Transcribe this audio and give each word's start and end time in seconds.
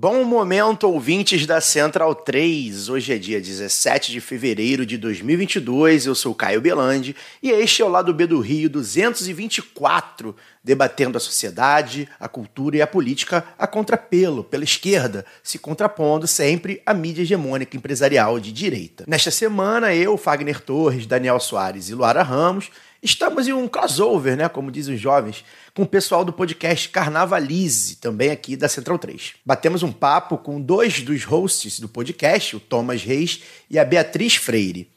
Bom 0.00 0.22
momento, 0.22 0.84
ouvintes 0.84 1.44
da 1.44 1.60
Central 1.60 2.14
3. 2.14 2.88
Hoje 2.88 3.12
é 3.12 3.18
dia 3.18 3.40
17 3.40 4.12
de 4.12 4.20
fevereiro 4.20 4.86
de 4.86 4.96
2022. 4.96 6.06
Eu 6.06 6.14
sou 6.14 6.36
Caio 6.36 6.60
Belandi 6.60 7.16
e 7.42 7.50
este 7.50 7.82
é 7.82 7.84
o 7.84 7.88
lado 7.88 8.14
B 8.14 8.24
do 8.24 8.38
Rio 8.38 8.70
224, 8.70 10.36
debatendo 10.62 11.18
a 11.18 11.20
sociedade, 11.20 12.08
a 12.20 12.28
cultura 12.28 12.76
e 12.76 12.80
a 12.80 12.86
política 12.86 13.44
a 13.58 13.66
contrapelo, 13.66 14.44
pela 14.44 14.62
esquerda, 14.62 15.26
se 15.42 15.58
contrapondo 15.58 16.28
sempre 16.28 16.80
à 16.86 16.94
mídia 16.94 17.22
hegemônica 17.22 17.76
empresarial 17.76 18.38
de 18.38 18.52
direita. 18.52 19.02
Nesta 19.04 19.32
semana, 19.32 19.92
eu, 19.92 20.16
Fagner 20.16 20.60
Torres, 20.60 21.06
Daniel 21.06 21.40
Soares 21.40 21.88
e 21.88 21.94
Luara 21.96 22.22
Ramos 22.22 22.70
Estamos 23.00 23.46
em 23.46 23.52
um 23.52 23.68
crossover, 23.68 24.36
né, 24.36 24.48
como 24.48 24.72
dizem 24.72 24.96
os 24.96 25.00
jovens, 25.00 25.44
com 25.72 25.82
o 25.82 25.86
pessoal 25.86 26.24
do 26.24 26.32
podcast 26.32 26.88
Carnavalize, 26.88 27.96
também 27.96 28.30
aqui 28.30 28.56
da 28.56 28.68
Central 28.68 28.98
3. 28.98 29.34
Batemos 29.46 29.84
um 29.84 29.92
papo 29.92 30.36
com 30.36 30.60
dois 30.60 31.00
dos 31.02 31.22
hosts 31.22 31.78
do 31.78 31.88
podcast, 31.88 32.56
o 32.56 32.60
Thomas 32.60 33.04
Reis 33.04 33.42
e 33.70 33.78
a 33.78 33.84
Beatriz 33.84 34.34
Freire. 34.34 34.90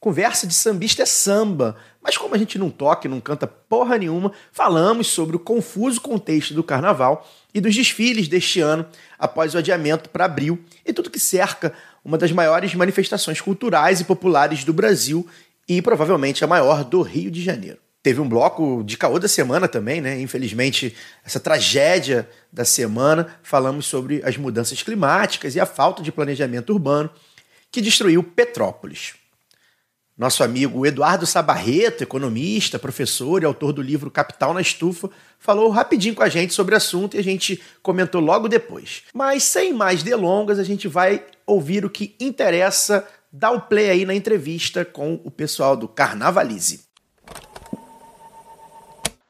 Conversa 0.00 0.46
de 0.46 0.54
sambista 0.54 1.02
é 1.02 1.06
samba, 1.06 1.76
mas 2.02 2.16
como 2.16 2.34
a 2.34 2.38
gente 2.38 2.58
não 2.58 2.70
toca 2.70 3.06
e 3.06 3.10
não 3.10 3.20
canta 3.20 3.46
porra 3.46 3.98
nenhuma, 3.98 4.32
falamos 4.50 5.08
sobre 5.08 5.36
o 5.36 5.38
confuso 5.38 6.00
contexto 6.00 6.54
do 6.54 6.64
carnaval 6.64 7.28
e 7.52 7.60
dos 7.60 7.76
desfiles 7.76 8.28
deste 8.28 8.60
ano 8.60 8.86
após 9.18 9.54
o 9.54 9.58
adiamento 9.58 10.08
para 10.08 10.24
abril 10.24 10.58
e 10.86 10.92
tudo 10.92 11.10
que 11.10 11.20
cerca 11.20 11.72
uma 12.02 12.16
das 12.16 12.32
maiores 12.32 12.74
manifestações 12.74 13.40
culturais 13.42 14.00
e 14.00 14.04
populares 14.04 14.64
do 14.64 14.72
Brasil 14.72 15.28
e 15.68 15.80
provavelmente 15.80 16.44
a 16.44 16.46
maior 16.46 16.84
do 16.84 17.02
Rio 17.02 17.30
de 17.30 17.42
Janeiro. 17.42 17.78
Teve 18.02 18.20
um 18.20 18.28
bloco 18.28 18.82
de 18.84 18.96
caô 18.96 19.18
da 19.18 19.28
semana 19.28 19.68
também, 19.68 20.00
né? 20.00 20.20
Infelizmente, 20.20 20.94
essa 21.24 21.38
tragédia 21.38 22.28
da 22.52 22.64
semana, 22.64 23.38
falamos 23.44 23.86
sobre 23.86 24.20
as 24.24 24.36
mudanças 24.36 24.82
climáticas 24.82 25.54
e 25.54 25.60
a 25.60 25.66
falta 25.66 26.02
de 26.02 26.10
planejamento 26.10 26.72
urbano 26.72 27.08
que 27.70 27.80
destruiu 27.80 28.22
Petrópolis. 28.22 29.14
Nosso 30.18 30.44
amigo 30.44 30.84
Eduardo 30.84 31.24
Sabarreto, 31.26 32.02
economista, 32.02 32.78
professor 32.78 33.42
e 33.42 33.46
autor 33.46 33.72
do 33.72 33.80
livro 33.80 34.10
Capital 34.10 34.52
na 34.52 34.60
Estufa, 34.60 35.08
falou 35.38 35.70
rapidinho 35.70 36.14
com 36.14 36.22
a 36.22 36.28
gente 36.28 36.52
sobre 36.52 36.74
o 36.74 36.76
assunto 36.76 37.16
e 37.16 37.20
a 37.20 37.24
gente 37.24 37.62
comentou 37.82 38.20
logo 38.20 38.46
depois. 38.46 39.04
Mas 39.14 39.44
sem 39.44 39.72
mais 39.72 40.02
delongas, 40.02 40.58
a 40.58 40.64
gente 40.64 40.86
vai 40.86 41.24
ouvir 41.46 41.84
o 41.84 41.90
que 41.90 42.14
interessa 42.20 43.08
dá 43.32 43.50
o 43.50 43.62
play 43.62 43.88
aí 43.88 44.04
na 44.04 44.14
entrevista 44.14 44.84
com 44.84 45.14
o 45.24 45.30
pessoal 45.30 45.74
do 45.74 45.88
Carnavalize. 45.88 46.86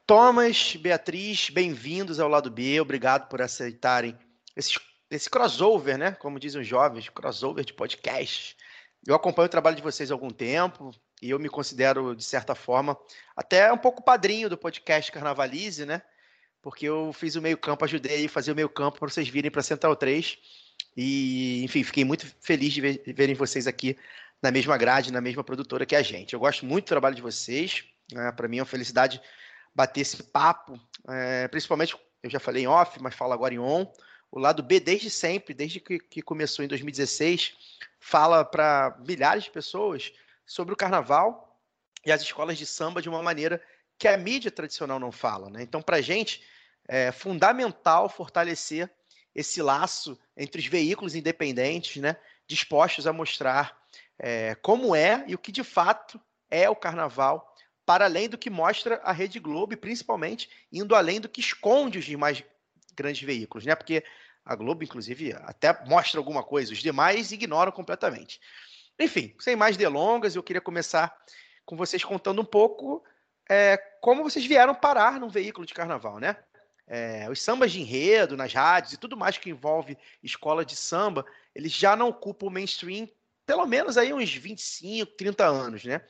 Thomas, 0.05 0.75
Beatriz, 0.75 1.49
bem-vindos 1.51 2.19
ao 2.19 2.29
lado 2.29 2.51
B. 2.51 2.81
Obrigado 2.81 3.29
por 3.29 3.41
aceitarem 3.41 4.19
esse, 4.57 4.79
esse 5.09 5.31
crossover, 5.31 5.97
né? 5.97 6.13
Como 6.13 6.41
dizem 6.41 6.61
os 6.61 6.67
jovens, 6.67 7.09
crossover 7.09 7.65
de 7.65 7.73
podcast. 7.73 8.57
Eu 9.07 9.15
acompanho 9.15 9.47
o 9.47 9.51
trabalho 9.51 9.77
de 9.77 9.83
vocês 9.83 10.11
há 10.11 10.15
algum 10.15 10.31
tempo 10.31 10.91
e 11.23 11.31
eu 11.31 11.39
me 11.39 11.49
considero, 11.49 12.17
de 12.17 12.25
certa 12.25 12.57
forma, 12.57 12.99
até 13.37 13.73
um 13.73 13.79
pouco 13.79 14.03
padrinho 14.03 14.51
do 14.51 14.59
podcast 14.59 15.13
Carnavalize, 15.13 15.87
né? 15.87 16.03
Porque 16.61 16.87
eu 16.87 17.13
fiz 17.13 17.37
o 17.37 17.43
meio-campo, 17.43 17.85
ajudei 17.85 18.27
a 18.27 18.29
fazer 18.29 18.51
o 18.51 18.57
meio-campo 18.57 18.99
para 18.99 19.09
vocês 19.09 19.29
virem 19.29 19.51
para 19.51 19.63
Central 19.63 19.95
3 19.95 20.39
e, 20.97 21.63
enfim, 21.65 21.83
fiquei 21.83 22.05
muito 22.05 22.27
feliz 22.41 22.73
de, 22.73 22.81
ver, 22.81 23.03
de 23.05 23.13
verem 23.13 23.35
vocês 23.35 23.67
aqui 23.67 23.97
na 24.43 24.51
mesma 24.51 24.77
grade, 24.77 25.13
na 25.13 25.21
mesma 25.21 25.45
produtora 25.45 25.87
que 25.87 25.97
a 25.97 26.03
gente. 26.03 26.35
Eu 26.35 26.41
gosto 26.41 26.67
muito 26.67 26.85
do 26.85 26.89
trabalho 26.89 27.15
de 27.15 27.23
vocês. 27.23 27.85
Né? 28.13 28.31
Para 28.33 28.49
mim 28.49 28.59
é 28.59 28.61
uma 28.61 28.67
felicidade 28.67 29.21
bater 29.75 30.01
esse 30.01 30.23
papo, 30.23 30.79
é, 31.09 31.49
principalmente, 31.49 31.97
eu 32.23 32.29
já 32.29 32.39
falei 32.39 32.65
em 32.65 32.67
off, 32.67 33.01
mas 33.01 33.15
falo 33.15 33.33
agora 33.33 33.55
em 33.55 33.59
on. 33.59 33.91
O 34.31 34.39
lado 34.39 34.63
B, 34.63 34.81
desde 34.81 35.11
sempre, 35.11 35.55
desde 35.55 35.81
que, 35.81 35.99
que 35.99 36.23
começou 36.23 36.65
em 36.65 36.69
2016, 36.69 37.55
fala 37.99 38.45
para 38.45 38.97
milhares 39.07 39.45
de 39.45 39.51
pessoas 39.51 40.13
sobre 40.45 40.75
o 40.75 40.77
carnaval 40.77 41.59
e 42.05 42.13
as 42.13 42.23
escolas 42.23 42.59
de 42.59 42.67
samba 42.67 43.01
de 43.01 43.09
uma 43.09 43.23
maneira 43.23 43.63
que 43.99 44.09
a 44.09 44.17
mídia 44.17 44.51
tradicional 44.51 44.99
não 44.99 45.13
fala. 45.13 45.49
Né? 45.49 45.63
Então, 45.63 45.81
para 45.81 45.99
a 45.99 46.01
gente, 46.01 46.43
é 46.89 47.13
fundamental 47.13 48.09
fortalecer 48.09 48.91
esse 49.35 49.63
laço 49.63 50.19
entre 50.37 50.61
os 50.61 50.67
veículos 50.67 51.15
independentes, 51.15 52.01
né, 52.01 52.17
dispostos 52.47 53.07
a 53.07 53.13
mostrar 53.13 53.77
é, 54.19 54.55
como 54.57 54.95
é 54.95 55.25
e 55.27 55.35
o 55.35 55.39
que 55.39 55.51
de 55.51 55.65
fato 55.65 56.21
é 56.51 56.69
o 56.69 56.77
carnaval, 56.77 57.55
para 57.85 58.05
além 58.05 58.29
do 58.29 58.39
que 58.39 58.51
mostra 58.51 59.01
a 59.03 59.13
Rede 59.13 59.41
Globo, 59.41 59.73
e 59.73 59.77
principalmente 59.77 60.49
indo 60.71 60.95
além 60.95 61.21
do 61.21 61.29
que 61.29 61.41
esconde 61.41 61.99
os 61.99 62.05
demais 62.05 62.45
grandes 62.95 63.23
veículos, 63.23 63.65
né? 63.65 63.75
Porque 63.75 64.05
a 64.45 64.55
Globo, 64.55 64.85
inclusive, 64.85 65.33
até 65.33 65.85
mostra 65.87 66.21
alguma 66.21 66.43
coisa, 66.43 66.73
os 66.73 66.79
demais 66.79 67.33
ignoram 67.33 67.73
completamente. 67.73 68.41
Enfim, 68.99 69.35
sem 69.41 69.57
mais 69.57 69.77
delongas, 69.77 70.37
eu 70.37 70.43
queria 70.43 70.61
começar 70.61 71.15
com 71.65 71.77
vocês 71.77 72.05
contando 72.05 72.43
um 72.43 72.45
pouco 72.45 73.03
é, 73.49 73.77
como 74.01 74.23
vocês 74.23 74.45
vieram 74.45 74.75
parar 74.75 75.19
num 75.19 75.29
veículo 75.29 75.67
de 75.67 75.75
carnaval, 75.75 76.19
né? 76.19 76.37
É, 76.87 77.29
os 77.31 77.41
sambas 77.41 77.73
de 77.73 77.81
enredo 77.81 78.37
nas 78.37 78.53
rádios 78.53 78.93
e 78.93 78.99
tudo 78.99 79.17
mais 79.17 79.39
que 79.39 79.51
envolve 79.51 79.97
escola 80.23 80.65
de 80.65 80.77
samba, 80.77 81.25
eles 81.55 81.73
já 81.73 81.97
não 81.97 82.09
ocupam 82.09 82.47
o 82.47 82.51
mainstream 82.51 83.09
pelo 83.47 83.67
menos 83.67 83.97
aí 83.97 84.13
uns 84.13 84.33
25, 84.33 85.13
30 85.13 85.45
anos, 85.45 85.85
né? 85.85 86.01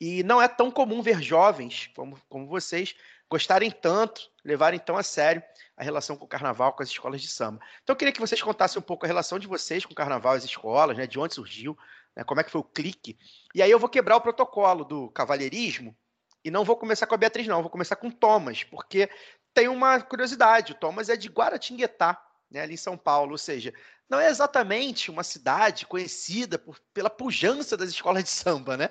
E 0.00 0.22
não 0.22 0.40
é 0.40 0.48
tão 0.48 0.70
comum 0.70 1.02
ver 1.02 1.22
jovens 1.22 1.90
como, 1.94 2.18
como 2.28 2.46
vocês 2.46 2.94
gostarem 3.28 3.70
tanto, 3.70 4.30
levarem 4.44 4.78
tão 4.78 4.96
a 4.96 5.02
sério 5.02 5.42
a 5.76 5.84
relação 5.84 6.16
com 6.16 6.24
o 6.24 6.28
carnaval, 6.28 6.72
com 6.72 6.82
as 6.82 6.88
escolas 6.88 7.20
de 7.20 7.28
samba. 7.28 7.60
Então 7.82 7.92
eu 7.92 7.96
queria 7.96 8.12
que 8.12 8.20
vocês 8.20 8.40
contassem 8.40 8.80
um 8.80 8.82
pouco 8.82 9.04
a 9.04 9.08
relação 9.08 9.38
de 9.38 9.46
vocês 9.46 9.84
com 9.84 9.92
o 9.92 9.96
carnaval 9.96 10.34
e 10.34 10.38
as 10.38 10.44
escolas, 10.44 10.96
né? 10.96 11.06
De 11.06 11.18
onde 11.18 11.34
surgiu, 11.34 11.76
né, 12.16 12.24
como 12.24 12.40
é 12.40 12.44
que 12.44 12.50
foi 12.50 12.60
o 12.60 12.64
clique. 12.64 13.18
E 13.54 13.62
aí 13.62 13.70
eu 13.70 13.78
vou 13.78 13.88
quebrar 13.88 14.16
o 14.16 14.20
protocolo 14.20 14.84
do 14.84 15.10
cavalheirismo 15.10 15.96
e 16.44 16.50
não 16.50 16.64
vou 16.64 16.76
começar 16.76 17.06
com 17.06 17.14
a 17.14 17.18
Beatriz, 17.18 17.46
não, 17.46 17.62
vou 17.62 17.70
começar 17.70 17.96
com 17.96 18.10
Thomas, 18.10 18.64
porque 18.64 19.10
tem 19.54 19.68
uma 19.68 20.00
curiosidade: 20.00 20.72
o 20.72 20.74
Thomas 20.74 21.08
é 21.08 21.16
de 21.16 21.28
Guaratinguetá, 21.28 22.22
né, 22.50 22.60
ali 22.60 22.74
em 22.74 22.78
São 22.78 22.96
Paulo, 22.96 23.32
ou 23.32 23.38
seja, 23.38 23.72
não 24.08 24.18
é 24.18 24.28
exatamente 24.28 25.10
uma 25.10 25.22
cidade 25.22 25.86
conhecida 25.86 26.58
por, 26.58 26.78
pela 26.94 27.10
pujança 27.10 27.76
das 27.76 27.90
escolas 27.90 28.24
de 28.24 28.30
samba, 28.30 28.76
né? 28.76 28.90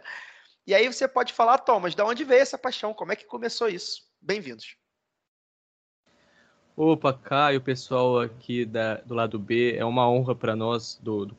E 0.65 0.75
aí 0.75 0.85
você 0.85 1.07
pode 1.07 1.33
falar, 1.33 1.59
Thomas, 1.59 1.95
de 1.95 2.01
onde 2.01 2.23
veio 2.23 2.41
essa 2.41 2.57
paixão? 2.57 2.93
Como 2.93 3.11
é 3.11 3.15
que 3.15 3.25
começou 3.25 3.69
isso? 3.69 4.01
Bem-vindos. 4.21 4.75
Opa, 6.75 7.11
Caio, 7.13 7.61
pessoal 7.61 8.19
aqui 8.19 8.65
da, 8.65 8.95
do 8.95 9.15
lado 9.15 9.39
B, 9.39 9.75
é 9.75 9.85
uma 9.85 10.07
honra 10.07 10.35
para 10.35 10.55
nós 10.55 10.99
do, 11.01 11.25
do, 11.25 11.37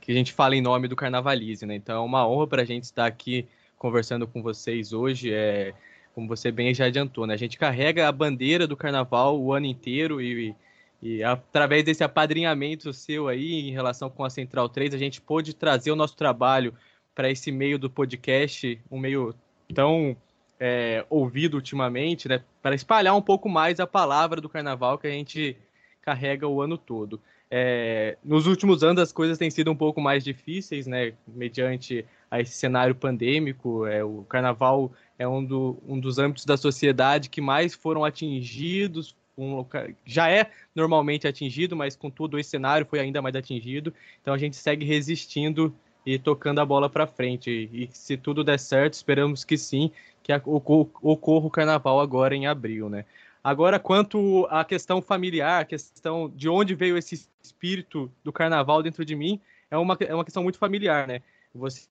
que 0.00 0.12
a 0.12 0.14
gente 0.14 0.32
fala 0.32 0.56
em 0.56 0.62
nome 0.62 0.88
do 0.88 0.96
Carnavalize, 0.96 1.66
né? 1.66 1.74
Então 1.74 2.02
é 2.02 2.06
uma 2.06 2.26
honra 2.26 2.46
para 2.46 2.62
a 2.62 2.64
gente 2.64 2.84
estar 2.84 3.04
aqui 3.04 3.46
conversando 3.76 4.26
com 4.26 4.42
vocês 4.42 4.92
hoje. 4.92 5.32
É, 5.32 5.74
como 6.18 6.26
você 6.26 6.50
bem 6.50 6.74
já 6.74 6.86
adiantou, 6.86 7.28
né? 7.28 7.34
A 7.34 7.36
gente 7.36 7.56
carrega 7.56 8.08
a 8.08 8.10
bandeira 8.10 8.66
do 8.66 8.76
carnaval 8.76 9.40
o 9.40 9.52
ano 9.52 9.66
inteiro 9.66 10.20
e, 10.20 10.52
e 11.00 11.22
através 11.22 11.84
desse 11.84 12.02
apadrinhamento 12.02 12.92
seu 12.92 13.28
aí 13.28 13.68
em 13.68 13.70
relação 13.70 14.10
com 14.10 14.24
a 14.24 14.30
Central 14.30 14.68
3, 14.68 14.94
a 14.94 14.98
gente 14.98 15.20
pôde 15.20 15.54
trazer 15.54 15.92
o 15.92 15.96
nosso 15.96 16.16
trabalho 16.16 16.74
para 17.14 17.30
esse 17.30 17.52
meio 17.52 17.78
do 17.78 17.88
podcast, 17.88 18.80
um 18.90 18.98
meio 18.98 19.32
tão 19.72 20.16
é, 20.58 21.06
ouvido 21.08 21.54
ultimamente, 21.54 22.26
né? 22.26 22.42
Para 22.60 22.74
espalhar 22.74 23.14
um 23.14 23.22
pouco 23.22 23.48
mais 23.48 23.78
a 23.78 23.86
palavra 23.86 24.40
do 24.40 24.48
carnaval 24.48 24.98
que 24.98 25.06
a 25.06 25.12
gente 25.12 25.56
carrega 26.02 26.48
o 26.48 26.60
ano 26.60 26.76
todo. 26.76 27.20
É, 27.48 28.18
nos 28.24 28.48
últimos 28.48 28.82
anos 28.82 29.00
as 29.00 29.12
coisas 29.12 29.38
têm 29.38 29.52
sido 29.52 29.70
um 29.70 29.76
pouco 29.76 30.00
mais 30.00 30.24
difíceis, 30.24 30.88
né? 30.88 31.12
Mediante 31.28 32.04
a 32.30 32.40
esse 32.40 32.52
cenário 32.52 32.94
pandêmico, 32.94 33.86
é, 33.86 34.04
o 34.04 34.24
carnaval 34.28 34.92
é 35.18 35.26
um, 35.26 35.44
do, 35.44 35.78
um 35.86 35.98
dos 35.98 36.18
âmbitos 36.18 36.44
da 36.44 36.56
sociedade 36.56 37.28
que 37.28 37.40
mais 37.40 37.74
foram 37.74 38.04
atingidos, 38.04 39.14
um, 39.36 39.64
já 40.04 40.30
é 40.30 40.50
normalmente 40.74 41.26
atingido, 41.26 41.76
mas 41.76 41.94
com 41.94 42.10
todo 42.10 42.38
esse 42.38 42.50
cenário 42.50 42.86
foi 42.86 43.00
ainda 43.00 43.22
mais 43.22 43.34
atingido. 43.34 43.94
Então 44.20 44.34
a 44.34 44.38
gente 44.38 44.56
segue 44.56 44.84
resistindo 44.84 45.74
e 46.04 46.18
tocando 46.18 46.60
a 46.60 46.66
bola 46.66 46.88
para 46.88 47.06
frente. 47.06 47.50
E, 47.72 47.88
se 47.92 48.16
tudo 48.16 48.42
der 48.42 48.58
certo, 48.58 48.94
esperamos 48.94 49.44
que 49.44 49.56
sim, 49.56 49.90
que 50.22 50.32
ocorra 50.44 51.46
o 51.46 51.50
carnaval 51.50 52.00
agora 52.00 52.34
em 52.34 52.46
abril, 52.46 52.88
né? 52.88 53.04
Agora, 53.42 53.78
quanto 53.78 54.46
à 54.50 54.64
questão 54.64 55.00
familiar, 55.00 55.62
a 55.62 55.64
questão 55.64 56.30
de 56.34 56.48
onde 56.48 56.74
veio 56.74 56.98
esse 56.98 57.28
espírito 57.42 58.10
do 58.24 58.32
carnaval 58.32 58.82
dentro 58.82 59.04
de 59.04 59.14
mim, 59.14 59.40
é 59.70 59.76
uma, 59.76 59.96
é 60.00 60.14
uma 60.14 60.24
questão 60.24 60.42
muito 60.42 60.58
familiar, 60.58 61.06
né? 61.06 61.22
Você 61.54 61.88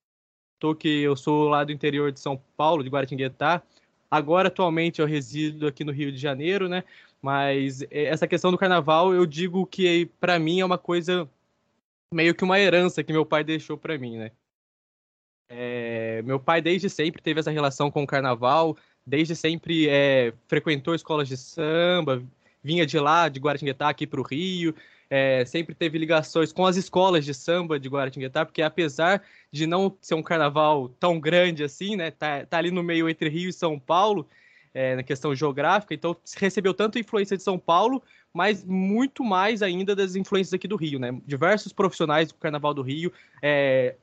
tô 0.60 0.76
que 0.76 0.88
eu 0.88 1.16
sou 1.16 1.50
lá 1.50 1.64
do 1.64 1.72
interior 1.72 2.12
de 2.12 2.20
São 2.20 2.42
Paulo, 2.56 2.84
de 2.84 2.90
Guaratinguetá. 2.90 3.62
Agora, 4.10 4.48
atualmente, 4.48 5.02
eu 5.02 5.08
resido 5.08 5.68
aqui 5.68 5.84
no 5.84 5.92
Rio 5.92 6.12
de 6.12 6.18
Janeiro, 6.18 6.70
né? 6.70 6.84
Mas 7.22 7.86
essa 7.90 8.28
questão 8.28 8.52
do 8.52 8.58
carnaval, 8.58 9.14
eu 9.14 9.26
digo 9.26 9.66
que 9.66 10.06
para 10.20 10.40
mim 10.40 10.60
é 10.60 10.66
uma 10.66 10.78
coisa 10.78 11.30
meio 12.14 12.34
que 12.34 12.44
uma 12.44 12.60
herança 12.60 13.04
que 13.04 13.12
meu 13.12 13.26
pai 13.26 13.44
deixou 13.44 13.78
para 13.78 13.98
mim, 13.98 14.18
né? 14.18 14.32
É, 15.50 16.22
meu 16.24 16.40
pai 16.40 16.62
desde 16.62 16.90
sempre 16.90 17.22
teve 17.22 17.40
essa 17.40 17.52
relação 17.52 17.90
com 17.90 18.04
o 18.04 18.08
carnaval, 18.08 18.78
desde 19.06 19.36
sempre 19.36 19.88
é, 19.90 20.34
frequentou 20.48 20.94
escolas 20.94 21.28
de 21.28 21.38
samba, 21.38 22.22
vinha 22.64 22.86
de 22.86 23.00
lá, 23.00 23.30
de 23.30 23.40
Guaratinguetá, 23.40 23.90
aqui 23.90 24.06
para 24.06 24.20
o 24.20 24.24
Rio, 24.24 24.76
é, 25.10 25.46
sempre 25.46 25.74
teve 25.74 25.98
ligações 25.98 26.52
com 26.52 26.66
as 26.66 26.76
escolas 26.76 27.24
de 27.24 27.34
samba 27.34 27.80
de 27.80 27.88
Guaratinguetá, 27.90 28.46
porque 28.46 28.62
apesar 28.62 29.24
de 29.52 29.66
não 29.66 29.96
ser 30.02 30.16
um 30.16 30.24
carnaval 30.24 30.90
tão 31.00 31.20
grande 31.20 31.64
assim, 31.64 31.96
né, 31.96 32.12
tá, 32.12 32.46
tá 32.46 32.58
ali 32.58 32.72
no 32.72 32.84
meio 32.84 33.10
entre 33.10 33.30
Rio 33.30 33.50
e 33.50 33.54
São 33.54 33.80
Paulo, 33.80 34.28
é, 34.74 34.96
na 34.96 35.04
questão 35.04 35.34
geográfica, 35.34 35.94
então 35.94 36.16
recebeu 36.36 36.74
tanto 36.74 37.00
influência 37.00 37.36
de 37.36 37.42
São 37.42 37.58
Paulo, 37.58 38.04
mas 38.32 38.64
muito 38.64 39.24
mais 39.24 39.64
ainda 39.64 39.96
das 39.96 40.16
influências 40.16 40.54
aqui 40.54 40.68
do 40.68 40.76
Rio, 40.76 41.00
né? 41.00 41.20
Diversos 41.26 41.74
profissionais 41.74 42.28
do 42.28 42.36
Carnaval 42.36 42.76
do 42.76 42.84
Rio, 42.84 43.12
é, 43.42 43.96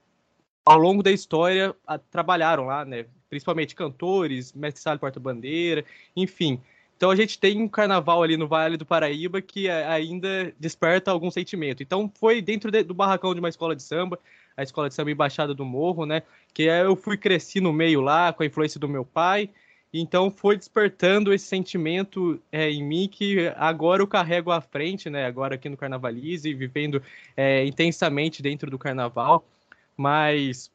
ao 0.64 0.76
longo 0.76 1.00
da 1.00 1.12
história, 1.12 1.74
a, 1.86 1.96
trabalharam 1.98 2.64
lá, 2.66 2.84
né? 2.84 3.06
Principalmente 3.30 3.74
cantores, 3.74 4.52
mestre 4.52 4.82
Sala 4.82 4.98
Porta-Bandeira, 4.98 5.84
enfim. 6.16 6.60
Então 7.04 7.10
a 7.12 7.16
gente 7.16 7.38
tem 7.38 7.60
um 7.60 7.68
carnaval 7.68 8.22
ali 8.22 8.34
no 8.34 8.48
Vale 8.48 8.78
do 8.78 8.86
Paraíba 8.86 9.42
que 9.42 9.68
ainda 9.68 10.54
desperta 10.58 11.10
algum 11.10 11.30
sentimento. 11.30 11.82
Então 11.82 12.10
foi 12.14 12.40
dentro 12.40 12.70
de, 12.70 12.82
do 12.82 12.94
barracão 12.94 13.34
de 13.34 13.40
uma 13.40 13.50
escola 13.50 13.76
de 13.76 13.82
samba, 13.82 14.18
a 14.56 14.62
escola 14.62 14.88
de 14.88 14.94
samba 14.94 15.10
Embaixada 15.10 15.52
do 15.52 15.66
Morro, 15.66 16.06
né? 16.06 16.22
Que 16.54 16.62
eu 16.62 16.96
fui 16.96 17.18
cresci 17.18 17.60
no 17.60 17.74
meio 17.74 18.00
lá 18.00 18.32
com 18.32 18.42
a 18.42 18.46
influência 18.46 18.80
do 18.80 18.88
meu 18.88 19.04
pai. 19.04 19.50
Então 19.92 20.30
foi 20.30 20.56
despertando 20.56 21.34
esse 21.34 21.44
sentimento 21.44 22.40
é, 22.50 22.70
em 22.70 22.82
mim 22.82 23.06
que 23.06 23.52
agora 23.54 24.00
eu 24.00 24.06
carrego 24.06 24.50
à 24.50 24.62
frente, 24.62 25.10
né? 25.10 25.26
Agora 25.26 25.56
aqui 25.56 25.68
no 25.68 25.76
Carnavalize, 25.76 26.54
vivendo 26.54 27.02
é, 27.36 27.66
intensamente 27.66 28.40
dentro 28.40 28.70
do 28.70 28.78
carnaval. 28.78 29.44
Mas 29.94 30.72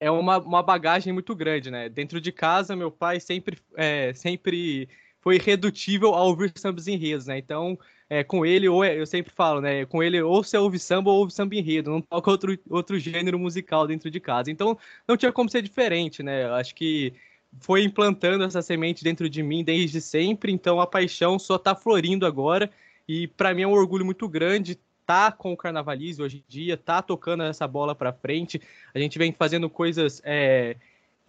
é 0.00 0.10
uma, 0.10 0.38
uma 0.38 0.60
bagagem 0.60 1.12
muito 1.12 1.36
grande, 1.36 1.70
né? 1.70 1.88
Dentro 1.88 2.20
de 2.20 2.32
casa, 2.32 2.74
meu 2.74 2.90
pai 2.90 3.20
sempre, 3.20 3.58
é, 3.76 4.12
sempre 4.12 4.88
foi 5.20 5.36
irredutível 5.36 6.14
a 6.14 6.22
ouvir 6.22 6.52
sambas 6.56 6.88
enredos, 6.88 7.26
né? 7.26 7.38
Então, 7.38 7.78
é, 8.08 8.24
com 8.24 8.44
ele, 8.44 8.68
ou 8.68 8.82
é, 8.84 8.98
eu 8.98 9.06
sempre 9.06 9.32
falo, 9.32 9.60
né? 9.60 9.84
Com 9.86 10.02
ele, 10.02 10.20
ou 10.22 10.42
você 10.42 10.56
ouve 10.56 10.78
samba 10.78 11.10
ou 11.10 11.18
ouve 11.18 11.32
samba 11.32 11.54
enredo, 11.54 11.90
não 11.90 12.00
toca 12.00 12.30
outro, 12.30 12.58
outro 12.68 12.98
gênero 12.98 13.38
musical 13.38 13.86
dentro 13.86 14.10
de 14.10 14.20
casa. 14.20 14.50
Então, 14.50 14.78
não 15.06 15.16
tinha 15.16 15.32
como 15.32 15.50
ser 15.50 15.62
diferente, 15.62 16.22
né? 16.22 16.44
Eu 16.44 16.54
acho 16.54 16.74
que 16.74 17.12
foi 17.58 17.82
implantando 17.82 18.44
essa 18.44 18.62
semente 18.62 19.02
dentro 19.04 19.28
de 19.28 19.42
mim 19.42 19.64
desde 19.64 20.00
sempre, 20.00 20.52
então 20.52 20.80
a 20.80 20.86
paixão 20.86 21.38
só 21.38 21.56
está 21.56 21.74
florindo 21.74 22.26
agora. 22.26 22.70
E 23.08 23.26
para 23.26 23.52
mim 23.54 23.62
é 23.62 23.66
um 23.66 23.72
orgulho 23.72 24.04
muito 24.04 24.28
grande 24.28 24.78
tá 25.10 25.32
com 25.32 25.52
o 25.52 25.56
Carnavalize 25.56 26.22
hoje 26.22 26.36
em 26.36 26.44
dia, 26.46 26.76
tá 26.76 27.02
tocando 27.02 27.42
essa 27.42 27.66
bola 27.66 27.96
para 27.96 28.12
frente. 28.12 28.62
A 28.94 28.98
gente 29.00 29.18
vem 29.18 29.32
fazendo 29.32 29.68
coisas 29.68 30.22
é, 30.24 30.76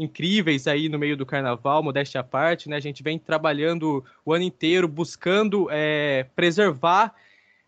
incríveis 0.01 0.67
aí 0.67 0.89
no 0.89 0.97
meio 0.97 1.15
do 1.15 1.25
carnaval, 1.25 1.83
modéstia 1.83 2.21
à 2.21 2.23
parte, 2.23 2.67
né? 2.67 2.75
A 2.75 2.81
gente 2.81 3.03
vem 3.03 3.19
trabalhando 3.19 4.03
o 4.25 4.33
ano 4.33 4.43
inteiro, 4.43 4.87
buscando 4.87 5.67
é, 5.69 6.25
preservar 6.35 7.13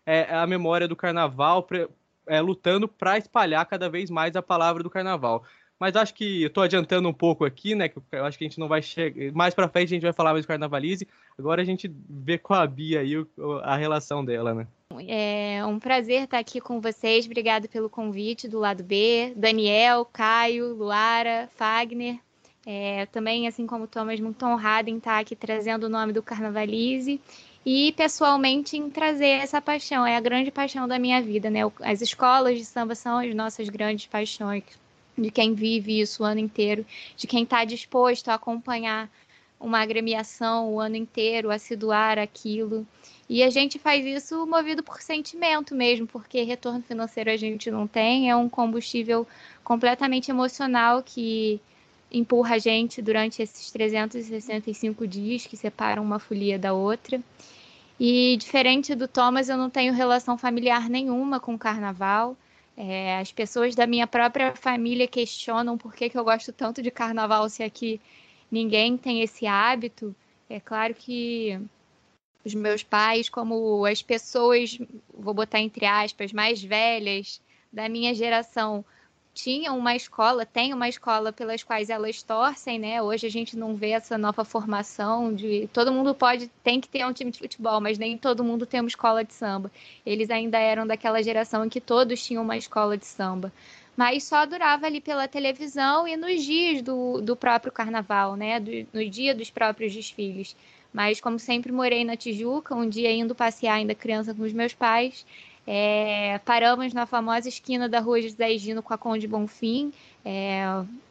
é, 0.04 0.34
a 0.34 0.46
memória 0.46 0.88
do 0.88 0.96
carnaval, 0.96 1.62
pre, 1.62 1.88
é, 2.26 2.40
lutando 2.40 2.88
para 2.88 3.18
espalhar 3.18 3.64
cada 3.66 3.88
vez 3.88 4.10
mais 4.10 4.34
a 4.36 4.42
palavra 4.42 4.82
do 4.82 4.90
carnaval. 4.90 5.44
Mas 5.78 5.96
acho 5.96 6.14
que 6.14 6.42
eu 6.42 6.46
estou 6.46 6.62
adiantando 6.62 7.08
um 7.08 7.12
pouco 7.12 7.44
aqui, 7.44 7.74
né? 7.74 7.88
Que 7.88 7.98
eu 8.12 8.24
acho 8.24 8.38
que 8.38 8.44
a 8.44 8.48
gente 8.48 8.60
não 8.60 8.68
vai 8.68 8.80
chegar. 8.80 9.32
Mais 9.32 9.54
para 9.54 9.68
frente 9.68 9.88
a 9.88 9.96
gente 9.96 10.02
vai 10.02 10.12
falar 10.12 10.32
mais 10.32 10.44
do 10.44 10.48
Carnavalize. 10.48 11.06
Agora 11.36 11.60
a 11.60 11.64
gente 11.64 11.92
vê 12.08 12.38
com 12.38 12.54
a 12.54 12.66
Bia 12.66 13.00
aí 13.00 13.14
a 13.62 13.76
relação 13.76 14.24
dela, 14.24 14.54
né? 14.54 14.66
É 15.08 15.64
um 15.66 15.80
prazer 15.80 16.22
estar 16.22 16.38
aqui 16.38 16.60
com 16.60 16.80
vocês. 16.80 17.26
Obrigado 17.26 17.68
pelo 17.68 17.90
convite 17.90 18.46
do 18.46 18.60
lado 18.60 18.84
B. 18.84 19.32
Daniel, 19.36 20.04
Caio, 20.04 20.72
Luara, 20.74 21.48
Fagner. 21.56 22.18
É, 22.66 23.06
também, 23.06 23.46
assim 23.46 23.66
como 23.66 23.84
o 23.84 23.86
Thomas, 23.86 24.18
muito 24.20 24.44
honrada 24.46 24.88
em 24.88 24.96
estar 24.96 25.18
aqui 25.18 25.36
trazendo 25.36 25.84
o 25.84 25.88
nome 25.88 26.12
do 26.12 26.22
Carnavalize 26.22 27.20
e 27.64 27.92
pessoalmente 27.92 28.76
em 28.76 28.88
trazer 28.88 29.40
essa 29.42 29.60
paixão. 29.60 30.06
É 30.06 30.16
a 30.16 30.20
grande 30.20 30.50
paixão 30.50 30.88
da 30.88 30.98
minha 30.98 31.20
vida, 31.20 31.50
né? 31.50 31.60
As 31.82 32.00
escolas 32.00 32.58
de 32.58 32.64
samba 32.64 32.94
são 32.94 33.18
as 33.18 33.34
nossas 33.34 33.68
grandes 33.68 34.06
paixões, 34.06 34.64
de 35.16 35.30
quem 35.30 35.54
vive 35.54 36.00
isso 36.00 36.22
o 36.22 36.26
ano 36.26 36.40
inteiro, 36.40 36.86
de 37.16 37.26
quem 37.26 37.42
está 37.42 37.64
disposto 37.64 38.28
a 38.28 38.34
acompanhar 38.34 39.10
uma 39.60 39.80
agremiação 39.80 40.72
o 40.72 40.80
ano 40.80 40.96
inteiro, 40.96 41.50
a 41.50 41.58
se 41.58 41.76
doar 41.76 42.18
aquilo. 42.18 42.86
E 43.28 43.42
a 43.42 43.50
gente 43.50 43.78
faz 43.78 44.04
isso 44.04 44.46
movido 44.46 44.82
por 44.82 45.00
sentimento 45.00 45.74
mesmo, 45.74 46.06
porque 46.06 46.42
retorno 46.42 46.82
financeiro 46.82 47.30
a 47.30 47.36
gente 47.36 47.70
não 47.70 47.86
tem, 47.86 48.30
é 48.30 48.36
um 48.36 48.48
combustível 48.48 49.26
completamente 49.62 50.30
emocional 50.30 51.02
que 51.02 51.60
empurra 52.18 52.54
a 52.54 52.58
gente 52.58 53.02
durante 53.02 53.42
esses 53.42 53.70
365 53.70 55.06
dias 55.06 55.46
que 55.46 55.56
separam 55.56 56.02
uma 56.02 56.18
folia 56.18 56.58
da 56.58 56.72
outra. 56.72 57.20
E 57.98 58.36
diferente 58.36 58.94
do 58.94 59.06
Thomas, 59.06 59.48
eu 59.48 59.56
não 59.56 59.70
tenho 59.70 59.92
relação 59.92 60.38
familiar 60.38 60.88
nenhuma 60.88 61.40
com 61.40 61.54
o 61.54 61.58
carnaval. 61.58 62.36
É, 62.76 63.18
as 63.18 63.30
pessoas 63.32 63.74
da 63.74 63.86
minha 63.86 64.06
própria 64.06 64.54
família 64.54 65.06
questionam 65.06 65.78
por 65.78 65.94
que, 65.94 66.08
que 66.08 66.18
eu 66.18 66.24
gosto 66.24 66.52
tanto 66.52 66.82
de 66.82 66.90
carnaval 66.90 67.48
se 67.48 67.62
aqui 67.62 68.00
ninguém 68.50 68.96
tem 68.96 69.20
esse 69.22 69.46
hábito. 69.46 70.14
É 70.48 70.58
claro 70.58 70.94
que 70.94 71.60
os 72.44 72.54
meus 72.54 72.82
pais, 72.82 73.28
como 73.28 73.84
as 73.86 74.02
pessoas, 74.02 74.78
vou 75.12 75.32
botar 75.32 75.60
entre 75.60 75.86
aspas, 75.86 76.32
mais 76.32 76.62
velhas 76.62 77.40
da 77.72 77.88
minha 77.88 78.14
geração, 78.14 78.84
tinham 79.34 79.76
uma 79.76 79.96
escola, 79.96 80.46
tem 80.46 80.72
uma 80.72 80.88
escola 80.88 81.32
pelas 81.32 81.62
quais 81.62 81.90
elas 81.90 82.22
torcem, 82.22 82.78
né? 82.78 83.02
Hoje 83.02 83.26
a 83.26 83.30
gente 83.30 83.56
não 83.56 83.74
vê 83.74 83.90
essa 83.90 84.16
nova 84.16 84.44
formação 84.44 85.34
de 85.34 85.68
todo 85.72 85.92
mundo 85.92 86.14
pode, 86.14 86.48
tem 86.62 86.80
que 86.80 86.88
ter 86.88 87.04
um 87.04 87.12
time 87.12 87.32
de 87.32 87.40
futebol, 87.40 87.80
mas 87.80 87.98
nem 87.98 88.16
todo 88.16 88.44
mundo 88.44 88.64
tem 88.64 88.80
uma 88.80 88.88
escola 88.88 89.24
de 89.24 89.34
samba. 89.34 89.72
Eles 90.06 90.30
ainda 90.30 90.56
eram 90.58 90.86
daquela 90.86 91.20
geração 91.20 91.64
em 91.64 91.68
que 91.68 91.80
todos 91.80 92.24
tinham 92.24 92.44
uma 92.44 92.56
escola 92.56 92.96
de 92.96 93.06
samba. 93.06 93.52
Mas 93.96 94.24
só 94.24 94.46
durava 94.46 94.86
ali 94.86 95.00
pela 95.00 95.26
televisão 95.26 96.06
e 96.06 96.16
nos 96.16 96.42
dias 96.42 96.80
do, 96.80 97.20
do 97.20 97.34
próprio 97.36 97.72
carnaval, 97.72 98.36
né? 98.36 98.60
Do, 98.60 98.70
no 98.92 99.08
dia 99.08 99.34
dos 99.34 99.50
próprios 99.50 99.92
desfiles. 99.92 100.56
Mas 100.92 101.20
como 101.20 101.40
sempre 101.40 101.72
morei 101.72 102.04
na 102.04 102.16
Tijuca, 102.16 102.72
um 102.72 102.88
dia 102.88 103.10
indo 103.10 103.34
passear 103.34 103.74
ainda 103.74 103.96
criança 103.96 104.32
com 104.32 104.42
os 104.42 104.52
meus 104.52 104.72
pais, 104.72 105.26
é, 105.66 106.38
paramos 106.44 106.92
na 106.92 107.06
famosa 107.06 107.48
esquina 107.48 107.88
da 107.88 108.00
rua 108.00 108.20
José 108.20 108.58
Gino 108.58 108.82
com 108.82 108.92
a 108.92 108.98
Conde 108.98 109.26
Bonfim, 109.26 109.92
é, 110.24 110.62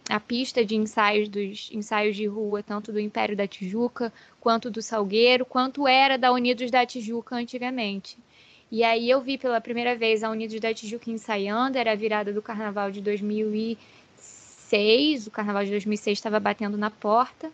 a 0.10 0.20
pista 0.20 0.64
de 0.64 0.76
ensaios 0.76 1.28
dos 1.30 1.70
ensaios 1.72 2.16
de 2.16 2.28
rua, 2.28 2.62
tanto 2.62 2.92
do 2.92 3.00
Império 3.00 3.36
da 3.36 3.48
Tijuca, 3.48 4.14
quanto 4.40 4.70
do 4.70 4.80
Salgueiro, 4.82 5.44
quanto 5.46 5.88
era 5.88 6.18
da 6.18 6.32
Unidos 6.32 6.70
da 6.70 6.86
Tijuca 6.86 7.36
antigamente. 7.36 8.18
E 8.72 8.84
aí 8.84 9.10
eu 9.10 9.22
vi 9.22 9.38
pela 9.38 9.62
primeira 9.62 9.96
vez 9.96 10.24
a 10.24 10.30
Unidos 10.30 10.60
da 10.60 10.74
Tijuca 10.74 11.10
ensaiando, 11.10 11.78
era 11.78 11.92
a 11.92 11.96
virada 11.96 12.34
do 12.34 12.42
Carnaval 12.42 12.92
de 12.92 13.02
2006, 13.02 15.28
o 15.28 15.32
Carnaval 15.32 15.64
de 15.64 15.72
2006 15.72 16.18
estava 16.18 16.40
batendo 16.40 16.78
na 16.78 16.92
porta, 16.92 17.52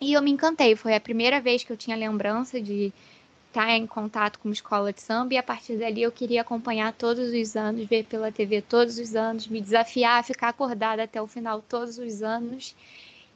e 0.00 0.14
eu 0.14 0.22
me 0.22 0.32
encantei, 0.32 0.74
foi 0.74 0.96
a 0.96 1.00
primeira 1.00 1.40
vez 1.40 1.62
que 1.62 1.72
eu 1.72 1.76
tinha 1.76 1.96
lembrança 1.96 2.60
de 2.60 2.92
estar 3.52 3.66
tá 3.66 3.76
em 3.76 3.86
contato 3.86 4.38
com 4.38 4.48
uma 4.48 4.54
escola 4.54 4.92
de 4.92 5.02
samba 5.02 5.34
e 5.34 5.36
a 5.36 5.42
partir 5.42 5.76
dali 5.76 6.02
eu 6.02 6.10
queria 6.10 6.40
acompanhar 6.40 6.92
todos 6.94 7.32
os 7.32 7.54
anos, 7.54 7.86
ver 7.86 8.04
pela 8.04 8.32
TV 8.32 8.62
todos 8.62 8.98
os 8.98 9.14
anos, 9.14 9.46
me 9.46 9.60
desafiar 9.60 10.20
a 10.20 10.22
ficar 10.22 10.48
acordada 10.48 11.02
até 11.02 11.20
o 11.20 11.26
final 11.26 11.62
todos 11.68 11.98
os 11.98 12.22
anos 12.22 12.74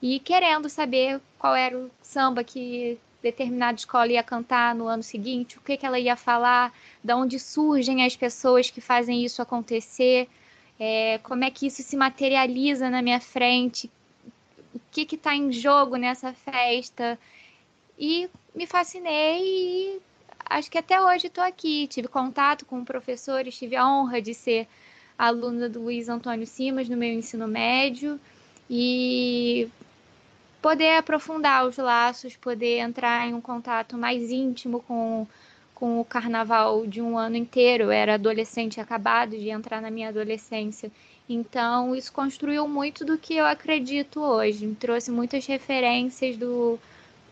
e 0.01 0.19
querendo 0.19 0.69
saber 0.71 1.21
qual 1.39 1.55
era 1.55 1.77
o 1.77 1.91
samba 2.03 2.43
que 2.43 2.99
determinada 3.23 3.77
escola 3.77 4.09
ia 4.09 4.23
cantar 4.23 4.75
no 4.75 4.87
ano 4.87 5.03
seguinte, 5.03 5.59
o 5.59 5.61
que, 5.61 5.77
que 5.77 5.85
ela 5.85 5.99
ia 5.99 6.17
falar, 6.17 6.73
de 7.03 7.13
onde 7.13 7.39
surgem 7.39 8.05
as 8.05 8.17
pessoas 8.17 8.71
que 8.71 8.81
fazem 8.81 9.25
isso 9.25 9.43
acontecer, 9.43 10.29
é, 10.79 11.19
como 11.23 11.45
é 11.45 11.51
que 11.51 11.67
isso 11.67 11.83
se 11.83 11.97
materializa 11.97 12.89
na 12.89 13.03
minha 13.03 13.21
frente, 13.21 13.91
o 14.75 14.81
que 14.91 15.15
está 15.15 15.35
em 15.35 15.51
jogo 15.51 15.97
nessa 15.97 16.33
festa. 16.33 17.19
E 17.99 18.29
me 18.57 18.67
fascinei 18.67 19.43
e 19.45 20.01
acho 20.47 20.71
que 20.71 20.79
até 20.79 21.01
hoje 21.01 21.27
estou 21.27 21.45
aqui. 21.45 21.87
Tive 21.87 22.09
contato 22.09 22.65
com 22.65 22.83
professores, 22.85 23.57
tive 23.57 23.77
a 23.77 23.87
honra 23.87 24.21
de 24.23 24.33
ser 24.33 24.67
aluna 25.19 25.69
do 25.69 25.83
Luiz 25.83 26.09
Antônio 26.09 26.47
Simas 26.47 26.89
no 26.89 26.97
meu 26.97 27.13
ensino 27.13 27.47
médio 27.47 28.19
e 28.69 29.69
poder 30.63 30.97
aprofundar 30.97 31.67
os 31.67 31.77
laços, 31.77 32.35
poder 32.35 32.79
entrar 32.79 33.29
em 33.29 33.35
um 33.35 33.41
contato 33.41 33.97
mais 33.99 34.31
íntimo 34.31 34.81
com, 34.81 35.27
com 35.75 36.01
o 36.01 36.05
carnaval 36.05 36.87
de 36.87 37.03
um 37.03 37.19
ano 37.19 37.37
inteiro. 37.37 37.85
Eu 37.85 37.91
era 37.91 38.15
adolescente, 38.15 38.81
acabado 38.81 39.37
de 39.39 39.51
entrar 39.51 39.83
na 39.83 39.91
minha 39.91 40.09
adolescência. 40.09 40.91
Então, 41.29 41.95
isso 41.95 42.13
construiu 42.13 42.67
muito 42.67 43.05
do 43.05 43.19
que 43.19 43.37
eu 43.37 43.45
acredito 43.45 44.21
hoje. 44.21 44.67
Me 44.67 44.75
trouxe 44.75 45.11
muitas 45.11 45.45
referências 45.47 46.37
do, 46.37 46.79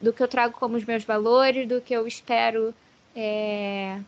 do 0.05 0.13
que 0.13 0.23
eu 0.23 0.29
trago 0.29 0.55
como 0.55 0.77
os 0.77 0.85
meus 0.85 1.03
valores, 1.03 1.67
do 1.67 1.81
que 1.81 1.95
eu 1.95 2.07
espero 2.07 2.75
é, 3.17 3.99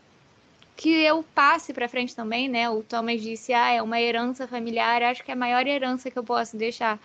que 0.75 0.89
eu 0.89 1.23
passe 1.33 1.73
para 1.73 1.89
frente 1.89 2.15
também, 2.15 2.47
né? 2.47 2.69
O 2.69 2.83
Thomas 2.83 3.21
disse, 3.21 3.51
ah, 3.51 3.71
é 3.71 3.81
uma 3.81 3.99
herança 3.99 4.47
familiar. 4.47 5.01
Acho 5.01 5.23
que 5.23 5.31
é 5.31 5.33
a 5.33 5.37
maior 5.37 5.65
herança 5.65 6.11
que 6.11 6.17
eu 6.17 6.23
posso 6.23 6.55
deixar 6.55 6.99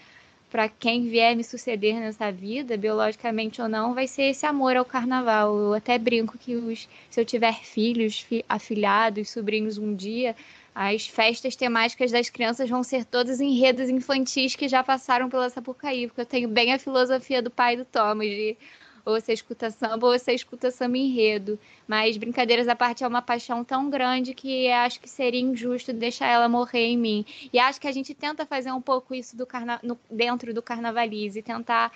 para 0.50 0.68
quem 0.68 1.08
vier 1.08 1.34
me 1.34 1.42
suceder 1.42 1.94
nessa 1.94 2.30
vida, 2.30 2.76
biologicamente 2.76 3.62
ou 3.62 3.70
não, 3.70 3.94
vai 3.94 4.06
ser 4.06 4.24
esse 4.24 4.44
amor 4.44 4.76
ao 4.76 4.84
carnaval. 4.84 5.56
Eu 5.58 5.72
até 5.72 5.96
brinco 5.98 6.36
que 6.36 6.54
os, 6.54 6.86
se 7.08 7.18
eu 7.18 7.24
tiver 7.24 7.54
filhos, 7.64 8.20
fi, 8.20 8.44
afilhados, 8.46 9.30
sobrinhos 9.30 9.78
um 9.78 9.94
dia, 9.94 10.36
as 10.74 11.06
festas 11.06 11.56
temáticas 11.56 12.10
das 12.10 12.28
crianças 12.28 12.68
vão 12.68 12.82
ser 12.82 13.06
todas 13.06 13.40
enredos 13.40 13.88
infantis 13.88 14.54
que 14.54 14.68
já 14.68 14.84
passaram 14.84 15.30
pela 15.30 15.48
Sapucaí, 15.48 16.06
porque 16.06 16.20
eu 16.20 16.26
tenho 16.26 16.48
bem 16.48 16.74
a 16.74 16.78
filosofia 16.78 17.40
do 17.40 17.50
pai 17.50 17.74
do 17.74 17.86
Thomas, 17.86 18.28
de 18.28 18.56
ou 19.04 19.20
você 19.20 19.32
escuta 19.32 19.70
samba, 19.70 20.06
ou 20.06 20.18
você 20.18 20.32
escuta 20.32 20.70
samba 20.70 20.98
enredo. 20.98 21.58
Mas 21.86 22.16
brincadeiras 22.16 22.68
à 22.68 22.76
parte 22.76 23.04
é 23.04 23.08
uma 23.08 23.22
paixão 23.22 23.64
tão 23.64 23.90
grande 23.90 24.34
que 24.34 24.70
acho 24.70 25.00
que 25.00 25.08
seria 25.08 25.40
injusto 25.40 25.92
deixar 25.92 26.28
ela 26.28 26.48
morrer 26.48 26.86
em 26.86 26.96
mim. 26.96 27.26
E 27.52 27.58
acho 27.58 27.80
que 27.80 27.88
a 27.88 27.92
gente 27.92 28.14
tenta 28.14 28.46
fazer 28.46 28.72
um 28.72 28.80
pouco 28.80 29.14
isso 29.14 29.36
do 29.36 29.46
carna... 29.46 29.80
no... 29.82 29.98
dentro 30.10 30.54
do 30.54 30.62
Carnavalize, 30.62 31.42
tentar 31.42 31.92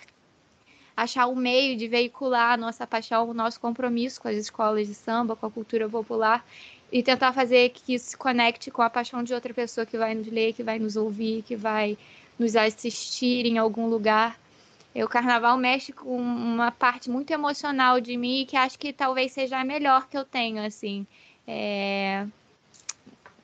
achar 0.97 1.27
um 1.27 1.35
meio 1.37 1.77
de 1.77 1.87
veicular 1.87 2.55
a 2.55 2.57
nossa 2.57 2.87
paixão, 2.87 3.29
o 3.29 3.35
nosso 3.35 3.61
compromisso 3.61 4.21
com 4.21 4.29
as 4.29 4.37
escolas 4.37 4.87
de 4.87 4.95
samba, 4.95 5.37
com 5.37 5.47
a 5.47 5.51
cultura 5.51 5.89
popular 5.89 6.45
e 6.91 7.03
tentar 7.03 7.33
fazer 7.33 7.71
que 7.71 7.95
isso 7.95 8.11
se 8.11 8.17
conecte 8.17 8.71
com 8.71 8.81
a 8.81 8.89
paixão 8.89 9.23
de 9.23 9.35
outra 9.35 9.53
pessoa 9.53 9.85
que 9.85 9.99
vai 9.99 10.15
nos 10.15 10.27
ler, 10.29 10.53
que 10.53 10.63
vai 10.63 10.79
nos 10.79 10.97
ouvir, 10.97 11.43
que 11.43 11.57
vai 11.57 11.99
nos 12.39 12.55
assistir 12.55 13.45
em 13.47 13.59
algum 13.59 13.89
lugar 13.89 14.39
o 15.05 15.09
carnaval 15.09 15.57
mexe 15.59 15.93
com 15.93 16.17
uma 16.17 16.71
parte 16.73 17.11
muito 17.11 17.31
emocional 17.31 18.01
de 18.01 18.17
mim 18.17 18.47
que 18.49 18.57
acho 18.57 18.79
que 18.79 18.93
talvez 18.93 19.33
seja 19.33 19.59
a 19.59 19.65
melhor 19.65 20.09
que 20.09 20.17
eu 20.17 20.25
tenho, 20.25 20.65
assim. 20.65 21.07
É... 21.47 22.27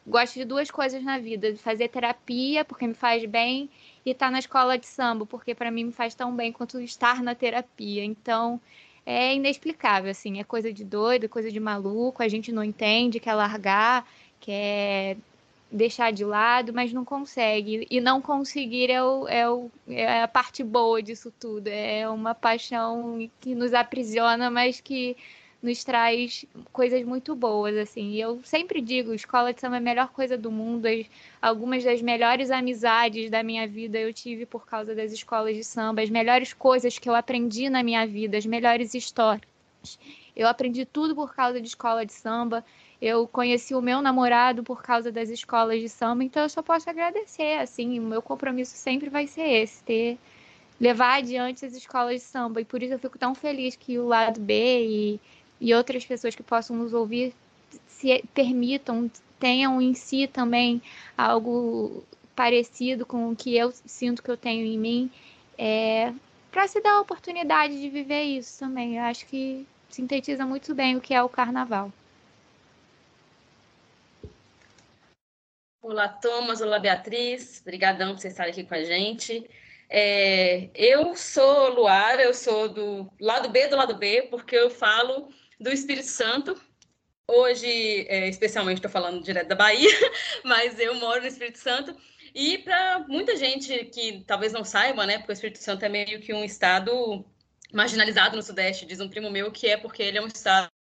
Gosto 0.07 0.35
de 0.35 0.45
duas 0.45 0.71
coisas 0.71 1.03
na 1.03 1.19
vida: 1.19 1.53
de 1.53 1.59
fazer 1.59 1.89
terapia, 1.89 2.65
porque 2.65 2.87
me 2.87 2.95
faz 2.95 3.25
bem, 3.25 3.71
e 4.05 4.11
estar 4.11 4.27
tá 4.27 4.33
na 4.33 4.39
escola 4.39 4.77
de 4.79 4.87
samba, 4.87 5.27
porque 5.27 5.55
para 5.55 5.71
mim 5.71 5.85
me 5.85 5.93
faz 5.93 6.15
tão 6.15 6.35
bem 6.35 6.53
quanto 6.53 6.81
estar 6.81 7.23
na 7.23 7.35
terapia. 7.35 8.05
Então, 8.05 8.61
é 9.07 9.35
inexplicável, 9.35 10.11
assim, 10.11 10.41
é 10.41 10.45
coisa 10.45 10.73
de 10.73 10.85
doido, 10.85 11.29
coisa 11.29 11.51
de 11.51 11.61
maluco, 11.61 12.23
a 12.23 12.29
gente 12.29 12.51
não 12.53 12.65
entende, 12.65 13.21
quer 13.21 13.35
largar, 13.35 14.09
quer 14.41 15.17
deixar 15.73 16.13
de 16.13 16.25
lado, 16.25 16.73
mas 16.73 16.93
não 16.93 17.05
consegue. 17.05 17.87
E 17.91 18.01
não 18.01 18.21
conseguir 18.21 18.91
é, 18.91 19.03
o, 19.03 19.27
é, 19.27 19.49
o, 19.49 19.71
é 19.89 20.23
a 20.23 20.29
parte 20.29 20.63
boa 20.63 21.03
disso 21.03 21.33
tudo. 21.41 21.69
É 21.69 22.09
uma 22.09 22.35
paixão 22.35 23.29
que 23.41 23.55
nos 23.55 23.73
aprisiona, 23.73 24.51
mas 24.51 24.81
que 24.81 25.17
nos 25.63 25.85
traz 25.85 26.45
coisas 26.73 27.03
muito 27.05 27.35
boas, 27.35 27.77
assim. 27.77 28.11
E 28.11 28.21
eu 28.21 28.41
sempre 28.45 28.81
digo, 28.81 29.15
escola 29.15 29.55
de 29.55 29.61
samba 29.61 29.77
é 29.77 29.79
a 29.79 29.81
melhor 29.81 30.09
coisa 30.09 30.37
do 30.37 30.51
mundo. 30.51 30.89
Algumas 31.41 31.85
das 31.85 32.03
melhores 32.03 32.51
amizades 32.51 33.31
da 33.31 33.43
minha 33.43 33.67
vida 33.67 33.99
eu 33.99 34.13
tive 34.13 34.45
por 34.45 34.67
causa 34.67 34.95
das 34.95 35.13
escolas 35.13 35.57
de 35.57 35.65
samba. 35.65 36.03
As 36.03 36.11
melhores 36.11 36.53
coisas 36.53 36.99
que 36.99 37.09
eu 37.09 37.15
aprendi 37.15 37.71
na 37.71 37.83
minha 37.83 38.07
vida, 38.07 38.37
as 38.37 38.45
melhores 38.45 38.93
histórias. 38.93 39.49
Eu 40.35 40.49
aprendi 40.49 40.85
tudo 40.85 41.15
por 41.15 41.35
causa 41.35 41.61
de 41.61 41.69
escola 41.69 42.05
de 42.05 42.13
samba. 42.13 42.65
Eu 43.03 43.27
conheci 43.27 43.75
o 43.75 43.83
meu 43.83 44.01
namorado 44.01 44.63
por 44.63 44.81
causa 44.81 45.11
das 45.11 45.29
escolas 45.29 45.81
de 45.81 45.89
samba, 45.89 46.23
então 46.23 46.45
eu 46.45 46.49
só 46.49 46.63
posso 46.63 46.89
agradecer, 46.89 47.59
assim, 47.59 47.99
o 47.99 48.03
meu 48.03 48.23
compromisso 48.23 48.77
sempre 48.77 49.11
vai 49.11 49.27
ser 49.27 49.43
esse, 49.43 49.83
ter 49.83 50.17
levar 50.81 51.19
adiante 51.19 51.67
as 51.67 51.75
escolas 51.75 52.15
de 52.15 52.21
samba, 52.21 52.61
e 52.61 52.65
por 52.65 52.81
isso 52.81 52.95
eu 52.95 53.01
fico 53.01 53.19
tão 53.19 53.35
feliz 53.35 53.75
que 53.75 53.99
o 53.99 54.07
lado 54.07 54.41
B 54.41 54.87
e, 54.87 55.21
e 55.61 55.75
outras 55.75 56.07
pessoas 56.07 56.37
que 56.37 56.45
possam 56.45 56.77
nos 56.77 56.95
ouvir 56.95 57.35
se 57.89 58.23
permitam, 58.33 59.11
tenham 59.37 59.83
em 59.83 59.95
si 59.95 60.29
também 60.29 60.81
algo 61.19 62.05
parecido 62.37 63.05
com 63.05 63.31
o 63.31 63.37
que 63.37 63.57
eu 63.57 63.73
sinto 63.85 64.23
que 64.23 64.31
eu 64.31 64.37
tenho 64.37 64.65
em 64.65 64.79
mim, 64.79 65.11
é, 65.59 66.13
para 66.53 66.69
se 66.69 66.81
dar 66.81 66.93
a 66.93 67.01
oportunidade 67.01 67.81
de 67.81 67.89
viver 67.89 68.23
isso 68.23 68.61
também. 68.61 68.97
Eu 68.97 69.03
acho 69.03 69.27
que 69.27 69.67
sintetiza 69.89 70.47
muito 70.47 70.73
bem 70.73 70.97
o 70.97 71.01
que 71.01 71.13
é 71.13 71.21
o 71.21 71.29
carnaval. 71.29 71.91
Olá, 75.83 76.07
Thomas. 76.09 76.61
Olá, 76.61 76.79
Beatriz. 76.79 77.61
Obrigadão 77.61 78.13
por 78.13 78.21
vocês 78.21 78.33
estarem 78.33 78.53
aqui 78.53 78.63
com 78.63 78.75
a 78.75 78.85
gente. 78.85 79.51
É, 79.91 80.71
eu 80.77 81.17
sou 81.17 81.71
Luara, 81.71 82.23
eu 82.23 82.33
sou 82.33 82.69
do 82.69 83.13
lado 83.21 83.49
B 83.49 83.67
do 83.67 83.75
lado 83.75 83.97
B, 83.97 84.29
porque 84.31 84.55
eu 84.55 84.71
falo 84.71 85.29
do 85.59 85.71
Espírito 85.71 86.07
Santo. 86.07 86.57
Hoje, 87.29 88.07
é, 88.09 88.29
especialmente, 88.29 88.77
estou 88.79 88.91
falando 88.93 89.25
direto 89.25 89.49
da 89.49 89.57
Bahia, 89.57 89.91
mas 90.45 90.79
eu 90.79 90.95
moro 90.95 91.21
no 91.21 91.27
Espírito 91.27 91.59
Santo. 91.59 91.97
E 92.33 92.59
para 92.59 93.01
muita 93.09 93.37
gente 93.37 93.87
que 93.87 94.23
talvez 94.25 94.53
não 94.53 94.65
saiba, 94.65 95.05
né, 95.05 95.19
porque 95.19 95.33
o 95.33 95.35
Espírito 95.35 95.59
Santo 95.59 95.85
é 95.85 95.89
meio 95.89 96.21
que 96.21 96.33
um 96.33 96.45
estado 96.45 97.25
marginalizado 97.73 98.37
no 98.37 98.43
Sudeste, 98.43 98.87
diz 98.87 99.01
um 99.01 99.09
primo 99.09 99.31
meu 99.31 99.51
que 99.51 99.67
é 99.67 99.77
porque 99.77 100.03
ele 100.05 100.19
é 100.19 100.23
um 100.23 100.29
estado 100.29 100.71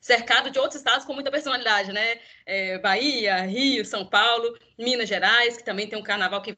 cercado 0.00 0.50
de 0.50 0.58
outros 0.58 0.76
estados 0.76 1.04
com 1.04 1.12
muita 1.12 1.30
personalidade, 1.30 1.92
né? 1.92 2.20
É, 2.46 2.78
Bahia, 2.78 3.42
Rio, 3.42 3.84
São 3.84 4.06
Paulo, 4.06 4.58
Minas 4.78 5.08
Gerais, 5.08 5.56
que 5.56 5.64
também 5.64 5.88
tem 5.88 5.98
um 5.98 6.02
carnaval 6.02 6.42
que 6.42 6.56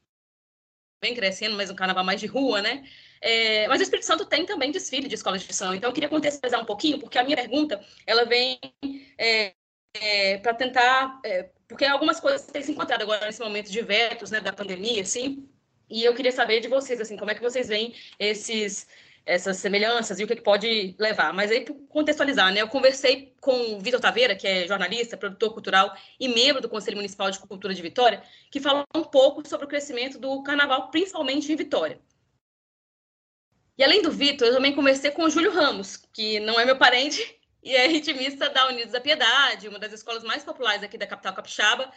vem 1.02 1.14
crescendo, 1.14 1.56
mas 1.56 1.70
um 1.70 1.74
carnaval 1.74 2.04
mais 2.04 2.20
de 2.20 2.26
rua, 2.26 2.60
né? 2.60 2.84
É, 3.20 3.66
mas 3.68 3.80
o 3.80 3.82
Espírito 3.82 4.06
Santo 4.06 4.24
tem 4.24 4.46
também 4.46 4.70
desfile 4.70 5.08
de 5.08 5.14
escolas 5.14 5.42
de 5.42 5.52
samba, 5.52 5.76
então 5.76 5.90
eu 5.90 5.94
queria 5.94 6.08
contextualizar 6.08 6.60
um 6.60 6.64
pouquinho, 6.64 6.98
porque 6.98 7.18
a 7.18 7.24
minha 7.24 7.36
pergunta, 7.36 7.82
ela 8.06 8.24
vem 8.24 8.58
é, 9.18 9.54
é, 9.94 10.38
para 10.38 10.54
tentar, 10.54 11.20
é, 11.24 11.50
porque 11.68 11.84
algumas 11.84 12.20
coisas 12.20 12.46
têm 12.46 12.62
se 12.62 12.72
encontrado 12.72 13.02
agora 13.02 13.26
nesse 13.26 13.40
momento 13.40 13.70
de 13.70 13.82
vetos, 13.82 14.30
né, 14.30 14.40
da 14.40 14.52
pandemia, 14.52 15.02
assim, 15.02 15.48
e 15.88 16.04
eu 16.04 16.14
queria 16.14 16.32
saber 16.32 16.60
de 16.60 16.68
vocês, 16.68 17.00
assim, 17.00 17.16
como 17.16 17.30
é 17.30 17.34
que 17.34 17.42
vocês 17.42 17.68
veem 17.68 17.94
esses 18.18 18.86
essas 19.24 19.58
semelhanças 19.58 20.18
e 20.18 20.24
o 20.24 20.26
que, 20.26 20.36
que 20.36 20.42
pode 20.42 20.94
levar. 20.98 21.32
Mas 21.32 21.50
aí, 21.50 21.64
para 21.64 21.74
contextualizar, 21.88 22.52
né, 22.52 22.60
eu 22.60 22.68
conversei 22.68 23.34
com 23.40 23.74
o 23.74 23.80
Vitor 23.80 24.00
Taveira, 24.00 24.34
que 24.34 24.46
é 24.46 24.66
jornalista, 24.66 25.16
produtor 25.16 25.52
cultural 25.52 25.94
e 26.18 26.28
membro 26.28 26.60
do 26.60 26.68
Conselho 26.68 26.96
Municipal 26.96 27.30
de 27.30 27.38
Cultura 27.38 27.74
de 27.74 27.82
Vitória, 27.82 28.22
que 28.50 28.60
falou 28.60 28.84
um 28.94 29.04
pouco 29.04 29.46
sobre 29.48 29.66
o 29.66 29.68
crescimento 29.68 30.18
do 30.18 30.42
carnaval, 30.42 30.90
principalmente 30.90 31.52
em 31.52 31.56
Vitória. 31.56 32.00
E 33.78 33.84
além 33.84 34.02
do 34.02 34.10
Vitor, 34.10 34.48
eu 34.48 34.54
também 34.54 34.74
conversei 34.74 35.10
com 35.10 35.22
o 35.22 35.30
Júlio 35.30 35.52
Ramos, 35.52 35.96
que 36.12 36.38
não 36.40 36.60
é 36.60 36.64
meu 36.64 36.76
parente 36.76 37.38
e 37.62 37.74
é 37.74 37.86
ritmista 37.86 38.48
da 38.50 38.68
Unidos 38.68 38.92
da 38.92 39.00
Piedade, 39.00 39.68
uma 39.68 39.78
das 39.78 39.92
escolas 39.92 40.22
mais 40.22 40.44
populares 40.44 40.82
aqui 40.82 40.98
da 40.98 41.06
capital 41.06 41.34
capixaba, 41.34 41.90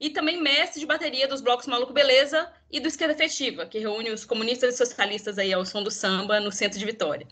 e 0.00 0.10
também 0.10 0.42
mestre 0.42 0.80
de 0.80 0.86
bateria 0.86 1.26
dos 1.26 1.40
blocos 1.40 1.66
Maluco 1.66 1.92
Beleza 1.92 2.52
e 2.70 2.78
do 2.80 2.88
Esquerda 2.88 3.14
Festiva, 3.14 3.66
que 3.66 3.78
reúne 3.78 4.10
os 4.10 4.24
comunistas 4.24 4.74
e 4.74 4.76
socialistas 4.76 5.38
aí 5.38 5.52
ao 5.52 5.64
som 5.64 5.82
do 5.82 5.90
samba 5.90 6.38
no 6.40 6.52
centro 6.52 6.78
de 6.78 6.84
Vitória. 6.84 7.26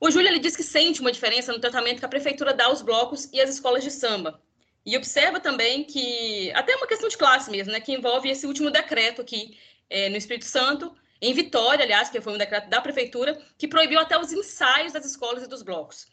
O 0.00 0.10
Júlio 0.10 0.28
ele 0.28 0.38
diz 0.38 0.56
que 0.56 0.62
sente 0.62 1.00
uma 1.00 1.12
diferença 1.12 1.52
no 1.52 1.60
tratamento 1.60 1.98
que 1.98 2.04
a 2.04 2.08
prefeitura 2.08 2.52
dá 2.52 2.66
aos 2.66 2.82
blocos 2.82 3.28
e 3.32 3.40
às 3.40 3.50
escolas 3.50 3.84
de 3.84 3.90
samba. 3.90 4.40
E 4.84 4.96
observa 4.96 5.40
também 5.40 5.84
que, 5.84 6.52
até 6.54 6.76
uma 6.76 6.86
questão 6.86 7.08
de 7.08 7.16
classe 7.16 7.50
mesmo, 7.50 7.72
né, 7.72 7.80
que 7.80 7.92
envolve 7.92 8.28
esse 8.28 8.46
último 8.46 8.70
decreto 8.70 9.22
aqui 9.22 9.58
é, 9.88 10.10
no 10.10 10.16
Espírito 10.16 10.44
Santo, 10.44 10.94
em 11.22 11.32
Vitória, 11.32 11.84
aliás, 11.84 12.10
que 12.10 12.20
foi 12.20 12.34
um 12.34 12.38
decreto 12.38 12.68
da 12.68 12.82
prefeitura, 12.82 13.40
que 13.56 13.66
proibiu 13.66 13.98
até 13.98 14.18
os 14.18 14.30
ensaios 14.30 14.92
das 14.92 15.06
escolas 15.06 15.42
e 15.42 15.48
dos 15.48 15.62
blocos. 15.62 16.06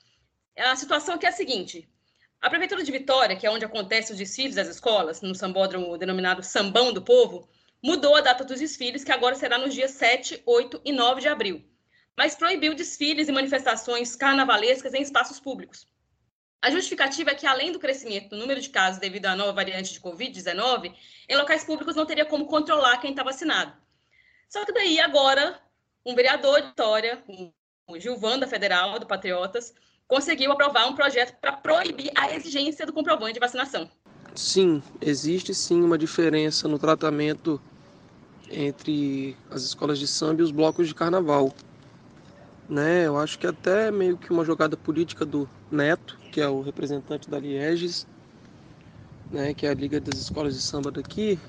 A 0.58 0.75
situação 0.75 1.16
aqui 1.16 1.25
é 1.25 1.30
a 1.30 1.34
seguinte: 1.34 1.90
a 2.42 2.50
Prefeitura 2.50 2.84
de 2.84 2.92
Vitória, 2.92 3.36
que 3.36 3.46
é 3.46 3.52
onde 3.52 3.64
acontecem 3.64 4.14
os 4.14 4.18
desfiles 4.18 4.56
das 4.56 4.68
escolas, 4.68 5.22
no 5.22 5.36
sambódromo 5.36 5.96
denominado 5.96 6.42
Sambão 6.42 6.92
do 6.92 7.02
Povo, 7.02 7.48
mudou 7.84 8.16
a 8.16 8.22
data 8.22 8.44
dos 8.44 8.60
desfiles, 8.60 9.04
que 9.04 9.12
agora 9.12 9.36
será 9.36 9.60
nos 9.60 9.76
dias 9.76 9.92
7, 9.92 10.42
8 10.44 10.82
e 10.84 10.92
9 10.92 11.22
de 11.22 11.28
abril, 11.28 11.64
mas 12.18 12.34
proibiu 12.34 12.74
desfiles 12.74 13.28
e 13.28 13.32
manifestações 13.32 14.16
carnavalescas 14.16 14.94
em 14.96 15.04
espaços 15.04 15.40
públicos. 15.40 15.86
A 16.64 16.72
justificativa 16.72 17.30
é 17.30 17.36
que, 17.36 17.46
além 17.46 17.72
do 17.72 17.80
crescimento 17.80 18.30
do 18.30 18.38
número 18.38 18.60
de 18.60 18.70
casos 18.70 19.00
devido 19.00 19.28
à 19.28 19.36
nova 19.36 19.54
variante 19.54 19.94
de 19.94 20.02
Covid-19, 20.02 20.94
em 21.30 21.38
locais 21.38 21.64
públicos 21.64 21.96
não 21.96 22.06
teria 22.08 22.26
como 22.26 22.48
controlar 22.48 22.98
quem 22.98 23.12
está 23.12 23.24
vacinado. 23.24 23.76
Só 24.50 24.66
que 24.66 24.74
daí, 24.74 25.00
agora, 25.00 25.60
um 26.04 26.16
vereador 26.16 26.62
de 26.62 26.68
Vitória, 26.68 27.24
o 27.88 28.00
Gilvan 28.00 28.40
da 28.40 28.48
Federal, 28.48 29.00
do 29.00 29.08
Patriotas, 29.08 29.74
conseguiu 30.12 30.51
aprovar 30.51 30.89
um 30.89 30.94
projeto 30.94 31.34
para 31.39 31.53
proibir 31.53 32.12
a 32.13 32.36
exigência 32.36 32.86
do 32.86 32.91
comprovante 32.91 33.36
de 33.36 33.39
vacinação. 33.39 33.89
Sim, 34.36 34.84
existe 35.00 35.56
sim 35.56 35.82
uma 35.82 35.98
diferença 35.98 36.68
no 36.68 36.77
tratamento 36.77 37.62
entre 38.50 39.38
as 39.50 39.62
escolas 39.62 39.98
de 39.98 40.06
samba 40.06 40.41
e 40.41 40.44
os 40.44 40.51
blocos 40.51 40.89
de 40.89 40.94
carnaval. 40.94 41.56
Né? 42.68 43.08
Eu 43.08 43.18
acho 43.18 43.39
que 43.39 43.48
até 43.48 43.89
meio 43.89 44.18
que 44.18 44.34
uma 44.34 44.44
jogada 44.44 44.75
política 44.75 45.25
do 45.25 45.50
Neto, 45.72 46.20
que 46.30 46.41
é 46.41 46.48
o 46.50 46.60
representante 46.60 47.30
da 47.30 47.39
Lieges, 47.39 48.06
né, 49.32 49.53
que 49.53 49.65
é 49.65 49.70
a 49.70 49.74
Liga 49.74 50.01
das 50.01 50.20
Escolas 50.20 50.56
de 50.56 50.62
Samba 50.62 50.91
daqui, 50.91 51.39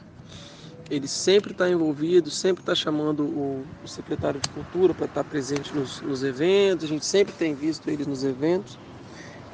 ele 0.93 1.09
sempre 1.09 1.53
está 1.53 1.71
envolvido, 1.71 2.31
sempre 2.31 2.63
está 2.63 2.75
chamando 2.75 3.23
o, 3.23 3.65
o, 3.83 3.89
secretário 3.89 4.39
de 4.39 4.49
Cultura 4.51 4.93
para 4.93 5.07
estar 5.07 5.25
tá 5.25 5.29
presente 5.29 5.75
nos, 5.75 6.03
nos, 6.03 6.23
eventos, 6.23 6.85
a 6.85 6.89
gente 6.89 7.07
sempre 7.07 7.33
tem 7.33 7.55
visto 7.55 7.89
eles 7.89 8.07
nos 8.07 8.23
eventos. 8.23 8.79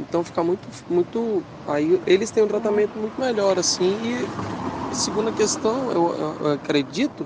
Então 0.00 0.24
fica 0.24 0.42
muito, 0.42 0.66
muito. 0.90 1.44
Aí 1.68 2.02
eles 2.08 2.32
têm 2.32 2.42
um 2.42 2.48
tratamento 2.48 2.98
muito 2.98 3.20
melhor, 3.20 3.56
assim. 3.56 3.96
E 4.02 4.94
segunda 4.94 5.30
questão, 5.30 5.92
eu, 5.92 6.38
eu 6.40 6.52
acredito, 6.54 7.24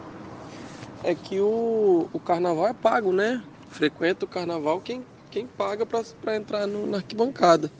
é 1.03 1.15
que 1.15 1.41
o, 1.41 2.07
o 2.13 2.21
carnaval 2.21 2.69
é 2.69 2.75
pago, 2.75 3.13
né? 3.15 3.43
Frequenta 3.71 4.27
o 4.27 4.29
carnaval 4.29 4.79
quem, 4.83 5.03
quem 5.31 5.47
paga 5.47 5.87
para 5.87 6.37
entrar 6.37 6.67
no, 6.67 6.87
na 6.87 6.99
arquibancada. 6.99 7.73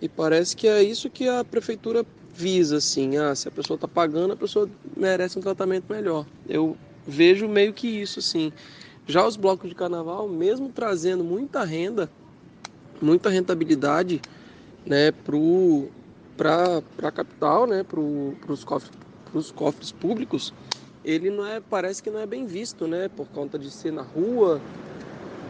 E 0.00 0.08
parece 0.08 0.54
que 0.54 0.68
é 0.68 0.80
isso 0.80 1.10
que 1.10 1.28
a 1.28 1.44
prefeitura 1.44 2.06
visa, 2.34 2.78
assim. 2.78 3.16
Ah, 3.16 3.34
se 3.34 3.48
a 3.48 3.50
pessoa 3.50 3.76
está 3.76 3.86
pagando, 3.86 4.32
a 4.32 4.36
pessoa 4.36 4.68
merece 4.96 5.38
um 5.38 5.42
tratamento 5.42 5.84
melhor. 5.88 6.26
Eu 6.48 6.76
vejo 7.06 7.48
meio 7.48 7.72
que 7.72 7.86
isso, 7.86 8.18
assim. 8.18 8.52
Já 9.06 9.26
os 9.26 9.36
blocos 9.36 9.68
de 9.68 9.74
carnaval, 9.74 10.28
mesmo 10.28 10.70
trazendo 10.70 11.22
muita 11.22 11.62
renda, 11.62 12.10
muita 13.00 13.28
rentabilidade, 13.28 14.20
né, 14.86 15.12
para 16.36 16.82
a 17.02 17.12
capital, 17.12 17.66
né, 17.66 17.82
para 17.82 18.00
os 18.00 18.64
cofres, 18.64 18.90
cofres 19.54 19.92
públicos, 19.92 20.52
ele 21.04 21.28
não 21.28 21.46
é, 21.46 21.60
parece 21.60 22.02
que 22.02 22.10
não 22.10 22.18
é 22.18 22.26
bem 22.26 22.46
visto, 22.46 22.86
né, 22.86 23.08
por 23.08 23.26
conta 23.28 23.58
de 23.58 23.70
ser 23.70 23.92
na 23.92 24.02
rua, 24.02 24.60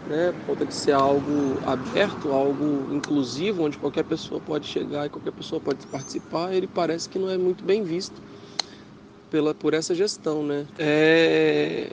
né, 0.06 0.32
por 0.44 0.56
de 0.64 0.74
ser 0.74 0.92
algo 0.92 1.58
aberto, 1.64 2.32
algo 2.32 2.92
inclusivo, 2.92 3.62
onde 3.64 3.78
qualquer 3.78 4.04
pessoa 4.04 4.40
pode 4.40 4.66
chegar 4.66 5.06
e 5.06 5.10
qualquer 5.10 5.32
pessoa 5.32 5.60
pode 5.60 5.86
participar, 5.86 6.52
ele 6.54 6.66
parece 6.68 7.08
que 7.08 7.18
não 7.18 7.30
é 7.30 7.38
muito 7.38 7.64
bem 7.64 7.82
visto 7.82 8.20
pela, 9.30 9.54
por 9.54 9.72
essa 9.74 9.94
gestão, 9.94 10.42
né. 10.44 10.66
É, 10.78 11.90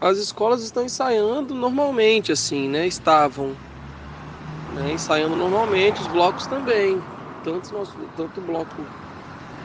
as 0.00 0.18
escolas 0.18 0.62
estão 0.62 0.84
ensaiando 0.84 1.54
normalmente, 1.54 2.30
assim, 2.32 2.68
né, 2.68 2.86
estavam 2.86 3.58
né, 4.68 4.92
ensaiando 4.92 5.34
normalmente, 5.34 6.00
os 6.00 6.06
blocos 6.06 6.46
também, 6.46 7.04
tanto, 7.42 7.74
nosso, 7.74 8.08
tanto 8.14 8.40
o 8.40 8.44
bloco 8.44 8.86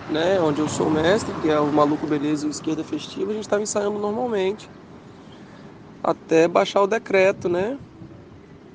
né, 0.10 0.42
onde 0.42 0.62
eu 0.62 0.68
sou 0.68 0.89
mestre, 0.89 1.36
que 1.36 1.50
é 1.50 1.60
o 1.60 1.72
Maluco 1.72 2.08
Beleza 2.08 2.46
e 2.46 2.50
o 2.50 2.51
Esquerda 2.51 2.84
Festiva, 2.84 3.32
a 3.32 3.34
gente 3.34 3.44
estava 3.44 3.62
ensaiando 3.62 4.00
normalmente 4.00 4.70
até 6.06 6.48
baixar 6.48 6.84
o 6.84 6.88
decreto, 6.88 7.50
né? 7.50 7.78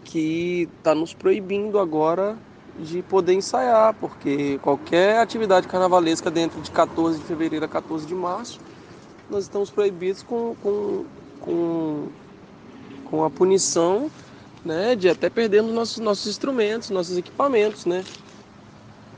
Que 0.05 0.69
está 0.79 0.95
nos 0.95 1.15
proibindo 1.15 1.79
agora 1.79 2.37
de 2.79 3.03
poder 3.03 3.35
ensaiar, 3.35 3.95
porque 3.95 4.59
qualquer 4.59 5.19
atividade 5.19 5.69
carnavalesca 5.69 6.31
dentro 6.31 6.61
de 6.61 6.71
14 6.71 7.19
de 7.19 7.25
fevereiro 7.25 7.65
a 7.65 7.69
14 7.69 8.07
de 8.07 8.15
março, 8.15 8.59
nós 9.31 9.45
estamos 9.45 9.71
proibidos 9.71 10.23
com, 10.23 10.57
com, 10.61 11.05
com, 11.41 12.09
com 13.05 13.25
a 13.25 13.31
punição 13.31 14.11
né, 14.65 14.97
de 14.97 15.09
até 15.09 15.31
perdermos 15.31 15.73
nossos, 15.73 15.99
nossos 15.99 16.27
instrumentos, 16.27 16.91
nossos 16.91 17.17
equipamentos, 17.17 17.87
né? 17.87 18.05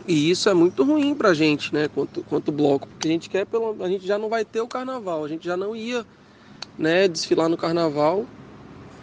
E 0.06 0.30
isso 0.30 0.48
é 0.48 0.54
muito 0.54 0.84
ruim 0.84 1.14
para 1.14 1.30
a 1.30 1.34
gente, 1.34 1.72
né, 1.72 1.88
quanto, 1.88 2.22
quanto 2.24 2.50
bloco, 2.50 2.88
porque 2.88 3.06
a 3.06 3.10
gente 3.10 3.30
quer, 3.30 3.46
pelo, 3.46 3.76
a 3.82 3.88
gente 3.88 4.04
já 4.04 4.18
não 4.18 4.28
vai 4.28 4.44
ter 4.44 4.60
o 4.60 4.66
carnaval, 4.66 5.24
a 5.24 5.28
gente 5.28 5.44
já 5.46 5.56
não 5.56 5.74
ia 5.76 6.04
né, 6.78 7.08
desfilar 7.08 7.48
no 7.48 7.56
carnaval 7.56 8.24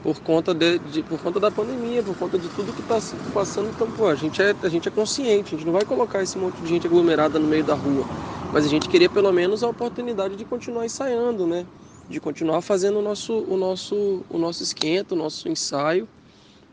por 0.01 0.19
conta, 0.21 0.53
de, 0.53 0.79
de, 0.79 1.03
por 1.03 1.19
conta 1.19 1.39
da 1.39 1.51
pandemia, 1.51 2.01
por 2.01 2.15
conta 2.15 2.37
de 2.37 2.47
tudo 2.49 2.73
que 2.73 2.81
está 2.81 2.99
passando. 3.33 3.69
Então, 3.69 3.91
pô, 3.91 4.07
a 4.07 4.15
gente, 4.15 4.41
é, 4.41 4.55
a 4.63 4.69
gente 4.69 4.87
é 4.87 4.91
consciente, 4.91 5.55
a 5.55 5.57
gente 5.57 5.65
não 5.65 5.73
vai 5.73 5.85
colocar 5.85 6.23
esse 6.23 6.37
monte 6.37 6.61
de 6.61 6.69
gente 6.69 6.87
aglomerada 6.87 7.37
no 7.37 7.47
meio 7.47 7.63
da 7.63 7.73
rua. 7.73 8.05
Mas 8.53 8.65
a 8.65 8.69
gente 8.69 8.87
queria 8.87 9.09
pelo 9.09 9.31
menos 9.31 9.61
a 9.61 9.67
oportunidade 9.67 10.35
de 10.35 10.45
continuar 10.45 10.85
ensaiando, 10.85 11.45
né? 11.45 11.65
De 12.09 12.19
continuar 12.19 12.61
fazendo 12.61 12.99
o 12.99 13.01
nosso, 13.01 13.33
o 13.33 13.57
nosso, 13.57 14.25
o 14.29 14.37
nosso 14.37 14.63
esquenta, 14.63 15.13
o 15.13 15.17
nosso 15.17 15.49
ensaio, 15.49 16.07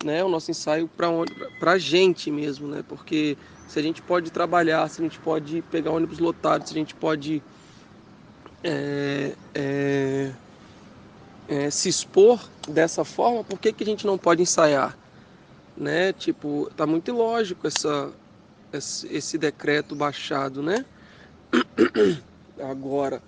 né? 0.05 0.23
O 0.23 0.29
nosso 0.29 0.51
ensaio 0.51 0.89
para 0.89 1.73
a 1.73 1.79
gente 1.79 2.31
mesmo, 2.31 2.69
né? 2.69 2.85
Porque 2.89 3.37
se 3.67 3.79
a 3.79 3.83
gente 3.83 4.01
pode 4.01 4.31
trabalhar, 4.31 4.89
se 4.89 5.01
a 5.01 5.05
gente 5.05 5.19
pode 5.19 5.63
pegar 5.63 5.91
ônibus 5.91 6.21
lotado, 6.21 6.67
se 6.67 6.73
a 6.73 6.79
gente 6.79 6.95
pode 6.95 7.43
é, 8.63 9.33
é, 9.55 10.33
é, 11.49 11.71
se 11.71 11.89
expor 11.89 12.41
dessa 12.69 13.05
forma, 13.05 13.45
por 13.45 13.59
que, 13.59 13.73
que 13.73 13.83
a 13.83 13.87
gente 13.87 14.07
não 14.07 14.19
pode 14.19 14.43
ensaiar? 14.43 14.97
Né? 15.77 16.13
Tipo, 16.13 16.71
tá 16.77 16.87
muito 16.87 17.11
ilógico 17.11 17.67
essa, 17.67 18.11
esse, 18.73 19.39
decreto 19.39 19.95
baixado, 19.95 20.63
né? 20.63 20.85
Agora, 22.59 23.23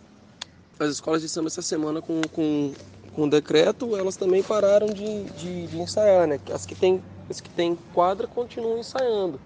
as 0.78 0.90
escolas 0.90 1.22
de 1.22 1.28
samba 1.28 1.48
essa 1.48 1.62
semana 1.62 2.00
com, 2.00 2.20
com, 2.32 2.72
com 3.14 3.24
o 3.24 3.30
decreto, 3.30 3.96
elas 3.96 4.16
também 4.16 4.42
pararam 4.42 4.86
de, 4.86 5.24
de, 5.24 5.66
de 5.66 5.78
ensaiar, 5.78 6.26
né? 6.26 6.40
As 6.52 6.64
que 6.64 6.74
têm 6.74 7.02
as 7.30 7.42
que 7.42 7.50
têm 7.50 7.76
quadra 7.92 8.26
continuam 8.26 8.78
ensaiando. 8.78 9.38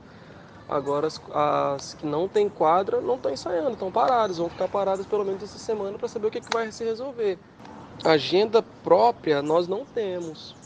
Agora 0.69 1.09
as, 1.09 1.21
as 1.35 1.95
que 1.95 2.07
não 2.07 2.29
têm 2.29 2.49
quadra 2.49 3.01
não 3.01 3.17
estão 3.17 3.33
ensaiando, 3.33 3.73
estão 3.73 3.91
paradas, 3.91 4.39
vão 4.39 4.49
ficar 4.49 4.69
paradas 4.69 5.05
pelo 5.05 5.25
menos 5.25 5.43
essa 5.43 5.59
semana 5.59 5.99
para 5.99 6.07
saber 6.07 6.29
o 6.29 6.31
que, 6.31 6.41
que 6.41 6.53
vai 6.53 6.71
se 6.71 6.85
resolver 6.85 7.39
agenda 8.05 8.63
própria 8.63 9.43
nós 9.43 9.69
não 9.69 9.85
temos. 9.85 10.57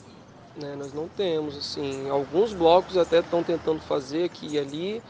Né? 0.56 0.74
Nós 0.76 0.92
não 0.92 1.08
temos, 1.08 1.56
assim, 1.56 2.08
alguns 2.08 2.52
blocos 2.54 2.96
até 2.96 3.18
estão 3.18 3.42
tentando 3.42 3.80
fazer 3.80 4.24
aqui 4.24 4.46
e 4.54 4.58
ali. 4.58 5.02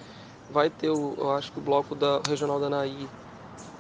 Vai 0.51 0.71
ter, 0.71 0.91
o, 0.91 1.15
eu 1.19 1.33
acho 1.33 1.53
que 1.53 1.59
o 1.59 1.63
bloco 1.63 1.95
da 1.95 2.21
Regional 2.21 2.61
da 2.61 2.71
Naí 2.71 3.09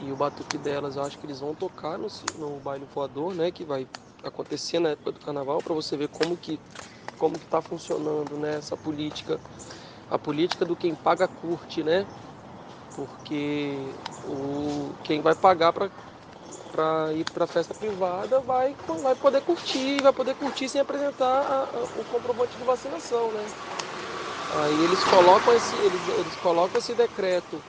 e 0.00 0.12
o 0.12 0.16
Batuque 0.16 0.58
delas, 0.58 0.96
eu 0.96 1.02
acho 1.02 1.18
que 1.18 1.26
eles 1.26 1.40
vão 1.40 1.54
tocar 1.54 1.98
no, 1.98 2.08
no 2.38 2.60
baile 2.60 2.84
voador, 2.84 3.34
né? 3.34 3.50
Que 3.50 3.64
vai 3.64 3.86
acontecer 4.22 4.78
na 4.78 4.90
época 4.90 5.12
do 5.12 5.20
carnaval, 5.20 5.62
para 5.62 5.74
você 5.74 5.96
ver 5.96 6.08
como 6.08 6.36
que 6.36 6.60
como 7.16 7.38
que 7.38 7.46
está 7.46 7.62
funcionando 7.62 8.36
né, 8.36 8.56
essa 8.58 8.76
política, 8.76 9.40
a 10.10 10.18
política 10.18 10.66
do 10.66 10.76
quem 10.76 10.94
paga 10.94 11.26
curte, 11.26 11.82
né? 11.82 12.06
Porque 12.92 13.96
o, 14.24 14.94
quem 15.02 15.20
vai 15.22 15.34
pagar 15.34 15.72
para 15.72 15.90
para 16.76 17.10
ir 17.14 17.24
para 17.24 17.46
festa 17.46 17.72
privada 17.72 18.38
vai, 18.40 18.76
vai 19.02 19.14
poder 19.16 19.40
curtir, 19.40 20.02
vai 20.02 20.12
poder 20.12 20.34
curtir 20.34 20.68
sem 20.68 20.78
apresentar 20.78 21.24
a, 21.24 21.62
a, 21.64 21.84
o 22.02 22.04
comprovante 22.04 22.58
de 22.58 22.64
vacinação, 22.64 23.32
né? 23.32 23.46
Aí 24.50 24.82
eles 24.82 25.02
colocam 25.02 25.54
esse, 25.54 25.74
eles, 25.74 26.06
eles 26.06 26.36
colocam 26.36 26.78
esse 26.78 26.94
decreto 26.94 27.62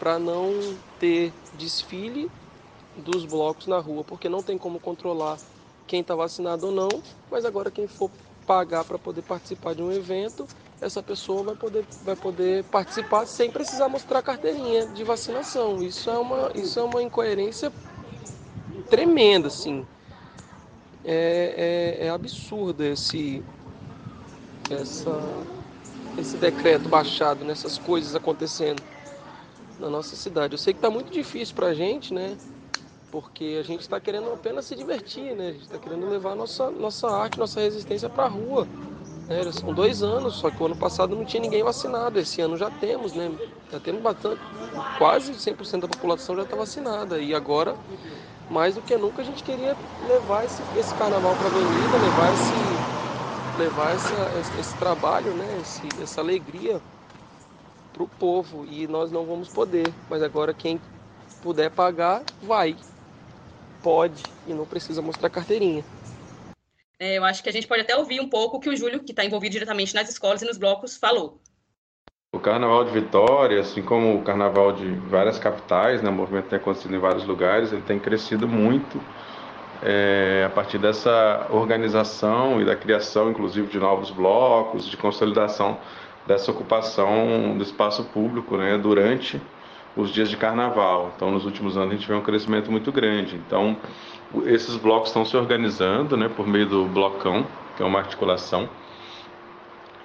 para 0.00 0.18
não 0.18 0.50
ter 0.98 1.32
desfile 1.54 2.28
dos 2.96 3.24
blocos 3.24 3.68
na 3.68 3.78
rua, 3.78 4.02
porque 4.02 4.28
não 4.28 4.42
tem 4.42 4.58
como 4.58 4.80
controlar 4.80 5.38
quem 5.86 6.00
está 6.00 6.16
vacinado 6.16 6.66
ou 6.66 6.72
não, 6.72 6.88
mas 7.30 7.44
agora 7.44 7.70
quem 7.70 7.86
for 7.86 8.10
pagar 8.44 8.84
para 8.84 8.98
poder 8.98 9.22
participar 9.22 9.74
de 9.76 9.82
um 9.82 9.92
evento, 9.92 10.48
essa 10.80 11.02
pessoa 11.02 11.44
vai 11.44 11.54
poder, 11.54 11.84
vai 12.02 12.16
poder 12.16 12.64
participar 12.64 13.26
sem 13.26 13.48
precisar 13.50 13.88
mostrar 13.88 14.22
carteirinha 14.22 14.86
de 14.88 15.04
vacinação. 15.04 15.80
Isso 15.82 16.10
é 16.10 16.18
uma, 16.18 16.50
isso 16.54 16.80
é 16.80 16.82
uma 16.82 17.00
incoerência 17.02 17.72
tremenda, 18.90 19.48
assim. 19.48 19.86
É, 21.04 21.96
é, 22.00 22.06
é 22.06 22.10
absurdo 22.10 22.84
esse, 22.84 23.42
essa, 24.68 25.18
esse 26.18 26.36
decreto 26.36 26.88
baixado, 26.88 27.44
nessas 27.44 27.78
coisas 27.78 28.14
acontecendo 28.14 28.82
na 29.78 29.88
nossa 29.88 30.14
cidade. 30.14 30.54
Eu 30.54 30.58
sei 30.58 30.74
que 30.74 30.78
está 30.78 30.90
muito 30.90 31.10
difícil 31.10 31.54
para 31.54 31.68
a 31.68 31.74
gente, 31.74 32.12
né? 32.12 32.36
Porque 33.10 33.58
a 33.58 33.64
gente 33.64 33.80
está 33.80 33.98
querendo 33.98 34.30
apenas 34.32 34.66
se 34.66 34.76
divertir, 34.76 35.34
né? 35.34 35.48
A 35.48 35.52
gente 35.52 35.62
está 35.62 35.78
querendo 35.78 36.08
levar 36.08 36.36
nossa, 36.36 36.70
nossa 36.70 37.08
arte, 37.10 37.38
nossa 37.38 37.60
resistência 37.60 38.08
para 38.08 38.24
a 38.24 38.28
rua. 38.28 38.68
Né? 39.26 39.50
São 39.52 39.72
dois 39.72 40.02
anos, 40.02 40.34
só 40.36 40.50
que 40.50 40.62
o 40.62 40.66
ano 40.66 40.76
passado 40.76 41.16
não 41.16 41.24
tinha 41.24 41.40
ninguém 41.40 41.62
vacinado. 41.62 42.18
Esse 42.18 42.40
ano 42.40 42.56
já 42.56 42.70
temos, 42.70 43.14
né? 43.14 43.32
Já 43.72 43.80
temos 43.80 44.02
bastante, 44.02 44.40
quase 44.98 45.32
100% 45.32 45.80
da 45.80 45.88
população 45.88 46.36
já 46.36 46.42
está 46.42 46.56
vacinada. 46.56 47.18
E 47.18 47.34
agora 47.34 47.74
mais 48.50 48.74
do 48.74 48.82
que 48.82 48.96
nunca 48.96 49.22
a 49.22 49.24
gente 49.24 49.42
queria 49.44 49.76
levar 50.08 50.44
esse, 50.44 50.60
esse 50.76 50.92
carnaval 50.94 51.34
para 51.36 51.46
a 51.46 51.50
avenida, 51.50 51.96
levar 51.96 52.32
esse, 52.32 52.54
levar 53.58 53.94
essa, 53.94 54.38
esse, 54.40 54.60
esse 54.60 54.76
trabalho, 54.76 55.32
né, 55.34 55.46
esse, 55.60 56.02
essa 56.02 56.20
alegria 56.20 56.80
para 57.92 58.02
o 58.02 58.08
povo 58.08 58.66
e 58.66 58.86
nós 58.88 59.12
não 59.12 59.24
vamos 59.24 59.48
poder. 59.48 59.86
Mas 60.08 60.22
agora 60.22 60.52
quem 60.52 60.80
puder 61.42 61.70
pagar, 61.70 62.22
vai, 62.42 62.76
pode 63.82 64.22
e 64.48 64.52
não 64.52 64.66
precisa 64.66 65.00
mostrar 65.00 65.30
carteirinha. 65.30 65.84
É, 66.98 67.16
eu 67.16 67.24
acho 67.24 67.42
que 67.42 67.48
a 67.48 67.52
gente 67.52 67.66
pode 67.66 67.80
até 67.82 67.96
ouvir 67.96 68.20
um 68.20 68.28
pouco 68.28 68.58
o 68.58 68.60
que 68.60 68.68
o 68.68 68.76
Júlio, 68.76 69.02
que 69.02 69.12
está 69.12 69.24
envolvido 69.24 69.52
diretamente 69.52 69.94
nas 69.94 70.08
escolas 70.10 70.42
e 70.42 70.44
nos 70.44 70.58
blocos, 70.58 70.96
falou. 70.96 71.40
O 72.32 72.38
Carnaval 72.38 72.84
de 72.84 72.92
Vitória, 72.92 73.58
assim 73.58 73.82
como 73.82 74.14
o 74.14 74.22
Carnaval 74.22 74.72
de 74.72 74.86
várias 75.08 75.36
capitais, 75.36 76.00
né, 76.00 76.10
o 76.10 76.12
movimento 76.12 76.46
tem 76.46 76.60
acontecido 76.60 76.94
em 76.94 76.98
vários 76.98 77.26
lugares, 77.26 77.72
ele 77.72 77.82
tem 77.82 77.98
crescido 77.98 78.46
muito 78.46 79.00
é, 79.82 80.44
a 80.46 80.48
partir 80.48 80.78
dessa 80.78 81.48
organização 81.50 82.62
e 82.62 82.64
da 82.64 82.76
criação, 82.76 83.32
inclusive, 83.32 83.66
de 83.66 83.80
novos 83.80 84.12
blocos, 84.12 84.88
de 84.88 84.96
consolidação 84.96 85.76
dessa 86.24 86.52
ocupação 86.52 87.58
do 87.58 87.64
espaço 87.64 88.04
público 88.04 88.56
né, 88.56 88.78
durante 88.78 89.42
os 89.96 90.10
dias 90.10 90.30
de 90.30 90.36
carnaval. 90.36 91.12
Então, 91.16 91.32
nos 91.32 91.44
últimos 91.44 91.76
anos, 91.76 91.90
a 91.90 91.96
gente 91.96 92.06
vê 92.06 92.14
um 92.14 92.22
crescimento 92.22 92.70
muito 92.70 92.92
grande. 92.92 93.34
Então, 93.34 93.76
esses 94.44 94.76
blocos 94.76 95.08
estão 95.08 95.24
se 95.24 95.36
organizando 95.36 96.16
né, 96.16 96.28
por 96.28 96.46
meio 96.46 96.66
do 96.66 96.84
blocão, 96.84 97.44
que 97.76 97.82
é 97.82 97.84
uma 97.84 97.98
articulação, 97.98 98.68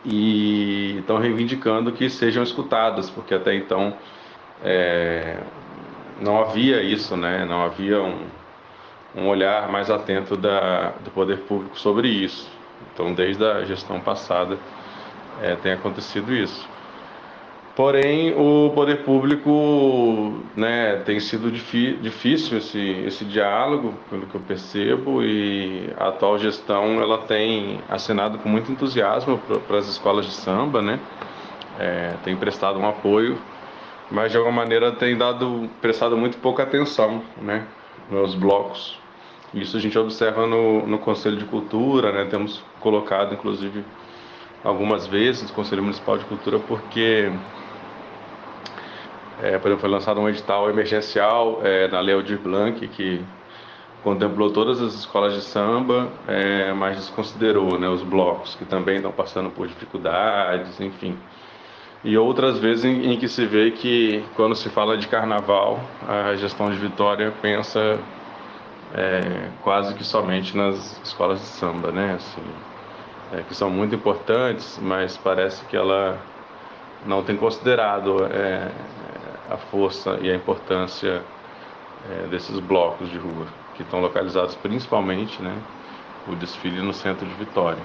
e 0.06 0.98
estão 1.00 1.18
reivindicando 1.18 1.92
que 1.92 2.10
sejam 2.10 2.44
escutadas, 2.44 3.10
porque 3.10 3.34
até 3.34 3.56
então 3.56 3.98
é, 4.64 5.38
não 6.22 6.40
havia 6.40 6.82
isso, 6.82 7.18
né? 7.18 7.46
não 7.46 7.64
havia 7.64 8.02
um, 8.02 8.28
um 9.16 9.28
olhar 9.28 9.70
mais 9.70 9.90
atento 9.90 10.38
da, 10.38 10.92
do 11.04 11.12
poder 11.12 11.40
público 11.40 11.78
sobre 11.80 12.08
isso. 12.08 12.50
Então, 12.94 13.14
desde 13.14 13.44
a 13.44 13.66
gestão 13.66 14.00
passada, 14.00 14.58
é, 15.42 15.56
tem 15.56 15.74
acontecido 15.74 16.34
isso. 16.34 16.68
Porém, 17.76 18.34
o 18.38 18.72
poder 18.74 19.04
público 19.04 20.34
né, 20.56 20.96
tem 21.06 21.20
sido 21.20 21.52
difícil 21.52 22.58
esse, 22.58 22.80
esse 23.06 23.26
diálogo, 23.26 23.94
pelo 24.10 24.26
que 24.28 24.36
eu 24.36 24.40
percebo, 24.40 25.22
e 25.22 25.90
a 25.98 26.08
atual 26.08 26.40
gestão 26.40 27.02
ela 27.02 27.18
tem 27.18 27.82
assinado 27.90 28.38
com 28.38 28.48
muito 28.48 28.72
entusiasmo 28.72 29.38
para 29.68 29.78
as 29.78 29.90
escolas 29.90 30.26
de 30.26 30.32
samba, 30.32 30.82
né? 30.82 30.98
É, 31.78 32.14
tem 32.24 32.34
prestado 32.38 32.80
um 32.80 32.88
apoio, 32.88 33.38
mas 34.10 34.32
de 34.32 34.38
alguma 34.38 34.56
maneira 34.56 34.94
tem 34.94 35.18
dado 35.18 35.70
prestado 35.82 36.16
muito 36.16 36.38
pouca 36.38 36.64
atenção, 36.64 37.22
né, 37.42 37.68
nos 38.10 38.36
blocos. 38.36 38.98
Isso 39.54 39.76
a 39.76 39.82
gente 39.82 40.00
observa 40.00 40.48
no, 40.48 40.88
no 40.88 40.98
Conselho 40.98 41.36
de 41.36 41.46
Cultura, 41.46 42.14
né? 42.14 42.24
Temos 42.30 42.62
colocado, 42.80 43.34
inclusive, 43.34 43.84
algumas 44.64 45.06
vezes 45.08 45.50
no 45.50 45.54
Conselho 45.54 45.84
Municipal 45.84 46.18
de 46.18 46.24
Cultura, 46.24 46.58
porque 46.60 47.32
é, 49.42 49.58
por 49.58 49.68
exemplo, 49.68 49.80
foi 49.80 49.90
lançado 49.90 50.20
um 50.20 50.30
edital 50.30 50.70
emergencial 50.70 51.60
é, 51.64 51.88
na 51.88 52.00
Lei 52.00 52.16
Aldir 52.16 52.40
Blanc, 52.40 52.88
que 52.88 53.24
contemplou 54.04 54.52
todas 54.52 54.82
as 54.82 54.94
escolas 54.94 55.34
de 55.34 55.42
samba, 55.42 56.10
é, 56.28 56.72
mas 56.74 56.98
desconsiderou 56.98 57.80
né, 57.80 57.90
os 57.90 58.04
blocos, 58.04 58.56
que 58.56 58.64
também 58.64 58.98
estão 58.98 59.12
passando 59.12 59.50
por 59.50 59.68
dificuldades, 59.68 60.80
enfim. 60.80 61.18
E 62.04 62.16
outras 62.18 62.60
vezes 62.60 62.86
em, 62.86 63.14
em, 63.14 63.18
que 63.18 63.28
se 63.28 63.46
vê 63.48 63.72
que, 63.72 64.24
quando 64.36 64.56
se 64.56 64.70
fala 64.70 64.96
de 64.96 65.08
carnaval, 65.08 65.80
a 66.08 66.36
gestão 66.36 66.70
de 66.70 66.78
Vitória 66.78 67.34
pensa 67.42 68.00
é, 68.94 69.50
quase 69.64 69.96
que 69.96 70.04
somente 70.04 70.56
nas 70.56 71.02
escolas 71.04 71.40
de 71.40 71.48
samba, 71.48 71.92
né? 71.92 72.14
Assim, 72.14 72.44
é, 73.34 73.42
que 73.42 73.56
são 73.56 73.72
muito 73.72 73.96
importantes, 73.96 74.80
mas 74.82 75.18
parece 75.18 75.66
que 75.66 75.76
ela 75.76 76.20
não 77.06 77.24
tem 77.24 77.36
considerado 77.36 78.24
é, 78.26 78.70
a 79.50 79.58
força 79.58 80.20
e 80.22 80.32
a 80.32 80.36
importância 80.36 81.24
é, 82.10 82.28
desses 82.28 82.60
blocos 82.60 83.10
de 83.10 83.18
rua, 83.18 83.48
que 83.76 83.84
estão 83.84 84.00
localizados 84.00 84.56
principalmente, 84.56 85.42
né, 85.42 85.56
o 86.28 86.36
desfile 86.36 86.82
no 86.82 86.94
centro 86.94 87.26
de 87.26 87.34
Vitória. 87.36 87.84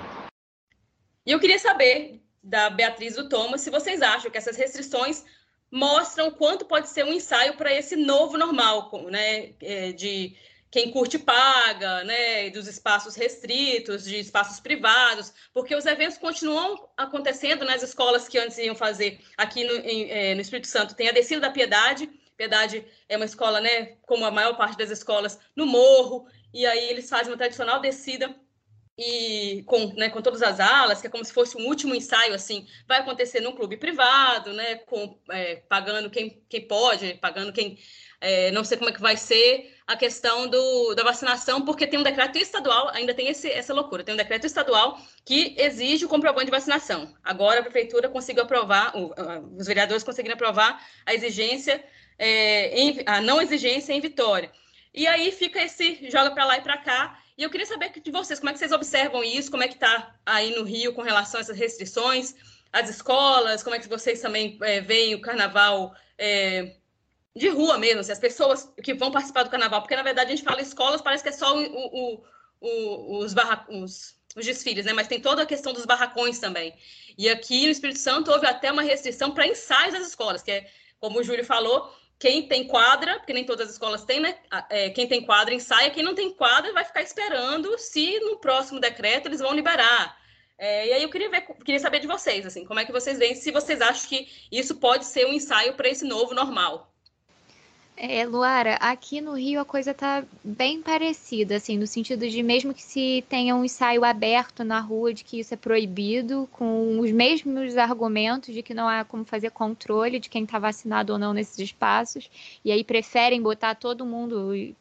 E 1.27 1.33
eu 1.33 1.39
queria 1.39 1.59
saber 1.59 2.21
da 2.43 2.71
Beatriz 2.71 3.17
do 3.17 3.29
Thomas 3.29 3.61
se 3.61 3.71
vocês 3.71 4.01
acham 4.01 4.31
que 4.31 4.39
essas 4.39 4.57
restrições 4.57 5.25
mostram 5.71 6.31
quanto 6.31 6.65
pode 6.65 6.89
ser 6.89 7.05
um 7.05 7.13
ensaio 7.13 7.57
para 7.57 7.73
esse 7.73 7.95
novo 7.95 8.37
normal, 8.37 8.91
né, 9.11 9.53
é, 9.61 9.93
de 9.93 10.35
quem 10.71 10.91
curte 10.91 11.19
paga, 11.19 12.05
né, 12.05 12.49
dos 12.51 12.69
espaços 12.69 13.17
restritos, 13.17 14.05
de 14.05 14.19
espaços 14.19 14.61
privados, 14.61 15.33
porque 15.53 15.75
os 15.75 15.85
eventos 15.85 16.17
continuam 16.17 16.89
acontecendo 16.97 17.65
nas 17.65 17.83
escolas 17.83 18.29
que 18.29 18.39
antes 18.39 18.57
iam 18.59 18.75
fazer 18.75 19.21
aqui 19.37 19.65
no, 19.65 19.75
em, 19.75 20.11
é, 20.11 20.35
no 20.35 20.41
Espírito 20.41 20.69
Santo. 20.69 20.95
Tem 20.95 21.09
a 21.09 21.13
Descida 21.13 21.41
da 21.41 21.51
Piedade, 21.51 22.09
Piedade 22.41 22.87
é 23.07 23.17
uma 23.17 23.27
escola, 23.27 23.61
né, 23.61 23.97
como 24.07 24.25
a 24.25 24.31
maior 24.31 24.57
parte 24.57 24.79
das 24.79 24.91
escolas, 24.91 25.39
no 25.55 25.67
morro, 25.67 26.27
e 26.55 26.65
aí 26.65 26.89
eles 26.89 27.11
fazem 27.11 27.31
uma 27.31 27.37
tradicional 27.37 27.81
descida 27.81 28.35
e 28.97 29.63
com, 29.67 29.93
né, 29.95 30.09
com 30.09 30.23
todas 30.23 30.43
as 30.43 30.59
alas, 30.59 31.03
que 31.03 31.07
é 31.07 31.11
como 31.11 31.25
se 31.25 31.35
fosse 31.35 31.59
um 31.59 31.67
último 31.67 31.95
ensaio, 31.95 32.33
assim, 32.33 32.67
vai 32.87 33.01
acontecer 33.01 33.41
num 33.41 33.53
clube 33.53 33.77
privado, 33.77 34.55
né, 34.55 34.77
com, 34.77 35.19
é, 35.31 35.57
pagando 35.57 36.09
quem, 36.09 36.43
quem 36.49 36.67
pode, 36.67 37.15
pagando 37.15 37.53
quem 37.53 37.79
é, 38.21 38.51
não 38.51 38.63
sei 38.65 38.77
como 38.77 38.91
é 38.91 38.93
que 38.93 39.01
vai 39.01 39.17
ser 39.17 39.75
a 39.87 39.97
questão 39.97 40.47
do, 40.47 40.95
da 40.95 41.03
vacinação, 41.03 41.63
porque 41.65 41.87
tem 41.87 41.99
um 41.99 42.03
decreto 42.03 42.37
estadual, 42.39 42.91
ainda 42.91 43.15
tem 43.15 43.29
esse, 43.29 43.51
essa 43.51 43.73
loucura, 43.73 44.05
tem 44.05 44.15
um 44.15 44.17
decreto 44.17 44.47
estadual 44.47 44.99
que 45.25 45.55
exige 45.59 46.05
o 46.05 46.09
comprovante 46.09 46.45
de 46.47 46.51
vacinação. 46.51 47.13
Agora 47.25 47.61
a 47.61 47.63
prefeitura 47.63 48.09
conseguiu 48.09 48.43
aprovar, 48.43 48.93
os 49.57 49.67
vereadores 49.67 50.05
conseguiram 50.05 50.35
aprovar 50.35 50.85
a 51.07 51.15
exigência, 51.15 51.83
é, 52.19 52.79
em, 52.79 53.03
a 53.07 53.21
não 53.21 53.41
exigência 53.41 53.93
em 53.93 54.01
Vitória. 54.01 54.53
E 54.93 55.07
aí 55.07 55.33
fica 55.33 55.63
esse 55.63 56.11
joga 56.11 56.31
para 56.33 56.45
lá 56.45 56.59
e 56.59 56.61
para 56.61 56.77
cá. 56.79 57.19
E 57.39 57.43
eu 57.43 57.51
queria 57.51 57.67
saber 57.67 57.91
de 57.91 58.11
vocês, 58.11 58.39
como 58.39 58.51
é 58.51 58.53
que 58.53 58.59
vocês 58.59 58.73
observam 58.73 59.25
isso, 59.25 59.51
como 59.51 59.63
é 59.63 59.69
que 59.69 59.75
está 59.75 60.15
aí 60.27 60.55
no 60.55 60.63
Rio 60.63 60.93
com 60.93 61.01
relação 61.01 61.39
a 61.39 61.41
essas 61.41 61.57
restrições, 61.57 62.35
as 62.73 62.89
escolas, 62.91 63.63
como 63.63 63.75
é 63.75 63.79
que 63.79 63.89
vocês 63.89 64.21
também 64.21 64.59
é, 64.63 64.81
veem 64.81 65.15
o 65.15 65.21
carnaval 65.21 65.95
é, 66.19 66.77
de 67.35 67.49
rua 67.49 67.79
mesmo, 67.79 68.01
assim, 68.01 68.13
as 68.13 68.19
pessoas 68.19 68.73
que 68.83 68.95
vão 68.95 69.11
participar 69.11 69.45
do 69.45 69.51
carnaval, 69.51 69.83
porque 69.83 69.97
na 69.97 70.03
verdade 70.03 70.33
a 70.33 70.37
gente 70.37 70.45
fala 70.45 70.61
escolas, 70.61 71.01
parece 71.01 71.23
que 71.23 71.29
é 71.29 71.33
só 71.33 71.57
o, 71.57 71.63
o, 71.63 72.25
o, 72.61 73.19
os, 73.19 73.35
os, 74.37 74.47
desfiles, 74.47 74.85
né? 74.85 74.93
Mas 74.93 75.07
tem 75.07 75.21
toda 75.21 75.43
a 75.43 75.47
questão 75.47 75.73
dos 75.73 75.87
barracões 75.87 76.39
também. 76.39 76.75
E 77.17 77.29
aqui 77.29 77.65
no 77.65 77.71
Espírito 77.71 77.99
Santo 77.99 78.31
houve 78.33 78.47
até 78.47 78.73
uma 78.73 78.83
restrição 78.83 79.31
para 79.31 79.47
ensaios 79.47 79.95
das 79.95 80.09
escolas, 80.09 80.43
que 80.43 80.51
é, 80.51 80.71
como 80.99 81.21
o 81.21 81.23
Júlio 81.23 81.45
falou, 81.45 81.93
quem 82.19 82.47
tem 82.49 82.67
quadra, 82.67 83.19
porque 83.19 83.33
nem 83.33 83.45
todas 83.45 83.69
as 83.69 83.73
escolas 83.75 84.05
têm, 84.05 84.21
né? 84.21 84.37
É, 84.69 84.91
quem 84.91 85.07
tem 85.07 85.25
quadra 85.25 85.55
ensaia, 85.55 85.91
quem 85.91 86.03
não 86.03 86.15
tem 86.15 86.35
quadra 86.35 86.73
vai 86.73 86.85
ficar 86.85 87.03
esperando 87.03 87.79
se 87.79 88.19
no 88.21 88.39
próximo 88.39 88.81
decreto 88.81 89.27
eles 89.27 89.41
vão 89.41 89.55
liberar. 89.55 90.19
É, 90.59 90.89
e 90.89 90.93
aí 90.93 91.03
eu 91.03 91.09
queria, 91.09 91.31
ver, 91.31 91.47
queria 91.65 91.81
saber 91.81 92.01
de 92.01 92.07
vocês, 92.07 92.45
assim, 92.45 92.67
como 92.67 92.79
é 92.79 92.85
que 92.85 92.93
vocês 92.93 93.19
veem, 93.19 93.35
se 93.35 93.51
vocês 93.51 93.81
acham 93.81 94.07
que 94.07 94.29
isso 94.53 94.77
pode 94.77 95.07
ser 95.07 95.27
um 95.27 95.33
ensaio 95.33 95.75
para 95.75 95.89
esse 95.89 96.05
novo 96.05 96.35
normal. 96.35 96.90
É, 98.03 98.25
Luara, 98.25 98.77
aqui 98.77 99.21
no 99.21 99.35
Rio 99.35 99.61
a 99.61 99.65
coisa 99.67 99.93
tá 99.93 100.25
bem 100.43 100.81
parecida, 100.81 101.57
assim, 101.57 101.77
no 101.77 101.87
sentido 101.87 102.27
de 102.27 102.43
mesmo 102.43 102.73
que 102.73 102.83
se 102.83 103.23
tenha 103.29 103.55
um 103.55 103.63
ensaio 103.63 104.03
aberto 104.07 104.65
na 104.65 104.81
rua 104.81 105.13
de 105.13 105.23
que 105.23 105.39
isso 105.39 105.53
é 105.53 105.57
proibido, 105.59 106.49
com 106.51 106.99
os 106.99 107.11
mesmos 107.13 107.77
argumentos 107.77 108.55
de 108.55 108.63
que 108.63 108.73
não 108.73 108.89
há 108.89 109.05
como 109.05 109.23
fazer 109.27 109.51
controle 109.51 110.19
de 110.19 110.31
quem 110.31 110.45
está 110.45 110.59
vacinado 110.59 111.13
ou 111.13 111.19
não 111.19 111.35
nesses 111.35 111.59
espaços, 111.59 112.31
e 112.65 112.73
aí 112.73 112.83
preferem 112.83 113.43
botar 113.43 113.75
todo 113.75 114.07
mundo. 114.07 114.75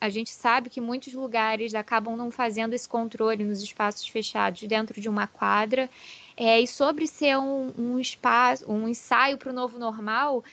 A 0.00 0.08
gente 0.08 0.30
sabe 0.30 0.70
que 0.70 0.80
muitos 0.80 1.12
lugares 1.12 1.74
acabam 1.74 2.16
não 2.16 2.30
fazendo 2.30 2.72
esse 2.72 2.88
controle 2.88 3.42
nos 3.42 3.60
espaços 3.64 4.06
fechados 4.06 4.62
dentro 4.62 5.00
de 5.00 5.08
uma 5.08 5.26
quadra. 5.26 5.90
É, 6.36 6.60
e 6.60 6.68
sobre 6.68 7.08
ser 7.08 7.36
um, 7.36 7.72
um 7.76 7.98
espaço, 7.98 8.70
um 8.70 8.88
ensaio 8.88 9.36
para 9.36 9.50
o 9.50 9.52
novo 9.52 9.76
normal, 9.76 10.44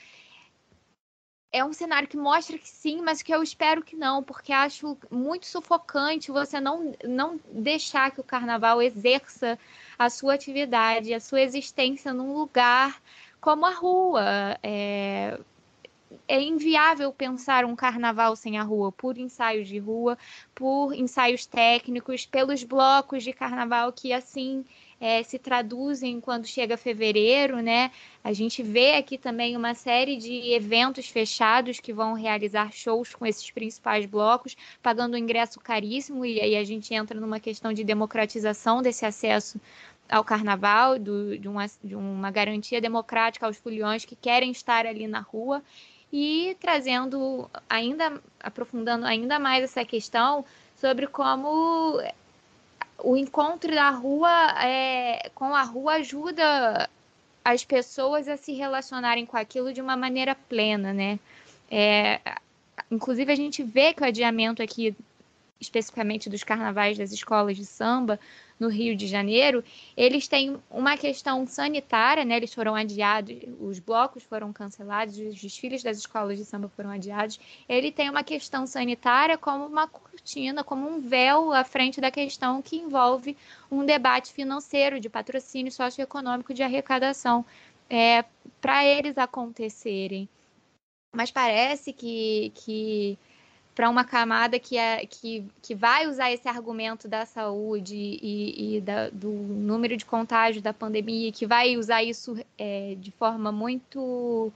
é 1.50 1.64
um 1.64 1.72
cenário 1.72 2.08
que 2.08 2.16
mostra 2.16 2.58
que 2.58 2.68
sim, 2.68 3.00
mas 3.02 3.22
que 3.22 3.34
eu 3.34 3.42
espero 3.42 3.82
que 3.82 3.96
não, 3.96 4.22
porque 4.22 4.52
acho 4.52 4.98
muito 5.10 5.46
sufocante 5.46 6.30
você 6.30 6.60
não, 6.60 6.94
não 7.02 7.40
deixar 7.50 8.10
que 8.10 8.20
o 8.20 8.24
carnaval 8.24 8.82
exerça 8.82 9.58
a 9.98 10.10
sua 10.10 10.34
atividade, 10.34 11.14
a 11.14 11.20
sua 11.20 11.40
existência 11.40 12.12
num 12.12 12.34
lugar 12.34 13.00
como 13.40 13.64
a 13.64 13.70
rua. 13.70 14.58
É, 14.62 15.38
é 16.26 16.40
inviável 16.40 17.12
pensar 17.12 17.64
um 17.64 17.76
carnaval 17.76 18.36
sem 18.36 18.58
a 18.58 18.62
rua, 18.62 18.92
por 18.92 19.16
ensaios 19.16 19.68
de 19.68 19.78
rua, 19.78 20.18
por 20.54 20.92
ensaios 20.94 21.46
técnicos, 21.46 22.26
pelos 22.26 22.62
blocos 22.62 23.24
de 23.24 23.32
carnaval 23.32 23.92
que 23.92 24.12
assim 24.12 24.64
é, 25.00 25.22
se 25.22 25.38
traduzem 25.38 26.20
quando 26.20 26.46
chega 26.46 26.76
fevereiro, 26.76 27.62
né? 27.62 27.90
A 28.22 28.32
gente 28.32 28.62
vê 28.62 28.96
aqui 28.96 29.16
também 29.16 29.56
uma 29.56 29.74
série 29.74 30.16
de 30.16 30.52
eventos 30.52 31.08
fechados 31.08 31.78
que 31.78 31.92
vão 31.92 32.14
realizar 32.14 32.72
shows 32.72 33.14
com 33.14 33.24
esses 33.24 33.50
principais 33.50 34.06
blocos, 34.06 34.56
pagando 34.82 35.14
um 35.14 35.18
ingresso 35.18 35.60
caríssimo, 35.60 36.24
e 36.24 36.40
aí 36.40 36.56
a 36.56 36.64
gente 36.64 36.92
entra 36.92 37.20
numa 37.20 37.38
questão 37.38 37.72
de 37.72 37.84
democratização 37.84 38.82
desse 38.82 39.06
acesso 39.06 39.60
ao 40.08 40.24
carnaval, 40.24 40.98
do, 40.98 41.38
de, 41.38 41.48
uma, 41.48 41.66
de 41.84 41.94
uma 41.94 42.30
garantia 42.30 42.80
democrática 42.80 43.46
aos 43.46 43.56
foliões 43.56 44.04
que 44.04 44.16
querem 44.16 44.50
estar 44.50 44.86
ali 44.86 45.06
na 45.06 45.20
rua 45.20 45.62
e 46.12 46.56
trazendo 46.58 47.48
ainda, 47.68 48.20
aprofundando 48.40 49.04
ainda 49.04 49.38
mais 49.38 49.62
essa 49.64 49.84
questão 49.84 50.44
sobre 50.74 51.06
como 51.06 52.00
o 53.02 53.16
encontro 53.16 53.74
da 53.74 53.90
rua 53.90 54.30
é, 54.64 55.30
com 55.34 55.54
a 55.54 55.62
rua 55.62 55.94
ajuda 55.94 56.88
as 57.44 57.64
pessoas 57.64 58.28
a 58.28 58.36
se 58.36 58.52
relacionarem 58.52 59.24
com 59.24 59.36
aquilo 59.36 59.72
de 59.72 59.80
uma 59.80 59.96
maneira 59.96 60.34
plena, 60.34 60.92
né? 60.92 61.18
É, 61.70 62.20
inclusive 62.90 63.32
a 63.32 63.36
gente 63.36 63.62
vê 63.62 63.94
que 63.94 64.02
o 64.02 64.06
adiamento 64.06 64.62
aqui 64.62 64.94
especificamente 65.60 66.30
dos 66.30 66.44
carnavais 66.44 66.96
das 66.96 67.12
escolas 67.12 67.56
de 67.56 67.64
samba 67.64 68.18
no 68.58 68.68
Rio 68.68 68.96
de 68.96 69.06
Janeiro, 69.06 69.62
eles 69.96 70.26
têm 70.26 70.56
uma 70.70 70.96
questão 70.96 71.46
sanitária, 71.46 72.24
né? 72.24 72.36
Eles 72.36 72.52
foram 72.52 72.74
adiados, 72.74 73.36
os 73.60 73.78
blocos 73.78 74.24
foram 74.24 74.52
cancelados, 74.52 75.16
os 75.16 75.40
desfiles 75.40 75.82
das 75.82 75.98
escolas 75.98 76.38
de 76.38 76.44
samba 76.44 76.68
foram 76.68 76.90
adiados. 76.90 77.38
Ele 77.68 77.92
tem 77.92 78.10
uma 78.10 78.24
questão 78.24 78.66
sanitária 78.66 79.38
como 79.38 79.64
uma 79.66 79.86
cortina, 79.86 80.64
como 80.64 80.88
um 80.88 81.00
véu 81.00 81.52
à 81.52 81.62
frente 81.62 82.00
da 82.00 82.10
questão 82.10 82.60
que 82.60 82.76
envolve 82.76 83.36
um 83.70 83.84
debate 83.84 84.32
financeiro 84.32 84.98
de 84.98 85.08
patrocínio 85.08 85.70
socioeconômico 85.70 86.52
de 86.52 86.62
arrecadação 86.62 87.44
é, 87.88 88.24
para 88.60 88.84
eles 88.84 89.16
acontecerem. 89.16 90.28
Mas 91.14 91.30
parece 91.30 91.92
que, 91.92 92.52
que 92.54 93.18
para 93.78 93.88
uma 93.88 94.02
camada 94.02 94.58
que, 94.58 94.76
é, 94.76 95.06
que, 95.06 95.44
que 95.62 95.72
vai 95.72 96.08
usar 96.08 96.32
esse 96.32 96.48
argumento 96.48 97.06
da 97.06 97.24
saúde 97.24 97.94
e, 97.94 98.74
e 98.74 98.80
da, 98.80 99.08
do 99.08 99.30
número 99.30 99.96
de 99.96 100.04
contágio 100.04 100.60
da 100.60 100.74
pandemia, 100.74 101.30
que 101.30 101.46
vai 101.46 101.76
usar 101.76 102.02
isso 102.02 102.36
é, 102.58 102.96
de 102.98 103.12
forma 103.12 103.52
muito 103.52 104.52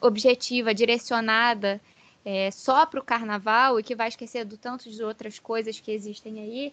objetiva, 0.00 0.72
direcionada 0.72 1.78
é, 2.24 2.50
só 2.50 2.86
para 2.86 2.98
o 2.98 3.04
carnaval 3.04 3.78
e 3.78 3.82
que 3.82 3.94
vai 3.94 4.08
esquecer 4.08 4.46
do 4.46 4.56
tanto 4.56 4.90
de 4.90 5.04
outras 5.04 5.38
coisas 5.38 5.78
que 5.78 5.90
existem 5.90 6.40
aí, 6.40 6.72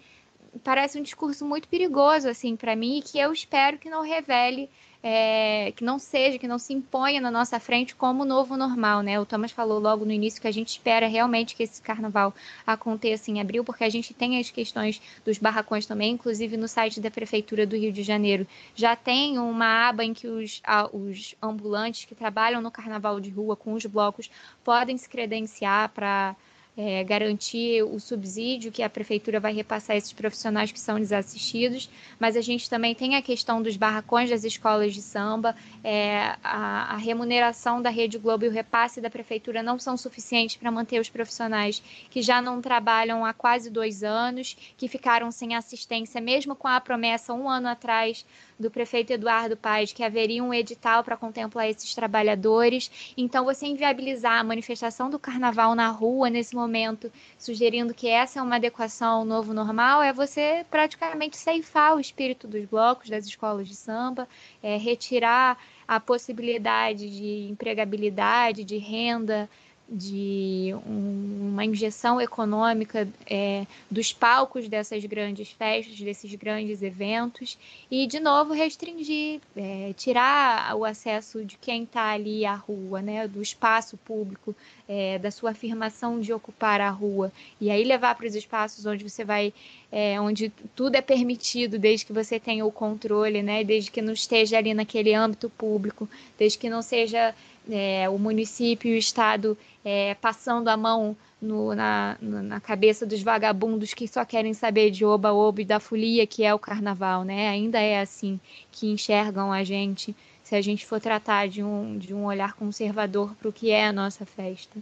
parece 0.63 0.99
um 0.99 1.03
discurso 1.03 1.45
muito 1.45 1.67
perigoso 1.67 2.27
assim 2.27 2.55
para 2.55 2.75
mim 2.75 2.99
e 2.99 3.01
que 3.01 3.17
eu 3.19 3.31
espero 3.31 3.77
que 3.77 3.89
não 3.89 4.01
revele 4.01 4.69
é, 5.05 5.73
que 5.75 5.83
não 5.83 5.99
seja, 5.99 6.39
que 6.39 6.47
não 6.47 6.57
se 6.57 6.73
imponha 6.73 7.19
na 7.19 7.29
nossa 7.29 7.59
frente 7.59 7.93
como 7.93 8.23
novo 8.23 8.55
normal, 8.55 9.01
né? 9.01 9.19
O 9.19 9.25
Thomas 9.25 9.51
falou 9.51 9.77
logo 9.77 10.05
no 10.05 10.13
início 10.13 10.41
que 10.41 10.47
a 10.47 10.51
gente 10.51 10.69
espera 10.69 11.07
realmente 11.07 11.55
que 11.55 11.63
esse 11.63 11.81
carnaval 11.81 12.33
aconteça 12.65 13.29
em 13.29 13.41
abril, 13.41 13.65
porque 13.65 13.83
a 13.83 13.89
gente 13.89 14.13
tem 14.13 14.39
as 14.39 14.49
questões 14.49 15.01
dos 15.25 15.37
barracões 15.37 15.85
também, 15.85 16.13
inclusive 16.13 16.55
no 16.55 16.69
site 16.69 17.01
da 17.01 17.11
Prefeitura 17.11 17.67
do 17.67 17.75
Rio 17.75 17.91
de 17.91 18.01
Janeiro 18.01 18.47
já 18.73 18.95
tem 18.95 19.37
uma 19.37 19.89
aba 19.89 20.05
em 20.05 20.13
que 20.13 20.25
os, 20.25 20.61
os 20.93 21.35
ambulantes 21.41 22.05
que 22.05 22.15
trabalham 22.15 22.61
no 22.61 22.71
carnaval 22.71 23.19
de 23.19 23.29
rua 23.29 23.57
com 23.57 23.73
os 23.73 23.85
blocos 23.85 24.31
podem 24.63 24.97
se 24.97 25.09
credenciar 25.09 25.89
para 25.89 26.33
é, 26.75 27.03
garantir 27.03 27.83
o 27.83 27.99
subsídio 27.99 28.71
que 28.71 28.81
a 28.81 28.89
prefeitura 28.89 29.39
vai 29.39 29.53
repassar 29.53 29.95
a 29.95 29.97
esses 29.97 30.13
profissionais 30.13 30.71
que 30.71 30.79
são 30.79 30.99
desassistidos, 30.99 31.89
mas 32.19 32.35
a 32.35 32.41
gente 32.41 32.69
também 32.69 32.95
tem 32.95 33.15
a 33.15 33.21
questão 33.21 33.61
dos 33.61 33.77
barracões 33.77 34.29
das 34.29 34.43
escolas 34.43 34.93
de 34.93 35.01
samba, 35.01 35.55
é, 35.83 36.35
a, 36.43 36.93
a, 36.93 36.97
remuneração 36.97 37.81
da 37.81 37.89
Rede 37.89 38.17
Globo 38.17 38.45
e 38.45 38.47
o 38.47 38.51
repasse 38.51 38.99
da 38.99 39.09
prefeitura 39.09 39.61
não 39.61 39.77
são 39.77 39.95
suficientes 39.95 40.55
para 40.55 40.71
manter 40.71 40.99
os 40.99 41.09
profissionais 41.09 41.81
que 42.09 42.21
já 42.21 42.41
não 42.41 42.61
trabalham 42.61 43.23
há 43.23 43.33
quase 43.33 43.69
dois 43.69 44.03
anos, 44.03 44.57
que 44.75 44.87
ficaram 44.87 45.31
sem 45.31 45.55
assistência, 45.55 46.19
mesmo 46.19 46.55
com 46.55 46.67
a 46.67 46.81
promessa 46.81 47.33
um 47.33 47.47
ano 47.47 47.67
atrás 47.67 48.25
do 48.59 48.69
prefeito 48.69 49.11
Eduardo 49.11 49.57
Paes 49.57 49.93
que 49.93 50.03
haveria 50.03 50.43
um 50.43 50.53
edital 50.53 51.03
para 51.03 51.17
contemplar 51.17 51.69
esses 51.69 51.93
trabalhadores. 51.93 53.13
Então, 53.17 53.45
você 53.45 53.65
inviabilizar 53.65 54.39
a 54.39 54.43
manifestação 54.43 55.09
do 55.09 55.19
carnaval 55.19 55.75
na 55.75 55.89
rua 55.89 56.29
nesse 56.29 56.55
momento, 56.55 57.11
sugerindo 57.37 57.93
que 57.93 58.07
essa 58.07 58.39
é 58.39 58.41
uma 58.41 58.55
adequação 58.55 59.19
ao 59.19 59.25
novo 59.25 59.53
normal, 59.53 60.01
é 60.01 60.13
você 60.13 60.65
praticamente 60.69 61.37
ceifar 61.37 61.95
o 61.95 61.99
espírito 61.99 62.47
dos 62.47 62.65
blocos, 62.65 63.09
das 63.09 63.25
escolas 63.25 63.67
de 63.67 63.75
samba, 63.75 64.27
é, 64.61 64.77
retirar 64.77 65.57
a 65.87 65.99
possibilidade 65.99 67.09
de 67.09 67.49
empregabilidade, 67.49 68.63
de 68.63 68.77
renda 68.77 69.49
de 69.93 70.73
um, 70.87 71.49
uma 71.51 71.63
injeção 71.63 72.19
econômica 72.19 73.07
é, 73.29 73.65
dos 73.89 74.11
palcos 74.11 74.67
dessas 74.67 75.05
grandes 75.05 75.51
festas, 75.51 75.99
desses 75.99 76.33
grandes 76.35 76.81
eventos, 76.81 77.57
e 77.89 78.07
de 78.07 78.19
novo 78.19 78.53
restringir, 78.53 79.39
é, 79.55 79.93
tirar 79.95 80.75
o 80.75 80.83
acesso 80.83 81.45
de 81.45 81.57
quem 81.57 81.83
está 81.83 82.09
ali 82.09 82.45
à 82.45 82.55
rua, 82.55 83.01
né, 83.01 83.27
do 83.27 83.41
espaço 83.41 83.95
público, 83.97 84.55
é, 84.87 85.17
da 85.17 85.31
sua 85.31 85.51
afirmação 85.51 86.19
de 86.19 86.33
ocupar 86.33 86.81
a 86.81 86.89
rua, 86.89 87.31
e 87.59 87.69
aí 87.69 87.83
levar 87.83 88.15
para 88.15 88.27
os 88.27 88.35
espaços 88.35 88.85
onde 88.85 89.07
você 89.07 89.23
vai, 89.23 89.53
é, 89.91 90.19
onde 90.19 90.49
tudo 90.75 90.95
é 90.95 91.01
permitido, 91.01 91.79
desde 91.79 92.05
que 92.05 92.13
você 92.13 92.39
tenha 92.39 92.65
o 92.65 92.71
controle, 92.71 93.41
né, 93.41 93.63
desde 93.63 93.91
que 93.91 94.01
não 94.01 94.13
esteja 94.13 94.57
ali 94.57 94.73
naquele 94.73 95.13
âmbito 95.13 95.49
público, 95.49 96.09
desde 96.37 96.57
que 96.57 96.69
não 96.69 96.81
seja 96.81 97.33
é, 97.69 98.09
o 98.09 98.17
município 98.17 98.91
e 98.91 98.95
o 98.95 98.97
estado 98.97 99.57
é, 99.83 100.15
passando 100.15 100.67
a 100.67 100.77
mão 100.77 101.15
no, 101.41 101.75
na, 101.75 102.17
na 102.21 102.59
cabeça 102.59 103.05
dos 103.05 103.21
vagabundos 103.21 103.93
que 103.93 104.07
só 104.07 104.23
querem 104.23 104.53
saber 104.53 104.91
de 104.91 105.03
oba-oba 105.03 105.61
e 105.61 105.65
da 105.65 105.79
folia 105.79 106.25
que 106.25 106.43
é 106.43 106.53
o 106.53 106.59
carnaval, 106.59 107.23
né? 107.23 107.49
Ainda 107.49 107.79
é 107.79 107.99
assim 107.99 108.39
que 108.71 108.89
enxergam 108.89 109.51
a 109.51 109.63
gente, 109.63 110.15
se 110.43 110.55
a 110.55 110.61
gente 110.61 110.85
for 110.85 110.99
tratar 110.99 111.47
de 111.47 111.63
um, 111.63 111.97
de 111.97 112.13
um 112.13 112.25
olhar 112.25 112.53
conservador 112.53 113.33
para 113.35 113.49
o 113.49 113.53
que 113.53 113.71
é 113.71 113.87
a 113.87 113.93
nossa 113.93 114.25
festa. 114.25 114.77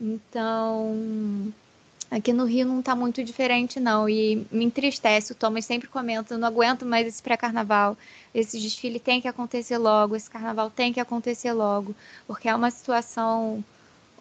Então, 0.00 1.52
Aqui 2.12 2.30
no 2.30 2.44
Rio 2.44 2.66
não 2.66 2.80
está 2.80 2.94
muito 2.94 3.24
diferente, 3.24 3.80
não. 3.80 4.06
E 4.06 4.46
me 4.52 4.66
entristece. 4.66 5.32
O 5.32 5.34
Thomas 5.34 5.64
sempre 5.64 5.88
comenta: 5.88 6.36
não 6.36 6.46
aguento 6.46 6.84
mais 6.84 7.06
esse 7.06 7.22
pré-carnaval. 7.22 7.96
Esse 8.34 8.60
desfile 8.60 9.00
tem 9.00 9.18
que 9.18 9.26
acontecer 9.26 9.78
logo. 9.78 10.14
Esse 10.14 10.28
carnaval 10.28 10.70
tem 10.70 10.92
que 10.92 11.00
acontecer 11.00 11.54
logo. 11.54 11.94
Porque 12.26 12.50
é 12.50 12.54
uma 12.54 12.70
situação. 12.70 13.64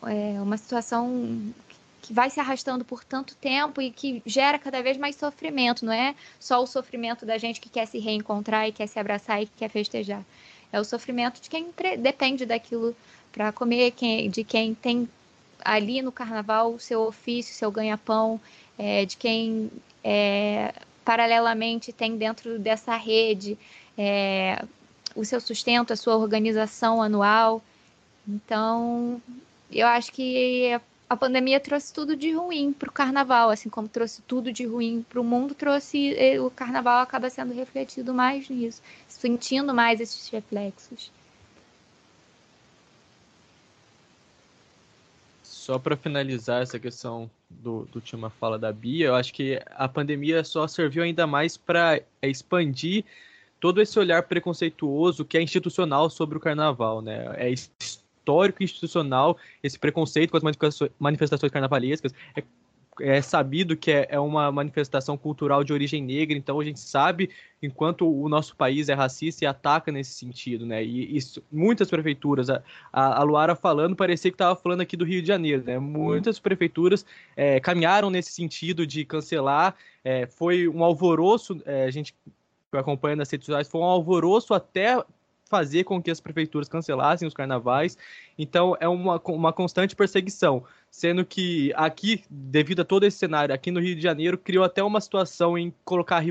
É 0.04 0.42
uma 0.42 0.56
situação 0.56 1.54
que 2.02 2.14
vai 2.14 2.30
se 2.30 2.40
arrastando 2.40 2.86
por 2.86 3.04
tanto 3.04 3.36
tempo 3.36 3.82
e 3.82 3.92
que 3.92 4.24
gera 4.26 4.58
cada 4.58 4.82
vez 4.82 4.96
mais 4.96 5.18
sofrimento. 5.18 5.86
Não 5.86 5.92
é 5.92 6.16
só 6.40 6.64
o 6.64 6.68
sofrimento 6.68 7.26
da 7.26 7.38
gente 7.38 7.60
que 7.60 7.68
quer 7.68 7.86
se 7.88 8.00
reencontrar 8.00 8.70
e 8.70 8.72
quer 8.72 8.88
se 8.88 9.00
abraçar 9.00 9.44
e 9.44 9.48
que 9.48 9.58
quer 9.58 9.70
festejar. 9.70 10.24
É 10.72 10.80
o 10.80 10.84
sofrimento 10.84 11.42
de 11.42 11.50
quem 11.50 11.68
depende 12.00 12.46
daquilo 12.46 12.96
para 13.32 13.52
comer, 13.52 13.94
de 14.30 14.44
quem 14.44 14.74
tem 14.74 15.10
ali 15.64 16.02
no 16.02 16.12
carnaval 16.12 16.74
o 16.74 16.80
seu 16.80 17.02
ofício, 17.02 17.54
seu 17.54 17.72
ganha-pão, 17.72 18.40
é, 18.78 19.06
de 19.06 19.16
quem 19.18 19.72
é, 20.04 20.74
paralelamente 21.06 21.94
tem 21.94 22.18
dentro 22.18 22.58
dessa 22.58 22.96
rede 22.96 23.58
é, 23.98 24.64
o 25.16 25.26
seu 25.26 25.40
sustento, 25.40 25.94
a 25.94 25.96
sua 25.96 26.16
organização 26.18 27.02
anual. 27.02 27.62
Então, 28.28 29.22
eu 29.72 29.88
acho 29.88 30.12
que 30.12 30.80
a 31.12 31.18
pandemia 31.18 31.60
trouxe 31.60 31.94
tudo 31.94 32.16
de 32.16 32.32
ruim 32.32 32.72
para 32.72 32.88
o 32.88 32.92
carnaval, 32.92 33.50
assim 33.50 33.68
como 33.68 33.86
trouxe 33.86 34.22
tudo 34.22 34.50
de 34.50 34.66
ruim 34.66 35.06
para 35.10 35.20
o 35.20 35.24
mundo, 35.26 35.54
trouxe 35.54 36.16
o 36.40 36.50
carnaval 36.50 37.02
acaba 37.02 37.30
sendo 37.30 37.54
refletido 37.54 38.14
mais 38.14 38.50
nisso, 38.50 38.82
sentindo 39.10 39.74
mais 39.74 40.00
esses 40.00 40.30
reflexos. 40.30 41.12
Só 45.44 45.78
para 45.78 45.98
finalizar 45.98 46.62
essa 46.62 46.80
questão 46.80 47.30
do, 47.50 47.84
do 47.92 47.96
última 47.96 48.30
fala 48.30 48.58
da 48.58 48.72
Bia, 48.72 49.08
eu 49.08 49.16
acho 49.16 49.34
que 49.34 49.62
a 49.72 49.90
pandemia 49.90 50.46
só 50.46 50.66
serviu 50.66 51.04
ainda 51.04 51.28
mais 51.28 51.58
para 51.58 52.02
expandir 52.22 53.04
todo 53.60 53.82
esse 53.82 54.00
olhar 54.00 54.24
preconceituoso 54.24 55.26
que 55.26 55.38
é 55.38 55.42
institucional 55.42 56.10
sobre 56.10 56.38
o 56.38 56.42
carnaval, 56.42 57.02
né? 57.02 57.34
É 57.36 57.54
histórico 58.22 58.62
e 58.62 58.66
institucional 58.66 59.38
esse 59.64 59.78
preconceito 59.78 60.32
com 60.32 60.38
as 60.38 60.80
manifestações 61.00 61.52
carnavalescas. 61.52 62.14
É 62.36 62.44
é 63.00 63.22
sabido 63.22 63.76
que 63.76 63.92
é, 63.92 64.08
é, 64.10 64.20
uma 64.20 64.52
manifestação 64.52 65.18
cultural 65.18 65.64
de 65.64 65.72
origem 65.72 66.04
negra, 66.04 66.38
então 66.38 66.60
a 66.60 66.64
gente 66.64 66.80
sabe 66.80 67.30
enquanto 67.62 68.08
o 68.08 68.28
nosso 68.28 68.56
país 68.56 68.90
é 68.90 68.94
racista 68.94 69.46
e 69.46 69.48
ataca 69.48 69.92
nesse 69.92 70.12
sentido, 70.12 70.66
né? 70.66 70.84
E 70.84 71.16
isso, 71.16 71.42
muitas 71.52 71.90
prefeituras, 71.90 72.50
a, 72.50 72.62
a, 72.92 73.24
Luara 73.24 73.56
falando, 73.56 73.96
parecia 73.96 74.30
que 74.30 74.36
estava 74.36 74.56
falando 74.56 74.82
aqui 74.82 74.98
do 74.98 75.06
Rio 75.06 75.22
de 75.22 75.28
Janeiro, 75.28 75.64
né? 75.64 75.80
Muitas 75.80 76.38
prefeituras 76.38 77.06
é, 77.36 77.60
caminharam 77.60 78.10
nesse 78.10 78.32
sentido 78.34 78.86
de 78.86 79.06
cancelar, 79.06 79.76
é, 80.04 80.28
foi 80.28 80.68
um 80.68 80.84
alvoroço, 80.84 81.62
é, 81.66 81.86
a 81.86 81.92
gente 81.92 82.14
acompanha 82.74 83.16
nas 83.16 83.30
redes 83.32 83.46
sociais, 83.46 83.68
foi 83.68 83.82
um 83.82 83.86
alvoroço 83.86 84.54
até 84.54 85.02
fazer 85.52 85.84
com 85.84 86.02
que 86.02 86.10
as 86.10 86.22
prefeituras 86.22 86.70
cancelassem 86.70 87.28
os 87.28 87.34
carnavais. 87.34 87.98
Então 88.38 88.76
é 88.80 88.88
uma, 88.88 89.22
uma 89.28 89.52
constante 89.52 89.96
perseguição 89.96 90.64
sendo 90.92 91.24
que 91.24 91.72
aqui, 91.74 92.22
devido 92.30 92.82
a 92.82 92.86
todo 92.86 93.06
esse 93.06 93.18
cenário, 93.18 93.56
aqui 93.56 93.72
no 93.72 93.80
Rio 93.80 93.96
de 93.96 94.02
Janeiro, 94.02 94.38
criou 94.38 94.62
até 94.62 94.84
uma 94.84 95.00
situação 95.00 95.58
em 95.58 95.74
colocar, 95.86 96.22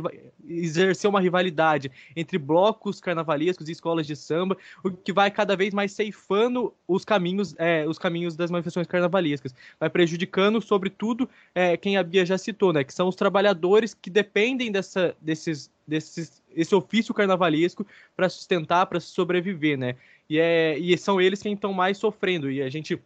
exercer 0.46 1.08
uma 1.08 1.18
rivalidade 1.18 1.90
entre 2.14 2.36
blocos 2.36 3.00
carnavalescos 3.00 3.68
e 3.68 3.72
escolas 3.72 4.06
de 4.06 4.14
samba, 4.14 4.58
o 4.84 4.90
que 4.90 5.14
vai 5.14 5.30
cada 5.30 5.56
vez 5.56 5.72
mais 5.72 5.92
ceifando 5.92 6.74
os 6.86 7.06
caminhos, 7.06 7.54
é, 7.56 7.86
os 7.88 7.98
caminhos 7.98 8.36
das 8.36 8.50
manifestações 8.50 8.86
carnavalescas, 8.86 9.54
vai 9.78 9.88
prejudicando, 9.88 10.60
sobretudo, 10.60 11.26
é, 11.54 11.78
quem 11.78 11.96
a 11.96 12.02
Bia 12.02 12.26
já 12.26 12.36
citou, 12.36 12.70
né, 12.70 12.84
que 12.84 12.92
são 12.92 13.08
os 13.08 13.16
trabalhadores 13.16 13.94
que 13.94 14.10
dependem 14.10 14.70
dessa, 14.70 15.16
desses, 15.22 15.70
desses, 15.90 16.42
esse 16.54 16.74
ofício 16.74 17.12
carnavalesco 17.12 17.86
para 18.16 18.28
sustentar, 18.28 18.86
para 18.86 19.00
sobreviver, 19.00 19.76
né, 19.76 19.96
e, 20.28 20.38
é, 20.38 20.78
e 20.78 20.96
são 20.96 21.20
eles 21.20 21.42
quem 21.42 21.54
estão 21.54 21.72
mais 21.72 21.98
sofrendo, 21.98 22.50
e 22.50 22.62
a 22.62 22.70
gente 22.70 22.98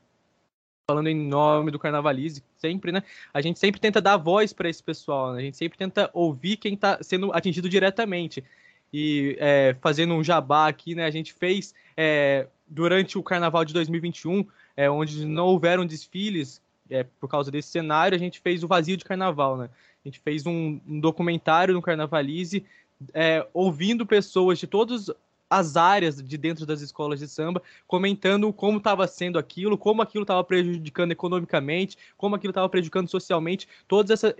falando 0.86 1.08
em 1.08 1.16
nome 1.16 1.70
do 1.70 1.78
Carnavalize, 1.78 2.42
sempre, 2.58 2.92
né? 2.92 3.02
A 3.32 3.40
gente 3.40 3.58
sempre 3.58 3.80
tenta 3.80 4.02
dar 4.02 4.18
voz 4.18 4.52
para 4.52 4.68
esse 4.68 4.82
pessoal, 4.82 5.32
né? 5.32 5.38
a 5.38 5.42
gente 5.42 5.56
sempre 5.56 5.78
tenta 5.78 6.10
ouvir 6.12 6.58
quem 6.58 6.74
está 6.74 6.98
sendo 7.02 7.32
atingido 7.32 7.70
diretamente. 7.70 8.44
E 8.92 9.34
é, 9.40 9.74
fazendo 9.80 10.12
um 10.12 10.22
jabá 10.22 10.68
aqui, 10.68 10.94
né? 10.94 11.06
A 11.06 11.10
gente 11.10 11.32
fez 11.32 11.74
é, 11.96 12.46
durante 12.68 13.18
o 13.18 13.22
Carnaval 13.22 13.64
de 13.64 13.72
2021, 13.72 14.46
é, 14.76 14.90
onde 14.90 15.24
não 15.24 15.46
houveram 15.46 15.86
desfiles 15.86 16.60
é, 16.90 17.02
por 17.02 17.28
causa 17.28 17.50
desse 17.50 17.68
cenário, 17.68 18.14
a 18.14 18.18
gente 18.18 18.40
fez 18.40 18.62
o 18.62 18.68
Vazio 18.68 18.96
de 18.96 19.04
Carnaval, 19.04 19.56
né? 19.56 19.70
A 20.04 20.08
gente 20.08 20.20
fez 20.20 20.46
um, 20.46 20.80
um 20.86 21.00
documentário 21.00 21.72
no 21.72 21.80
Carnavalize, 21.80 22.64
é, 23.12 23.46
ouvindo 23.54 24.04
pessoas 24.04 24.58
de 24.58 24.66
todos 24.66 25.10
as 25.48 25.76
áreas 25.76 26.22
de 26.22 26.36
dentro 26.36 26.66
das 26.66 26.80
escolas 26.80 27.20
de 27.20 27.28
samba, 27.28 27.62
comentando 27.86 28.52
como 28.52 28.78
estava 28.78 29.06
sendo 29.06 29.38
aquilo, 29.38 29.78
como 29.78 30.02
aquilo 30.02 30.22
estava 30.22 30.42
prejudicando 30.42 31.12
economicamente, 31.12 31.96
como 32.16 32.34
aquilo 32.34 32.50
estava 32.50 32.68
prejudicando 32.68 33.08
socialmente, 33.08 33.68
toda 33.86 34.12
essa, 34.12 34.34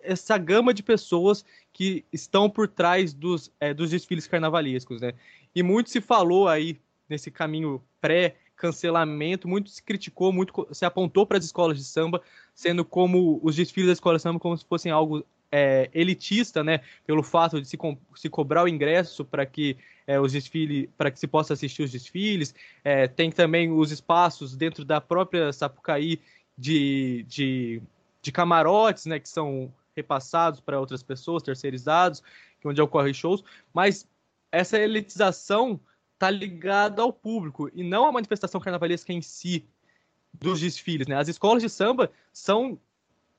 essa 0.00 0.38
gama 0.38 0.74
de 0.74 0.82
pessoas 0.82 1.44
que 1.72 2.04
estão 2.12 2.50
por 2.50 2.68
trás 2.68 3.14
dos, 3.14 3.50
é, 3.60 3.72
dos 3.72 3.90
desfiles 3.90 4.26
carnavalescos, 4.26 5.00
né? 5.00 5.12
E 5.54 5.62
muito 5.62 5.88
se 5.88 6.00
falou 6.00 6.48
aí 6.48 6.78
nesse 7.08 7.30
caminho 7.30 7.80
pré-cancelamento, 8.56 9.46
muito 9.46 9.70
se 9.70 9.82
criticou, 9.82 10.32
muito 10.32 10.66
se 10.72 10.84
apontou 10.84 11.26
para 11.26 11.38
as 11.38 11.44
escolas 11.44 11.76
de 11.76 11.84
samba, 11.84 12.22
sendo 12.54 12.84
como 12.84 13.38
os 13.42 13.54
desfiles 13.54 13.88
da 13.88 13.92
escola 13.92 14.16
de 14.16 14.22
samba 14.22 14.40
como 14.40 14.56
se 14.56 14.64
fossem 14.64 14.90
algo 14.90 15.24
é, 15.52 15.88
elitista, 15.94 16.64
né, 16.64 16.80
pelo 17.06 17.22
fato 17.22 17.60
de 17.60 17.68
se, 17.68 17.78
se 18.16 18.28
cobrar 18.28 18.64
o 18.64 18.68
ingresso 18.68 19.24
para 19.24 19.46
que 19.46 19.76
é, 20.06 20.18
os 20.18 20.32
desfiles, 20.32 20.88
para 20.96 21.10
que 21.10 21.20
se 21.20 21.26
possa 21.26 21.52
assistir 21.52 21.82
os 21.82 21.92
desfiles. 21.92 22.54
É, 22.82 23.06
tem 23.06 23.30
também 23.30 23.70
os 23.70 23.92
espaços 23.92 24.56
dentro 24.56 24.84
da 24.84 25.00
própria 25.00 25.52
Sapucaí 25.52 26.20
de, 26.58 27.24
de, 27.28 27.82
de 28.22 28.32
camarotes, 28.32 29.06
né, 29.06 29.20
que 29.20 29.28
são 29.28 29.72
repassados 29.94 30.60
para 30.60 30.80
outras 30.80 31.02
pessoas, 31.02 31.42
terceirizados, 31.42 32.22
onde 32.64 32.82
ocorrem 32.82 33.14
shows. 33.14 33.44
Mas 33.72 34.08
essa 34.50 34.78
elitização 34.78 35.80
está 36.16 36.30
ligada 36.30 37.02
ao 37.02 37.12
público 37.12 37.70
e 37.74 37.84
não 37.84 38.06
à 38.06 38.12
manifestação 38.12 38.60
carnavalesca 38.60 39.12
em 39.12 39.20
si 39.20 39.66
dos 40.32 40.60
desfiles, 40.60 41.06
né? 41.06 41.16
As 41.16 41.28
escolas 41.28 41.62
de 41.62 41.68
samba 41.68 42.10
são 42.32 42.78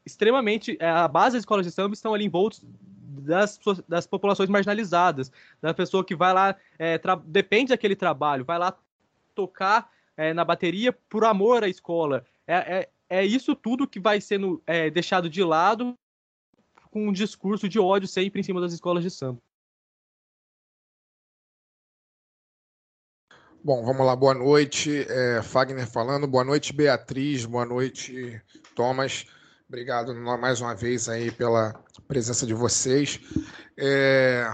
extremamente. 0.05 0.77
É, 0.79 0.89
a 0.89 1.07
base 1.07 1.35
das 1.35 1.41
escolas 1.41 1.65
de 1.65 1.71
samba 1.71 1.93
estão 1.93 2.13
ali 2.13 2.25
envoltos 2.25 2.63
das, 2.63 3.59
das 3.87 4.07
populações 4.07 4.49
marginalizadas, 4.49 5.31
da 5.61 5.73
pessoa 5.73 6.03
que 6.03 6.15
vai 6.15 6.33
lá, 6.33 6.55
é, 6.79 6.99
depende 7.25 7.69
daquele 7.69 7.95
trabalho, 7.95 8.45
vai 8.45 8.57
lá 8.57 8.77
tocar 9.35 9.91
é, 10.15 10.33
na 10.33 10.45
bateria 10.45 10.93
por 10.93 11.25
amor 11.25 11.63
à 11.63 11.67
escola. 11.67 12.25
É, 12.45 12.55
é, 12.55 13.19
é 13.21 13.25
isso 13.25 13.55
tudo 13.55 13.87
que 13.87 13.99
vai 13.99 14.21
sendo 14.21 14.61
é, 14.65 14.89
deixado 14.89 15.29
de 15.29 15.43
lado 15.43 15.97
com 16.89 17.07
um 17.07 17.11
discurso 17.11 17.67
de 17.67 17.79
ódio 17.79 18.07
sempre 18.07 18.39
em 18.39 18.43
cima 18.43 18.61
das 18.61 18.73
escolas 18.73 19.03
de 19.03 19.09
samba. 19.09 19.41
Bom, 23.67 23.83
vamos 23.83 24.05
lá, 24.05 24.15
boa 24.15 24.33
noite. 24.33 25.05
É, 25.09 25.41
Fagner 25.43 25.85
falando, 25.85 26.25
boa 26.25 26.45
noite, 26.45 26.71
Beatriz, 26.71 27.43
boa 27.43 27.65
noite, 27.65 28.41
Thomas. 28.73 29.25
Obrigado 29.67 30.15
mais 30.15 30.61
uma 30.61 30.73
vez 30.73 31.09
aí 31.09 31.29
pela 31.31 31.73
presença 32.07 32.47
de 32.47 32.53
vocês. 32.53 33.19
É, 33.77 34.49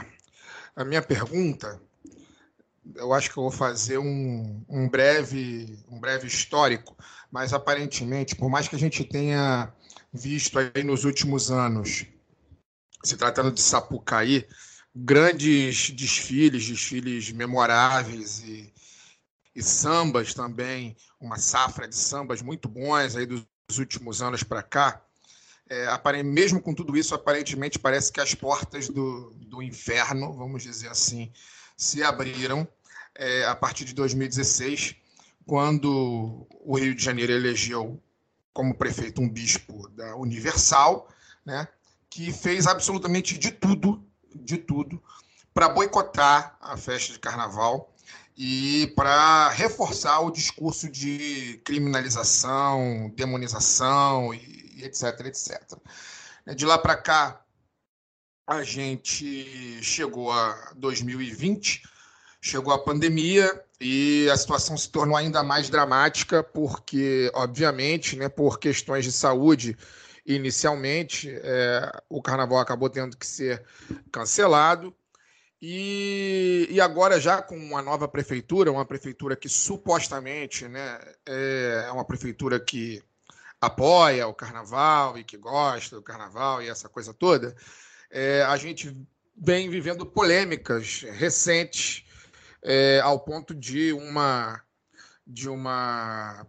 a 0.76 0.84
minha 0.84 1.04
pergunta, 1.04 1.80
eu 2.96 3.14
acho 3.14 3.32
que 3.32 3.38
eu 3.38 3.44
vou 3.44 3.52
fazer 3.52 4.00
um, 4.00 4.66
um, 4.68 4.90
breve, 4.90 5.78
um 5.92 6.00
breve 6.00 6.26
histórico, 6.26 6.98
mas 7.30 7.54
aparentemente, 7.54 8.36
por 8.36 8.50
mais 8.50 8.68
que 8.68 8.76
a 8.76 8.80
gente 8.80 9.04
tenha 9.04 9.72
visto 10.12 10.58
aí 10.58 10.84
nos 10.84 11.06
últimos 11.06 11.52
anos, 11.52 12.08
se 13.04 13.16
tratando 13.16 13.52
de 13.52 13.62
Sapucaí, 13.62 14.48
grandes 14.96 15.92
desfiles, 15.92 16.68
desfiles 16.68 17.32
memoráveis 17.32 18.40
e, 18.40 18.74
e 19.56 19.62
sambas 19.62 20.34
também, 20.34 20.96
uma 21.20 21.38
safra 21.38 21.88
de 21.88 21.96
sambas 21.96 22.42
muito 22.42 22.68
bons 22.68 23.16
aí 23.16 23.26
dos 23.26 23.46
últimos 23.78 24.22
anos 24.22 24.44
para 24.44 24.64
cá, 24.64 25.02
é, 25.70 26.24
mesmo 26.24 26.62
com 26.62 26.74
tudo 26.74 26.96
isso, 26.98 27.16
aparentemente 27.16 27.80
parece 27.80 28.12
que 28.12 28.20
as 28.20 28.36
portas 28.36 28.90
do, 28.90 29.32
do 29.36 29.62
inferno, 29.62 30.34
vamos 30.34 30.64
dizer 30.64 30.90
assim, 30.90 31.32
se 31.78 32.04
abriram 32.04 32.68
é, 33.16 33.46
a 33.46 33.56
partir 33.56 33.86
de 33.86 33.94
2016, 33.94 34.96
quando 35.46 36.48
o 36.62 36.78
Rio 36.78 36.96
de 36.96 37.04
Janeiro 37.04 37.34
elegeu 37.34 38.02
como 38.54 38.76
prefeito 38.76 39.22
um 39.22 39.30
bispo 39.30 39.90
da 39.90 40.16
Universal, 40.16 41.10
né, 41.46 41.68
que 42.10 42.32
fez 42.32 42.68
absolutamente 42.68 43.38
de 43.38 43.52
tudo, 43.52 44.06
de 44.36 44.58
tudo, 44.58 45.02
para 45.54 45.70
boicotar 45.70 46.56
a 46.60 46.78
festa 46.78 47.14
de 47.14 47.20
carnaval 47.20 47.93
e 48.38 48.92
para 48.96 49.50
reforçar 49.50 50.20
o 50.22 50.32
discurso 50.32 50.90
de 50.90 51.62
criminalização, 51.64 53.12
demonização 53.16 54.34
e, 54.34 54.84
etc, 54.84 55.28
etc. 55.28 55.62
De 56.56 56.66
lá 56.66 56.78
para 56.78 56.96
cá, 56.96 57.42
a 58.48 58.64
gente 58.64 59.82
chegou 59.82 60.32
a 60.32 60.74
2020, 60.76 61.84
chegou 62.42 62.74
a 62.74 62.84
pandemia 62.84 63.64
e 63.80 64.28
a 64.30 64.36
situação 64.36 64.76
se 64.76 64.90
tornou 64.90 65.16
ainda 65.16 65.44
mais 65.44 65.70
dramática 65.70 66.44
porque, 66.44 67.32
obviamente, 67.34 68.16
né, 68.16 68.28
por 68.28 68.60
questões 68.60 69.06
de 69.06 69.12
saúde, 69.12 69.78
inicialmente, 70.26 71.30
é, 71.30 72.02
o 72.10 72.22
carnaval 72.22 72.60
acabou 72.60 72.90
tendo 72.90 73.16
que 73.16 73.28
ser 73.28 73.64
cancelado 74.12 74.94
e, 75.66 76.68
e 76.70 76.82
agora, 76.82 77.22
já 77.22 77.42
com 77.42 77.56
uma 77.56 77.82
nova 77.82 78.06
prefeitura, 78.06 78.70
uma 78.70 78.86
prefeitura 78.86 79.34
que 79.34 79.48
supostamente 79.48 80.68
né, 80.68 81.00
é 81.26 81.90
uma 81.90 82.04
prefeitura 82.04 82.60
que 82.60 83.02
apoia 83.62 84.28
o 84.28 84.34
carnaval 84.34 85.18
e 85.18 85.24
que 85.24 85.38
gosta 85.38 85.96
do 85.96 86.02
carnaval 86.02 86.62
e 86.62 86.68
essa 86.68 86.90
coisa 86.90 87.14
toda, 87.14 87.56
é, 88.12 88.42
a 88.42 88.58
gente 88.58 88.94
vem 89.38 89.70
vivendo 89.70 90.06
polêmicas 90.06 91.06
recentes 91.14 92.04
é, 92.62 93.00
ao 93.00 93.22
ponto 93.22 93.56
de 93.56 93.94
uma 93.94 94.62
de 95.26 95.48
uma 95.48 96.46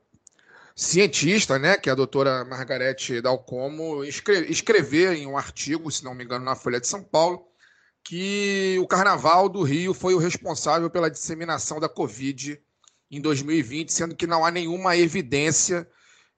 cientista, 0.74 1.56
né, 1.56 1.76
que 1.76 1.88
é 1.88 1.92
a 1.92 1.94
doutora 1.94 2.44
Margarete 2.44 3.20
Dalcomo, 3.20 4.02
escrever 4.02 5.12
em 5.12 5.24
um 5.24 5.38
artigo, 5.38 5.88
se 5.88 6.02
não 6.02 6.16
me 6.16 6.24
engano, 6.24 6.44
na 6.44 6.56
Folha 6.56 6.80
de 6.80 6.88
São 6.88 7.00
Paulo, 7.00 7.53
que 8.04 8.76
o 8.80 8.86
Carnaval 8.86 9.48
do 9.48 9.62
Rio 9.62 9.94
foi 9.94 10.14
o 10.14 10.18
responsável 10.18 10.90
pela 10.90 11.10
disseminação 11.10 11.80
da 11.80 11.88
Covid 11.88 12.60
em 13.10 13.20
2020, 13.20 13.92
sendo 13.92 14.14
que 14.14 14.26
não 14.26 14.44
há 14.44 14.50
nenhuma 14.50 14.96
evidência 14.96 15.88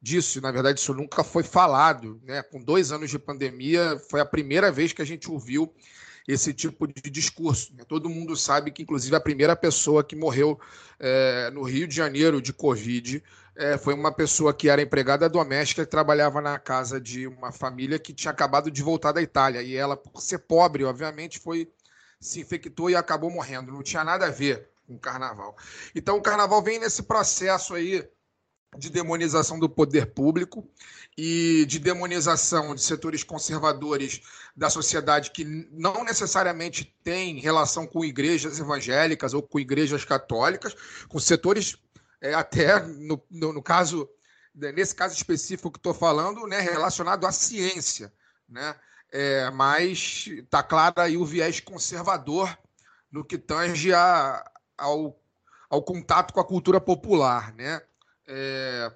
disso. 0.01 0.41
Na 0.41 0.53
verdade, 0.53 0.79
isso 0.79 0.95
nunca 0.95 1.25
foi 1.25 1.43
falado. 1.43 2.21
Né? 2.23 2.41
Com 2.45 2.63
dois 2.63 2.93
anos 2.93 3.11
de 3.11 3.19
pandemia, 3.19 4.01
foi 4.09 4.21
a 4.21 4.25
primeira 4.25 4.71
vez 4.71 4.93
que 4.93 5.03
a 5.03 5.07
gente 5.07 5.29
ouviu 5.29 5.75
esse 6.29 6.55
tipo 6.55 6.87
de 6.87 7.11
discurso. 7.11 7.75
Né? 7.75 7.85
Todo 7.87 8.09
mundo 8.09 8.37
sabe 8.37 8.71
que, 8.71 8.83
inclusive, 8.83 9.17
a 9.17 9.21
primeira 9.21 9.57
pessoa 9.57 10.05
que 10.05 10.15
morreu 10.15 10.61
é, 11.01 11.51
no 11.51 11.63
Rio 11.63 11.89
de 11.89 11.97
Janeiro 11.97 12.41
de 12.41 12.53
Covid 12.53 13.23
é, 13.57 13.79
foi 13.79 13.95
uma 13.95 14.13
pessoa 14.13 14.53
que 14.53 14.69
era 14.69 14.83
empregada 14.83 15.29
doméstica 15.29 15.83
e 15.83 15.87
trabalhava 15.87 16.41
na 16.41 16.59
casa 16.59 17.01
de 17.01 17.27
uma 17.27 17.51
família 17.51 17.99
que 17.99 18.13
tinha 18.13 18.31
acabado 18.31 18.71
de 18.71 18.83
voltar 18.83 19.13
da 19.13 19.23
Itália. 19.23 19.63
E 19.63 19.75
ela, 19.75 19.97
por 19.97 20.21
ser 20.21 20.39
pobre, 20.39 20.85
obviamente, 20.85 21.39
foi 21.39 21.71
se 22.21 22.41
infectou 22.41 22.91
e 22.91 22.97
acabou 22.97 23.31
morrendo. 23.31 23.73
Não 23.73 23.83
tinha 23.83 24.05
nada 24.05 24.27
a 24.27 24.31
ver 24.31 24.69
com 24.87 24.95
o 24.95 24.99
carnaval. 24.99 25.57
Então, 25.95 26.17
o 26.17 26.23
carnaval 26.23 26.63
vem 26.63 26.79
nesse 26.79 27.03
processo 27.03 27.75
aí 27.75 28.07
de 28.77 28.91
demonização 28.91 29.59
do 29.59 29.69
poder 29.69 30.07
público 30.13 30.69
e 31.17 31.65
de 31.67 31.79
demonização 31.79 32.75
de 32.75 32.83
setores 32.83 33.25
conservadores 33.25 34.21
da 34.55 34.69
sociedade 34.69 35.31
que 35.31 35.45
não 35.45 36.05
necessariamente 36.05 36.95
tem 37.03 37.41
relação 37.41 37.87
com 37.87 38.05
igrejas 38.05 38.59
evangélicas 38.59 39.33
ou 39.33 39.43
com 39.43 39.59
igrejas 39.59 40.05
católicas, 40.05 40.77
com 41.09 41.19
setores 41.19 41.77
é, 42.21 42.35
até 42.35 42.81
no, 42.81 43.23
no, 43.31 43.53
no, 43.53 43.63
caso, 43.63 44.09
né, 44.55 44.73
nesse 44.73 44.95
caso 44.95 45.15
específico 45.15 45.71
que 45.71 45.79
estou 45.79 45.95
falando, 45.95 46.47
né, 46.47 46.61
relacionado 46.61 47.27
à 47.27 47.33
ciência. 47.33 48.13
Né? 48.49 48.75
É, 49.11 49.51
mas 49.51 50.27
está 50.29 50.63
claro 50.63 51.01
aí 51.01 51.17
o 51.17 51.25
viés 51.25 51.61
conservador 51.61 52.57
no 53.11 53.25
que 53.25 53.39
tange 53.39 53.93
a, 53.93 54.45
ao, 54.77 55.19
ao 55.71 55.83
contato 55.83 56.33
com 56.33 56.41
a 56.41 56.45
cultura 56.45 56.81
popular. 56.81 57.55
Né? 57.55 57.81
É, 58.27 58.93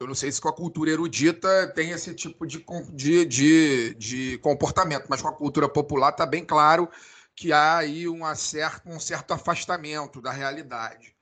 eu 0.00 0.06
não 0.06 0.14
sei 0.14 0.30
se 0.30 0.40
com 0.40 0.48
a 0.48 0.54
cultura 0.54 0.90
erudita 0.90 1.68
tem 1.74 1.90
esse 1.90 2.14
tipo 2.14 2.46
de, 2.46 2.64
de, 2.92 3.24
de, 3.24 3.94
de 3.94 4.38
comportamento, 4.38 5.06
mas 5.08 5.22
com 5.22 5.28
a 5.28 5.32
cultura 5.32 5.68
popular 5.68 6.10
está 6.10 6.26
bem 6.26 6.44
claro 6.44 6.90
que 7.34 7.52
há 7.52 7.78
aí 7.78 8.06
uma 8.06 8.34
certa, 8.34 8.88
um 8.88 9.00
certo 9.00 9.32
afastamento 9.32 10.20
da 10.20 10.30
realidade. 10.30 11.13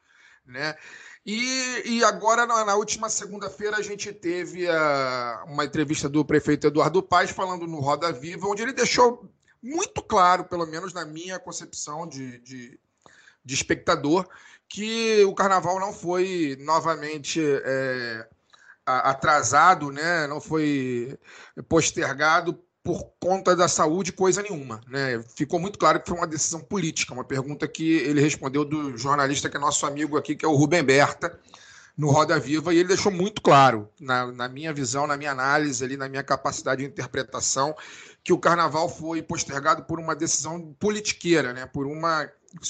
Né? 0.47 0.75
E, 1.25 1.83
e 1.85 2.05
agora, 2.05 2.47
na, 2.47 2.65
na 2.65 2.75
última 2.75 3.09
segunda-feira, 3.09 3.77
a 3.77 3.83
gente 3.83 4.13
teve 4.13 4.69
a, 4.69 5.45
uma 5.47 5.65
entrevista 5.65 6.09
do 6.09 6.25
prefeito 6.25 6.67
Eduardo 6.67 7.03
Paes 7.03 7.31
falando 7.31 7.67
no 7.67 7.81
Roda 7.81 8.13
Viva, 8.13 8.49
onde 8.49 8.63
ele 8.63 8.73
deixou 8.73 9.31
muito 9.63 10.03
claro, 10.03 10.45
pelo 10.45 10.67
menos 10.67 10.93
na 10.93 11.05
minha 11.05 11.39
concepção 11.39 12.09
de, 12.09 12.39
de, 12.41 12.81
de 13.45 13.55
espectador, 13.55 14.29
que 14.69 15.25
o 15.25 15.35
carnaval 15.35 15.79
não 15.79 15.93
foi 15.93 16.57
novamente 16.61 17.41
é, 17.41 18.29
atrasado, 18.85 19.93
né? 19.93 20.27
não 20.27 20.41
foi 20.41 21.17
postergado 21.69 22.59
por 22.83 23.13
conta 23.21 23.55
da 23.55 23.69
saúde, 23.69 24.13
coisa 24.13 24.43
nenhuma. 24.43 24.81
Né? 24.89 25.23
Ficou 25.37 25.61
muito 25.61 25.79
claro 25.79 26.01
que 26.01 26.09
foi 26.09 26.19
uma 26.19 26.27
decisão 26.27 26.61
política, 26.61 27.15
uma 27.15 27.25
pergunta 27.25 27.69
que 27.69 27.99
ele 27.99 28.21
respondeu 28.21 28.65
do 28.65 28.97
jornalista 28.97 29.49
que 29.49 29.57
é 29.57 29.61
nosso 29.61 29.87
amigo 29.87 30.17
aqui, 30.17 30.35
que 30.35 30.45
é 30.45 30.49
o 30.49 30.55
Rubem 30.55 30.83
Berta, 30.83 31.39
no 31.97 32.11
Roda 32.11 32.39
Viva, 32.39 32.73
e 32.73 32.79
ele 32.79 32.89
deixou 32.89 33.13
muito 33.13 33.43
claro, 33.43 33.89
na, 34.01 34.33
na 34.33 34.49
minha 34.49 34.73
visão, 34.73 35.07
na 35.07 35.17
minha 35.17 35.31
análise, 35.31 35.85
ali, 35.85 35.97
na 35.97 36.09
minha 36.09 36.23
capacidade 36.23 36.83
de 36.83 36.89
interpretação, 36.89 37.77
que 38.25 38.33
o 38.33 38.39
carnaval 38.39 38.89
foi 38.89 39.23
postergado 39.23 39.85
por 39.85 40.01
uma 40.01 40.15
decisão 40.15 40.75
politiqueira, 40.81 41.53
né? 41.53 41.67
por 41.67 41.87
uma. 41.87 42.29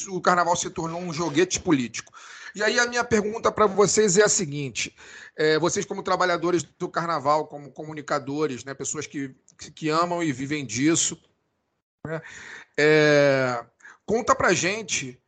O 0.09 0.21
carnaval 0.21 0.57
se 0.57 0.71
tornou 0.71 1.01
um 1.01 1.13
joguete 1.13 1.61
político. 1.61 2.13
E 2.55 2.63
aí 2.63 2.79
a 2.79 2.87
minha 2.87 3.03
pergunta 3.03 3.51
para 3.51 3.67
vocês 3.67 4.19
é 4.19 4.25
a 4.25 4.29
seguinte: 4.29 4.95
é, 5.37 5.59
vocês, 5.59 5.87
como 5.87 6.03
trabalhadores 6.03 6.63
do 6.63 6.89
carnaval, 6.89 7.47
como 7.47 7.71
comunicadores, 7.71 8.65
né, 8.65 8.75
pessoas 8.75 9.07
que, 9.07 9.35
que 9.71 9.89
amam 9.89 10.23
e 10.23 10.33
vivem 10.33 10.65
disso, 10.65 11.21
né, 12.07 12.21
é, 12.79 13.65
conta 14.05 14.35
para 14.35 14.53
gente 14.53 15.19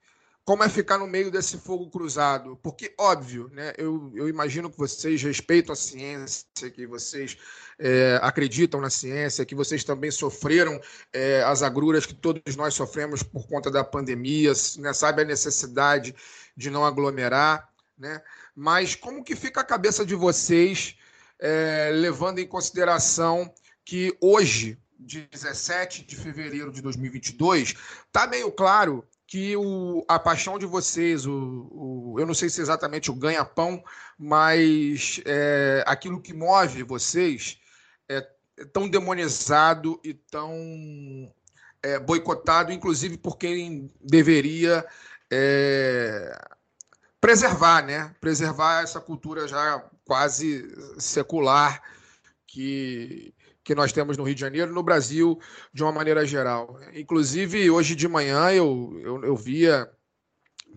como 0.45 0.63
é 0.63 0.69
ficar 0.69 0.99
no 0.99 1.07
meio 1.07 1.31
desse 1.31 1.57
fogo 1.57 1.89
cruzado. 1.89 2.59
Porque, 2.63 2.95
óbvio, 2.99 3.49
né, 3.53 3.73
eu, 3.79 4.13
eu 4.15 4.29
imagino 4.29 4.71
que 4.71 4.77
vocês 4.77 5.23
respeitam 5.23 5.73
a 5.73 5.77
ciência, 5.77 6.71
que 6.71 6.87
vocês 6.87 7.39
é, 7.79 8.19
acreditam 8.23 8.81
na 8.81 8.91
ciência, 8.91 9.45
que 9.47 9.55
vocês 9.55 9.83
também 9.85 10.11
sofreram 10.11 10.79
é, 11.13 11.43
as 11.45 11.63
agruras 11.63 12.05
que 12.05 12.15
todos 12.15 12.57
nós 12.57 12.75
sofremos 12.75 13.23
por 13.23 13.47
conta 13.47 13.71
da 13.71 13.83
pandemia, 13.83 14.53
né, 14.79 14.93
sabe 14.93 15.23
a 15.23 15.25
necessidade 15.25 16.15
de 16.55 16.69
não 16.71 16.85
aglomerar, 16.85 17.69
né? 17.99 18.23
Mas 18.55 18.95
como 18.95 19.25
que 19.25 19.35
fica 19.35 19.63
a 19.63 19.65
cabeça 19.65 20.05
de 20.05 20.15
vocês, 20.15 20.97
é, 21.41 21.91
levando 21.93 22.39
em 22.39 22.47
consideração 22.47 23.53
que 23.85 24.17
hoje, 24.21 24.79
17 24.99 26.05
de 26.05 26.17
fevereiro 26.17 26.73
de 26.73 26.81
2022, 26.81 27.75
está 28.07 28.27
meio 28.27 28.51
claro 28.51 29.05
que 29.27 29.57
o, 29.57 30.05
a 30.09 30.19
paixão 30.19 30.59
de 30.59 30.67
vocês, 30.67 31.27
o, 31.27 31.69
o, 31.71 32.17
eu 32.19 32.27
não 32.27 32.35
sei 32.35 32.49
se 32.49 32.61
é 32.61 32.63
exatamente 32.63 33.11
o 33.11 33.15
ganha-pão, 33.15 33.83
mas 34.19 35.21
é, 35.25 35.83
aquilo 35.87 36.21
que 36.21 36.33
move 36.33 36.83
vocês 36.83 37.59
é, 38.09 38.27
é 38.57 38.65
tão 38.67 38.89
demonizado 38.89 40.01
e 40.05 40.15
tão 40.15 40.55
é, 41.83 41.99
boicotado, 41.99 42.73
inclusive 42.73 43.19
por 43.19 43.37
quem 43.37 43.91
deveria 44.01 44.87
é, 45.31 46.39
preservar, 47.21 47.83
né? 47.85 48.15
Preservar 48.21 48.83
essa 48.83 49.01
cultura 49.01 49.49
já 49.49 49.85
quase 50.05 50.69
secular 50.99 51.83
que, 52.47 53.35
que 53.65 53.75
nós 53.75 53.93
temos 53.93 54.17
no 54.19 54.25
Rio 54.25 54.35
de 54.35 54.41
Janeiro, 54.43 54.73
no 54.73 54.83
Brasil, 54.83 55.39
de 55.73 55.83
uma 55.83 55.91
maneira 55.91 56.27
geral. 56.27 56.79
Inclusive, 56.95 57.71
hoje 57.71 57.95
de 57.97 58.07
manhã 58.07 58.51
eu, 58.51 59.01
eu, 59.03 59.25
eu 59.25 59.37
via 59.37 59.91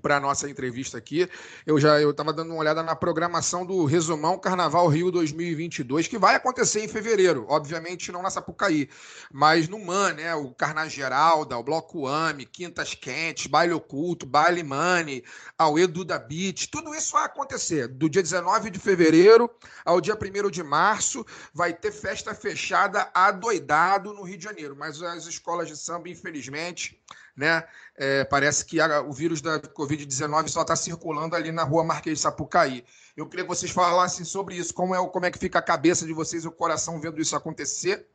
para 0.02 0.18
a 0.18 0.20
nossa 0.20 0.50
entrevista 0.50 0.98
aqui. 0.98 1.30
Eu 1.66 1.80
já 1.80 2.00
eu 2.00 2.12
estava 2.12 2.32
dando 2.32 2.52
uma 2.52 2.60
olhada 2.60 2.84
na 2.84 2.96
programação 2.96 3.66
do 3.66 3.86
Resumão 3.86 4.38
Carnaval 4.38 4.88
Rio 4.88 5.12
2022, 5.12 6.08
que 6.08 6.18
vai 6.18 6.36
acontecer 6.36 6.84
em 6.84 6.88
fevereiro, 6.88 7.46
obviamente 7.50 8.12
não 8.12 8.22
na 8.22 8.30
Sapucaí, 8.30 8.90
mas 9.32 9.68
no 9.68 9.80
MAN, 9.80 10.14
né? 10.14 10.36
O 10.36 10.52
Carna 10.52 10.88
Geralda, 10.88 11.58
o 11.58 11.64
Bloco 11.64 12.08
AME, 12.08 12.46
Quintas 12.46 12.94
Quentes, 12.94 13.48
Baile 13.48 13.74
Oculto, 13.74 14.26
Baile 14.26 14.64
Money, 14.64 15.24
ao 15.58 15.78
Edu 15.78 16.04
da 16.04 16.20
Beat, 16.20 16.68
tudo 16.70 16.94
isso 16.94 17.14
vai 17.14 17.26
acontecer 17.26 17.88
do 17.88 18.10
dia 18.10 18.22
19 18.22 18.70
de 18.70 18.80
fevereiro 18.80 19.50
ao 19.86 20.00
dia 20.02 20.16
1 20.16 20.50
de 20.50 20.64
março. 20.64 21.26
Vai 21.54 21.74
ter 21.74 21.92
festa 21.92 22.34
fechada 22.34 23.10
adoidado 23.14 24.14
no 24.14 24.24
Rio 24.24 24.38
de 24.38 24.44
Janeiro, 24.44 24.76
mas 24.76 25.02
as 25.02 25.26
escolas 25.26 25.68
de 25.68 25.78
samba, 25.78 26.10
infelizmente, 26.10 27.00
né? 27.38 27.64
É, 27.96 28.24
parece 28.24 28.66
que 28.66 28.82
a, 28.82 29.02
o 29.02 29.14
vírus 29.14 29.42
da 29.42 29.60
Covid-19 29.60 30.48
só 30.48 30.64
está 30.64 30.76
circulando 30.76 31.36
ali 31.36 31.52
na 31.52 31.64
rua 31.64 31.84
Marquês 31.84 32.18
de 32.18 32.24
Sapucaí. 32.24 32.84
Eu 33.16 33.28
queria 33.28 33.46
que 33.46 33.50
vocês 33.50 33.72
falassem 33.72 34.26
sobre 34.26 34.56
isso, 34.56 34.74
como 34.74 34.96
é, 34.96 35.08
como 35.08 35.26
é 35.26 35.32
que 35.32 35.38
fica 35.38 35.60
a 35.60 35.62
cabeça 35.62 36.06
de 36.06 36.14
vocês 36.14 36.44
e 36.44 36.48
o 36.48 36.52
coração 36.52 37.00
vendo 37.00 37.22
isso 37.22 37.36
acontecer, 37.36 38.08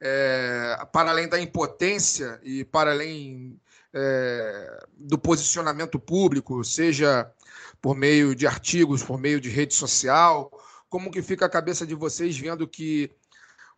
é, 0.00 0.76
para 0.90 1.10
além 1.10 1.28
da 1.28 1.38
impotência 1.38 2.40
e 2.42 2.64
para 2.64 2.92
além 2.92 3.60
é, 3.92 4.86
do 4.96 5.18
posicionamento 5.18 5.98
público, 5.98 6.64
seja 6.64 7.30
por 7.80 7.94
meio 7.94 8.34
de 8.34 8.46
artigos, 8.46 9.02
por 9.02 9.18
meio 9.18 9.40
de 9.40 9.50
rede 9.50 9.74
social, 9.74 10.50
como 10.88 11.10
que 11.10 11.22
fica 11.22 11.44
a 11.44 11.50
cabeça 11.50 11.86
de 11.86 11.94
vocês 11.94 12.38
vendo 12.38 12.66
que 12.66 13.10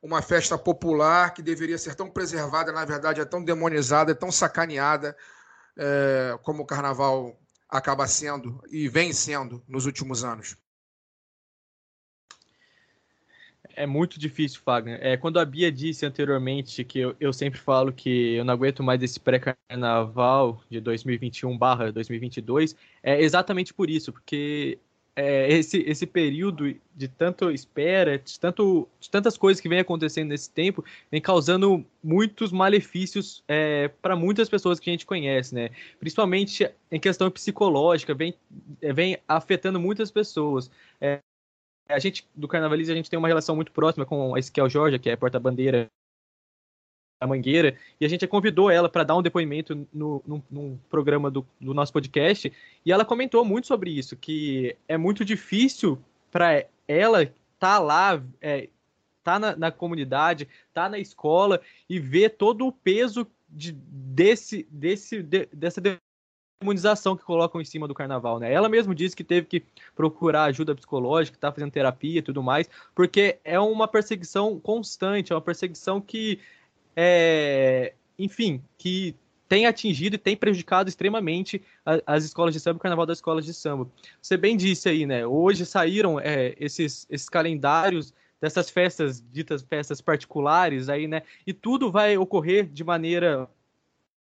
uma 0.02 0.22
festa 0.22 0.56
popular 0.56 1.34
que 1.34 1.42
deveria 1.42 1.78
ser 1.78 1.94
tão 1.94 2.08
preservada, 2.08 2.72
na 2.72 2.84
verdade 2.84 3.20
é 3.20 3.24
tão 3.24 3.42
demonizada, 3.42 4.12
é 4.12 4.14
tão 4.14 4.30
sacaneada 4.30 5.16
é, 5.76 6.38
como 6.42 6.62
o 6.62 6.66
carnaval 6.66 7.38
acaba 7.68 8.06
sendo 8.06 8.62
e 8.70 8.88
vem 8.88 9.12
sendo 9.12 9.62
nos 9.68 9.86
últimos 9.86 10.24
anos. 10.24 10.56
É 13.74 13.86
muito 13.86 14.18
difícil, 14.18 14.60
Fagner. 14.64 14.98
É, 15.00 15.16
quando 15.16 15.38
a 15.38 15.44
Bia 15.44 15.70
disse 15.70 16.04
anteriormente 16.04 16.82
que 16.84 16.98
eu, 16.98 17.14
eu 17.20 17.32
sempre 17.32 17.60
falo 17.60 17.92
que 17.92 18.34
eu 18.34 18.44
não 18.44 18.52
aguento 18.54 18.82
mais 18.82 19.00
esse 19.02 19.20
pré-carnaval 19.20 20.60
de 20.68 20.80
2021/2022, 20.80 22.74
é 23.02 23.22
exatamente 23.22 23.72
por 23.72 23.88
isso, 23.88 24.12
porque 24.12 24.80
é, 25.18 25.52
esse, 25.52 25.78
esse 25.80 26.06
período 26.06 26.72
de 26.94 27.08
tanto 27.08 27.50
espera, 27.50 28.16
de, 28.16 28.38
tanto, 28.38 28.88
de 29.00 29.10
tantas 29.10 29.36
coisas 29.36 29.60
que 29.60 29.68
vem 29.68 29.80
acontecendo 29.80 30.28
nesse 30.28 30.48
tempo, 30.48 30.84
vem 31.10 31.20
causando 31.20 31.84
muitos 32.00 32.52
malefícios 32.52 33.42
é, 33.48 33.88
para 34.00 34.14
muitas 34.14 34.48
pessoas 34.48 34.78
que 34.78 34.88
a 34.88 34.92
gente 34.92 35.04
conhece, 35.04 35.52
né? 35.52 35.70
Principalmente 35.98 36.70
em 36.88 37.00
questão 37.00 37.28
psicológica, 37.32 38.14
vem, 38.14 38.32
é, 38.80 38.92
vem 38.92 39.18
afetando 39.26 39.80
muitas 39.80 40.08
pessoas. 40.08 40.70
É, 41.00 41.18
a 41.88 41.98
gente, 41.98 42.24
do 42.32 42.46
Carnavalismo, 42.46 42.92
a 42.92 42.96
gente 42.96 43.10
tem 43.10 43.18
uma 43.18 43.26
relação 43.26 43.56
muito 43.56 43.72
próxima 43.72 44.06
com 44.06 44.36
a 44.36 44.38
Esquel 44.38 44.68
Jorge, 44.68 45.00
que 45.00 45.10
é 45.10 45.16
porta-bandeira 45.16 45.88
a 47.20 47.26
Mangueira, 47.26 47.76
e 48.00 48.04
a 48.04 48.08
gente 48.08 48.26
convidou 48.26 48.70
ela 48.70 48.88
para 48.88 49.04
dar 49.04 49.16
um 49.16 49.22
depoimento 49.22 49.86
no, 49.92 50.22
no, 50.26 50.42
num 50.50 50.78
programa 50.88 51.30
do, 51.30 51.46
do, 51.60 51.74
nosso 51.74 51.92
podcast, 51.92 52.52
e 52.84 52.92
ela 52.92 53.04
comentou 53.04 53.44
muito 53.44 53.66
sobre 53.66 53.90
isso, 53.90 54.16
que 54.16 54.76
é 54.86 54.96
muito 54.96 55.24
difícil 55.24 55.98
para 56.30 56.64
ela 56.86 57.22
estar 57.22 57.34
tá 57.58 57.78
lá, 57.78 58.22
é, 58.40 58.68
tá 59.24 59.38
na, 59.38 59.56
na, 59.56 59.70
comunidade, 59.72 60.48
tá 60.72 60.88
na 60.88 60.98
escola 60.98 61.60
e 61.88 61.98
ver 61.98 62.30
todo 62.30 62.66
o 62.66 62.72
peso 62.72 63.26
de, 63.48 63.72
desse, 63.72 64.66
desse, 64.70 65.22
de, 65.22 65.48
dessa 65.52 65.82
demonização 66.60 67.16
que 67.16 67.24
colocam 67.24 67.60
em 67.60 67.64
cima 67.64 67.88
do 67.88 67.94
carnaval, 67.94 68.38
né? 68.38 68.52
Ela 68.52 68.68
mesmo 68.68 68.94
disse 68.94 69.16
que 69.16 69.24
teve 69.24 69.46
que 69.46 69.64
procurar 69.96 70.44
ajuda 70.44 70.74
psicológica, 70.74 71.38
tá 71.38 71.50
fazendo 71.50 71.72
terapia 71.72 72.20
e 72.20 72.22
tudo 72.22 72.42
mais, 72.42 72.68
porque 72.94 73.38
é 73.44 73.58
uma 73.58 73.88
perseguição 73.88 74.58
constante, 74.60 75.32
é 75.32 75.34
uma 75.34 75.42
perseguição 75.42 76.00
que 76.00 76.40
é, 77.00 77.92
enfim, 78.18 78.60
que 78.76 79.14
tem 79.48 79.66
atingido 79.66 80.16
e 80.16 80.18
tem 80.18 80.36
prejudicado 80.36 80.88
extremamente 80.88 81.62
as 82.04 82.24
escolas 82.24 82.52
de 82.52 82.58
samba, 82.58 82.78
o 82.78 82.80
carnaval 82.80 83.06
das 83.06 83.18
escolas 83.18 83.44
de 83.44 83.54
samba. 83.54 83.88
Você 84.20 84.36
bem 84.36 84.56
disse 84.56 84.88
aí, 84.88 85.06
né? 85.06 85.24
Hoje 85.24 85.64
saíram 85.64 86.18
é, 86.18 86.56
esses, 86.58 87.06
esses 87.08 87.28
calendários 87.28 88.12
dessas 88.40 88.68
festas, 88.68 89.22
ditas 89.32 89.62
festas 89.62 90.00
particulares 90.00 90.88
aí, 90.88 91.06
né? 91.06 91.22
E 91.46 91.52
tudo 91.52 91.88
vai 91.92 92.18
ocorrer 92.18 92.66
de 92.66 92.82
maneira 92.82 93.48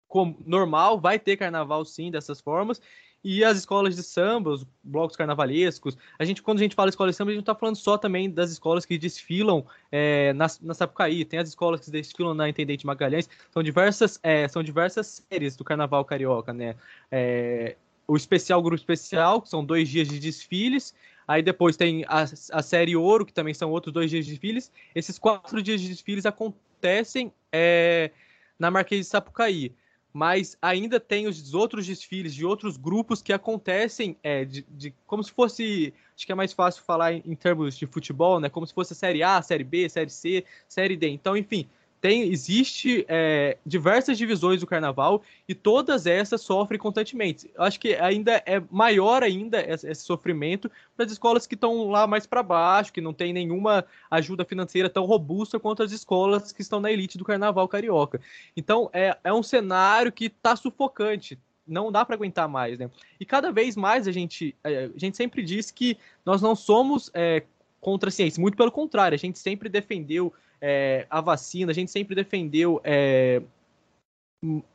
como, 0.09 0.37
normal, 0.45 0.99
vai 0.99 1.17
ter 1.17 1.37
carnaval 1.37 1.85
sim 1.85 2.11
dessas 2.11 2.41
formas, 2.41 2.81
e 3.23 3.43
as 3.43 3.57
escolas 3.57 3.95
de 3.95 4.03
samba, 4.03 4.51
os 4.51 4.65
blocos 4.83 5.17
carnavalescos. 5.17 5.97
A 6.17 6.23
gente, 6.23 6.41
quando 6.41 6.59
a 6.59 6.61
gente 6.61 6.75
fala 6.75 6.89
escola 6.89 7.09
de 7.09 7.15
samba, 7.15 7.31
a 7.31 7.33
gente 7.33 7.41
está 7.41 7.53
falando 7.53 7.75
só 7.75 7.97
também 7.97 8.29
das 8.29 8.51
escolas 8.51 8.85
que 8.85 8.97
desfilam 8.97 9.65
é, 9.91 10.31
na, 10.33 10.47
na 10.61 10.73
Sapucaí. 10.73 11.25
Tem 11.25 11.39
as 11.39 11.49
escolas 11.49 11.81
que 11.81 11.91
desfilam 11.91 12.33
na 12.33 12.47
Intendente 12.47 12.85
Magalhães. 12.85 13.29
São 13.51 13.61
diversas, 13.61 14.19
é, 14.23 14.47
são 14.47 14.63
diversas 14.63 15.23
séries 15.29 15.55
do 15.55 15.63
Carnaval 15.63 16.05
Carioca, 16.05 16.53
né? 16.53 16.75
É, 17.11 17.75
o 18.07 18.15
especial, 18.15 18.61
grupo 18.61 18.77
especial, 18.77 19.41
que 19.41 19.49
são 19.49 19.63
dois 19.63 19.89
dias 19.89 20.07
de 20.07 20.17
desfiles. 20.17 20.95
Aí 21.27 21.43
depois 21.43 21.77
tem 21.77 22.05
a, 22.07 22.23
a 22.23 22.63
série 22.63 22.95
Ouro, 22.95 23.25
que 23.25 23.33
também 23.33 23.53
são 23.53 23.69
outros 23.69 23.93
dois 23.93 24.09
dias 24.09 24.25
de 24.25 24.31
desfiles. 24.31 24.71
Esses 24.95 25.19
quatro 25.19 25.61
dias 25.61 25.79
de 25.81 25.89
desfiles 25.89 26.25
acontecem 26.25 27.31
é, 27.51 28.11
na 28.57 28.71
Marquês 28.71 29.01
de 29.01 29.07
Sapucaí. 29.07 29.73
Mas 30.13 30.57
ainda 30.61 30.99
tem 30.99 31.27
os 31.27 31.53
outros 31.53 31.85
desfiles 31.85 32.33
de 32.33 32.45
outros 32.45 32.77
grupos 32.77 33.21
que 33.21 33.31
acontecem 33.31 34.17
é, 34.23 34.43
de, 34.43 34.65
de, 34.69 34.93
como 35.05 35.23
se 35.23 35.31
fosse, 35.31 35.93
acho 36.15 36.25
que 36.25 36.31
é 36.31 36.35
mais 36.35 36.51
fácil 36.51 36.83
falar 36.83 37.13
em, 37.13 37.23
em, 37.25 37.35
termos 37.35 37.77
de 37.77 37.85
futebol, 37.85 38.39
né? 38.39 38.49
Como 38.49 38.65
se 38.65 38.73
fosse 38.73 38.93
a 38.93 38.95
série 38.95 39.21
A, 39.21 39.41
série 39.41 39.63
B, 39.63 39.87
série 39.87 40.09
C, 40.09 40.43
série 40.67 40.97
D. 40.97 41.09
Então, 41.09 41.37
enfim, 41.37 41.69
tem 42.01 42.23
existe 42.31 43.05
é, 43.07 43.57
diversas 43.65 44.17
divisões 44.17 44.61
do 44.61 44.67
carnaval 44.67 45.21
e 45.47 45.53
todas 45.53 46.05
essas 46.05 46.41
sofrem 46.41 46.79
constantemente. 46.79 47.49
Eu 47.55 47.63
acho 47.63 47.79
que 47.79 47.95
ainda 47.95 48.41
é 48.45 48.61
maior 48.71 49.21
ainda 49.21 49.61
esse, 49.61 49.89
esse 49.89 50.03
sofrimento 50.03 50.71
para 50.95 51.05
as 51.05 51.11
escolas 51.11 51.45
que 51.45 51.55
estão 51.55 51.89
lá 51.89 52.07
mais 52.07 52.25
para 52.25 52.41
baixo, 52.41 52.93
que 52.93 53.01
não 53.01 53.13
tem 53.13 53.33
nenhuma 53.33 53.85
ajuda 54.09 54.45
financeira 54.45 54.89
tão 54.89 55.05
robusta 55.05 55.59
quanto 55.59 55.83
as 55.83 55.91
escolas 55.91 56.51
que 56.51 56.61
estão 56.61 56.79
na 56.79 56.91
elite 56.91 57.17
do 57.17 57.25
carnaval 57.25 57.67
carioca. 57.67 58.21
Então 58.55 58.89
é, 58.93 59.17
é 59.23 59.33
um 59.33 59.43
cenário 59.43 60.11
que 60.11 60.25
está 60.25 60.55
sufocante. 60.55 61.37
Não 61.67 61.91
dá 61.91 62.03
para 62.03 62.15
aguentar 62.15 62.47
mais, 62.47 62.79
né? 62.79 62.89
E 63.19 63.25
cada 63.25 63.51
vez 63.51 63.75
mais 63.75 64.07
a 64.07 64.11
gente, 64.11 64.55
é, 64.63 64.89
a 64.95 64.97
gente 64.97 65.15
sempre 65.15 65.43
diz 65.43 65.69
que 65.69 65.97
nós 66.25 66.41
não 66.41 66.55
somos 66.55 67.11
é, 67.13 67.43
contra 67.79 68.09
a 68.09 68.11
ciência, 68.11 68.41
muito 68.41 68.57
pelo 68.57 68.71
contrário, 68.71 69.15
a 69.15 69.19
gente 69.19 69.37
sempre 69.37 69.69
defendeu 69.69 70.33
é, 70.61 71.05
a 71.09 71.21
vacina, 71.21 71.71
a 71.71 71.75
gente 71.75 71.91
sempre 71.91 72.15
defendeu 72.15 72.81
é, 72.83 73.41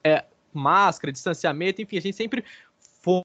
é, 0.03 0.25
máscara, 0.53 1.13
distanciamento, 1.13 1.83
enfim, 1.83 1.99
a 1.99 2.01
gente 2.01 2.17
sempre 2.17 2.45
foi, 3.03 3.23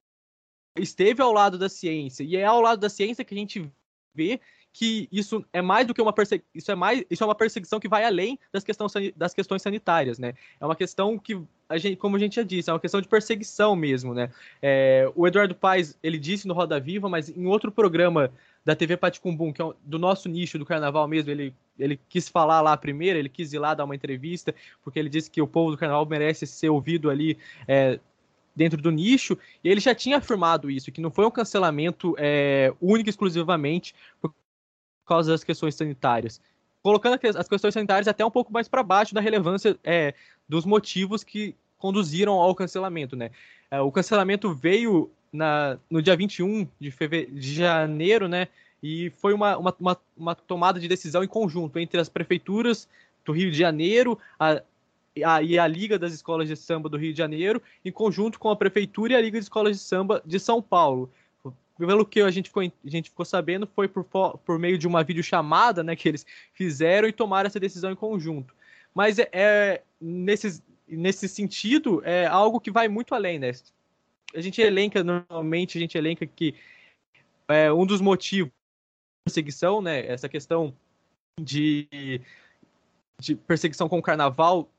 esteve 0.77 1.21
ao 1.21 1.31
lado 1.31 1.57
da 1.57 1.69
ciência. 1.69 2.23
E 2.23 2.35
é 2.35 2.45
ao 2.45 2.61
lado 2.61 2.79
da 2.79 2.89
ciência 2.89 3.23
que 3.23 3.33
a 3.33 3.37
gente 3.37 3.71
vê 4.15 4.39
que 4.71 5.07
isso 5.11 5.43
é 5.51 5.61
mais 5.61 5.87
do 5.87 5.93
que 5.93 6.01
uma 6.01 6.13
isso 6.53 6.71
é 6.71 6.75
mais 6.75 7.03
isso 7.09 7.23
é 7.23 7.25
uma 7.25 7.35
perseguição 7.35 7.79
que 7.79 7.87
vai 7.87 8.05
além 8.05 8.39
das 8.51 8.63
questões 8.63 8.93
das 9.15 9.33
questões 9.33 9.61
sanitárias 9.61 10.19
né 10.19 10.33
é 10.59 10.65
uma 10.65 10.75
questão 10.75 11.17
que 11.17 11.41
a 11.67 11.77
gente 11.77 11.95
como 11.95 12.15
a 12.15 12.19
gente 12.19 12.35
já 12.35 12.43
disse 12.43 12.69
é 12.69 12.73
uma 12.73 12.79
questão 12.79 13.01
de 13.01 13.07
perseguição 13.07 13.75
mesmo 13.75 14.13
né 14.13 14.31
é, 14.61 15.11
o 15.15 15.27
Eduardo 15.27 15.55
Paes 15.55 15.97
ele 16.03 16.19
disse 16.19 16.47
no 16.47 16.53
Roda 16.53 16.79
Viva 16.79 17.09
mas 17.09 17.29
em 17.29 17.47
outro 17.47 17.71
programa 17.71 18.31
da 18.65 18.75
TV 18.75 18.97
Paticumbum, 18.97 19.51
que 19.51 19.61
é 19.61 19.73
do 19.83 19.97
nosso 19.97 20.27
nicho 20.29 20.59
do 20.59 20.65
carnaval 20.65 21.07
mesmo, 21.07 21.31
ele, 21.31 21.53
ele 21.77 21.99
quis 22.09 22.27
falar 22.27 22.61
lá 22.61 22.75
primeiro, 22.75 23.17
ele 23.17 23.29
quis 23.29 23.53
ir 23.53 23.59
lá 23.59 23.73
dar 23.73 23.85
uma 23.85 23.95
entrevista, 23.95 24.53
porque 24.83 24.99
ele 24.99 25.09
disse 25.09 25.31
que 25.31 25.41
o 25.41 25.47
povo 25.47 25.71
do 25.71 25.77
carnaval 25.77 26.05
merece 26.05 26.45
ser 26.45 26.69
ouvido 26.69 27.09
ali 27.09 27.37
é, 27.67 27.99
dentro 28.55 28.81
do 28.81 28.91
nicho, 28.91 29.37
e 29.63 29.69
ele 29.69 29.79
já 29.79 29.95
tinha 29.95 30.17
afirmado 30.17 30.69
isso, 30.69 30.91
que 30.91 31.01
não 31.01 31.11
foi 31.11 31.25
um 31.25 31.31
cancelamento 31.31 32.15
é, 32.17 32.73
único 32.81 33.09
exclusivamente 33.09 33.95
por 34.21 34.33
causa 35.05 35.31
das 35.31 35.43
questões 35.43 35.75
sanitárias. 35.75 36.41
Colocando 36.81 37.19
as 37.37 37.47
questões 37.47 37.73
sanitárias 37.73 38.07
até 38.07 38.25
um 38.25 38.31
pouco 38.31 38.53
mais 38.53 38.67
para 38.67 38.83
baixo 38.83 39.13
da 39.13 39.21
relevância 39.21 39.77
é, 39.83 40.13
dos 40.47 40.65
motivos 40.65 41.23
que 41.23 41.55
conduziram 41.77 42.33
ao 42.33 42.53
cancelamento, 42.53 43.15
né? 43.15 43.31
É, 43.71 43.79
o 43.81 43.91
cancelamento 43.91 44.53
veio 44.53 45.09
na, 45.31 45.77
no 45.89 46.01
dia 46.01 46.15
21 46.15 46.67
de, 46.79 46.91
fevereiro, 46.91 47.33
de 47.33 47.53
janeiro, 47.53 48.27
né? 48.27 48.47
E 48.81 49.11
foi 49.17 49.33
uma, 49.33 49.57
uma, 49.57 49.75
uma, 49.79 49.97
uma, 50.17 50.35
tomada 50.35 50.79
de 50.79 50.87
decisão 50.87 51.23
em 51.23 51.27
conjunto 51.27 51.77
entre 51.79 51.99
as 51.99 52.07
prefeituras 52.07 52.87
do 53.25 53.33
Rio 53.33 53.51
de 53.51 53.57
Janeiro 53.57 54.17
a, 54.39 54.61
a, 55.25 55.43
e 55.43 55.59
a 55.59 55.67
Liga 55.67 55.99
das 55.99 56.13
Escolas 56.13 56.47
de 56.47 56.55
Samba 56.55 56.87
do 56.87 56.97
Rio 56.97 57.11
de 57.11 57.17
Janeiro, 57.17 57.61
em 57.83 57.91
conjunto 57.91 58.39
com 58.39 58.49
a 58.49 58.55
Prefeitura 58.55 59.13
e 59.13 59.15
a 59.15 59.21
Liga 59.21 59.37
de 59.37 59.43
Escolas 59.43 59.77
de 59.77 59.83
Samba 59.83 60.21
de 60.25 60.39
São 60.39 60.61
Paulo. 60.61 61.11
Pelo 61.77 62.05
que 62.05 62.21
a 62.21 62.31
gente 62.31 62.49
ficou, 62.49 62.63
a 62.63 62.89
gente 62.89 63.09
ficou 63.09 63.25
sabendo, 63.25 63.65
foi 63.65 63.87
por, 63.87 64.03
por 64.03 64.59
meio 64.59 64.77
de 64.77 64.85
uma 64.85 65.03
videochamada 65.03 65.81
né, 65.81 65.95
que 65.95 66.09
eles 66.09 66.25
fizeram 66.53 67.07
e 67.07 67.13
tomaram 67.13 67.47
essa 67.47 67.59
decisão 67.59 67.91
em 67.91 67.95
conjunto. 67.95 68.53
Mas 68.93 69.17
é, 69.17 69.29
é 69.31 69.83
nesse, 69.99 70.61
nesse 70.87 71.29
sentido, 71.29 72.01
é 72.03 72.25
algo 72.25 72.59
que 72.59 72.71
vai 72.71 72.87
muito 72.87 73.15
além, 73.15 73.39
né? 73.39 73.51
A 74.33 74.41
gente 74.41 74.61
elenca, 74.61 75.03
normalmente 75.03 75.77
a 75.77 75.81
gente 75.81 75.97
elenca 75.97 76.25
que 76.25 76.55
é, 77.47 77.71
um 77.71 77.85
dos 77.85 78.01
motivos 78.01 78.51
da 78.51 79.25
perseguição, 79.25 79.81
né, 79.81 80.05
essa 80.05 80.29
questão 80.29 80.73
de, 81.39 82.21
de 83.19 83.35
perseguição 83.35 83.89
com 83.89 83.97
o 83.97 84.01
carnaval, 84.01 84.69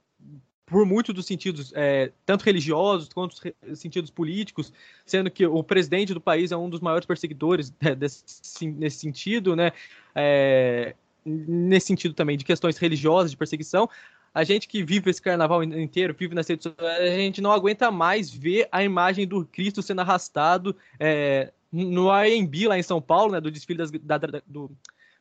por 0.67 0.87
muitos 0.87 1.13
dos 1.13 1.27
sentidos, 1.27 1.73
é, 1.75 2.13
tanto 2.25 2.45
religiosos 2.45 3.09
quanto 3.09 3.35
sentidos 3.75 4.09
políticos, 4.09 4.73
sendo 5.05 5.29
que 5.29 5.45
o 5.45 5.65
presidente 5.65 6.15
do 6.15 6.21
país 6.21 6.53
é 6.53 6.57
um 6.57 6.71
dos 6.71 6.79
maiores 6.79 7.07
perseguidores 7.07 7.75
né, 7.83 7.95
desse, 7.97 8.67
nesse 8.69 8.99
sentido, 8.99 9.57
né, 9.57 9.73
é, 10.15 10.95
nesse 11.25 11.89
sentido 11.89 12.15
também 12.15 12.37
de 12.37 12.45
questões 12.45 12.79
religiosas, 12.79 13.33
de 13.33 13.37
perseguição, 13.37 13.89
a 14.33 14.45
gente 14.45 14.69
que 14.69 14.83
vive 14.83 15.11
esse 15.11 15.21
carnaval 15.21 15.63
inteiro, 15.63 16.15
vive 16.17 16.35
nas 16.35 16.49
redes 16.49 16.65
sociais, 16.65 17.13
a 17.13 17.17
gente 17.17 17.41
não 17.41 17.53
aguenta 17.53 17.91
mais 17.91 18.31
ver 18.31 18.69
a 18.71 18.83
imagem 18.83 19.27
do 19.27 19.45
Cristo 19.45 19.83
sendo 19.83 20.01
arrastado 20.01 20.77
é, 20.99 21.53
no 21.73 22.11
AMB 22.11 22.69
lá 22.69 22.79
em 22.79 22.83
São 22.83 23.01
Paulo, 23.01 23.33
né, 23.33 23.41
do 23.41 23.51
desfile 23.51 23.79
das, 23.79 23.91
da, 23.91 24.19
da, 24.19 24.43
do, 24.47 24.71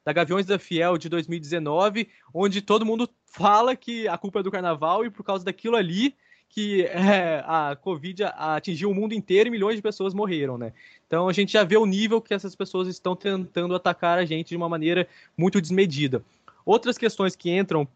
da 0.06 0.14
Gaviões 0.14 0.46
da 0.46 0.60
Fiel 0.60 0.98
de 0.98 1.10
2019, 1.10 2.08
onde 2.34 2.62
todo 2.62 2.86
mundo 2.86 3.10
fala 3.26 3.76
que 3.76 4.08
a 4.08 4.18
culpa 4.18 4.40
é 4.40 4.44
do 4.44 4.52
carnaval 4.52 5.06
e 5.06 5.10
por 5.10 5.24
causa 5.24 5.44
daquilo 5.44 5.76
ali 5.76 6.16
que 6.50 6.82
é, 6.84 7.44
a 7.46 7.78
Covid 7.80 8.24
atingiu 8.24 8.90
o 8.90 8.96
mundo 8.96 9.14
inteiro 9.14 9.48
e 9.48 9.52
milhões 9.52 9.76
de 9.76 9.84
pessoas 9.84 10.16
morreram, 10.16 10.58
né? 10.58 10.74
Então 11.06 11.30
a 11.30 11.34
gente 11.34 11.54
já 11.54 11.64
vê 11.64 11.78
o 11.78 11.86
nível 11.86 12.20
que 12.20 12.34
essas 12.34 12.56
pessoas 12.56 12.88
estão 12.88 13.16
tentando 13.16 13.76
atacar 13.76 14.18
a 14.18 14.26
gente 14.26 14.50
de 14.50 14.58
uma 14.58 14.68
maneira 14.68 15.08
muito 15.38 15.62
desmedida. 15.62 16.24
Outras 16.66 16.98
questões 16.98 17.36
que 17.36 17.52
entram 17.52 17.88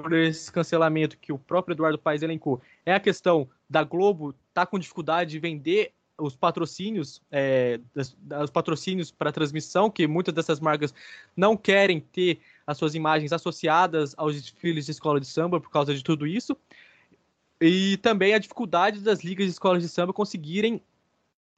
por 0.00 0.14
esse 0.14 0.50
cancelamento 0.50 1.18
que 1.18 1.32
o 1.32 1.38
próprio 1.38 1.74
Eduardo 1.74 1.98
Paes 1.98 2.22
elencou 2.22 2.62
é 2.86 2.94
a 2.94 3.00
questão 3.00 3.46
da 3.68 3.84
Globo 3.84 4.34
tá 4.54 4.64
com 4.64 4.78
dificuldade 4.78 5.32
de 5.32 5.38
vender 5.38 5.92
os 6.16 6.34
patrocínios, 6.34 7.20
é, 7.30 7.78
das, 7.94 8.16
os 8.42 8.50
patrocínios 8.50 9.10
para 9.10 9.30
transmissão, 9.30 9.90
que 9.90 10.06
muitas 10.06 10.32
dessas 10.32 10.60
marcas 10.60 10.94
não 11.36 11.56
querem 11.56 12.00
ter 12.00 12.40
as 12.66 12.78
suas 12.78 12.94
imagens 12.94 13.32
associadas 13.34 14.14
aos 14.16 14.34
desfiles 14.40 14.86
de 14.86 14.92
escola 14.92 15.20
de 15.20 15.26
samba 15.26 15.60
por 15.60 15.70
causa 15.70 15.94
de 15.94 16.02
tudo 16.02 16.26
isso. 16.26 16.56
E 17.60 17.98
também 17.98 18.32
a 18.32 18.38
dificuldade 18.38 19.00
das 19.00 19.22
ligas 19.22 19.46
de 19.46 19.52
escolas 19.52 19.82
de 19.82 19.88
samba 19.90 20.12
conseguirem 20.12 20.80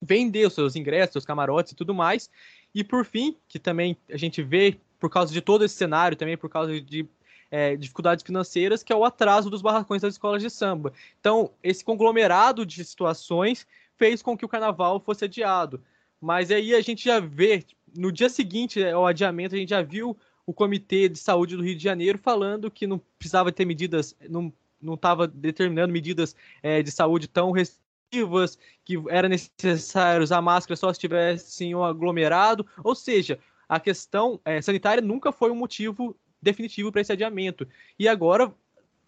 vender 0.03 0.47
os 0.47 0.55
seus 0.55 0.75
ingressos, 0.75 1.13
seus 1.13 1.25
camarotes 1.25 1.73
e 1.73 1.77
tudo 1.77 1.95
mais. 1.95 2.29
E 2.75 2.83
por 2.83 3.05
fim, 3.05 3.37
que 3.49 3.61
também 3.61 3.97
a 4.11 4.17
gente 4.17 4.43
vê 4.43 4.77
por 4.99 5.09
causa 5.09 5.33
de 5.33 5.41
todo 5.41 5.65
esse 5.65 5.77
cenário, 5.77 6.17
também 6.17 6.37
por 6.37 6.51
causa 6.51 6.81
de 6.81 7.07
é, 7.51 7.77
dificuldades 7.77 8.25
financeiras, 8.25 8.83
que 8.83 8.93
é 8.93 8.97
o 8.97 9.05
atraso 9.05 9.51
dos 9.51 9.63
barracões 9.63 10.03
das 10.03 10.15
escolas 10.15 10.43
de 10.43 10.51
samba. 10.51 10.93
Então, 11.21 11.51
esse 11.63 11.85
conglomerado 11.85 12.65
de 12.65 12.85
situações 12.85 13.67
fez 13.97 14.23
com 14.23 14.37
que 14.37 14.45
o 14.45 14.49
carnaval 14.49 15.01
fosse 15.01 15.25
adiado. 15.25 15.83
Mas 16.21 16.51
aí 16.51 16.75
a 16.75 16.81
gente 16.81 17.05
já 17.05 17.21
vê, 17.21 17.65
no 17.97 18.11
dia 18.11 18.29
seguinte 18.29 18.85
ao 18.85 19.07
adiamento, 19.07 19.55
a 19.55 19.59
gente 19.59 19.71
já 19.71 19.83
viu 19.83 20.17
o 20.47 20.53
Comitê 20.53 21.09
de 21.09 21.19
Saúde 21.19 21.57
do 21.57 21.63
Rio 21.63 21.77
de 21.77 21.83
Janeiro 21.83 22.19
falando 22.19 22.71
que 22.71 22.87
não 22.87 23.01
precisava 23.19 23.53
ter 23.53 23.65
medidas, 23.65 24.17
não 24.29 24.53
estava 24.95 25.27
determinando 25.27 25.93
medidas 25.93 26.37
é, 26.63 26.83
de 26.83 26.91
saúde 26.91 27.29
tão 27.29 27.51
restritivas, 27.51 28.59
que 28.85 29.03
era 29.09 29.29
necessário 29.29 30.23
usar 30.23 30.43
máscara 30.43 30.77
só 30.77 30.93
se 30.93 31.01
tivesse 31.01 31.75
um 31.75 31.83
aglomerado. 31.83 32.67
Ou 32.83 32.95
seja, 32.95 33.39
a 33.69 33.81
questão 33.81 34.41
é, 34.45 34.61
sanitária 34.61 35.03
nunca 35.03 35.33
foi 35.33 35.51
um 35.51 35.57
motivo 35.57 36.17
definitivo 36.45 36.93
para 36.93 37.01
esse 37.01 37.13
adiamento. 37.13 37.67
E 37.99 38.07
agora, 38.07 38.53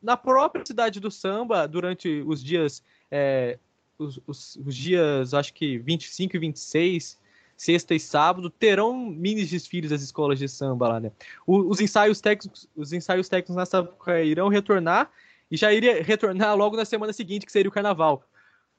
na 0.02 0.16
própria 0.16 0.64
cidade 0.66 0.98
do 0.98 1.10
samba, 1.10 1.68
durante 1.68 2.24
os 2.26 2.42
dias, 2.42 2.82
é, 3.10 3.58
os, 3.98 4.18
os, 4.26 4.56
os, 4.56 4.74
dias, 4.74 5.34
acho 5.34 5.52
que 5.54 5.78
25 5.78 6.34
e 6.34 6.38
26, 6.40 7.18
sexta 7.56 7.94
e 7.94 8.00
sábado, 8.00 8.50
terão 8.50 8.98
mini 8.98 9.44
desfiles 9.44 9.90
das 9.90 10.02
escolas 10.02 10.38
de 10.38 10.48
samba 10.48 10.88
lá, 10.88 11.00
né? 11.00 11.12
O, 11.46 11.58
os 11.70 11.80
ensaios 11.80 12.20
técnicos, 12.20 12.68
os 12.74 12.92
ensaios 12.92 13.28
técnicos 13.28 13.56
nessa 13.56 13.78
época 13.78 14.22
irão 14.22 14.48
retornar 14.48 15.10
e 15.50 15.56
já 15.56 15.72
iria 15.72 16.02
retornar 16.02 16.56
logo 16.56 16.76
na 16.76 16.84
semana 16.84 17.12
seguinte, 17.12 17.46
que 17.46 17.52
seria 17.52 17.68
o 17.68 17.72
carnaval 17.72 18.24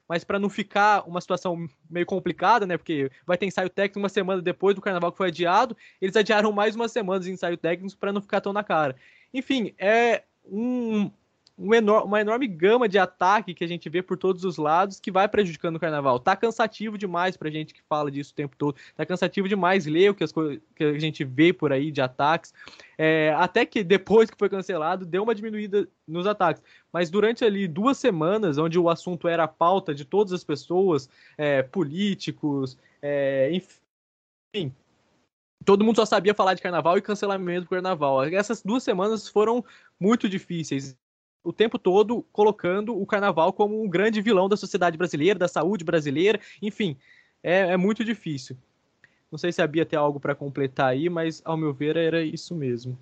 mas 0.07 0.23
para 0.23 0.39
não 0.39 0.49
ficar 0.49 1.07
uma 1.07 1.21
situação 1.21 1.67
meio 1.89 2.05
complicada, 2.05 2.65
né? 2.65 2.77
Porque 2.77 3.11
vai 3.25 3.37
ter 3.37 3.45
ensaio 3.45 3.69
técnico 3.69 3.99
uma 3.99 4.09
semana 4.09 4.41
depois 4.41 4.75
do 4.75 4.81
carnaval 4.81 5.11
que 5.11 5.17
foi 5.17 5.27
adiado, 5.27 5.75
eles 6.01 6.15
adiaram 6.15 6.51
mais 6.51 6.75
uma 6.75 6.87
semana 6.87 7.19
de 7.19 7.31
ensaio 7.31 7.57
técnico 7.57 7.97
para 7.97 8.13
não 8.13 8.21
ficar 8.21 8.41
tão 8.41 8.53
na 8.53 8.63
cara. 8.63 8.95
Enfim, 9.33 9.73
é 9.77 10.23
um, 10.45 11.11
um 11.57 11.73
enor 11.73 12.03
uma 12.05 12.21
enorme 12.21 12.45
gama 12.45 12.87
de 12.87 12.99
ataque 12.99 13.53
que 13.53 13.63
a 13.63 13.67
gente 13.67 13.89
vê 13.89 14.01
por 14.01 14.15
todos 14.15 14.43
os 14.43 14.57
lados 14.57 14.99
que 14.99 15.11
vai 15.11 15.27
prejudicando 15.27 15.77
o 15.77 15.79
carnaval. 15.79 16.19
Tá 16.19 16.35
cansativo 16.35 16.97
demais 16.97 17.35
pra 17.35 17.49
gente 17.49 17.73
que 17.73 17.81
fala 17.89 18.11
disso 18.11 18.31
o 18.31 18.35
tempo 18.35 18.55
todo. 18.55 18.75
Tá 18.95 19.05
cansativo 19.05 19.47
demais 19.47 19.87
ler 19.87 20.11
o 20.11 20.15
que, 20.15 20.23
as 20.23 20.31
que 20.31 20.83
a 20.83 20.99
gente 20.99 21.23
vê 21.23 21.51
por 21.51 21.73
aí 21.73 21.91
de 21.91 21.99
ataques. 21.99 22.53
É, 22.97 23.33
até 23.37 23.65
que 23.65 23.83
depois 23.83 24.29
que 24.29 24.37
foi 24.37 24.49
cancelado, 24.49 25.05
deu 25.05 25.23
uma 25.23 25.33
diminuída 25.33 25.87
nos 26.07 26.27
ataques. 26.27 26.61
Mas 26.93 27.09
durante 27.09 27.43
ali 27.43 27.67
duas 27.67 27.97
semanas, 27.97 28.59
onde 28.59 28.77
o 28.77 28.89
assunto 28.89 29.27
era 29.27 29.45
a 29.45 29.47
pauta 29.47 29.95
de 29.95 30.05
todas 30.05 30.33
as 30.33 30.43
pessoas, 30.43 31.09
é, 31.37 31.63
políticos, 31.63 32.77
é, 33.01 33.49
enfim, 33.51 34.73
todo 35.65 35.83
mundo 35.83 35.95
só 35.95 36.05
sabia 36.05 36.35
falar 36.35 36.53
de 36.53 36.61
carnaval 36.61 36.97
e 36.97 37.01
cancelamento 37.01 37.61
do 37.61 37.69
carnaval. 37.69 38.23
Essas 38.25 38.61
duas 38.61 38.83
semanas 38.83 39.27
foram 39.27 39.65
muito 39.99 40.29
difíceis 40.29 40.95
o 41.47 41.53
tempo 41.53 41.79
todo 41.79 42.25
colocando 42.33 42.99
o 42.99 43.05
carnaval 43.05 43.53
como 43.53 43.81
um 43.81 43.87
grande 43.87 44.21
vilão 44.21 44.49
da 44.49 44.57
sociedade 44.57 44.97
brasileira, 44.97 45.39
da 45.39 45.47
saúde 45.47 45.85
brasileira, 45.85 46.41
enfim, 46.61 46.97
é, 47.41 47.71
é 47.71 47.77
muito 47.77 48.03
difícil. 48.03 48.57
Não 49.31 49.37
sei 49.37 49.53
se 49.53 49.61
a 49.61 49.67
Bia 49.67 49.85
tem 49.85 49.97
algo 49.97 50.19
para 50.19 50.35
completar 50.35 50.89
aí, 50.89 51.09
mas 51.09 51.41
ao 51.45 51.55
meu 51.55 51.73
ver 51.73 51.95
era 51.95 52.21
isso 52.21 52.53
mesmo. 52.53 52.97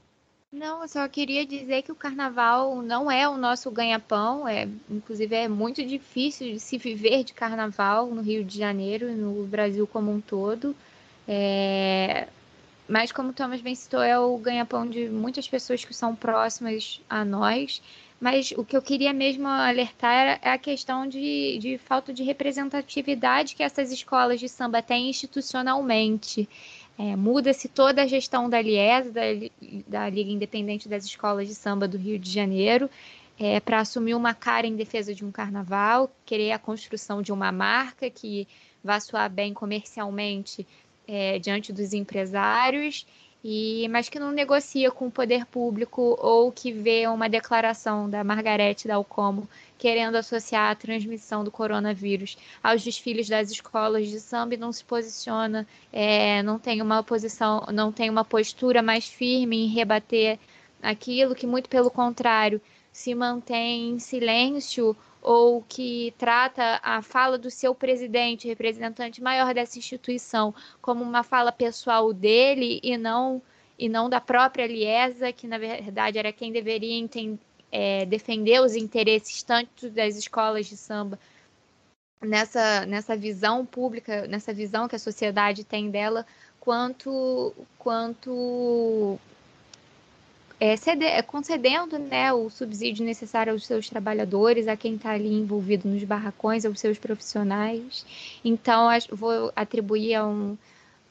Não, 0.52 0.84
eu 0.84 0.88
só 0.88 1.08
queria 1.08 1.44
dizer 1.44 1.82
que 1.82 1.92
o 1.92 1.96
carnaval 1.96 2.84
não 2.84 3.10
é 3.10 3.28
o 3.28 3.36
nosso 3.36 3.72
ganha-pão, 3.72 4.48
é, 4.48 4.68
inclusive 4.90 5.36
é 5.36 5.48
muito 5.48 5.84
difícil 5.84 6.54
de 6.54 6.60
se 6.60 6.78
viver 6.78 7.24
de 7.24 7.34
carnaval 7.34 8.08
no 8.08 8.22
Rio 8.22 8.44
de 8.44 8.60
Janeiro 8.60 9.10
e 9.10 9.16
no 9.16 9.44
Brasil 9.48 9.88
como 9.88 10.12
um 10.12 10.22
todo. 10.22 10.76
É, 11.28 12.28
mas 12.88 13.12
como 13.12 13.30
o 13.30 13.34
Thomas 13.34 13.62
bem 13.62 13.74
citou, 13.74 14.02
é 14.02 14.18
o 14.20 14.38
ganha-pão 14.38 14.88
de 14.88 15.10
muitas 15.10 15.48
pessoas 15.48 15.84
que 15.84 15.94
são 15.94 16.16
próximas 16.16 17.02
a 17.10 17.26
nós. 17.26 17.82
Mas 18.20 18.52
o 18.52 18.64
que 18.64 18.76
eu 18.76 18.82
queria 18.82 19.14
mesmo 19.14 19.48
alertar 19.48 20.40
é 20.42 20.50
a 20.50 20.58
questão 20.58 21.08
de, 21.08 21.58
de 21.60 21.78
falta 21.78 22.14
de 22.14 22.24
representatividade 22.24 23.56
que 23.56 23.64
essas 23.64 23.92
escolas 23.92 24.40
de 24.40 24.48
samba 24.48 24.82
têm 24.82 25.10
institucionalmente. 25.10 26.48
É, 26.98 27.16
Muda-se 27.16 27.68
toda 27.68 28.04
a 28.04 28.08
gestão 28.08 28.50
da 28.50 28.62
Lies, 28.62 29.12
da, 29.12 29.22
da, 29.86 30.10
Liga 30.10 30.32
Independente 30.32 30.88
das 30.88 31.04
Escolas 31.04 31.48
de 31.48 31.54
Samba 31.54 31.90
do 31.90 31.98
Rio 31.98 32.18
de 32.18 32.32
Janeiro, 32.32 32.90
é, 33.38 33.60
para 33.60 33.82
assumir 33.82 34.16
uma 34.16 34.34
cara 34.34 34.66
em 34.66 34.78
defesa 34.78 35.14
de 35.14 35.26
um 35.26 35.32
carnaval, 35.32 36.10
querer 36.26 36.54
a 36.54 36.60
construção 36.60 37.22
de 37.22 37.34
uma 37.34 37.52
marca 37.52 38.10
que 38.10 38.48
vá 38.82 38.98
soar 39.02 39.30
bem 39.30 39.54
comercialmente 39.54 40.66
é, 41.06 41.38
diante 41.38 41.74
dos 41.74 41.94
empresários, 41.94 43.06
e 43.48 43.88
mas 43.90 44.10
que 44.10 44.18
não 44.18 44.32
negocia 44.32 44.90
com 44.90 45.06
o 45.06 45.12
poder 45.12 45.46
público 45.46 46.18
ou 46.20 46.52
que 46.52 46.72
vê 46.72 47.06
uma 47.08 47.30
declaração 47.30 48.10
da 48.10 48.24
Margarete 48.24 48.88
Dalcomo 48.88 49.48
querendo 49.78 50.16
associar 50.16 50.72
a 50.72 50.76
transmissão 50.76 51.44
do 51.44 51.52
coronavírus 51.52 52.36
aos 52.64 52.84
desfiles 52.84 53.30
das 53.30 53.52
escolas 53.52 54.08
de 54.08 54.20
samba 54.20 54.56
e 54.56 54.58
não 54.58 54.72
se 54.72 54.84
posiciona, 54.84 55.68
é, 55.94 56.42
não 56.42 56.58
tem 56.58 56.82
uma 56.82 57.04
posição, 57.04 57.64
não 57.72 57.92
tem 57.92 58.10
uma 58.10 58.26
postura 58.26 58.82
mais 58.82 59.08
firme 59.08 59.66
em 59.66 59.68
rebater 59.68 60.40
aquilo 60.82 61.36
que 61.36 61.46
muito 61.46 61.70
pelo 61.70 61.92
contrário 61.92 62.60
se 62.92 63.14
mantém 63.14 63.92
em 63.92 64.00
silêncio 64.00 64.98
ou 65.28 65.64
que 65.68 66.14
trata 66.20 66.80
a 66.84 67.02
fala 67.02 67.36
do 67.36 67.50
seu 67.50 67.74
presidente, 67.74 68.48
representante 68.48 69.24
maior 69.24 69.56
dessa 69.56 69.80
instituição, 69.80 70.54
como 70.80 71.04
uma 71.04 71.24
fala 71.24 71.52
pessoal 71.52 72.14
dele 72.14 72.80
e 72.84 72.96
não 72.96 73.42
e 73.78 73.90
não 73.90 74.08
da 74.08 74.22
própria 74.22 74.68
Liesa, 74.68 75.34
que 75.34 75.48
na 75.48 75.58
verdade 75.58 76.20
era 76.20 76.32
quem 76.32 76.52
deveria 76.52 76.94
entender, 76.94 77.40
é, 77.72 78.06
defender 78.06 78.62
os 78.62 78.76
interesses 78.76 79.42
tanto 79.42 79.90
das 79.90 80.16
escolas 80.16 80.68
de 80.68 80.78
samba 80.78 81.20
nessa, 82.22 82.86
nessa 82.86 83.18
visão 83.18 83.66
pública, 83.66 84.28
nessa 84.28 84.54
visão 84.54 84.88
que 84.88 84.96
a 84.96 85.00
sociedade 85.00 85.64
tem 85.64 85.90
dela, 85.90 86.24
quanto 86.60 87.52
quanto 87.80 89.20
é, 90.60 90.76
ceder, 90.78 91.10
é, 91.10 91.22
concedendo 91.22 92.00
né, 92.00 92.32
o 92.32 92.50
subsídio 92.50 93.06
necessário 93.06 93.54
aos 93.54 93.66
seus 93.66 93.90
trabalhadores, 93.90 94.68
a 94.68 94.78
quem 94.78 94.96
está 94.96 95.12
ali 95.12 95.34
envolvido 95.34 95.88
nos 95.88 96.04
barracões, 96.04 96.66
aos 96.66 96.80
seus 96.80 96.98
profissionais. 96.98 98.06
Então, 98.44 98.88
vou 99.12 99.52
atribuir 99.56 100.16
a 100.16 100.26
um 100.26 100.58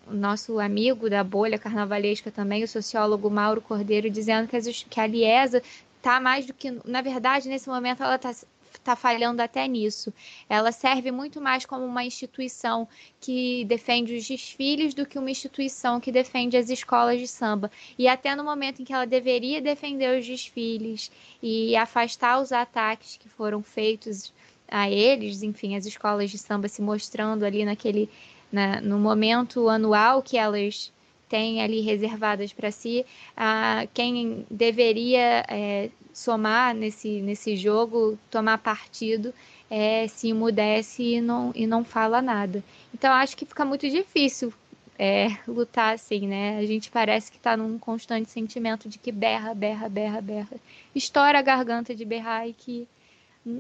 nosso 0.07 0.59
amigo 0.61 1.09
da 1.09 1.25
bolha 1.25 1.59
carnavalesca 1.59 2.31
também, 2.31 2.63
o 2.63 2.69
sociólogo 2.69 3.31
Mauro 3.31 3.61
Cordeiro, 3.61 4.11
dizendo 4.11 4.49
que, 4.49 4.57
as, 4.57 4.67
que 4.83 5.01
a 5.01 5.07
Liesa 5.07 5.63
está 5.97 6.21
mais 6.21 6.47
do 6.47 6.53
que. 6.53 6.79
Na 6.85 7.01
verdade, 7.01 7.49
nesse 7.49 7.69
momento, 7.69 8.03
ela 8.03 8.17
está 8.17 8.31
está 8.79 8.97
falhando 8.97 9.43
até 9.43 9.67
nisso. 9.67 10.13
Ela 10.49 10.73
serve 10.73 11.11
muito 11.11 11.41
mais 11.41 11.67
como 11.67 11.85
uma 11.85 12.05
instituição 12.05 12.89
que 13.21 13.65
defende 13.65 14.17
os 14.17 14.27
desfiles 14.27 14.95
do 14.95 15.07
que 15.07 15.19
uma 15.19 15.31
instituição 15.31 16.01
que 16.01 16.13
defende 16.13 16.57
as 16.57 16.71
escolas 16.71 17.19
de 17.19 17.29
samba. 17.29 17.71
E 17.99 18.09
até 18.09 18.35
no 18.35 18.45
momento 18.45 18.81
em 18.81 18.85
que 18.85 18.93
ela 18.93 19.07
deveria 19.07 19.61
defender 19.61 20.19
os 20.19 20.27
desfiles 20.27 21.11
e 21.43 21.75
afastar 21.77 22.41
os 22.41 22.53
ataques 22.53 23.17
que 23.17 23.29
foram 23.29 23.63
feitos 23.63 24.33
a 24.69 24.91
eles, 24.91 25.43
enfim, 25.43 25.77
as 25.77 25.87
escolas 25.87 26.31
de 26.31 26.39
samba 26.39 26.69
se 26.69 26.81
mostrando 26.81 27.45
ali 27.45 27.65
naquele 27.65 28.09
na, 28.51 28.81
no 28.81 28.99
momento 28.99 29.69
anual 29.69 30.23
que 30.23 30.37
elas 30.37 30.93
têm 31.35 31.61
ali 31.61 31.81
reservadas 31.81 32.53
para 32.53 32.71
si, 32.71 33.05
a 33.37 33.89
quem 33.93 34.47
deveria 34.49 35.45
é, 35.49 35.91
somar 36.13 36.73
nesse, 36.73 37.21
nesse 37.23 37.57
jogo, 37.57 38.17
tomar 38.31 38.59
partido, 38.59 39.35
é, 39.69 40.07
se 40.07 40.29
emudece 40.29 41.03
e 41.03 41.21
não, 41.21 41.51
e 41.53 41.67
não 41.67 41.85
fala 41.85 42.23
nada. 42.23 42.63
Então 42.95 43.13
acho 43.13 43.37
que 43.37 43.45
fica 43.45 43.65
muito 43.65 43.91
difícil 43.91 44.55
é, 44.97 45.27
lutar 45.49 45.95
assim, 45.95 46.29
né? 46.29 46.57
A 46.59 46.67
gente 46.67 46.89
parece 46.89 47.33
que 47.33 47.37
está 47.37 47.57
num 47.57 47.81
constante 47.81 48.31
sentimento 48.31 48.89
de 48.89 48.97
que 48.97 49.11
berra, 49.11 49.53
berra, 49.55 49.89
berra, 49.89 50.21
berra. 50.21 50.57
Estoura 50.95 51.41
a 51.41 51.43
garganta 51.43 51.97
de 51.97 52.05
berrar 52.05 52.49
e 52.49 52.53
que 52.53 52.87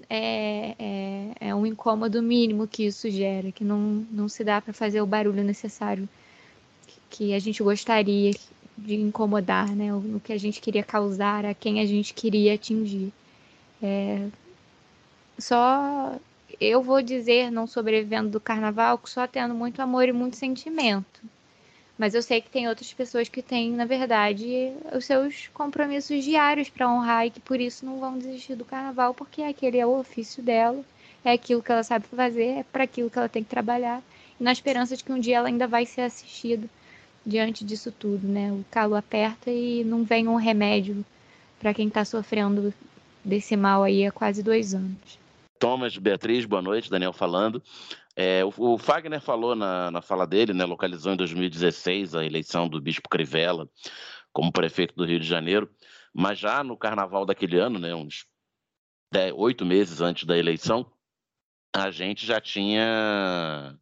é, 0.09 0.77
é, 0.79 1.49
é 1.49 1.55
um 1.57 1.67
incômodo 1.67 2.23
mínimo 2.23 2.69
que 2.69 2.85
isso 2.85 3.11
gera, 3.11 3.51
que 3.51 3.65
não, 3.65 4.07
não 4.13 4.29
se 4.29 4.45
dá 4.45 4.61
para 4.61 4.73
fazer 4.73 5.01
o 5.01 5.07
barulho 5.07 5.43
necessário 5.43 6.09
que 7.15 7.33
a 7.33 7.39
gente 7.39 7.63
gostaria 7.63 8.33
de 8.77 8.97
incomodar, 8.97 9.71
né? 9.71 9.95
O, 9.95 10.21
que 10.23 10.33
a 10.33 10.39
gente 10.39 10.61
queria 10.61 10.83
causar, 10.83 11.47
a 11.47 11.55
quem 11.55 11.79
a 11.79 11.87
gente 11.87 12.13
queria 12.13 12.55
atingir. 12.55 13.13
É... 13.81 14.27
Só 15.39 16.17
eu 16.61 16.83
vou 16.83 17.01
dizer, 17.01 17.53
não 17.53 17.69
sobrevivendo 17.69 18.31
do 18.31 18.41
carnaval, 18.41 19.01
só 19.05 19.29
tendo 19.29 19.55
muito 19.55 19.81
amor 19.81 20.09
e 20.09 20.13
muito 20.13 20.37
sentimento. 20.37 21.21
Mas 21.97 22.15
eu 22.15 22.23
sei 22.23 22.41
que 22.41 22.51
tem 22.51 22.69
outras 22.69 22.93
pessoas 22.93 23.29
que 23.29 23.43
têm, 23.43 23.71
na 23.71 23.85
verdade, 23.85 24.73
os 24.93 25.05
seus 25.05 25.49
compromissos 25.55 26.25
diários 26.25 26.69
para 26.69 26.91
honrar 26.91 27.27
e 27.27 27.31
que 27.31 27.39
por 27.39 27.61
isso 27.61 27.87
não 27.87 28.01
vão 28.01 28.19
desistir 28.19 28.57
do 28.57 28.65
carnaval, 28.65 29.15
porque 29.15 29.43
aquele 29.43 29.79
é 29.79 29.87
o 29.87 30.01
ofício 30.01 30.43
dela, 30.43 30.85
é 31.25 31.33
aquilo 31.33 31.63
que 31.63 31.71
ela 31.71 31.85
sabe 31.85 32.07
fazer, 32.09 32.59
é 32.59 32.65
para 32.65 32.83
aquilo 32.83 33.09
que 33.09 33.19
ela 33.19 33.29
tem 33.29 33.45
que 33.45 33.51
trabalhar, 33.51 34.03
na 34.41 34.51
esperança 34.51 34.97
de 34.97 35.05
que 35.05 35.13
um 35.13 35.21
dia 35.21 35.37
ela 35.37 35.47
ainda 35.47 35.69
vai 35.69 35.87
ser 35.87 36.01
assistida 36.01 36.69
diante 37.25 37.65
disso 37.65 37.93
tudo, 37.93 38.27
né? 38.27 38.53
O 38.53 38.65
calo 38.71 38.95
aperta 38.95 39.51
e 39.51 39.83
não 39.85 40.05
vem 40.05 40.29
um 40.29 40.37
remédio 40.37 41.05
para 41.59 41.73
quem 41.73 41.89
está 41.89 42.05
sofrendo 42.05 42.73
desse 43.25 43.57
mal 43.57 43.83
aí 43.83 44.07
há 44.07 44.13
quase 44.13 44.43
dois 44.43 44.75
anos. 44.75 45.19
Thomas, 45.59 45.97
Beatriz, 45.97 46.45
boa 46.45 46.61
noite, 46.61 46.91
Daniel 46.91 47.13
falando. 47.13 47.63
É, 48.17 48.45
o, 48.45 48.53
o, 48.57 48.79
Fagner 48.79 49.21
falou 49.21 49.57
na, 49.57 49.91
na 49.91 50.03
fala 50.03 50.27
dele, 50.27 50.53
né, 50.53 50.65
localizou 50.65 51.13
em 51.13 51.17
2016 51.17 52.15
a 52.15 52.25
eleição 52.25 52.69
do 52.69 52.81
Bispo 52.81 53.09
Crivella 53.09 53.69
como 54.33 54.53
prefeito 54.53 54.95
do 54.95 55.05
Rio 55.05 55.19
de 55.19 55.27
Janeiro, 55.27 55.71
mas 56.13 56.39
já 56.39 56.63
no 56.63 56.77
carnaval 56.77 57.25
daquele 57.25 57.59
ano, 57.59 57.79
né, 57.79 57.95
uns 57.95 58.27
oito 59.37 59.65
meses 59.65 60.01
antes 60.01 60.25
da 60.25 60.37
eleição, 60.37 60.91
a 61.75 61.91
gente 61.91 62.27
já 62.27 62.41
tinha 62.41 63.77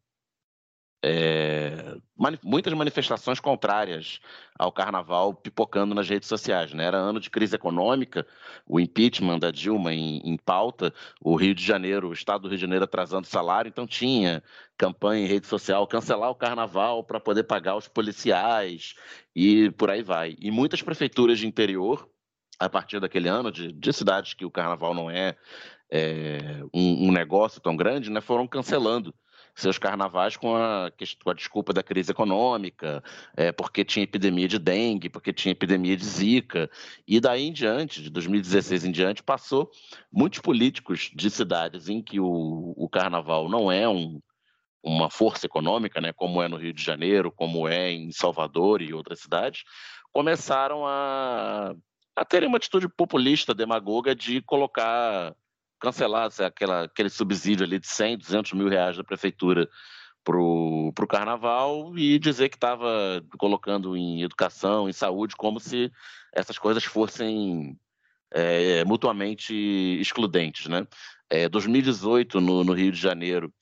é, 1.04 1.96
mani 2.16 2.38
muitas 2.44 2.72
manifestações 2.74 3.40
contrárias 3.40 4.20
ao 4.56 4.70
carnaval 4.70 5.34
pipocando 5.34 5.94
nas 5.94 6.08
redes 6.08 6.28
sociais. 6.28 6.72
Né? 6.72 6.84
Era 6.84 6.96
ano 6.96 7.18
de 7.18 7.28
crise 7.28 7.56
econômica, 7.56 8.24
o 8.66 8.78
impeachment 8.78 9.40
da 9.40 9.50
Dilma 9.50 9.92
em, 9.92 10.18
em, 10.24 10.36
pauta, 10.36 10.94
o 11.20 11.34
Rio 11.34 11.54
de 11.54 11.64
Janeiro, 11.64 12.08
o 12.08 12.12
estado 12.12 12.42
do 12.42 12.48
Rio 12.48 12.56
de 12.56 12.62
Janeiro 12.62 12.84
atrasando 12.84 13.26
salário, 13.26 13.68
então 13.68 13.86
tinha 13.86 14.42
campanha 14.78 15.24
em 15.24 15.28
rede 15.28 15.46
social, 15.46 15.86
cancelar 15.86 16.30
o 16.30 16.36
carnaval 16.36 17.02
para 17.02 17.18
poder 17.18 17.42
pagar 17.44 17.76
os 17.76 17.88
policiais 17.88 18.94
e 19.34 19.70
por 19.72 19.90
aí 19.90 20.02
vai. 20.02 20.36
E 20.38 20.50
muitas 20.52 20.82
prefeituras 20.82 21.38
de 21.40 21.48
interior, 21.48 22.08
a 22.60 22.68
partir 22.68 23.00
daquele 23.00 23.28
ano, 23.28 23.50
de, 23.50 23.72
de 23.72 23.92
cidades 23.92 24.34
que 24.34 24.44
o 24.44 24.50
carnaval 24.50 24.94
não 24.94 25.10
é, 25.10 25.36
é 25.90 26.62
um, 26.72 27.08
um 27.08 27.12
negócio 27.12 27.60
tão 27.60 27.76
grande, 27.76 28.08
né, 28.08 28.20
foram 28.20 28.46
cancelando 28.46 29.12
seus 29.54 29.78
carnavais 29.78 30.36
com 30.36 30.56
a, 30.56 30.90
com 31.22 31.30
a 31.30 31.34
desculpa 31.34 31.72
da 31.72 31.82
crise 31.82 32.10
econômica, 32.10 33.02
é, 33.36 33.52
porque 33.52 33.84
tinha 33.84 34.04
epidemia 34.04 34.48
de 34.48 34.58
dengue, 34.58 35.10
porque 35.10 35.32
tinha 35.32 35.52
epidemia 35.52 35.96
de 35.96 36.04
zika. 36.04 36.70
E 37.06 37.20
daí 37.20 37.48
em 37.48 37.52
diante, 37.52 38.02
de 38.02 38.10
2016 38.10 38.84
em 38.84 38.92
diante, 38.92 39.22
passou 39.22 39.70
muitos 40.10 40.40
políticos 40.40 41.10
de 41.14 41.30
cidades 41.30 41.88
em 41.88 42.02
que 42.02 42.18
o, 42.18 42.74
o 42.76 42.88
carnaval 42.88 43.48
não 43.48 43.70
é 43.70 43.88
um, 43.88 44.20
uma 44.82 45.10
força 45.10 45.46
econômica, 45.46 46.00
né, 46.00 46.12
como 46.12 46.42
é 46.42 46.48
no 46.48 46.56
Rio 46.56 46.72
de 46.72 46.82
Janeiro, 46.82 47.30
como 47.30 47.68
é 47.68 47.92
em 47.92 48.10
Salvador 48.10 48.80
e 48.82 48.92
outras 48.92 49.20
cidades, 49.20 49.62
começaram 50.12 50.86
a, 50.86 51.74
a 52.16 52.24
terem 52.24 52.48
uma 52.48 52.56
atitude 52.56 52.88
populista, 52.88 53.54
demagoga, 53.54 54.14
de 54.14 54.42
colocar 54.42 55.34
cancelar 55.82 56.30
aquela, 56.38 56.84
aquele 56.84 57.10
subsídio 57.10 57.66
ali 57.66 57.80
de 57.80 57.88
100, 57.88 58.18
200 58.18 58.52
mil 58.52 58.68
reais 58.68 58.96
da 58.96 59.02
prefeitura 59.02 59.68
para 60.22 60.38
o 60.38 61.08
carnaval 61.08 61.98
e 61.98 62.20
dizer 62.20 62.48
que 62.48 62.56
estava 62.56 63.20
colocando 63.36 63.96
em 63.96 64.22
educação, 64.22 64.88
em 64.88 64.92
saúde, 64.92 65.34
como 65.34 65.58
se 65.58 65.90
essas 66.32 66.56
coisas 66.56 66.84
fossem 66.84 67.76
é, 68.30 68.84
mutuamente 68.84 69.52
excludentes, 70.00 70.68
né? 70.68 70.86
É, 71.28 71.48
2018 71.48 72.40
no, 72.40 72.62
no, 72.62 72.72
Rio 72.72 72.92
de 72.92 73.00
Janeiro 73.00 73.52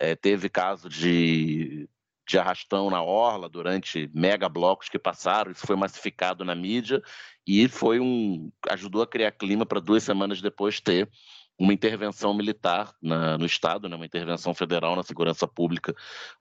é, 0.00 0.16
teve 0.16 0.48
caso 0.48 0.88
de, 0.88 1.88
de 2.26 2.38
arrastão 2.38 2.90
na 2.90 3.02
orla 3.02 3.48
durante 3.48 4.10
mega 4.12 4.48
blocos 4.48 4.88
que 4.88 4.98
passaram, 4.98 5.52
isso 5.52 5.64
foi 5.66 5.76
massificado 5.76 6.44
na 6.44 6.54
mídia 6.56 7.00
e 7.46 7.68
foi 7.68 8.00
um 8.00 8.50
ajudou 8.68 9.02
a 9.02 9.06
criar 9.06 9.30
clima 9.30 9.64
para 9.64 9.80
duas 9.80 10.02
semanas 10.02 10.42
depois 10.42 10.80
ter 10.80 11.08
uma 11.58 11.72
intervenção 11.72 12.32
militar 12.32 12.94
na, 13.02 13.36
no 13.36 13.44
Estado, 13.44 13.88
né, 13.88 13.96
uma 13.96 14.06
intervenção 14.06 14.54
federal 14.54 14.94
na 14.94 15.02
segurança 15.02 15.46
pública 15.46 15.94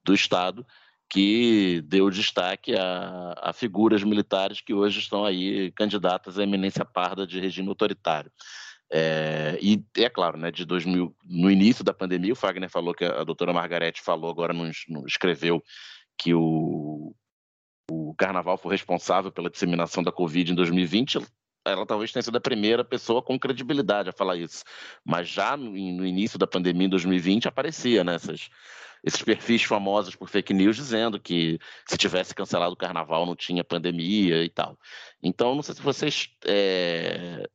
do 0.03 0.13
Estado, 0.13 0.65
que 1.09 1.82
deu 1.86 2.09
destaque 2.09 2.76
a, 2.76 3.34
a, 3.38 3.53
figuras 3.53 4.03
militares 4.03 4.61
que 4.61 4.74
hoje 4.74 4.99
estão 4.99 5.26
aí 5.26 5.72
candidatas 5.72 6.38
à 6.38 6.43
eminência 6.43 6.86
parda 6.86 7.26
de 7.26 7.39
regime 7.39 7.70
autoritário. 7.70 8.32
É, 8.91 9.57
e 9.61 9.84
é 9.97 10.09
claro, 10.09 10.38
né, 10.38 10.51
de 10.51 10.65
2000, 10.65 11.15
no 11.26 11.49
início 11.49 11.84
da 11.84 11.93
pandemia, 11.93 12.34
o 12.34 12.36
Fagner 12.36 12.70
falou 12.70 12.93
que 12.93 13.03
a, 13.03 13.22
a 13.22 13.24
doutora 13.24 13.53
Margarete 13.53 14.01
falou, 14.01 14.30
agora 14.30 14.53
não 14.53 14.70
escreveu, 15.05 15.63
que 16.18 16.34
o, 16.34 17.13
o 17.89 18.13
carnaval 18.15 18.57
foi 18.57 18.72
responsável 18.72 19.32
pela 19.32 19.49
disseminação 19.49 20.03
da 20.03 20.11
Covid 20.11 20.51
em 20.51 20.55
2020 20.55 21.20
ela 21.70 21.86
talvez 21.86 22.11
tenha 22.11 22.24
sido 22.24 22.38
a 22.38 22.41
primeira 22.41 22.84
pessoa 22.84 23.22
com 23.22 23.39
credibilidade 23.39 24.09
a 24.09 24.13
falar 24.13 24.38
isso. 24.38 24.63
Mas 25.05 25.28
já 25.28 25.55
no, 25.57 25.76
início 25.76 26.39
da 26.39 26.47
pandemia, 26.47 26.88
em 26.88 26.89
2020, 26.89 27.47
aparecia 27.47 28.03
nessas, 28.03 28.49
esses 29.03 29.22
perfis 29.22 29.63
famosos 29.63 30.15
por 30.15 30.30
fake 30.30 30.53
news 30.53 30.76
dizendo 30.76 31.20
que 31.20 31.59
se 31.86 31.97
tivesse 31.97 32.34
cancelado 32.34 32.74
o 32.74 32.78
carnaval 32.78 33.26
não 33.26 33.36
tinha 33.36 33.63
pandemia 33.63 34.43
e 34.43 34.49
tal. 34.49 34.78
Então, 35.22 35.55
não 35.55 35.61
sei 35.61 35.76
se 35.76 35.82
vocês 35.82 36.30
é, 36.45 37.47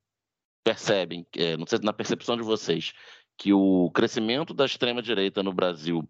percebem, 0.64 1.26
é, 1.36 1.56
não 1.56 1.66
sei 1.66 1.78
na 1.82 1.92
percepção 1.92 2.36
de 2.36 2.42
vocês, 2.42 2.92
que 3.36 3.52
o 3.52 3.90
crescimento 3.90 4.54
da 4.54 4.64
extrema-direita 4.64 5.42
no 5.42 5.52
Brasil 5.52 6.08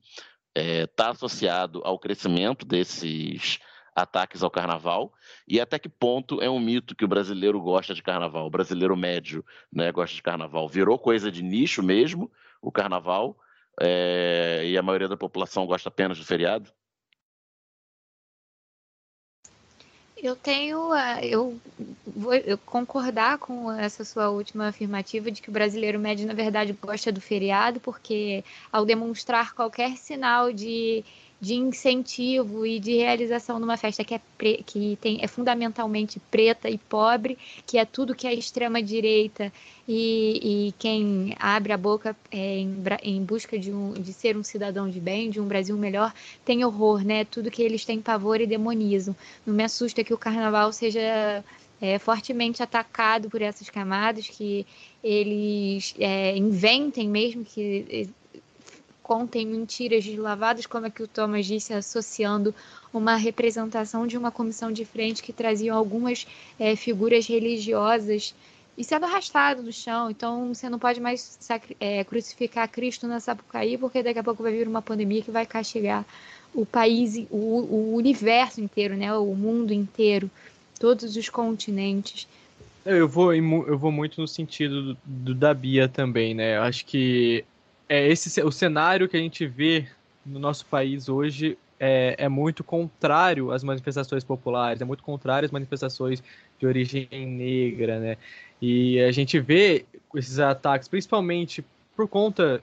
está 0.54 1.06
é, 1.06 1.10
associado 1.10 1.80
ao 1.84 1.98
crescimento 1.98 2.66
desses 2.66 3.58
ataques 3.94 4.42
ao 4.42 4.50
carnaval 4.50 5.12
e 5.46 5.60
até 5.60 5.78
que 5.78 5.88
ponto 5.88 6.40
é 6.40 6.48
um 6.48 6.58
mito 6.58 6.96
que 6.96 7.04
o 7.04 7.08
brasileiro 7.08 7.60
gosta 7.60 7.94
de 7.94 8.02
carnaval, 8.02 8.46
o 8.46 8.50
brasileiro 8.50 8.96
médio 8.96 9.44
né, 9.72 9.92
gosta 9.92 10.14
de 10.14 10.22
carnaval. 10.22 10.68
Virou 10.68 10.98
coisa 10.98 11.30
de 11.30 11.42
nicho 11.42 11.82
mesmo 11.82 12.30
o 12.60 12.72
carnaval 12.72 13.36
é, 13.80 14.62
e 14.64 14.76
a 14.76 14.82
maioria 14.82 15.08
da 15.08 15.16
população 15.16 15.66
gosta 15.66 15.88
apenas 15.88 16.18
do 16.18 16.24
feriado? 16.24 16.70
Eu 20.22 20.36
tenho, 20.36 20.94
eu 21.20 21.60
vou 22.06 22.32
concordar 22.64 23.38
com 23.38 23.72
essa 23.72 24.04
sua 24.04 24.30
última 24.30 24.68
afirmativa 24.68 25.32
de 25.32 25.42
que 25.42 25.48
o 25.50 25.52
brasileiro 25.52 25.98
médio, 25.98 26.28
na 26.28 26.32
verdade, 26.32 26.72
gosta 26.80 27.10
do 27.10 27.20
feriado, 27.20 27.80
porque 27.80 28.44
ao 28.70 28.84
demonstrar 28.84 29.52
qualquer 29.52 29.96
sinal 29.96 30.52
de 30.52 31.04
de 31.42 31.54
incentivo 31.54 32.64
e 32.64 32.78
de 32.78 32.98
realização 32.98 33.58
numa 33.58 33.76
festa 33.76 34.04
que 34.04 34.14
é, 34.14 34.20
pre, 34.38 34.62
que 34.64 34.96
tem, 35.00 35.18
é 35.20 35.26
fundamentalmente 35.26 36.20
preta 36.30 36.70
e 36.70 36.78
pobre, 36.78 37.36
que 37.66 37.78
é 37.78 37.84
tudo 37.84 38.14
que 38.14 38.28
a 38.28 38.32
extrema-direita 38.32 39.52
e, 39.88 40.68
e, 40.68 40.74
quem 40.78 41.34
abre 41.40 41.72
a 41.72 41.76
boca 41.76 42.16
é, 42.30 42.58
em, 42.58 42.76
em, 43.02 43.24
busca 43.24 43.58
de, 43.58 43.72
um, 43.72 43.92
de 43.92 44.12
ser 44.12 44.36
um 44.36 44.44
cidadão 44.44 44.88
de 44.88 45.00
bem, 45.00 45.30
de 45.30 45.40
um 45.40 45.46
Brasil 45.48 45.76
melhor, 45.76 46.14
tem 46.44 46.64
horror, 46.64 47.04
né? 47.04 47.24
Tudo 47.24 47.50
que 47.50 47.60
eles 47.60 47.84
têm 47.84 48.00
pavor 48.00 48.40
e 48.40 48.46
demonizam. 48.46 49.16
Não 49.44 49.52
me 49.52 49.64
assusta 49.64 50.04
que 50.04 50.14
o 50.14 50.18
carnaval 50.18 50.72
seja 50.72 51.44
é, 51.80 51.98
fortemente 51.98 52.62
atacado 52.62 53.28
por 53.28 53.42
essas 53.42 53.68
camadas, 53.68 54.28
que 54.28 54.64
eles 55.02 55.92
é, 55.98 56.36
inventem 56.36 57.08
mesmo 57.08 57.44
que 57.44 58.08
contem 59.12 59.44
mentiras 59.44 60.06
deslavadas, 60.06 60.64
como 60.64 60.86
é 60.86 60.90
que 60.90 61.02
o 61.02 61.06
Thomas 61.06 61.44
disse, 61.44 61.74
associando 61.74 62.54
uma 62.94 63.14
representação 63.14 64.06
de 64.06 64.16
uma 64.16 64.30
comissão 64.30 64.72
de 64.72 64.86
frente 64.86 65.22
que 65.22 65.34
traziam 65.34 65.76
algumas 65.76 66.26
é, 66.58 66.74
figuras 66.74 67.26
religiosas 67.26 68.34
e 68.76 68.82
sendo 68.82 69.04
arrastado 69.04 69.62
no 69.62 69.70
chão. 69.70 70.10
Então 70.10 70.54
você 70.54 70.66
não 70.70 70.78
pode 70.78 70.98
mais 70.98 71.38
é, 71.78 72.02
crucificar 72.04 72.66
Cristo 72.70 73.06
na 73.06 73.20
Sapucaí, 73.20 73.76
porque 73.76 74.02
daqui 74.02 74.18
a 74.18 74.24
pouco 74.24 74.42
vai 74.42 74.52
vir 74.52 74.66
uma 74.66 74.80
pandemia 74.80 75.20
que 75.20 75.30
vai 75.30 75.44
castigar 75.44 76.06
o 76.54 76.64
país, 76.64 77.18
o, 77.30 77.36
o 77.36 77.94
universo 77.94 78.62
inteiro, 78.62 78.96
né? 78.96 79.14
o 79.14 79.34
mundo 79.34 79.74
inteiro, 79.74 80.30
todos 80.80 81.16
os 81.16 81.28
continentes. 81.28 82.26
Eu 82.84 83.06
vou, 83.06 83.34
eu 83.34 83.76
vou 83.76 83.92
muito 83.92 84.22
no 84.22 84.26
sentido 84.26 84.94
do, 84.94 84.98
do 85.04 85.34
da 85.34 85.52
Bia 85.52 85.86
também, 85.86 86.34
né? 86.34 86.56
Eu 86.56 86.62
acho 86.62 86.84
que 86.86 87.44
é 87.92 88.08
esse 88.08 88.40
o 88.40 88.50
cenário 88.50 89.06
que 89.06 89.18
a 89.18 89.20
gente 89.20 89.46
vê 89.46 89.86
no 90.24 90.38
nosso 90.38 90.64
país 90.64 91.10
hoje 91.10 91.58
é, 91.78 92.14
é, 92.16 92.26
muito 92.26 92.64
contrário 92.64 93.50
às 93.50 93.62
manifestações 93.62 94.24
populares, 94.24 94.80
é 94.80 94.84
muito 94.84 95.02
contrário 95.02 95.44
às 95.44 95.52
manifestações 95.52 96.22
de 96.58 96.66
origem 96.66 97.06
negra, 97.10 98.00
né? 98.00 98.16
E 98.62 98.98
a 99.00 99.12
gente 99.12 99.38
vê 99.38 99.84
esses 100.14 100.38
ataques, 100.38 100.88
principalmente 100.88 101.62
por 101.94 102.08
conta 102.08 102.62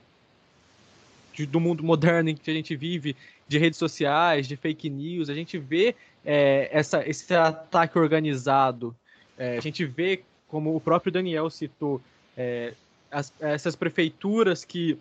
de, 1.32 1.46
do 1.46 1.60
mundo 1.60 1.84
moderno 1.84 2.30
em 2.30 2.34
que 2.34 2.50
a 2.50 2.54
gente 2.54 2.74
vive, 2.74 3.14
de 3.46 3.56
redes 3.56 3.78
sociais, 3.78 4.48
de 4.48 4.56
fake 4.56 4.90
news, 4.90 5.30
a 5.30 5.34
gente 5.34 5.58
vê 5.58 5.94
é, 6.24 6.68
essa, 6.72 7.08
esse 7.08 7.32
ataque 7.32 7.96
organizado, 7.96 8.96
é, 9.38 9.56
a 9.56 9.60
gente 9.60 9.84
vê, 9.84 10.24
como 10.48 10.74
o 10.74 10.80
próprio 10.80 11.12
Daniel 11.12 11.48
citou, 11.50 12.00
é, 12.36 12.74
as, 13.12 13.32
essas 13.40 13.76
prefeituras 13.76 14.64
que 14.64 14.98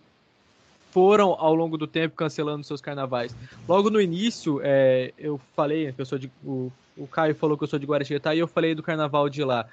foram 0.91 1.35
ao 1.37 1.53
longo 1.53 1.77
do 1.77 1.87
tempo 1.87 2.15
cancelando 2.15 2.63
seus 2.63 2.81
carnavais. 2.81 3.35
Logo 3.67 3.89
no 3.89 4.01
início, 4.01 4.59
é, 4.63 5.13
eu 5.17 5.39
falei 5.55 5.93
eu 5.97 6.17
de. 6.17 6.31
O, 6.43 6.71
o 6.97 7.07
Caio 7.07 7.35
falou 7.35 7.57
que 7.57 7.63
eu 7.63 7.67
sou 7.67 7.79
de 7.79 7.85
Guaratinguetá 7.85 8.35
e 8.35 8.39
eu 8.39 8.47
falei 8.47 8.75
do 8.75 8.83
carnaval 8.83 9.29
de 9.29 9.43
lá. 9.43 9.65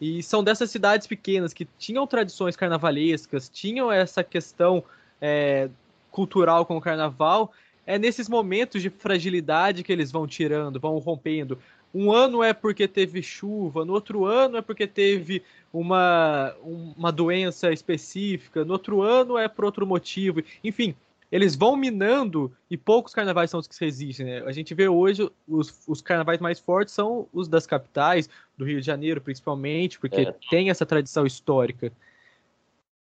E 0.00 0.22
são 0.22 0.42
dessas 0.42 0.70
cidades 0.70 1.06
pequenas 1.06 1.52
que 1.52 1.68
tinham 1.78 2.06
tradições 2.06 2.56
carnavalescas, 2.56 3.50
tinham 3.50 3.92
essa 3.92 4.24
questão 4.24 4.82
é, 5.20 5.68
cultural 6.10 6.64
com 6.64 6.76
o 6.76 6.80
carnaval. 6.80 7.52
É 7.86 7.98
nesses 7.98 8.28
momentos 8.28 8.80
de 8.80 8.88
fragilidade 8.88 9.82
que 9.82 9.92
eles 9.92 10.10
vão 10.10 10.26
tirando, 10.26 10.80
vão 10.80 10.96
rompendo. 10.98 11.58
Um 11.94 12.12
ano 12.12 12.42
é 12.42 12.52
porque 12.52 12.86
teve 12.86 13.22
chuva, 13.22 13.84
no 13.84 13.92
outro 13.92 14.24
ano 14.24 14.56
é 14.56 14.62
porque 14.62 14.86
teve 14.86 15.42
uma, 15.72 16.54
uma 16.62 17.10
doença 17.10 17.72
específica, 17.72 18.64
no 18.64 18.72
outro 18.72 19.02
ano 19.02 19.36
é 19.36 19.48
por 19.48 19.64
outro 19.64 19.86
motivo. 19.86 20.42
Enfim, 20.62 20.94
eles 21.30 21.54
vão 21.54 21.76
minando 21.76 22.52
e 22.70 22.76
poucos 22.76 23.14
carnavais 23.14 23.50
são 23.50 23.60
os 23.60 23.66
que 23.66 23.84
resistem. 23.84 24.26
Né? 24.26 24.42
A 24.44 24.52
gente 24.52 24.74
vê 24.74 24.88
hoje 24.88 25.30
os, 25.48 25.82
os 25.86 26.00
carnavais 26.00 26.40
mais 26.40 26.58
fortes 26.58 26.92
são 26.94 27.28
os 27.32 27.48
das 27.48 27.66
capitais, 27.66 28.28
do 28.56 28.64
Rio 28.64 28.80
de 28.80 28.86
Janeiro 28.86 29.20
principalmente, 29.20 29.98
porque 29.98 30.22
é. 30.22 30.34
tem 30.50 30.70
essa 30.70 30.84
tradição 30.84 31.24
histórica. 31.24 31.92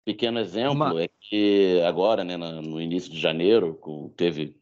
Pequeno 0.09 0.39
exemplo 0.39 0.73
Uma... 0.73 1.03
é 1.03 1.11
que 1.21 1.83
agora, 1.87 2.25
né, 2.25 2.35
no 2.35 2.81
início 2.81 3.13
de 3.13 3.21
janeiro, 3.21 3.79
teve 4.17 4.57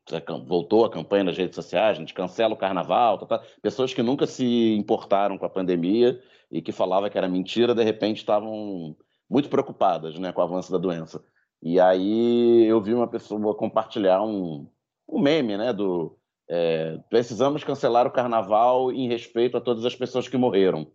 voltou 0.44 0.84
a 0.84 0.90
campanha 0.90 1.22
nas 1.22 1.38
redes 1.38 1.55
sociais, 1.55 1.97
a 1.97 2.01
gente 2.01 2.12
cancela 2.12 2.55
o 2.55 2.57
carnaval, 2.57 3.16
tá, 3.16 3.38
tá. 3.38 3.44
pessoas 3.62 3.94
que 3.94 4.03
nunca 4.03 4.26
se 4.26 4.74
importaram 4.74 5.38
com 5.38 5.47
a 5.47 5.49
pandemia 5.49 6.20
e 6.51 6.61
que 6.61 6.72
falavam 6.72 7.09
que 7.09 7.16
era 7.16 7.28
mentira, 7.28 7.76
de 7.76 7.84
repente 7.84 8.16
estavam 8.16 8.97
muito 9.30 9.49
preocupadas, 9.49 10.18
né, 10.18 10.32
com 10.32 10.40
o 10.40 10.44
avanço 10.44 10.72
da 10.72 10.78
doença. 10.78 11.22
E 11.62 11.78
aí 11.78 12.66
eu 12.66 12.80
vi 12.82 12.92
uma 12.92 13.07
pessoa 13.07 13.55
compartilhar 13.55 14.24
um, 14.24 14.68
um 15.09 15.20
meme, 15.20 15.57
né, 15.57 15.72
do 15.72 16.18
é, 16.49 16.99
precisamos 17.09 17.62
cancelar 17.62 18.05
o 18.05 18.11
carnaval 18.11 18.90
em 18.90 19.07
respeito 19.07 19.57
a 19.57 19.61
todas 19.61 19.84
as 19.84 19.94
pessoas 19.94 20.26
que 20.26 20.36
morreram 20.36 20.88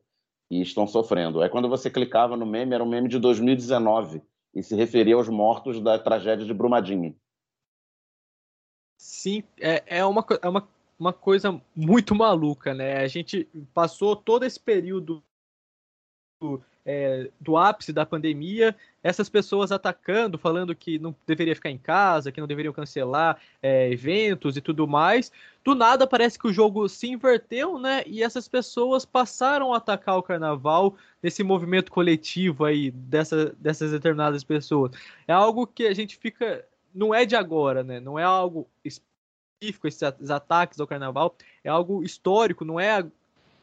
e 0.50 0.62
estão 0.62 0.86
sofrendo. 0.86 1.42
Aí 1.42 1.48
quando 1.48 1.70
você 1.70 1.90
clicava 1.90 2.36
no 2.36 2.46
meme, 2.46 2.76
era 2.76 2.84
um 2.84 2.90
meme 2.90 3.08
de 3.08 3.18
2019 3.18 4.22
e 4.54 4.62
se 4.62 4.76
referia 4.76 5.16
aos 5.16 5.30
mortos 5.30 5.82
da 5.82 5.98
tragédia 5.98 6.46
de 6.46 6.54
Brumadinho. 6.54 7.16
Sim, 8.98 9.44
é, 9.60 9.84
é, 10.00 10.06
uma, 10.06 10.26
é 10.42 10.50
uma, 10.50 10.68
uma 11.00 11.14
coisa 11.14 11.60
muito 11.76 12.14
maluca, 12.14 12.74
né? 12.74 12.98
A 12.98 13.08
gente 13.08 13.46
passou 13.74 14.16
todo 14.16 14.44
esse 14.44 14.60
período 14.60 15.24
é, 16.86 17.30
do 17.40 17.58
ápice 17.58 17.94
da 17.94 18.06
pandemia, 18.06 18.76
essas 19.04 19.30
pessoas 19.30 19.72
atacando, 19.72 20.38
falando 20.38 20.76
que 20.76 21.00
não 21.00 21.16
deveria 21.26 21.56
ficar 21.56 21.70
em 21.70 21.78
casa, 21.78 22.32
que 22.32 22.40
não 22.40 22.48
deveriam 22.48 22.74
cancelar 22.74 23.38
é, 23.62 23.92
eventos 23.92 24.58
e 24.58 24.62
tudo 24.62 24.88
mais. 24.88 25.32
Do 25.64 25.76
nada 25.76 26.08
parece 26.08 26.38
que 26.38 26.48
o 26.48 26.54
jogo 26.54 26.88
se 26.88 27.08
inverteu, 27.08 27.78
né? 27.78 28.04
E 28.06 28.24
essas 28.24 28.48
pessoas 28.48 29.06
passaram 29.06 29.74
a 29.74 29.78
atacar 29.78 30.18
o 30.18 30.24
carnaval 30.24 30.96
nesse 31.22 31.44
movimento 31.44 31.92
coletivo 31.92 32.66
aí 32.66 32.92
dessa, 32.92 33.56
dessas 33.60 33.92
determinadas 33.92 34.44
pessoas. 34.44 34.92
É 35.28 35.34
algo 35.34 35.68
que 35.68 35.86
a 35.86 35.94
gente 35.94 36.18
fica. 36.18 36.66
Não 36.94 37.14
é 37.14 37.26
de 37.26 37.36
agora, 37.36 37.84
né? 37.84 38.00
Não 38.00 38.20
é 38.20 38.24
algo 38.24 38.68
específico, 38.84 39.88
esses 39.88 40.30
ataques 40.30 40.80
ao 40.80 40.88
carnaval, 40.88 41.36
é 41.64 41.70
algo 41.70 42.04
histórico, 42.04 42.66
não 42.66 42.80
é 42.80 43.06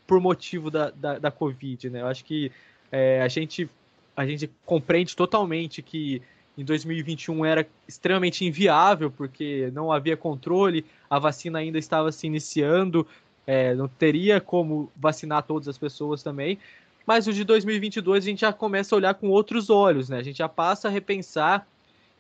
por 0.07 0.21
motivo 0.21 0.71
da, 0.71 0.91
da, 0.91 1.19
da 1.19 1.31
Covid, 1.31 1.91
né? 1.91 2.01
Eu 2.01 2.07
acho 2.07 2.25
que 2.25 2.51
é, 2.91 3.23
a 3.23 3.29
gente 3.29 3.69
a 4.17 4.27
gente 4.27 4.51
compreende 4.67 5.15
totalmente 5.15 5.81
que 5.81 6.21
em 6.57 6.65
2021 6.65 7.45
era 7.45 7.65
extremamente 7.87 8.45
inviável, 8.45 9.13
porque 9.13 9.71
não 9.73 9.93
havia 9.93 10.17
controle, 10.17 10.85
a 11.09 11.21
vacina 11.21 11.61
ainda 11.61 11.79
estava 11.79 12.11
se 12.11 12.27
iniciando, 12.27 13.07
é, 13.47 13.77
não 13.77 13.87
teria 13.87 14.41
como 14.41 14.91
vacinar 14.97 15.45
todas 15.45 15.69
as 15.69 15.79
pessoas 15.79 16.21
também. 16.21 16.59
Mas 17.07 17.29
o 17.29 17.33
de 17.33 17.45
2022 17.45 18.25
a 18.25 18.29
gente 18.29 18.41
já 18.41 18.53
começa 18.53 18.95
a 18.95 18.99
olhar 18.99 19.15
com 19.15 19.29
outros 19.31 19.71
olhos, 19.71 20.09
né? 20.09 20.19
A 20.19 20.23
gente 20.23 20.39
já 20.39 20.49
passa 20.49 20.89
a 20.89 20.91
repensar 20.91 21.65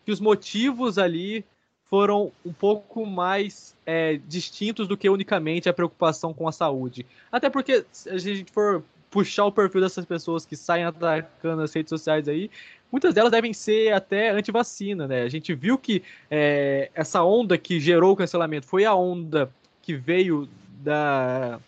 que 0.07 0.13
os 0.13 0.21
motivos 0.21 0.99
ali 0.99 1.45
foram 1.91 2.31
um 2.45 2.53
pouco 2.53 3.05
mais 3.05 3.77
é, 3.85 4.21
distintos 4.29 4.87
do 4.87 4.97
que 4.97 5.09
unicamente 5.09 5.69
a 5.69 5.73
preocupação 5.73 6.33
com 6.33 6.47
a 6.47 6.53
saúde. 6.53 7.05
Até 7.31 7.51
porque, 7.51 7.85
se 7.91 8.09
a 8.09 8.19
gente 8.19 8.53
for 8.53 8.85
puxar 9.11 9.47
o 9.47 9.53
perfil 9.53 9.81
dessas 9.81 10.05
pessoas 10.05 10.45
que 10.45 10.57
saem 10.57 10.85
atacando 10.85 11.63
as 11.63 11.73
redes 11.73 11.91
sociais 11.91 12.29
aí, 12.29 12.51
muitas 12.91 13.15
delas 13.15 13.31
devem 13.31 13.53
ser 13.53 13.93
até 13.93 14.31
anti-vacina, 14.31 15.07
né? 15.07 15.23
A 15.23 15.29
gente 15.29 15.55
viu 15.55 15.79
que 15.79 16.03
é, 16.31 16.91
essa 16.95 17.23
onda 17.23 17.57
que 17.57 17.81
gerou 17.81 18.13
o 18.13 18.17
cancelamento 18.17 18.67
foi 18.67 18.85
a 18.85 18.95
onda 18.95 19.51
que 19.83 19.95
veio 19.95 20.49
da, 20.83 21.59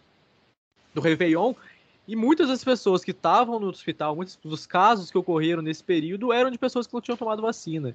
do 0.94 1.00
Réveillon, 1.00 1.54
e 2.06 2.16
muitas 2.16 2.48
das 2.48 2.64
pessoas 2.64 3.04
que 3.04 3.12
estavam 3.12 3.60
no 3.60 3.68
hospital, 3.68 4.16
muitos 4.16 4.36
dos 4.42 4.66
casos 4.66 5.10
que 5.10 5.18
ocorreram 5.18 5.62
nesse 5.62 5.84
período 5.84 6.32
eram 6.32 6.50
de 6.50 6.58
pessoas 6.58 6.86
que 6.86 6.92
não 6.92 7.00
tinham 7.00 7.16
tomado 7.16 7.40
vacina. 7.40 7.94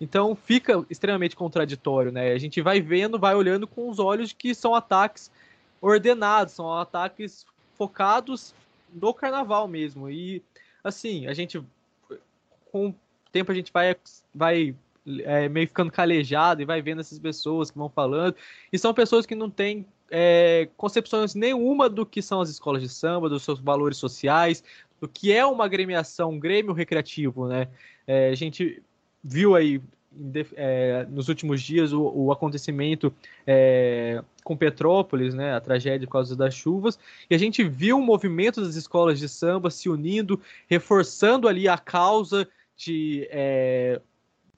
Então 0.00 0.34
fica 0.34 0.82
extremamente 0.88 1.36
contraditório, 1.36 2.10
né? 2.10 2.32
A 2.32 2.38
gente 2.38 2.62
vai 2.62 2.80
vendo, 2.80 3.18
vai 3.18 3.34
olhando 3.34 3.66
com 3.66 3.90
os 3.90 3.98
olhos 3.98 4.32
que 4.32 4.54
são 4.54 4.74
ataques 4.74 5.30
ordenados, 5.78 6.54
são 6.54 6.72
ataques 6.72 7.44
focados 7.74 8.54
no 8.92 9.14
carnaval 9.14 9.66
mesmo. 9.68 10.08
E 10.10 10.42
assim, 10.82 11.26
a 11.26 11.34
gente 11.34 11.62
com 12.70 12.88
o 12.88 12.94
tempo 13.32 13.50
a 13.52 13.54
gente 13.54 13.72
vai, 13.72 13.96
vai 14.34 14.74
é, 15.24 15.48
meio 15.48 15.66
ficando 15.66 15.90
calejado 15.90 16.62
e 16.62 16.64
vai 16.64 16.80
vendo 16.80 17.00
essas 17.00 17.18
pessoas 17.18 17.70
que 17.70 17.78
vão 17.78 17.88
falando. 17.88 18.34
E 18.72 18.78
são 18.78 18.94
pessoas 18.94 19.26
que 19.26 19.34
não 19.34 19.50
têm 19.50 19.86
é, 20.10 20.68
concepções 20.76 21.34
nenhuma 21.34 21.88
do 21.88 22.04
que 22.04 22.22
são 22.22 22.40
as 22.40 22.48
escolas 22.48 22.82
de 22.82 22.88
samba, 22.88 23.28
dos 23.28 23.42
seus 23.42 23.60
valores 23.60 23.98
sociais, 23.98 24.62
do 25.00 25.08
que 25.08 25.32
é 25.32 25.44
uma 25.44 25.64
agremiação, 25.64 26.30
um 26.30 26.38
grêmio 26.38 26.72
recreativo, 26.72 27.48
né? 27.48 27.68
É, 28.06 28.28
a 28.28 28.34
gente 28.34 28.82
viu 29.22 29.54
aí 29.54 29.80
é, 30.56 31.06
nos 31.08 31.28
últimos 31.28 31.62
dias 31.62 31.92
o, 31.92 32.02
o 32.02 32.32
acontecimento 32.32 33.12
é, 33.46 34.22
com 34.42 34.56
Petrópolis, 34.56 35.34
né, 35.34 35.54
a 35.54 35.60
tragédia 35.60 36.06
por 36.06 36.14
causa 36.14 36.34
das 36.34 36.54
chuvas, 36.54 36.98
e 37.28 37.34
a 37.34 37.38
gente 37.38 37.62
viu 37.62 37.98
o 37.98 38.02
movimento 38.02 38.60
das 38.60 38.74
escolas 38.74 39.18
de 39.18 39.28
samba 39.28 39.70
se 39.70 39.88
unindo, 39.88 40.40
reforçando 40.68 41.46
ali 41.46 41.68
a 41.68 41.78
causa 41.78 42.48
de 42.76 43.28
é, 43.30 44.00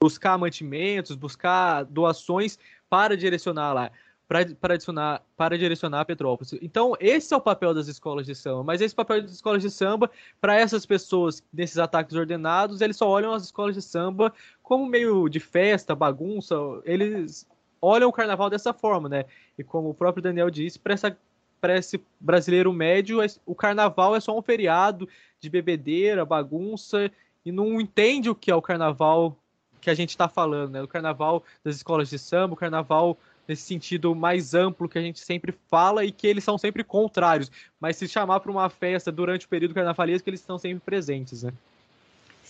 buscar 0.01 0.39
mantimentos, 0.39 1.17
buscar 1.17 1.85
doações 1.85 2.59
para 2.89 3.17
direcionar 3.17 3.73
lá 3.73 3.91
para 4.29 4.45
direcionar, 4.45 5.23
para 5.37 5.59
direcionar 5.59 6.05
Petrópolis. 6.05 6.55
Então, 6.63 6.95
esse 6.99 7.35
é 7.35 7.37
o 7.37 7.41
papel 7.41 7.75
das 7.75 7.87
escolas 7.89 8.25
de 8.25 8.35
samba, 8.35 8.63
mas 8.65 8.81
esse 8.81 8.95
papel 8.95 9.23
das 9.23 9.33
escolas 9.33 9.63
de 9.63 9.71
samba, 9.71 10.11
para 10.41 10.57
essas 10.57 10.87
pessoas 10.87 11.43
nesses 11.53 11.79
ataques 11.79 12.17
ordenados, 12.17 12.81
eles 12.81 12.97
só 12.97 13.09
olham 13.09 13.33
as 13.33 13.45
escolas 13.45 13.75
de 13.75 13.83
samba 13.83 14.33
como 14.63 14.87
meio 14.87 15.29
de 15.29 15.39
festa, 15.39 15.95
bagunça, 15.95 16.55
eles 16.85 17.47
olham 17.81 18.09
o 18.09 18.13
carnaval 18.13 18.49
dessa 18.49 18.73
forma, 18.73 19.09
né? 19.09 19.25
E 19.59 19.65
como 19.65 19.91
o 19.91 19.95
próprio 19.95 20.23
Daniel 20.23 20.49
disse, 20.49 20.79
para 20.79 20.95
essa 20.95 21.17
para 21.61 21.77
esse 21.77 22.03
brasileiro 22.19 22.73
médio, 22.73 23.21
o 23.47 23.55
carnaval 23.55 24.17
é 24.17 24.21
só 24.21 24.37
um 24.37 24.43
feriado 24.43 25.09
de 25.39 25.49
bebedeira, 25.49 26.25
bagunça, 26.25 27.09
e 27.45 27.53
não 27.53 27.81
entende 27.81 28.29
o 28.29 28.35
que 28.35 28.51
é 28.51 28.55
o 28.55 28.61
carnaval 28.61 29.39
que 29.81 29.89
a 29.89 29.95
gente 29.95 30.11
está 30.11 30.29
falando, 30.29 30.73
né? 30.73 30.83
O 30.83 30.89
carnaval 30.89 31.45
das 31.63 31.77
escolas 31.77 32.11
de 32.11 32.19
samba, 32.19 32.55
o 32.55 32.57
carnaval 32.57 33.17
nesse 33.47 33.63
sentido 33.63 34.15
mais 34.15 34.55
amplo 34.55 34.89
que 34.89 34.99
a 34.99 35.03
gente 35.03 35.21
sempre 35.21 35.55
fala 35.69 36.05
e 36.05 36.13
que 36.13 36.27
eles 36.27 36.45
são 36.45 36.57
sempre 36.57 36.85
contrários. 36.85 37.51
Mas 37.81 37.97
se 37.97 38.09
chamar 38.09 38.41
para 38.41 38.51
uma 38.51 38.69
festa 38.69 39.11
durante 39.11 39.47
o 39.47 39.49
período 39.49 39.75
carnavalesco, 39.75 40.29
eles 40.29 40.41
estão 40.41 40.59
sempre 40.59 40.81
presentes, 40.81 41.43
né? 41.43 41.53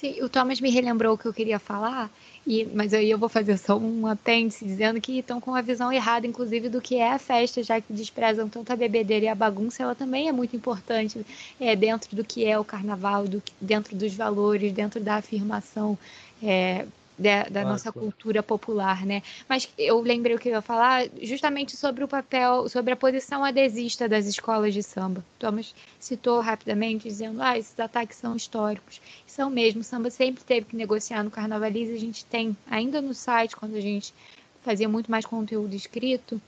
Sim, 0.02 0.20
o 0.20 0.28
Thomas 0.28 0.60
me 0.60 0.68
relembrou 0.68 1.14
o 1.14 1.18
que 1.18 1.26
eu 1.26 1.32
queria 1.32 1.60
falar, 1.60 2.10
e, 2.44 2.64
mas 2.74 2.92
aí 2.92 3.08
eu 3.08 3.16
vou 3.16 3.28
fazer 3.28 3.56
só 3.56 3.78
um 3.78 4.04
apêndice 4.04 4.64
dizendo 4.64 5.00
que 5.00 5.20
estão 5.20 5.40
com 5.40 5.52
uma 5.52 5.62
visão 5.62 5.92
errada, 5.92 6.26
inclusive, 6.26 6.68
do 6.68 6.80
que 6.80 6.96
é 6.96 7.12
a 7.12 7.20
festa, 7.20 7.62
já 7.62 7.80
que 7.80 7.92
desprezam 7.92 8.48
tanto 8.48 8.72
a 8.72 8.76
bebedeira 8.76 9.26
e 9.26 9.28
a 9.28 9.34
bagunça, 9.34 9.84
ela 9.84 9.94
também 9.94 10.28
é 10.28 10.32
muito 10.32 10.56
importante 10.56 11.24
é, 11.60 11.76
dentro 11.76 12.16
do 12.16 12.24
que 12.24 12.44
é 12.44 12.58
o 12.58 12.64
carnaval, 12.64 13.28
do, 13.28 13.40
dentro 13.60 13.94
dos 13.94 14.12
valores, 14.12 14.72
dentro 14.72 14.98
da 14.98 15.18
afirmação 15.18 15.96
é, 16.42 16.84
da, 17.18 17.44
da 17.44 17.64
nossa 17.64 17.92
cultura 17.92 18.42
popular, 18.42 19.04
né? 19.04 19.22
Mas 19.48 19.68
eu 19.78 20.00
lembrei 20.00 20.34
o 20.34 20.38
que 20.38 20.48
eu 20.48 20.54
ia 20.54 20.62
falar 20.62 21.06
justamente 21.20 21.76
sobre 21.76 22.02
o 22.02 22.08
papel, 22.08 22.68
sobre 22.68 22.92
a 22.92 22.96
posição 22.96 23.44
adesista 23.44 24.08
das 24.08 24.26
escolas 24.26 24.72
de 24.74 24.82
samba. 24.82 25.24
Thomas 25.38 25.74
citou 26.00 26.40
rapidamente, 26.40 27.08
dizendo, 27.08 27.42
ah, 27.42 27.58
esses 27.58 27.78
ataques 27.78 28.16
são 28.16 28.34
históricos. 28.34 29.00
São 29.26 29.50
mesmo, 29.50 29.80
o 29.80 29.84
samba 29.84 30.10
sempre 30.10 30.42
teve 30.42 30.66
que 30.66 30.76
negociar 30.76 31.22
no 31.22 31.30
Carnavalize, 31.30 31.92
a 31.92 31.98
gente 31.98 32.24
tem, 32.24 32.56
ainda 32.66 33.00
no 33.00 33.14
site, 33.14 33.56
quando 33.56 33.76
a 33.76 33.80
gente 33.80 34.14
fazia 34.62 34.88
muito 34.88 35.10
mais 35.10 35.26
conteúdo 35.26 35.74
escrito, 35.74 36.40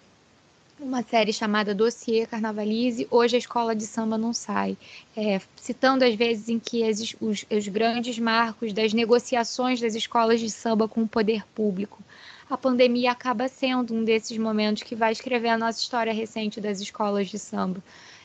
uma 0.84 1.02
série 1.02 1.32
chamada 1.32 1.74
Dossiê 1.74 2.26
Carnavalize, 2.26 3.08
hoje 3.10 3.36
a 3.36 3.38
escola 3.38 3.74
de 3.74 3.84
samba 3.84 4.18
não 4.18 4.32
sai, 4.32 4.76
é, 5.16 5.40
citando 5.56 6.04
as 6.04 6.14
vezes 6.14 6.48
em 6.48 6.58
que 6.58 6.84
as, 6.84 7.16
os, 7.20 7.44
os 7.50 7.68
grandes 7.68 8.18
marcos 8.18 8.72
das 8.72 8.92
negociações 8.92 9.80
das 9.80 9.94
escolas 9.94 10.38
de 10.40 10.50
samba 10.50 10.86
com 10.86 11.02
o 11.02 11.08
poder 11.08 11.44
público. 11.54 12.02
A 12.48 12.58
pandemia 12.58 13.10
acaba 13.10 13.48
sendo 13.48 13.94
um 13.94 14.04
desses 14.04 14.36
momentos 14.36 14.82
que 14.82 14.94
vai 14.94 15.12
escrever 15.12 15.48
a 15.48 15.58
nossa 15.58 15.80
história 15.80 16.12
recente 16.12 16.60
das 16.60 16.80
escolas 16.80 17.28
de 17.28 17.38
samba. 17.38 17.82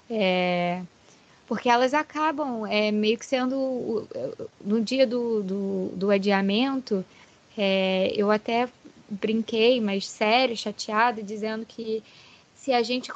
É, 0.09 0.81
porque 1.47 1.69
elas 1.69 1.93
acabam 1.93 2.65
é, 2.65 2.91
meio 2.91 3.17
que 3.17 3.25
sendo. 3.25 4.05
No 4.63 4.81
dia 4.81 5.07
do, 5.07 5.41
do, 5.41 5.91
do 5.95 6.11
adiamento, 6.11 7.03
é, 7.57 8.11
eu 8.15 8.29
até 8.29 8.67
brinquei, 9.09 9.79
mas 9.79 10.05
sério, 10.07 10.55
chateada, 10.55 11.23
dizendo 11.23 11.65
que 11.65 12.03
se 12.61 12.73
a 12.73 12.83
gente 12.83 13.09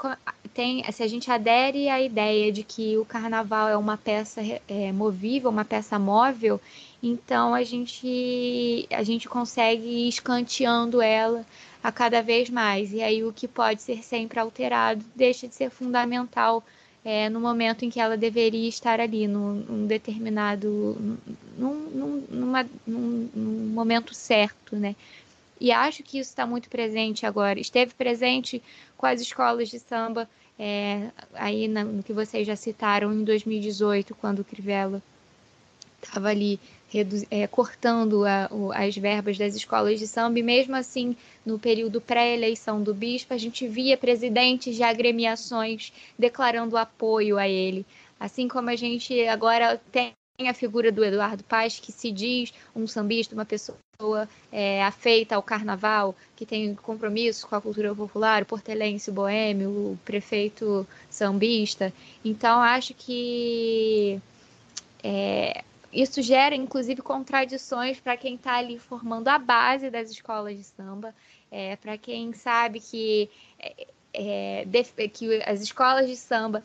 tem, 0.54 0.90
se 0.92 1.04
a 1.04 1.08
gente 1.08 1.30
adere 1.30 1.90
à 1.90 2.02
ideia 2.02 2.52
de 2.52 2.64
que 2.64 2.98
o 2.98 3.04
carnaval 3.04 3.68
é 3.68 3.76
uma 3.76 3.98
peça 3.98 4.42
é, 4.68 4.92
movível, 4.94 5.50
uma 5.50 5.66
peça 5.66 6.00
móvel, 6.00 6.62
então 7.02 7.54
a 7.54 7.62
gente 7.62 8.88
a 8.90 9.04
gente 9.04 9.28
consegue 9.28 9.86
ir 9.86 10.08
escanteando 10.08 11.02
ela 11.02 11.46
a 11.84 11.92
cada 11.92 12.22
vez 12.22 12.50
mais. 12.50 12.94
E 12.94 13.04
aí 13.04 13.22
o 13.24 13.34
que 13.34 13.48
pode 13.48 13.82
ser 13.82 14.02
sempre 14.02 14.40
alterado 14.40 15.04
deixa 15.14 15.46
de 15.46 15.56
ser 15.56 15.70
fundamental 15.70 16.64
é, 17.04 17.30
no 17.30 17.42
momento 17.42 17.84
em 17.84 17.90
que 17.90 18.00
ela 18.00 18.16
deveria 18.16 18.70
estar 18.70 19.02
ali, 19.02 19.28
num, 19.28 19.56
num 19.56 19.86
determinado. 19.86 20.96
Num, 21.58 21.74
num, 21.74 22.28
numa, 22.30 22.64
num, 22.88 23.30
num 23.36 23.68
momento 23.74 24.14
certo, 24.14 24.78
né? 24.78 24.96
E 25.64 25.72
acho 25.72 26.04
que 26.04 26.20
isso 26.20 26.30
está 26.30 26.46
muito 26.46 26.70
presente 26.70 27.26
agora. 27.26 27.58
Esteve 27.58 27.94
presente 27.94 28.62
com 28.98 29.06
as 29.06 29.22
escolas 29.22 29.70
de 29.70 29.80
samba, 29.80 30.30
é, 30.60 31.10
aí 31.34 31.70
no 31.70 32.04
que 32.04 32.12
vocês 32.12 32.46
já 32.46 32.58
citaram, 32.58 33.14
em 33.14 33.24
2018, 33.24 34.14
quando 34.14 34.40
o 34.40 34.44
Crivella 34.44 35.02
estava 36.02 36.28
ali 36.28 36.60
é, 37.32 37.48
cortando 37.48 38.26
a, 38.26 38.50
o, 38.52 38.74
as 38.74 38.98
verbas 38.98 39.38
das 39.38 39.56
escolas 39.56 39.98
de 40.00 40.06
samba, 40.06 40.38
e 40.38 40.44
mesmo 40.44 40.76
assim, 40.76 41.16
no 41.46 41.58
período 41.58 42.02
pré-eleição 42.02 42.84
do 42.84 42.94
bispo, 42.94 43.34
a 43.34 43.38
gente 43.38 43.66
via 43.66 43.96
presidentes 43.96 44.76
de 44.76 44.84
agremiações 44.84 45.94
declarando 46.20 46.76
apoio 46.76 47.38
a 47.38 47.48
ele. 47.48 47.86
Assim 48.20 48.50
como 48.50 48.70
a 48.70 48.76
gente 48.76 49.18
agora 49.30 49.82
tem 49.94 50.12
a 50.40 50.54
figura 50.54 50.92
do 50.92 51.06
Eduardo 51.06 51.44
Paz, 51.44 51.80
que 51.80 51.92
se 51.92 52.12
diz 52.12 52.52
um 52.76 52.88
sambista, 52.88 53.36
uma 53.36 53.46
pessoa 53.46 53.78
é, 54.52 54.84
afeita 54.84 55.36
ao 55.36 55.44
carnaval, 55.44 56.16
que 56.36 56.44
tem 56.44 56.74
compromisso 56.74 57.48
com 57.48 57.56
a 57.56 57.62
cultura 57.62 57.94
popular, 57.94 58.42
o 58.42 58.46
portelense, 58.46 59.12
o 59.12 59.14
boêmio, 59.14 59.70
o 59.70 60.00
prefeito 60.04 60.88
sambista. 61.08 61.94
Então, 62.26 62.62
acho 62.62 62.96
que 62.96 64.20
é, 65.04 65.64
isso 65.94 66.20
gera, 66.24 66.56
inclusive, 66.56 67.04
contradições 67.04 68.00
para 68.00 68.18
quem 68.18 68.34
está 68.34 68.56
ali 68.56 68.80
formando 68.80 69.28
a 69.28 69.38
base 69.38 69.92
das 69.92 70.10
escolas 70.10 70.58
de 70.58 70.64
samba, 70.64 71.14
é, 71.52 71.76
para 71.76 71.96
quem 71.96 72.34
sabe 72.34 72.80
que, 72.80 73.30
é, 73.60 73.88
é 74.16 75.08
que 75.08 75.44
as 75.44 75.62
escolas 75.62 76.08
de 76.08 76.16
samba 76.16 76.64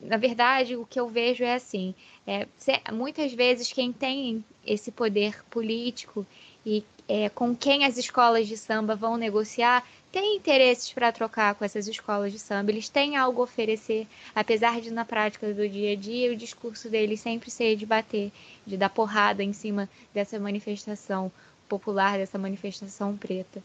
na 0.00 0.16
verdade, 0.16 0.76
o 0.76 0.84
que 0.84 0.98
eu 0.98 1.08
vejo 1.08 1.44
é 1.44 1.54
assim: 1.54 1.94
é, 2.26 2.46
muitas 2.92 3.32
vezes 3.32 3.72
quem 3.72 3.92
tem 3.92 4.44
esse 4.66 4.90
poder 4.90 5.42
político 5.50 6.26
e 6.64 6.84
é, 7.08 7.28
com 7.28 7.56
quem 7.56 7.84
as 7.84 7.96
escolas 7.96 8.46
de 8.46 8.56
samba 8.56 8.94
vão 8.94 9.16
negociar 9.16 9.84
têm 10.12 10.36
interesses 10.36 10.92
para 10.92 11.12
trocar 11.12 11.54
com 11.54 11.64
essas 11.64 11.86
escolas 11.88 12.32
de 12.32 12.38
samba, 12.38 12.70
eles 12.70 12.88
têm 12.88 13.16
algo 13.16 13.40
a 13.40 13.44
oferecer, 13.44 14.06
apesar 14.34 14.80
de 14.80 14.90
na 14.90 15.04
prática 15.04 15.52
do 15.52 15.68
dia 15.68 15.92
a 15.92 15.96
dia 15.96 16.32
o 16.32 16.36
discurso 16.36 16.88
deles 16.88 17.20
sempre 17.20 17.50
ser 17.50 17.76
de 17.76 17.86
bater, 17.86 18.32
de 18.66 18.76
dar 18.76 18.90
porrada 18.90 19.42
em 19.42 19.52
cima 19.52 19.88
dessa 20.12 20.38
manifestação 20.38 21.30
popular, 21.68 22.18
dessa 22.18 22.38
manifestação 22.38 23.16
preta. 23.16 23.62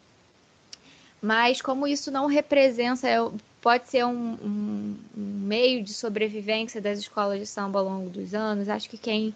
Mas 1.22 1.62
como 1.62 1.88
isso 1.88 2.12
não 2.12 2.28
representa, 2.28 3.08
é, 3.08 3.18
pode 3.66 3.90
ser 3.90 4.06
um, 4.06 4.38
um, 4.44 4.96
um 5.18 5.24
meio 5.40 5.84
de 5.84 5.92
sobrevivência 5.92 6.80
das 6.80 7.00
escolas 7.00 7.40
de 7.40 7.48
samba 7.48 7.80
ao 7.80 7.86
longo 7.86 8.12
dos 8.12 8.36
anos, 8.36 8.70
acho 8.70 8.88
que 8.88 8.96
quem 8.96 9.34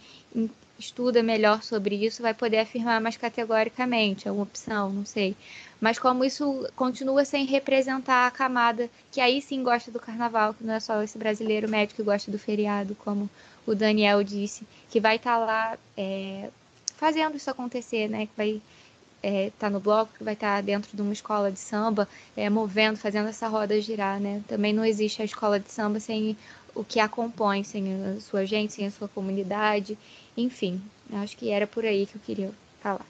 estuda 0.77 1.23
melhor 1.23 1.63
sobre 1.63 1.95
isso 1.95 2.21
vai 2.21 2.35
poder 2.35 2.59
afirmar 2.59 3.01
mais 3.01 3.17
categoricamente, 3.17 4.27
é 4.27 4.31
uma 4.31 4.43
opção, 4.43 4.93
não 4.93 5.03
sei. 5.03 5.35
Mas 5.81 5.97
como 5.97 6.23
isso 6.23 6.69
continua 6.75 7.25
sem 7.25 7.43
representar 7.43 8.27
a 8.27 8.31
camada 8.31 8.87
que 9.11 9.19
aí 9.19 9.41
sim 9.41 9.63
gosta 9.63 9.89
do 9.89 9.99
carnaval, 9.99 10.53
que 10.53 10.63
não 10.63 10.75
é 10.75 10.79
só 10.79 11.01
esse 11.01 11.17
brasileiro 11.17 11.67
médico 11.67 11.95
que 11.95 12.03
gosta 12.03 12.29
do 12.29 12.37
feriado, 12.37 12.93
como 13.03 13.27
o 13.65 13.73
Daniel 13.73 14.23
disse, 14.23 14.63
que 14.91 14.99
vai 14.99 15.15
estar 15.15 15.39
tá 15.39 15.43
lá 15.43 15.77
é, 15.97 16.51
fazendo 16.97 17.35
isso 17.35 17.49
acontecer, 17.49 18.07
né? 18.07 18.27
Que 18.27 18.33
vai 18.37 18.61
é, 19.21 19.51
tá 19.57 19.69
no 19.69 19.79
bloco, 19.79 20.13
que 20.17 20.23
vai 20.23 20.33
estar 20.33 20.55
tá 20.55 20.61
dentro 20.61 20.95
de 20.95 21.01
uma 21.01 21.13
escola 21.13 21.51
de 21.51 21.59
samba, 21.59 22.07
é, 22.35 22.49
movendo, 22.49 22.97
fazendo 22.97 23.29
essa 23.29 23.47
roda 23.47 23.79
girar, 23.81 24.19
né? 24.19 24.41
Também 24.47 24.73
não 24.73 24.85
existe 24.85 25.21
a 25.21 25.25
escola 25.25 25.59
de 25.59 25.71
samba 25.71 25.99
sem 25.99 26.37
o 26.73 26.83
que 26.83 26.99
a 26.99 27.07
compõe, 27.07 27.63
sem 27.63 27.93
a 28.17 28.21
sua 28.21 28.45
gente, 28.45 28.73
sem 28.73 28.87
a 28.87 28.91
sua 28.91 29.07
comunidade. 29.07 29.97
Enfim, 30.37 30.81
acho 31.13 31.35
que 31.35 31.49
era 31.49 31.67
por 31.67 31.85
aí 31.85 32.05
que 32.05 32.15
eu 32.15 32.21
queria 32.21 32.51
falar. 32.81 33.05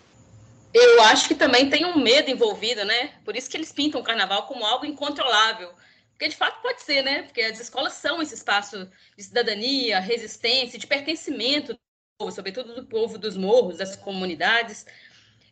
Eu 0.73 1.01
acho 1.03 1.27
que 1.27 1.35
também 1.35 1.69
tem 1.69 1.85
um 1.85 1.97
medo 1.97 2.29
envolvido, 2.29 2.85
né? 2.85 3.13
Por 3.25 3.35
isso 3.35 3.49
que 3.49 3.57
eles 3.57 3.71
pintam 3.71 4.01
o 4.01 4.03
carnaval 4.03 4.45
como 4.47 4.65
algo 4.65 4.85
incontrolável. 4.85 5.71
Porque 6.11 6.29
de 6.29 6.35
fato 6.35 6.61
pode 6.61 6.81
ser, 6.81 7.01
né? 7.01 7.23
Porque 7.23 7.41
as 7.41 7.59
escolas 7.59 7.93
são 7.93 8.21
esse 8.21 8.35
espaço 8.35 8.89
de 9.17 9.23
cidadania, 9.23 9.99
resistência, 9.99 10.77
de 10.77 10.85
pertencimento 10.85 11.73
do 11.73 11.79
povo, 12.17 12.31
sobretudo 12.31 12.75
do 12.75 12.85
povo 12.85 13.17
dos 13.17 13.35
morros, 13.35 13.77
das 13.77 13.95
comunidades. 13.95 14.85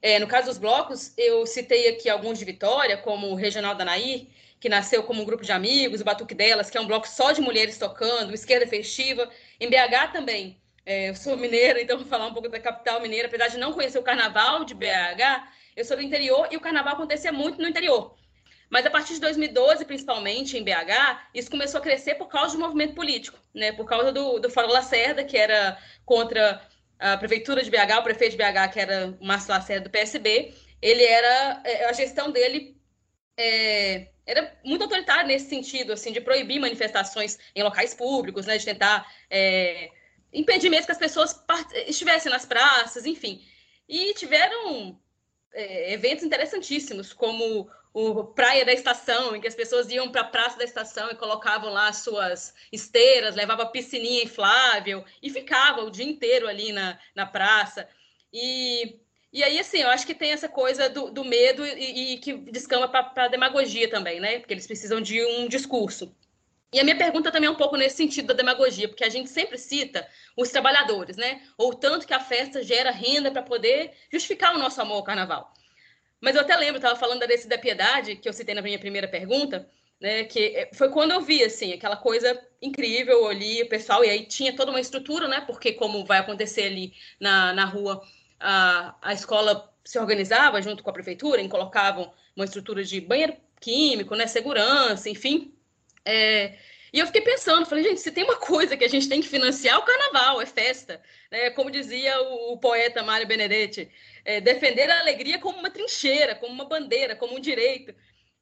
É, 0.01 0.19
no 0.19 0.27
caso 0.27 0.47
dos 0.47 0.57
blocos, 0.57 1.13
eu 1.17 1.45
citei 1.45 1.89
aqui 1.89 2.09
alguns 2.09 2.37
de 2.37 2.45
Vitória, 2.45 2.97
como 2.97 3.27
o 3.27 3.35
Regional 3.35 3.75
da 3.75 3.83
Nair, 3.85 4.27
que 4.59 4.69
nasceu 4.69 5.03
como 5.03 5.21
um 5.21 5.25
grupo 5.25 5.43
de 5.43 5.51
amigos, 5.51 6.01
o 6.01 6.03
Batuque 6.03 6.35
Delas, 6.35 6.69
que 6.69 6.77
é 6.77 6.81
um 6.81 6.87
bloco 6.87 7.07
só 7.07 7.31
de 7.31 7.41
mulheres 7.41 7.77
tocando, 7.77 8.33
Esquerda 8.33 8.67
Festiva. 8.67 9.29
Em 9.59 9.69
BH 9.69 10.11
também, 10.11 10.57
é, 10.85 11.09
eu 11.09 11.15
sou 11.15 11.35
mineira, 11.35 11.81
então 11.81 11.97
vou 11.97 12.07
falar 12.07 12.27
um 12.27 12.33
pouco 12.33 12.49
da 12.49 12.59
capital 12.59 13.01
mineira. 13.01 13.27
Apesar 13.27 13.49
de 13.49 13.57
não 13.57 13.73
conhecer 13.73 13.99
o 13.99 14.03
carnaval 14.03 14.63
de 14.63 14.73
BH, 14.73 15.49
eu 15.75 15.85
sou 15.85 15.97
do 15.97 16.03
interior 16.03 16.47
e 16.51 16.57
o 16.57 16.61
carnaval 16.61 16.93
acontecia 16.93 17.31
muito 17.31 17.61
no 17.61 17.67
interior. 17.67 18.15
Mas 18.69 18.85
a 18.85 18.89
partir 18.89 19.13
de 19.13 19.21
2012, 19.21 19.85
principalmente 19.85 20.57
em 20.57 20.63
BH, 20.63 21.29
isso 21.33 21.49
começou 21.49 21.79
a 21.79 21.83
crescer 21.83 22.15
por 22.15 22.27
causa 22.27 22.55
do 22.55 22.61
movimento 22.61 22.95
político, 22.95 23.37
né? 23.53 23.71
Por 23.71 23.85
causa 23.85 24.11
do, 24.11 24.39
do 24.39 24.49
Fórum 24.49 24.69
Lacerda, 24.69 25.23
que 25.23 25.37
era 25.37 25.77
contra 26.05 26.61
a 26.99 27.17
prefeitura 27.17 27.63
de 27.63 27.69
BH, 27.69 27.99
o 27.99 28.03
prefeito 28.03 28.31
de 28.31 28.37
BH, 28.37 28.71
que 28.73 28.79
era 28.79 29.15
o 29.19 29.25
Márcio 29.25 29.51
Lacerda 29.51 29.87
do 29.87 29.91
PSB. 29.91 30.53
Ele 30.81 31.03
era 31.03 31.61
é, 31.63 31.85
a 31.85 31.93
gestão 31.93 32.31
dele 32.31 32.77
é, 33.37 34.07
era 34.25 34.57
muito 34.63 34.83
autoritária 34.83 35.25
nesse 35.25 35.47
sentido, 35.49 35.93
assim, 35.93 36.11
de 36.11 36.21
proibir 36.21 36.59
manifestações 36.59 37.37
em 37.55 37.63
locais 37.63 37.93
públicos, 37.93 38.45
né? 38.45 38.57
De 38.57 38.65
tentar 38.65 39.11
é, 39.29 39.91
impedimentos 40.33 40.85
que 40.85 40.91
as 40.91 40.97
pessoas 40.97 41.39
estivessem 41.87 42.31
nas 42.31 42.45
praças, 42.45 43.05
enfim. 43.05 43.41
E 43.87 44.13
tiveram 44.15 44.99
é, 45.53 45.93
eventos 45.93 46.23
interessantíssimos, 46.23 47.13
como 47.13 47.69
o 47.93 48.23
Praia 48.23 48.65
da 48.65 48.73
Estação, 48.73 49.35
em 49.35 49.41
que 49.41 49.47
as 49.47 49.55
pessoas 49.55 49.89
iam 49.89 50.09
para 50.09 50.21
a 50.21 50.25
Praça 50.25 50.57
da 50.57 50.63
Estação 50.63 51.09
e 51.09 51.15
colocavam 51.15 51.71
lá 51.71 51.87
as 51.87 51.97
suas 51.97 52.53
esteiras, 52.71 53.35
levavam 53.35 53.71
piscininha 53.71 54.23
inflável 54.23 55.03
e 55.21 55.29
ficavam 55.29 55.87
o 55.87 55.91
dia 55.91 56.05
inteiro 56.05 56.47
ali 56.47 56.71
na, 56.71 56.99
na 57.15 57.25
praça. 57.25 57.87
E, 58.31 58.99
e 59.31 59.43
aí, 59.43 59.59
assim, 59.59 59.79
eu 59.79 59.89
acho 59.89 60.05
que 60.05 60.13
tem 60.13 60.31
essa 60.31 60.47
coisa 60.47 60.89
do, 60.89 61.09
do 61.09 61.23
medo 61.23 61.65
e, 61.65 62.13
e 62.13 62.17
que 62.19 62.33
descamba 62.33 62.87
para 62.87 63.25
a 63.25 63.27
demagogia 63.27 63.89
também, 63.89 64.19
né? 64.19 64.39
Porque 64.39 64.53
eles 64.53 64.67
precisam 64.67 65.01
de 65.01 65.23
um 65.25 65.47
discurso. 65.47 66.15
E 66.71 66.79
a 66.79 66.83
minha 66.83 66.97
pergunta 66.97 67.31
também 67.31 67.47
é 67.47 67.51
um 67.51 67.55
pouco 67.55 67.77
nesse 67.77 67.95
sentido 67.95 68.27
da 68.27 68.33
demagogia, 68.33 68.89
porque 68.89 69.03
a 69.03 69.09
gente 69.09 69.29
sempre 69.29 69.57
cita 69.57 70.07
os 70.35 70.49
trabalhadores, 70.49 71.15
né? 71.15 71.41
Ou 71.57 71.73
tanto 71.73 72.05
que 72.05 72.13
a 72.13 72.19
festa 72.19 72.61
gera 72.61 72.91
renda 72.91 73.31
para 73.31 73.41
poder 73.41 73.93
justificar 74.11 74.53
o 74.53 74.59
nosso 74.59 74.81
amor 74.81 74.97
ao 74.97 75.03
carnaval. 75.03 75.53
Mas 76.21 76.35
eu 76.35 76.41
até 76.41 76.55
lembro, 76.55 76.77
estava 76.77 76.95
falando 76.99 77.19
da 77.19 77.25
Descida 77.25 77.55
da 77.55 77.61
Piedade, 77.61 78.15
que 78.15 78.27
eu 78.27 78.33
citei 78.33 78.55
na 78.55 78.61
minha 78.61 78.79
primeira 78.79 79.07
pergunta, 79.07 79.69
né? 79.99 80.23
Que 80.23 80.55
é, 80.55 80.69
foi 80.73 80.89
quando 80.89 81.11
eu 81.11 81.21
vi, 81.21 81.43
assim, 81.43 81.73
aquela 81.73 81.97
coisa 81.97 82.39
incrível 82.61 83.27
ali, 83.27 83.61
o 83.61 83.69
pessoal, 83.69 84.03
e 84.03 84.09
aí 84.09 84.25
tinha 84.25 84.55
toda 84.55 84.71
uma 84.71 84.81
estrutura, 84.81 85.27
né? 85.27 85.41
Porque 85.41 85.73
como 85.73 86.05
vai 86.05 86.19
acontecer 86.19 86.63
ali 86.63 86.93
na, 87.19 87.53
na 87.53 87.65
rua, 87.65 88.01
a, 88.39 88.95
a 89.01 89.13
escola 89.13 89.71
se 89.83 89.99
organizava 89.99 90.61
junto 90.61 90.83
com 90.83 90.89
a 90.89 90.93
prefeitura, 90.93 91.41
e 91.41 91.49
colocavam 91.49 92.11
uma 92.35 92.45
estrutura 92.45 92.83
de 92.83 92.99
banheiro 93.01 93.35
químico, 93.59 94.15
né? 94.15 94.27
Segurança, 94.27 95.09
enfim 95.09 95.53
é, 96.07 96.55
e 96.93 96.99
eu 96.99 97.05
fiquei 97.05 97.21
pensando, 97.21 97.65
falei, 97.65 97.83
gente, 97.83 97.99
se 97.99 98.11
tem 98.11 98.23
uma 98.23 98.37
coisa 98.37 98.77
que 98.77 98.83
a 98.83 98.87
gente 98.87 99.09
tem 99.09 99.21
que 99.21 99.27
financiar, 99.27 99.75
é 99.75 99.77
o 99.77 99.83
carnaval, 99.83 100.41
é 100.41 100.45
festa. 100.45 101.01
Né? 101.31 101.49
Como 101.51 101.69
dizia 101.69 102.19
o, 102.21 102.53
o 102.53 102.57
poeta 102.57 103.03
Mário 103.03 103.27
Benedetti, 103.27 103.89
é, 104.23 104.39
defender 104.39 104.89
a 104.89 104.99
alegria 104.99 105.39
como 105.39 105.59
uma 105.59 105.69
trincheira, 105.69 106.35
como 106.35 106.53
uma 106.53 106.65
bandeira, 106.65 107.15
como 107.15 107.35
um 107.35 107.39
direito. 107.39 107.93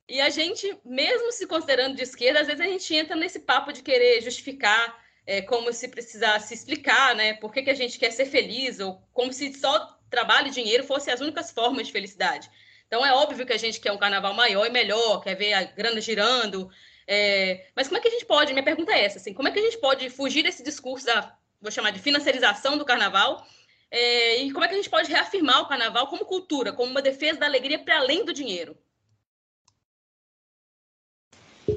E 0.08 0.22
a 0.22 0.30
gente, 0.30 0.78
mesmo 0.86 1.32
se 1.32 1.48
considerando 1.48 1.96
de 1.96 2.04
esquerda, 2.04 2.42
às 2.42 2.48
vezes 2.48 2.62
a 2.62 2.70
gente 2.70 2.94
entra 2.94 3.16
nesse 3.16 3.40
papo 3.40 3.74
de 3.74 3.82
querer 3.82 4.22
justificar, 4.22 5.04
é, 5.26 5.42
como 5.42 5.74
se 5.74 5.88
precisasse 5.88 6.54
explicar, 6.54 7.16
né? 7.16 7.34
Por 7.34 7.52
que, 7.52 7.64
que 7.64 7.72
a 7.72 7.76
gente 7.76 7.98
quer 7.98 8.12
ser 8.12 8.28
feliz, 8.28 8.80
ou 8.80 9.02
como 9.12 9.34
se 9.34 9.52
só 9.54 9.96
trabalho 10.10 10.48
e 10.48 10.52
dinheiro 10.52 10.84
fossem 10.84 11.12
as 11.14 11.22
únicas 11.22 11.52
formas 11.52 11.88
de 11.88 11.94
felicidade. 11.94 12.50
Então 12.88 13.06
é 13.06 13.12
óbvio 13.12 13.46
que 13.46 13.54
a 13.54 13.58
gente 13.58 13.80
quer 13.80 13.92
um 13.92 13.98
carnaval 13.98 14.34
maior 14.34 14.66
e 14.66 14.70
melhor, 14.70 15.22
quer 15.22 15.36
ver 15.36 15.54
a 15.54 15.64
grana 15.64 16.00
girando, 16.00 16.70
é, 17.08 17.68
mas 17.76 17.88
como 17.88 17.98
é 17.98 18.02
que 18.02 18.08
a 18.08 18.12
gente 18.12 18.26
pode, 18.26 18.54
minha 18.54 18.64
pergunta 18.64 18.92
é 18.92 19.04
essa, 19.06 19.18
assim, 19.18 19.34
como 19.34 19.48
é 19.48 19.52
que 19.52 19.60
a 19.60 19.62
gente 19.62 19.78
pode 19.78 20.10
fugir 20.10 20.44
desse 20.44 20.64
discurso 20.64 21.06
da, 21.06 21.36
vou 21.62 21.72
chamar 21.72 21.92
de 21.92 22.00
financiarização 22.00 22.78
do 22.78 22.86
carnaval, 22.86 23.46
é, 23.92 24.42
e 24.42 24.52
como 24.52 24.66
é 24.66 24.68
que 24.68 24.74
a 24.74 24.78
gente 24.78 24.90
pode 24.90 25.12
reafirmar 25.12 25.62
o 25.62 25.68
carnaval 25.68 26.08
como 26.08 26.26
cultura, 26.26 26.74
como 26.74 26.92
uma 26.92 27.02
defesa 27.02 27.40
da 27.40 27.46
alegria 27.46 27.80
para 27.80 28.00
além 28.00 28.26
do 28.26 28.34
dinheiro? 28.34 28.78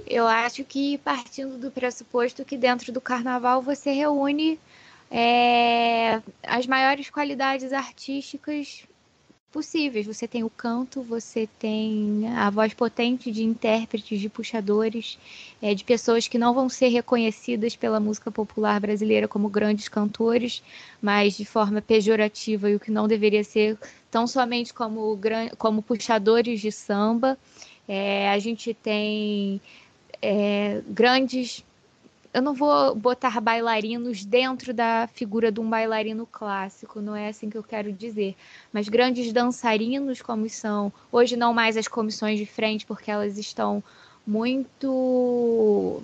Eu 0.07 0.27
acho 0.27 0.65
que 0.65 0.99
partindo 0.99 1.59
do 1.59 1.71
pressuposto 1.71 2.45
que 2.45 2.57
dentro 2.57 2.93
do 2.93 3.01
carnaval 3.01 3.63
você 3.63 3.91
reúne 3.91 4.59
é, 5.11 6.21
as 6.43 6.67
maiores 6.67 7.09
qualidades 7.09 7.73
artísticas 7.73 8.87
possíveis. 9.53 10.07
Você 10.07 10.29
tem 10.29 10.45
o 10.45 10.51
canto, 10.51 11.03
você 11.03 11.49
tem 11.59 12.29
a 12.37 12.51
voz 12.51 12.75
potente 12.75 13.31
de 13.31 13.43
intérpretes, 13.43 14.21
de 14.21 14.29
puxadores, 14.29 15.19
é, 15.61 15.75
de 15.75 15.85
pessoas 15.85 16.29
que 16.29 16.39
não 16.39 16.55
vão 16.55 16.69
ser 16.69 16.89
reconhecidas 16.89 17.75
pela 17.75 17.99
música 17.99 18.31
popular 18.31 18.81
brasileira 18.81 19.27
como 19.27 19.49
grandes 19.49 19.89
cantores, 19.89 20.63
mas 21.01 21.37
de 21.37 21.45
forma 21.45 21.81
pejorativa 21.81 22.71
e 22.71 22.75
o 22.75 22.81
que 22.81 22.91
não 22.91 23.09
deveria 23.09 23.45
ser 23.45 23.79
tão 24.11 24.27
somente 24.27 24.73
como, 24.73 25.19
como 25.57 25.83
puxadores 25.83 26.61
de 26.61 26.71
samba. 26.71 27.39
É, 27.87 28.29
a 28.31 28.39
gente 28.39 28.75
tem 28.75 29.61
é, 30.21 30.83
grandes 30.87 31.65
eu 32.39 32.43
não 32.43 32.55
vou 32.55 32.95
botar 32.95 33.41
bailarinos 33.41 34.25
dentro 34.25 34.73
da 34.73 35.09
figura 35.13 35.51
de 35.51 35.59
um 35.59 35.69
bailarino 35.69 36.25
clássico, 36.25 37.01
não 37.01 37.15
é 37.15 37.29
assim 37.29 37.51
que 37.51 37.59
eu 37.59 37.65
quero 37.65 37.93
dizer. 37.93 38.37
Mas 38.73 38.89
grandes 38.89 39.33
dançarinos, 39.33 40.23
como 40.23 40.49
são, 40.49 40.93
hoje 41.11 41.37
não 41.37 41.53
mais 41.53 41.77
as 41.77 41.89
comissões 41.89 42.39
de 42.39 42.47
frente, 42.47 42.87
porque 42.87 43.11
elas 43.11 43.37
estão 43.39 43.83
muito. 44.25 46.01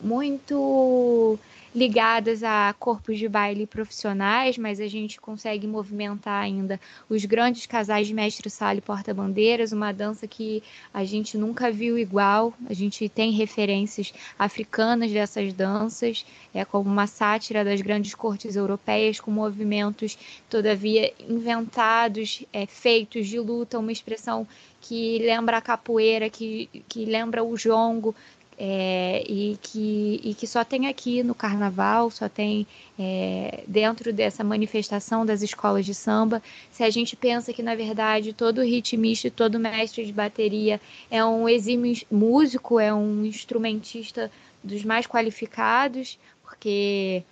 muito 0.00 1.36
ligadas 1.76 2.42
a 2.42 2.74
corpos 2.78 3.18
de 3.18 3.28
baile 3.28 3.66
profissionais, 3.66 4.56
mas 4.56 4.80
a 4.80 4.88
gente 4.88 5.20
consegue 5.20 5.66
movimentar 5.66 6.42
ainda 6.42 6.80
os 7.06 7.22
grandes 7.26 7.66
casais 7.66 8.06
de 8.06 8.14
mestre-sala 8.14 8.78
e 8.78 8.80
porta-bandeiras, 8.80 9.72
uma 9.72 9.92
dança 9.92 10.26
que 10.26 10.62
a 10.92 11.04
gente 11.04 11.36
nunca 11.36 11.70
viu 11.70 11.98
igual. 11.98 12.54
A 12.66 12.72
gente 12.72 13.06
tem 13.10 13.30
referências 13.30 14.14
africanas 14.38 15.12
dessas 15.12 15.52
danças, 15.52 16.24
é 16.54 16.64
como 16.64 16.88
uma 16.88 17.06
sátira 17.06 17.62
das 17.62 17.82
grandes 17.82 18.14
cortes 18.14 18.56
europeias, 18.56 19.20
com 19.20 19.30
movimentos, 19.30 20.16
todavia, 20.48 21.12
inventados, 21.28 22.42
é, 22.54 22.64
feitos 22.64 23.28
de 23.28 23.38
luta, 23.38 23.78
uma 23.78 23.92
expressão 23.92 24.48
que 24.80 25.18
lembra 25.18 25.58
a 25.58 25.60
capoeira, 25.60 26.30
que, 26.30 26.70
que 26.88 27.04
lembra 27.04 27.42
o 27.42 27.56
jongo, 27.56 28.14
é, 28.58 29.22
e, 29.28 29.58
que, 29.60 30.20
e 30.24 30.34
que 30.34 30.46
só 30.46 30.64
tem 30.64 30.86
aqui 30.86 31.22
no 31.22 31.34
carnaval, 31.34 32.10
só 32.10 32.28
tem 32.28 32.66
é, 32.98 33.64
dentro 33.66 34.12
dessa 34.12 34.42
manifestação 34.42 35.26
das 35.26 35.42
escolas 35.42 35.84
de 35.84 35.94
samba. 35.94 36.42
Se 36.70 36.82
a 36.82 36.90
gente 36.90 37.14
pensa 37.14 37.52
que, 37.52 37.62
na 37.62 37.74
verdade, 37.74 38.32
todo 38.32 38.62
ritmista, 38.62 39.30
todo 39.30 39.58
mestre 39.58 40.06
de 40.06 40.12
bateria 40.12 40.80
é 41.10 41.24
um 41.24 41.48
exímio 41.48 41.94
músico, 42.10 42.80
é 42.80 42.92
um 42.92 43.24
instrumentista 43.26 44.30
dos 44.64 44.82
mais 44.84 45.06
qualificados, 45.06 46.18
porque 46.42 47.22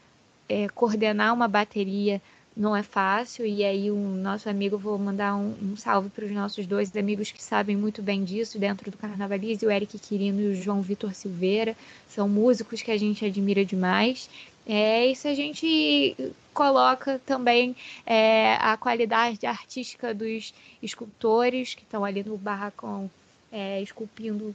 é, 0.49 0.69
coordenar 0.69 1.33
uma 1.33 1.49
bateria 1.49 2.21
não 2.57 2.75
é 2.77 2.83
fácil. 2.83 3.47
E 3.47 3.65
aí, 3.65 3.91
o 3.91 3.97
nosso 3.97 4.49
amigo, 4.49 4.79
vou 4.79 4.99
mandar 4.99 5.35
um, 5.37 5.55
um 5.63 5.77
salve 5.77 6.09
para 6.09 6.25
os 6.25 6.31
nossos 6.31 6.67
dois 6.67 6.95
amigos 6.97 7.31
que 7.33 7.43
sabem 7.43 7.77
muito 7.77 8.03
bem 8.03 8.25
disso 8.25 8.59
dentro 8.59 8.91
do 8.91 8.97
Carnavalize, 8.97 9.65
o 9.67 9.71
Eric 9.71 9.99
Quirino 9.99 10.41
e 10.41 10.47
o 10.49 10.55
João 10.55 10.81
Vitor 10.81 11.15
Silveira. 11.15 11.77
São 12.09 12.29
músicos 12.29 12.83
que 12.83 12.91
a 12.91 12.97
gente 12.97 13.25
admira 13.25 13.65
demais. 13.65 14.29
É, 14.67 15.07
isso 15.07 15.29
a 15.29 15.35
gente 15.35 16.17
coloca 16.55 17.21
também 17.27 17.77
é, 18.07 18.55
a 18.55 18.77
qualidade 18.77 19.45
artística 19.45 20.15
dos 20.15 20.55
escultores 20.83 21.75
que 21.75 21.83
estão 21.83 22.05
ali 22.05 22.23
no 22.23 22.39
barracão 22.39 23.11
é, 23.53 23.83
esculpindo 23.83 24.55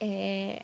é, 0.00 0.62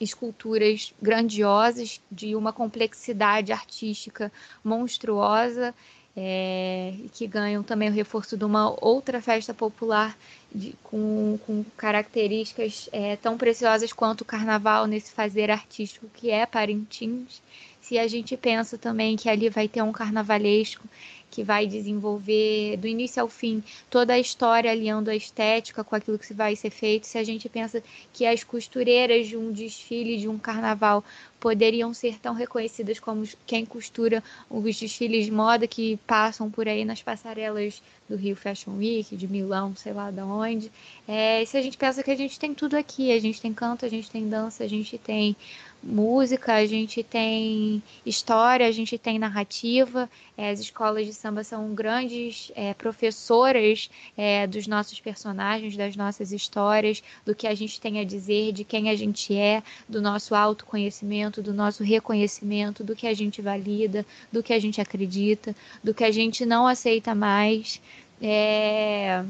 esculturas 0.00 0.92
grandiosas 1.00 2.00
de 2.10 2.34
uma 2.34 2.52
complexidade 2.52 3.52
artística 3.52 4.32
monstruosa 4.62 5.74
é, 6.20 6.94
que 7.12 7.28
ganham 7.28 7.62
também 7.62 7.88
o 7.88 7.92
reforço 7.92 8.36
de 8.36 8.44
uma 8.44 8.74
outra 8.84 9.22
festa 9.22 9.54
popular 9.54 10.18
de, 10.52 10.74
com, 10.82 11.38
com, 11.46 11.64
características 11.76 12.88
é, 12.90 13.14
tão 13.14 13.38
preciosas 13.38 13.92
quanto 13.92 14.22
o 14.22 14.24
carnaval 14.24 14.86
nesse 14.86 15.12
fazer 15.12 15.48
artístico 15.48 16.10
que 16.12 16.30
é 16.30 16.44
Parintins. 16.44 17.40
Se 17.80 17.98
a 17.98 18.08
gente 18.08 18.36
pensa 18.36 18.76
também 18.76 19.16
que 19.16 19.30
ali 19.30 19.48
vai 19.48 19.68
ter 19.68 19.80
um 19.82 19.92
carnavalesco 19.92 20.84
que 21.30 21.42
vai 21.42 21.66
desenvolver 21.66 22.76
do 22.76 22.86
início 22.86 23.22
ao 23.22 23.28
fim 23.28 23.62
toda 23.90 24.14
a 24.14 24.18
história 24.18 24.70
aliando 24.70 25.10
a 25.10 25.16
estética 25.16 25.84
com 25.84 25.94
aquilo 25.94 26.18
que 26.18 26.32
vai 26.34 26.56
ser 26.56 26.70
feito. 26.70 27.06
Se 27.06 27.18
a 27.18 27.24
gente 27.24 27.48
pensa 27.48 27.82
que 28.12 28.26
as 28.26 28.42
costureiras 28.44 29.26
de 29.26 29.36
um 29.36 29.52
desfile 29.52 30.16
de 30.18 30.28
um 30.28 30.38
carnaval 30.38 31.04
poderiam 31.40 31.94
ser 31.94 32.18
tão 32.18 32.34
reconhecidas 32.34 32.98
como 32.98 33.26
quem 33.46 33.64
costura 33.64 34.22
os 34.50 34.78
desfiles 34.78 35.26
de 35.26 35.32
moda 35.32 35.66
que 35.66 35.96
passam 36.06 36.50
por 36.50 36.68
aí 36.68 36.84
nas 36.84 37.02
passarelas 37.02 37.82
do 38.08 38.16
Rio 38.16 38.34
Fashion 38.34 38.76
Week, 38.76 39.14
de 39.14 39.28
Milão, 39.28 39.76
sei 39.76 39.92
lá 39.92 40.10
de 40.10 40.20
onde. 40.22 40.72
É, 41.06 41.44
se 41.44 41.56
a 41.56 41.62
gente 41.62 41.76
pensa 41.76 42.02
que 42.02 42.10
a 42.10 42.16
gente 42.16 42.38
tem 42.38 42.54
tudo 42.54 42.74
aqui, 42.74 43.12
a 43.12 43.20
gente 43.20 43.40
tem 43.40 43.52
canto, 43.52 43.84
a 43.84 43.88
gente 43.88 44.10
tem 44.10 44.28
dança, 44.28 44.64
a 44.64 44.68
gente 44.68 44.96
tem 44.96 45.36
música, 45.82 46.54
a 46.54 46.66
gente 46.66 47.02
tem 47.02 47.82
história, 48.04 48.66
a 48.66 48.72
gente 48.72 48.98
tem 48.98 49.18
narrativa. 49.18 50.10
É, 50.36 50.50
as 50.50 50.60
escolas 50.60 51.06
de 51.06 51.12
samba 51.12 51.44
são 51.44 51.74
grandes 51.74 52.50
é, 52.54 52.74
professoras 52.74 53.90
é, 54.16 54.46
dos 54.46 54.66
nossos 54.66 55.00
personagens, 55.00 55.76
das 55.76 55.96
nossas 55.96 56.32
histórias, 56.32 57.02
do 57.24 57.34
que 57.34 57.46
a 57.46 57.54
gente 57.54 57.80
tem 57.80 58.00
a 58.00 58.04
dizer, 58.04 58.52
de 58.52 58.64
quem 58.64 58.88
a 58.88 58.96
gente 58.96 59.36
é, 59.36 59.62
do 59.88 60.00
nosso 60.00 60.34
autoconhecimento, 60.34 61.27
do 61.30 61.52
nosso 61.52 61.82
reconhecimento, 61.82 62.82
do 62.82 62.96
que 62.96 63.06
a 63.06 63.14
gente 63.14 63.40
valida, 63.40 64.04
do 64.32 64.42
que 64.42 64.52
a 64.52 64.58
gente 64.58 64.80
acredita, 64.80 65.54
do 65.82 65.94
que 65.94 66.04
a 66.04 66.10
gente 66.10 66.44
não 66.44 66.66
aceita 66.66 67.14
mais. 67.14 67.80
É, 68.20 69.24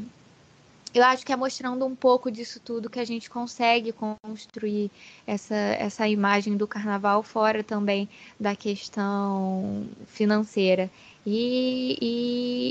eu 0.94 1.04
acho 1.04 1.24
que 1.24 1.32
é 1.32 1.36
mostrando 1.36 1.84
um 1.84 1.94
pouco 1.94 2.30
disso 2.30 2.60
tudo 2.60 2.88
que 2.88 2.98
a 2.98 3.04
gente 3.04 3.28
consegue 3.28 3.92
construir 3.92 4.90
essa, 5.26 5.54
essa 5.54 6.08
imagem 6.08 6.56
do 6.56 6.66
carnaval 6.66 7.22
fora 7.22 7.62
também 7.62 8.08
da 8.40 8.56
questão 8.56 9.86
financeira. 10.06 10.90
E, 11.26 11.98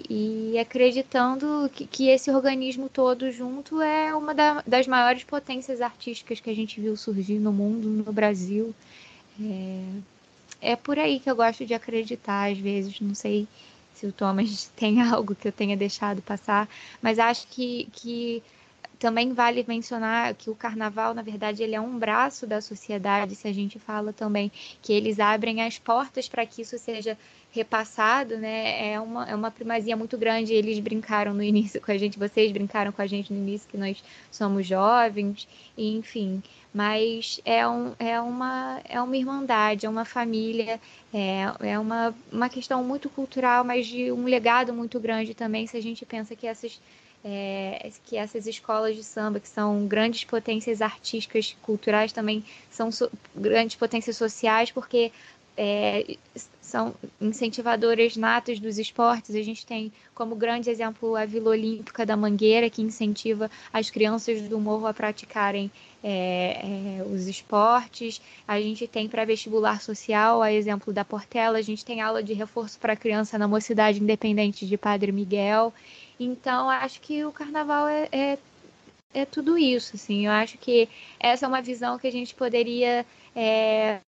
e, 0.09 0.53
e 0.53 0.59
acreditando 0.59 1.69
que, 1.71 1.85
que, 1.85 2.09
esse 2.09 2.31
organismo 2.31 2.89
todo 2.89 3.29
junto 3.29 3.79
é 3.81 4.15
uma 4.15 4.33
da, 4.33 4.63
das 4.65 4.87
maiores 4.87 5.23
potências 5.23 5.79
artísticas 5.79 6.39
que 6.39 6.49
a 6.49 6.55
gente 6.55 6.81
viu 6.81 6.97
surgir 6.97 7.37
no 7.37 7.53
mundo, 7.53 7.87
no 7.87 8.11
Brasil. 8.11 8.73
É, 9.39 10.71
é 10.71 10.75
por 10.75 10.97
aí 10.97 11.19
que 11.19 11.29
eu 11.29 11.35
gosto 11.35 11.65
de 11.65 11.73
acreditar, 11.73 12.51
às 12.51 12.57
vezes, 12.57 12.99
não 12.99 13.13
sei 13.13 13.47
se 13.93 14.05
o 14.05 14.11
Thomas 14.11 14.71
tem 14.75 15.01
algo 15.01 15.35
que 15.35 15.47
eu 15.47 15.51
tenha 15.51 15.77
deixado 15.77 16.21
passar, 16.21 16.67
mas 17.01 17.19
acho 17.19 17.47
que, 17.47 17.87
que 17.93 18.43
também 18.99 19.33
vale 19.33 19.63
mencionar 19.67 20.33
que 20.33 20.49
o 20.49 20.55
carnaval, 20.55 21.13
na 21.13 21.21
verdade, 21.21 21.61
ele 21.61 21.75
é 21.75 21.81
um 21.81 21.97
braço 21.97 22.47
da 22.47 22.61
sociedade, 22.61 23.35
se 23.35 23.47
a 23.47 23.53
gente 23.53 23.77
fala 23.79 24.11
também 24.11 24.51
que 24.81 24.91
eles 24.93 25.19
abrem 25.19 25.61
as 25.61 25.77
portas 25.77 26.27
para 26.27 26.45
que 26.45 26.61
isso 26.61 26.77
seja 26.77 27.17
repassado, 27.57 28.37
né? 28.37 28.93
É 28.93 28.99
uma, 28.99 29.29
é 29.29 29.35
uma 29.35 29.51
primazia 29.51 29.95
muito 29.97 30.17
grande. 30.17 30.53
Eles 30.53 30.79
brincaram 30.79 31.33
no 31.33 31.43
início 31.43 31.81
com 31.81 31.91
a 31.91 31.97
gente, 31.97 32.17
vocês 32.17 32.51
brincaram 32.51 32.91
com 32.91 33.01
a 33.01 33.07
gente 33.07 33.33
no 33.33 33.39
início, 33.39 33.67
que 33.69 33.77
nós 33.77 34.03
somos 34.31 34.65
jovens, 34.65 35.47
enfim. 35.77 36.41
Mas 36.73 37.41
é, 37.43 37.67
um, 37.67 37.93
é, 37.99 38.19
uma, 38.21 38.79
é 38.85 39.01
uma 39.01 39.17
irmandade, 39.17 39.85
é 39.85 39.89
uma 39.89 40.05
família, 40.05 40.79
é, 41.13 41.45
é 41.61 41.79
uma, 41.79 42.15
uma 42.31 42.49
questão 42.49 42.83
muito 42.83 43.09
cultural, 43.09 43.63
mas 43.63 43.87
de 43.87 44.11
um 44.11 44.25
legado 44.25 44.73
muito 44.73 44.99
grande 44.99 45.33
também, 45.33 45.65
se 45.65 45.75
a 45.75 45.81
gente 45.81 46.05
pensa 46.05 46.35
que 46.35 46.47
essas. 46.47 46.79
É, 47.25 47.89
que 48.05 48.15
essas 48.15 48.45
escolas 48.47 48.95
de 48.95 49.03
samba, 49.03 49.39
que 49.39 49.49
são 49.49 49.85
grandes 49.85 50.23
potências 50.23 50.81
artísticas, 50.81 51.57
culturais, 51.61 52.13
também 52.13 52.45
são 52.69 52.89
so, 52.89 53.11
grandes 53.35 53.75
potências 53.75 54.15
sociais, 54.15 54.71
porque 54.71 55.11
é, 55.57 56.15
são 56.67 56.93
incentivadoras 57.19 58.17
natas 58.17 58.59
dos 58.59 58.77
esportes. 58.77 59.33
A 59.33 59.41
gente 59.41 59.65
tem 59.65 59.91
como 60.13 60.35
grande 60.35 60.69
exemplo 60.69 61.15
a 61.15 61.25
Vila 61.25 61.51
Olímpica 61.51 62.05
da 62.05 62.17
Mangueira, 62.17 62.69
que 62.69 62.81
incentiva 62.81 63.49
as 63.71 63.89
crianças 63.89 64.41
do 64.41 64.59
morro 64.59 64.85
a 64.85 64.93
praticarem 64.93 65.71
é, 66.03 66.99
é, 66.99 67.03
os 67.03 67.25
esportes. 67.25 68.21
A 68.45 68.59
gente 68.59 68.85
tem 68.85 69.07
para 69.07 69.23
vestibular 69.23 69.81
social, 69.81 70.41
a 70.41 70.51
exemplo 70.51 70.91
da 70.91 71.05
Portela. 71.05 71.57
A 71.57 71.61
gente 71.61 71.85
tem 71.85 72.01
aula 72.01 72.21
de 72.21 72.33
reforço 72.33 72.77
para 72.79 72.97
criança 72.97 73.37
na 73.37 73.47
Mocidade 73.47 74.01
Independente 74.01 74.67
de 74.67 74.77
Padre 74.77 75.13
Miguel. 75.13 75.73
Então, 76.19 76.69
acho 76.69 76.99
que 76.99 77.23
o 77.23 77.31
carnaval 77.31 77.87
é, 77.87 78.09
é, 78.11 78.37
é 79.13 79.25
tudo 79.25 79.57
isso. 79.57 79.95
Assim. 79.95 80.25
Eu 80.25 80.33
acho 80.33 80.57
que 80.57 80.89
essa 81.17 81.45
é 81.45 81.47
uma 81.47 81.61
visão 81.61 81.97
que 81.97 82.07
a 82.07 82.11
gente 82.11 82.35
poderia 82.35 83.05
é, 83.33 84.01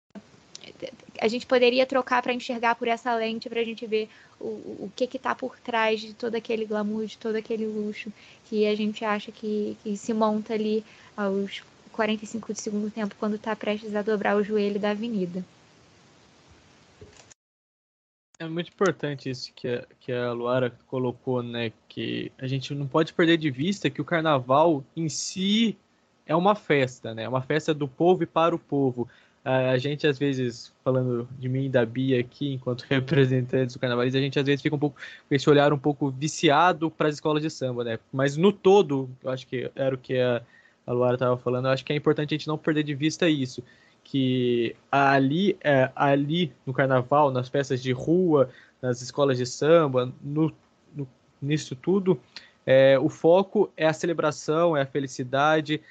a 1.22 1.28
gente 1.28 1.46
poderia 1.46 1.86
trocar 1.86 2.22
para 2.22 2.34
enxergar 2.34 2.76
por 2.76 2.88
essa 2.88 3.14
lente 3.16 3.50
para 3.50 3.62
a 3.62 3.64
gente 3.64 3.86
ver 3.86 4.10
o, 4.40 4.46
o 4.46 4.92
que 4.96 5.06
está 5.06 5.34
por 5.34 5.60
trás 5.60 6.00
de 6.00 6.14
todo 6.14 6.36
aquele 6.36 6.66
glamour, 6.66 7.06
de 7.06 7.18
todo 7.18 7.36
aquele 7.36 7.66
luxo 7.66 8.12
que 8.46 8.66
a 8.66 8.76
gente 8.76 9.04
acha 9.04 9.32
que, 9.32 9.78
que 9.84 9.98
se 9.98 10.14
monta 10.14 10.54
ali 10.54 10.84
aos 11.16 11.64
45 11.92 12.54
de 12.54 12.62
segundo 12.62 12.92
tempo 12.92 13.16
quando 13.20 13.36
está 13.36 13.56
prestes 13.56 13.96
a 13.96 14.02
dobrar 14.02 14.38
o 14.38 14.44
joelho 14.44 14.80
da 14.80 14.92
avenida. 14.92 15.44
É 18.40 18.48
muito 18.48 18.70
importante 18.70 19.32
isso 19.32 19.52
que 19.56 19.68
a, 19.68 19.84
que 20.00 20.12
a 20.12 20.32
Luara 20.32 20.70
colocou, 20.86 21.42
né? 21.42 21.74
Que 21.90 22.32
a 22.38 22.46
gente 22.46 22.74
não 22.76 22.88
pode 22.88 23.12
perder 23.12 23.38
de 23.38 23.50
vista 23.50 23.90
que 23.90 24.00
o 24.00 24.06
carnaval 24.06 24.84
em 24.96 25.10
si 25.10 25.76
é 26.24 26.36
uma 26.36 26.54
festa, 26.54 27.16
né? 27.16 27.24
É 27.24 27.30
uma 27.30 27.42
festa 27.42 27.74
do 27.74 27.88
povo 27.88 28.22
e 28.22 28.28
para 28.28 28.56
o 28.56 28.60
povo 28.60 29.10
a 29.50 29.78
gente 29.78 30.06
às 30.06 30.20
vezes, 30.20 30.74
falando 30.84 31.26
de 31.40 31.48
mim 31.48 31.66
e 31.66 31.70
da 31.70 31.86
Bia 31.86 32.20
aqui, 32.20 32.54
enquanto 32.54 32.82
representantes 32.90 33.76
do 33.76 33.80
carnavalismo, 33.80 34.20
a 34.20 34.22
gente 34.22 34.38
às 34.38 34.46
vezes 34.46 34.62
fica 34.62 34.76
um 34.76 34.80
pouco 34.80 34.98
com 34.98 35.36
esse 35.36 35.50
olhar 35.50 35.72
um 35.72 35.80
pouco 35.80 36.12
viciado 36.12 36.92
para 36.92 37.08
as 37.08 37.16
escolas 37.16 37.42
de 37.42 37.50
samba, 37.50 37.84
né? 37.86 38.00
Mas 38.12 38.36
no 38.36 38.52
todo, 38.52 39.10
eu 39.24 39.32
acho 39.32 39.48
que 39.48 39.72
era 39.74 39.96
o 39.96 39.98
que 39.98 40.20
a, 40.20 40.42
a 40.86 40.92
Luara 40.92 41.14
estava 41.14 41.38
falando, 41.38 41.66
eu 41.66 41.72
acho 41.72 41.86
que 41.86 41.94
é 41.94 41.96
importante 41.96 42.36
a 42.36 42.38
gente 42.38 42.48
não 42.48 42.58
perder 42.58 42.84
de 42.84 42.94
vista 42.94 43.30
isso, 43.30 43.64
que 44.04 44.76
ali, 44.92 45.58
é, 45.64 45.90
ali 45.96 46.52
no 46.66 46.74
carnaval, 46.74 47.32
nas 47.32 47.48
festas 47.48 47.82
de 47.82 47.94
rua, 47.94 48.50
nas 48.82 49.02
escolas 49.02 49.38
de 49.38 49.46
samba, 49.46 50.12
no, 50.22 50.52
no 50.94 51.08
nisso 51.42 51.74
tudo, 51.74 52.20
é, 52.66 53.00
o 53.00 53.08
foco 53.08 53.72
é 53.78 53.88
a 53.88 53.94
celebração, 53.94 54.76
é 54.76 54.82
a 54.82 54.86
felicidade, 54.86 55.82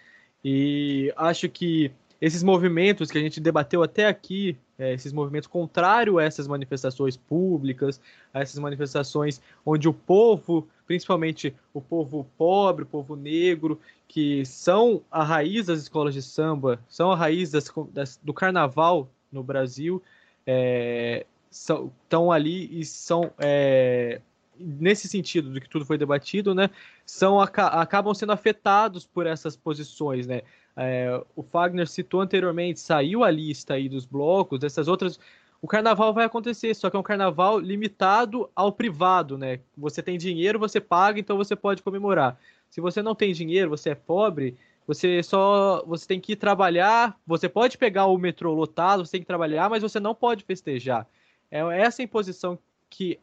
e 0.45 1.11
acho 1.17 1.49
que 1.49 1.91
esses 2.21 2.43
movimentos 2.43 3.11
que 3.11 3.19
a 3.19 3.21
gente 3.21 3.41
debateu 3.41 3.83
até 3.83 4.07
aqui, 4.07 4.57
é, 4.79 4.95
esses 4.95 5.13
movimentos 5.13 5.47
contrários 5.47 6.17
a 6.19 6.23
essas 6.23 6.47
manifestações 6.47 7.17
públicas, 7.17 8.01
a 8.33 8.41
essas 8.41 8.59
manifestações 8.59 9.41
onde 9.65 9.89
o 9.89 9.93
povo, 9.93 10.67
principalmente 10.87 11.55
o 11.73 11.81
povo 11.81 12.27
pobre, 12.37 12.85
o 12.85 12.87
povo 12.87 13.17
negro, 13.17 13.81
que 14.09 14.45
são 14.45 15.03
a 15.11 15.23
raiz 15.23 15.67
das 15.67 15.81
escolas 15.81 16.15
de 16.15 16.23
samba, 16.23 16.81
são 16.89 17.11
a 17.11 17.17
raiz 17.17 17.51
das, 17.51 17.71
das, 17.93 18.21
do 18.23 18.33
carnaval 18.33 19.09
no 19.31 19.43
Brasil, 19.43 20.03
é, 20.47 21.27
estão 21.51 22.31
ali 22.31 22.81
e 22.81 22.85
são 22.85 23.33
é, 23.39 24.21
nesse 24.59 25.09
sentido 25.09 25.51
do 25.51 25.61
que 25.61 25.69
tudo 25.69 25.85
foi 25.85 25.99
debatido, 25.99 26.55
né, 26.55 26.71
são 27.05 27.41
acabam 27.41 28.15
sendo 28.15 28.33
afetados 28.33 29.07
por 29.07 29.27
essas 29.27 29.57
posições, 29.57 30.27
né? 30.27 30.43
É, 30.77 31.23
o 31.35 31.43
Fagner 31.43 31.89
citou 31.89 32.21
anteriormente, 32.21 32.81
saiu 32.81 33.25
a 33.25 33.31
lista 33.31 33.75
aí 33.75 33.89
dos 33.89 34.05
blocos, 34.05 34.61
dessas 34.61 34.89
outras. 34.89 35.19
O 35.63 35.67
carnaval 35.67 36.13
vai 36.13 36.27
acontecer, 36.27 36.75
só 36.75 36.91
que 36.91 36.97
é 36.97 36.99
um 37.01 37.03
carnaval 37.03 37.59
limitado 37.59 38.51
ao 38.55 38.71
privado, 38.71 39.39
né? 39.39 39.61
Você 39.77 40.03
tem 40.03 40.19
dinheiro, 40.19 40.59
você 40.59 40.81
paga, 40.81 41.19
então 41.19 41.37
você 41.37 41.57
pode 41.57 41.83
comemorar. 41.83 42.39
Se 42.71 42.81
você 42.81 43.03
não 43.03 43.15
tem 43.15 43.33
dinheiro, 43.33 43.71
você 43.71 43.91
é 43.91 43.95
pobre, 43.95 44.57
você 44.87 45.23
só 45.23 45.83
você 45.87 46.07
tem 46.07 46.21
que 46.21 46.33
ir 46.33 46.37
trabalhar. 46.37 47.19
Você 47.27 47.49
pode 47.49 47.79
pegar 47.79 48.07
o 48.07 48.19
metrô 48.19 48.53
lotado, 48.53 49.05
você 49.05 49.13
tem 49.13 49.21
que 49.21 49.27
trabalhar, 49.27 49.71
mas 49.71 49.83
você 49.83 49.99
não 49.99 50.15
pode 50.15 50.45
festejar. 50.45 51.07
É 51.51 51.61
essa 51.81 52.03
imposição 52.03 52.59
que 52.91 53.19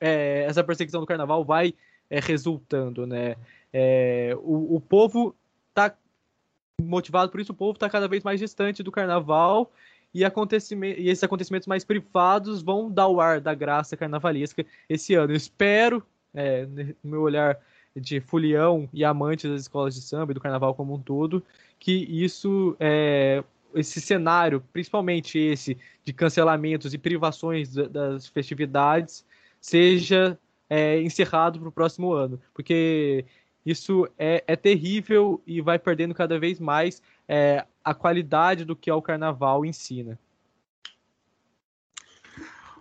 é, 0.00 0.44
essa 0.46 0.62
perseguição 0.62 1.00
do 1.00 1.06
carnaval 1.06 1.44
vai 1.44 1.74
é, 2.10 2.20
resultando, 2.20 3.06
né? 3.06 3.36
É, 3.72 4.36
o, 4.40 4.76
o 4.76 4.80
povo 4.80 5.34
está 5.70 5.94
motivado 6.80 7.30
por 7.30 7.40
isso, 7.40 7.52
o 7.52 7.54
povo 7.54 7.72
está 7.72 7.88
cada 7.88 8.08
vez 8.08 8.22
mais 8.22 8.40
distante 8.40 8.82
do 8.82 8.92
carnaval 8.92 9.72
e, 10.14 10.24
acontecimento, 10.24 11.00
e 11.00 11.08
esses 11.08 11.22
acontecimentos 11.24 11.66
mais 11.66 11.84
privados 11.84 12.62
vão 12.62 12.90
dar 12.90 13.08
o 13.08 13.20
ar 13.20 13.40
da 13.40 13.54
graça 13.54 13.96
carnavalesca 13.96 14.64
esse 14.88 15.14
ano. 15.14 15.32
Eu 15.32 15.36
espero, 15.36 16.02
é, 16.32 16.66
no 17.02 17.10
meu 17.10 17.22
olhar 17.22 17.58
de 17.94 18.20
folião 18.20 18.88
e 18.92 19.04
amante 19.04 19.48
das 19.48 19.62
escolas 19.62 19.94
de 19.94 20.00
samba 20.00 20.32
e 20.32 20.34
do 20.34 20.40
carnaval 20.40 20.74
como 20.74 20.94
um 20.94 21.00
todo, 21.00 21.42
que 21.78 21.92
isso, 21.92 22.76
é, 22.78 23.42
esse 23.74 24.00
cenário, 24.00 24.62
principalmente 24.72 25.38
esse 25.38 25.76
de 26.04 26.12
cancelamentos 26.12 26.94
e 26.94 26.98
privações 26.98 27.74
das 27.74 28.26
festividades, 28.26 29.24
seja 29.60 30.38
é, 30.70 31.00
encerrado 31.02 31.58
para 31.58 31.68
o 31.68 31.72
próximo 31.72 32.12
ano, 32.12 32.40
porque 32.54 33.24
isso 33.64 34.08
é, 34.18 34.42
é, 34.46 34.56
terrível 34.56 35.42
e 35.46 35.60
vai 35.60 35.78
perdendo 35.78 36.14
cada 36.14 36.38
vez 36.38 36.58
mais 36.58 37.02
é, 37.28 37.66
a 37.84 37.94
qualidade 37.94 38.64
do 38.64 38.76
que 38.76 38.90
é 38.90 38.94
o 38.94 39.02
carnaval 39.02 39.64
ensina. 39.64 40.18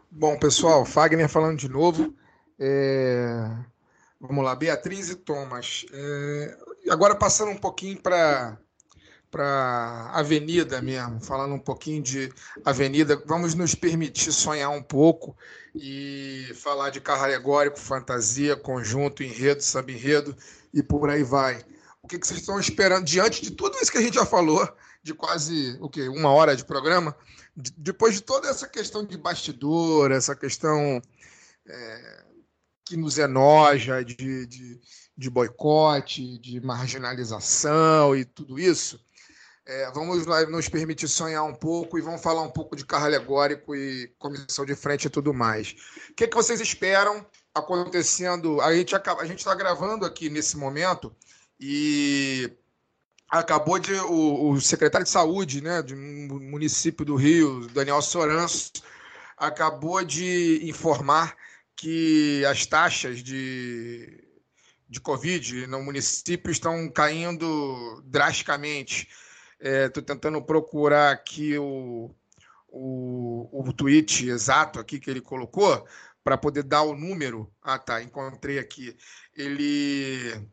Bom, 0.10 0.38
pessoal, 0.40 0.86
Fagner 0.86 1.30
falando 1.30 1.60
de 1.60 1.70
novo. 1.70 2.16
É... 2.60 3.50
Vamos 4.20 4.44
lá, 4.44 4.56
Beatriz 4.56 5.10
e 5.10 5.16
Thomas. 5.16 5.86
É... 5.92 6.58
Agora 6.90 7.16
passando 7.16 7.52
um 7.52 7.58
pouquinho 7.58 8.02
para 8.02 8.58
para 9.30 10.10
avenida 10.14 10.82
mesmo, 10.82 11.20
falando 11.20 11.54
um 11.54 11.60
pouquinho 11.60 12.02
de 12.02 12.32
avenida, 12.64 13.22
vamos 13.26 13.54
nos 13.54 13.76
permitir 13.76 14.32
sonhar 14.32 14.70
um 14.70 14.82
pouco 14.82 15.36
e 15.76 16.50
falar 16.56 16.92
de 16.92 17.02
carro 17.02 17.26
alegórico, 17.26 17.78
fantasia, 17.78 18.56
conjunto, 18.56 19.22
enredo, 19.22 19.62
samba-enredo 19.62 20.36
e 20.78 20.84
por 20.84 21.10
aí 21.10 21.24
vai. 21.24 21.66
O 22.02 22.08
que, 22.08 22.20
que 22.20 22.28
vocês 22.28 22.40
estão 22.40 22.60
esperando 22.60 23.04
diante 23.04 23.42
de 23.42 23.52
tudo 23.52 23.78
isso 23.82 23.92
que 23.92 23.98
a 23.98 24.02
gente 24.02 24.14
já 24.14 24.26
falou, 24.26 24.68
de 25.02 25.14
quase 25.14 25.76
o 25.82 25.90
quê? 25.90 26.08
uma 26.08 26.32
hora 26.32 26.56
de 26.56 26.64
programa? 26.64 27.16
De, 27.56 27.72
depois 27.76 28.14
de 28.14 28.22
toda 28.22 28.48
essa 28.48 28.68
questão 28.68 29.04
de 29.04 29.18
bastidor, 29.18 30.12
essa 30.12 30.36
questão 30.36 31.02
é, 31.68 32.24
que 32.86 32.96
nos 32.96 33.18
enoja, 33.18 34.06
de, 34.06 34.46
de, 34.46 34.80
de 35.18 35.30
boicote, 35.30 36.38
de 36.38 36.62
marginalização 36.62 38.16
e 38.16 38.24
tudo 38.24 38.60
isso, 38.60 39.04
é, 39.66 39.92
vamos 39.92 40.26
nos 40.26 40.70
permitir 40.70 41.08
sonhar 41.08 41.44
um 41.44 41.56
pouco 41.56 41.98
e 41.98 42.02
vamos 42.02 42.22
falar 42.22 42.44
um 42.44 42.52
pouco 42.52 42.76
de 42.76 42.86
carro 42.86 43.06
alegórico 43.06 43.76
e 43.76 44.08
comissão 44.20 44.64
de 44.64 44.76
frente 44.76 45.06
e 45.06 45.10
tudo 45.10 45.34
mais. 45.34 45.76
O 46.12 46.14
que, 46.14 46.28
que 46.28 46.36
vocês 46.38 46.62
esperam 46.62 47.26
acontecendo? 47.58 48.62
A 48.62 48.74
gente 48.76 48.96
a 48.96 49.26
gente 49.26 49.40
está 49.40 49.54
gravando 49.56 50.06
aqui 50.06 50.30
nesse 50.30 50.58
momento 50.58 51.16
e 51.60 52.52
acabou 53.30 53.80
de 53.80 53.94
o, 53.94 54.52
o, 54.52 54.62
secretário 54.62 55.06
de 55.06 55.12
saúde, 55.12 55.62
né, 55.62 55.82
do 55.82 55.96
município 55.96 57.06
do 57.06 57.16
Rio, 57.16 57.68
Daniel 57.68 58.02
Soranço, 58.02 58.72
acabou 59.38 60.04
de 60.04 60.62
informar 60.64 61.36
que 61.76 62.44
as 62.46 62.66
taxas 62.66 63.22
de 63.22 64.28
de 64.90 65.02
Covid 65.02 65.68
no 65.68 65.84
município 65.84 66.52
estão 66.52 66.90
caindo 66.90 68.02
drasticamente. 68.06 69.08
Estou 69.60 70.02
é, 70.02 70.06
tentando 70.06 70.42
procurar 70.42 71.12
aqui 71.12 71.58
o, 71.58 72.12
o, 72.70 73.50
o 73.52 73.74
tweet 73.74 74.30
exato 74.30 74.80
aqui 74.80 75.00
que 75.00 75.10
ele 75.10 75.22
colocou 75.22 75.86
para 76.28 76.38
poder 76.38 76.64
dar 76.64 76.82
o 76.82 76.94
número. 76.94 77.50
Ah, 77.64 77.80
tá, 77.80 78.04
encontrei 78.04 78.60
aqui. 78.60 78.98
Ele 79.34 80.46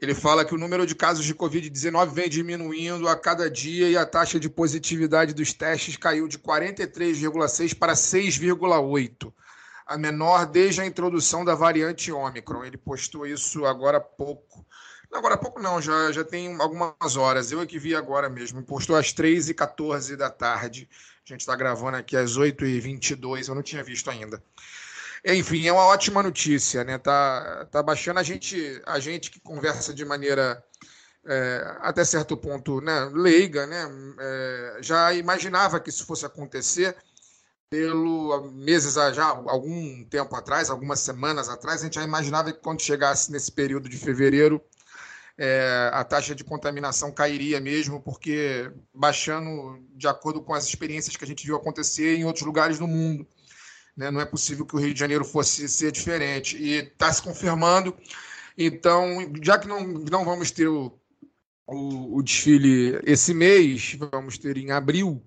ele 0.00 0.14
fala 0.14 0.44
que 0.44 0.54
o 0.54 0.56
número 0.56 0.86
de 0.86 0.94
casos 0.94 1.24
de 1.24 1.34
Covid-19 1.34 2.12
vem 2.12 2.28
diminuindo 2.28 3.08
a 3.08 3.16
cada 3.16 3.50
dia 3.50 3.88
e 3.88 3.96
a 3.96 4.06
taxa 4.06 4.38
de 4.38 4.48
positividade 4.48 5.34
dos 5.34 5.52
testes 5.52 5.96
caiu 5.96 6.28
de 6.28 6.38
43,6 6.38 7.76
para 7.76 7.94
6,8, 7.94 9.32
a 9.84 9.98
menor 9.98 10.46
desde 10.46 10.80
a 10.80 10.86
introdução 10.86 11.44
da 11.44 11.56
variante 11.56 12.12
Ômicron. 12.12 12.64
Ele 12.64 12.76
postou 12.76 13.26
isso 13.26 13.66
agora 13.66 13.96
há 13.96 14.00
pouco. 14.00 14.64
Agora 15.12 15.34
há 15.34 15.38
pouco 15.38 15.60
não, 15.60 15.82
já, 15.82 16.12
já 16.12 16.22
tem 16.22 16.54
algumas 16.60 17.16
horas. 17.16 17.50
Eu 17.50 17.60
é 17.60 17.66
que 17.66 17.80
vi 17.80 17.96
agora 17.96 18.28
mesmo. 18.28 18.62
Postou 18.62 18.94
às 18.94 19.12
3h14 19.12 20.14
da 20.14 20.30
tarde. 20.30 20.88
A 21.28 21.34
gente 21.34 21.40
está 21.40 21.54
gravando 21.54 21.96
aqui 21.96 22.16
às 22.16 22.38
8h22, 22.38 23.48
eu 23.48 23.54
não 23.54 23.62
tinha 23.62 23.84
visto 23.84 24.10
ainda. 24.10 24.42
Enfim, 25.24 25.66
é 25.66 25.72
uma 25.72 25.84
ótima 25.84 26.22
notícia, 26.22 26.82
né? 26.84 26.96
Tá, 26.96 27.66
tá 27.70 27.82
baixando 27.82 28.18
a 28.18 28.22
gente, 28.22 28.80
a 28.86 28.98
gente 28.98 29.30
que 29.30 29.40
conversa 29.40 29.92
de 29.92 30.04
maneira 30.04 30.64
é, 31.26 31.76
até 31.80 32.04
certo 32.04 32.36
ponto 32.36 32.80
né, 32.80 33.10
leiga, 33.12 33.66
né? 33.66 33.84
É, 34.18 34.78
já 34.80 35.12
imaginava 35.12 35.78
que 35.80 35.90
isso 35.90 36.06
fosse 36.06 36.24
acontecer 36.24 36.96
pelo 37.68 38.50
meses 38.52 38.94
já 38.94 39.26
algum 39.26 40.04
tempo 40.04 40.34
atrás, 40.34 40.70
algumas 40.70 41.00
semanas 41.00 41.50
atrás, 41.50 41.82
a 41.82 41.84
gente 41.84 41.96
já 41.96 42.02
imaginava 42.02 42.50
que 42.50 42.60
quando 42.60 42.80
chegasse 42.80 43.30
nesse 43.30 43.52
período 43.52 43.88
de 43.88 43.98
fevereiro 43.98 44.62
é, 45.38 45.90
a 45.92 46.02
taxa 46.02 46.34
de 46.34 46.42
contaminação 46.42 47.12
cairia 47.12 47.60
mesmo, 47.60 48.02
porque 48.02 48.70
baixando 48.92 49.80
de 49.94 50.08
acordo 50.08 50.42
com 50.42 50.52
as 50.52 50.66
experiências 50.66 51.16
que 51.16 51.24
a 51.24 51.26
gente 51.26 51.46
viu 51.46 51.54
acontecer 51.54 52.16
em 52.16 52.24
outros 52.24 52.44
lugares 52.44 52.78
do 52.78 52.88
mundo. 52.88 53.24
Né? 53.96 54.10
Não 54.10 54.20
é 54.20 54.26
possível 54.26 54.66
que 54.66 54.74
o 54.74 54.78
Rio 54.78 54.92
de 54.92 54.98
Janeiro 54.98 55.24
fosse 55.24 55.68
ser 55.68 55.92
diferente. 55.92 56.56
E 56.56 56.74
está 56.78 57.12
se 57.12 57.22
confirmando. 57.22 57.96
Então, 58.56 59.32
já 59.40 59.56
que 59.56 59.68
não, 59.68 59.86
não 59.86 60.24
vamos 60.24 60.50
ter 60.50 60.66
o, 60.66 60.98
o, 61.64 62.16
o 62.16 62.22
desfile 62.22 63.00
esse 63.04 63.32
mês, 63.32 63.96
vamos 64.12 64.38
ter 64.38 64.56
em 64.56 64.72
abril. 64.72 65.22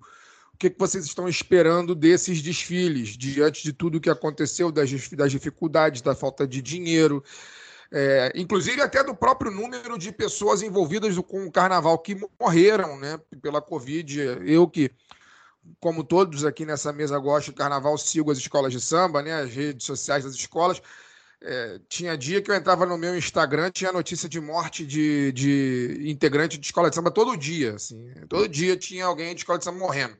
O 0.52 0.58
que, 0.58 0.74
vocês 0.78 1.06
estão 1.06 1.26
esperando 1.26 1.94
desses 1.94 2.42
desfiles, 2.42 3.16
diante 3.16 3.62
de 3.62 3.72
tudo 3.72 3.96
o 3.96 4.00
que 4.00 4.10
aconteceu, 4.10 4.70
das, 4.70 4.90
das 5.08 5.32
dificuldades, 5.32 6.02
da 6.02 6.14
falta 6.14 6.46
de 6.46 6.60
dinheiro, 6.60 7.24
é, 7.92 8.32
inclusive 8.34 8.80
até 8.80 9.04
do 9.04 9.14
próprio 9.14 9.50
número 9.50 9.98
de 9.98 10.10
pessoas 10.10 10.62
envolvidas 10.62 11.14
com 11.18 11.44
o 11.44 11.52
carnaval 11.52 11.98
que 11.98 12.18
morreram 12.40 12.98
né, 12.98 13.20
pela 13.42 13.60
Covid. 13.60 14.18
Eu 14.46 14.66
que, 14.66 14.90
como 15.78 16.02
todos 16.02 16.42
aqui 16.44 16.64
nessa 16.64 16.90
mesa, 16.90 17.18
gosto 17.18 17.50
de 17.50 17.52
carnaval, 17.52 17.98
sigo 17.98 18.30
as 18.30 18.38
escolas 18.38 18.72
de 18.72 18.80
samba, 18.80 19.20
né, 19.20 19.34
as 19.34 19.50
redes 19.50 19.84
sociais 19.84 20.24
das 20.24 20.34
escolas. 20.34 20.80
É, 21.44 21.80
tinha 21.88 22.16
dia 22.16 22.40
que 22.40 22.50
eu 22.50 22.54
entrava 22.54 22.86
no 22.86 22.96
meu 22.96 23.16
Instagram, 23.16 23.70
tinha 23.70 23.92
notícia 23.92 24.28
de 24.28 24.40
morte 24.40 24.86
de, 24.86 25.32
de 25.32 26.00
integrante 26.06 26.56
de 26.56 26.64
escola 26.64 26.88
de 26.88 26.94
samba 26.96 27.10
todo 27.10 27.36
dia. 27.36 27.74
Assim, 27.74 28.10
todo 28.26 28.48
dia 28.48 28.74
tinha 28.74 29.04
alguém 29.04 29.34
de 29.34 29.40
escola 29.40 29.58
de 29.58 29.64
samba 29.64 29.80
morrendo 29.80 30.16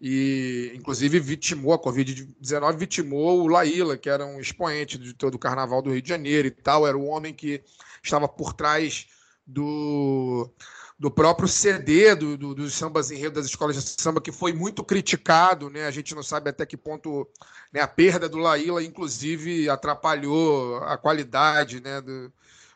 e 0.00 0.72
inclusive 0.74 1.18
vitimou 1.20 1.72
a 1.72 1.78
Covid-19, 1.78 2.76
vitimou 2.76 3.42
o 3.42 3.48
Laíla, 3.48 3.96
que 3.96 4.08
era 4.08 4.24
um 4.24 4.40
expoente 4.40 4.98
de 4.98 5.12
todo 5.14 5.34
o 5.34 5.38
carnaval 5.38 5.82
do 5.82 5.90
Rio 5.90 6.02
de 6.02 6.08
Janeiro 6.08 6.48
e 6.48 6.50
tal, 6.50 6.86
era 6.86 6.96
o 6.96 7.06
homem 7.06 7.32
que 7.32 7.62
estava 8.02 8.28
por 8.28 8.52
trás 8.52 9.06
do, 9.46 10.50
do 10.98 11.10
próprio 11.10 11.48
CD 11.48 12.14
do, 12.14 12.36
do, 12.36 12.54
dos 12.54 12.74
sambas 12.74 13.10
enredo 13.10 13.34
das 13.34 13.46
escolas 13.46 13.76
de 13.76 14.00
samba, 14.00 14.20
que 14.20 14.32
foi 14.32 14.52
muito 14.52 14.84
criticado, 14.84 15.68
né? 15.68 15.86
A 15.86 15.90
gente 15.90 16.14
não 16.14 16.22
sabe 16.22 16.50
até 16.50 16.64
que 16.64 16.76
ponto 16.76 17.28
né, 17.72 17.80
a 17.80 17.88
perda 17.88 18.28
do 18.28 18.38
Laíla, 18.38 18.82
inclusive, 18.82 19.68
atrapalhou 19.68 20.78
a 20.78 20.96
qualidade 20.96 21.80
né, 21.80 22.00
do, 22.00 22.32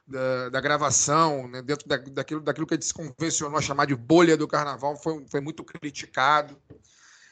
da, 0.07 0.49
da, 0.49 0.61
gravação, 0.61 1.47
né, 1.49 1.63
dentro 1.63 1.89
da, 1.89 1.97
daquilo, 1.97 2.41
daquilo 2.41 2.67
que 2.67 2.75
a 2.75 2.77
gente 2.77 2.87
se 2.87 2.95
convencionou 2.95 3.59
a 3.59 3.63
chamar 3.63 3.87
de 3.87 3.95
bolha 3.95 4.37
do 4.37 4.49
carnaval, 4.49 4.97
foi, 4.97 5.25
foi 5.31 5.41
muito 5.41 5.63
criticado. 5.63 6.57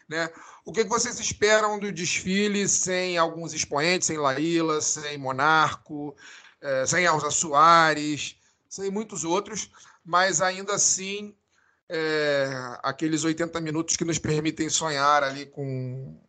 Né? 0.08 0.30
O 0.64 0.72
que 0.72 0.84
vocês 0.84 1.18
esperam 1.18 1.78
do 1.78 1.90
desfile 1.90 2.68
sem 2.68 3.18
alguns 3.18 3.52
expoentes, 3.52 4.06
sem 4.06 4.18
Laíla, 4.18 4.80
sem 4.80 5.18
Monarco, 5.18 6.14
é, 6.60 6.86
sem 6.86 7.04
Elza 7.04 7.30
Soares, 7.30 8.36
sem 8.68 8.90
muitos 8.90 9.24
outros, 9.24 9.70
mas 10.04 10.40
ainda 10.40 10.74
assim 10.74 11.34
é, 11.88 12.48
aqueles 12.82 13.24
80 13.24 13.60
minutos 13.60 13.96
que 13.96 14.04
nos 14.04 14.18
permitem 14.18 14.68
sonhar 14.68 15.22
ali 15.22 15.46
com 15.46 15.64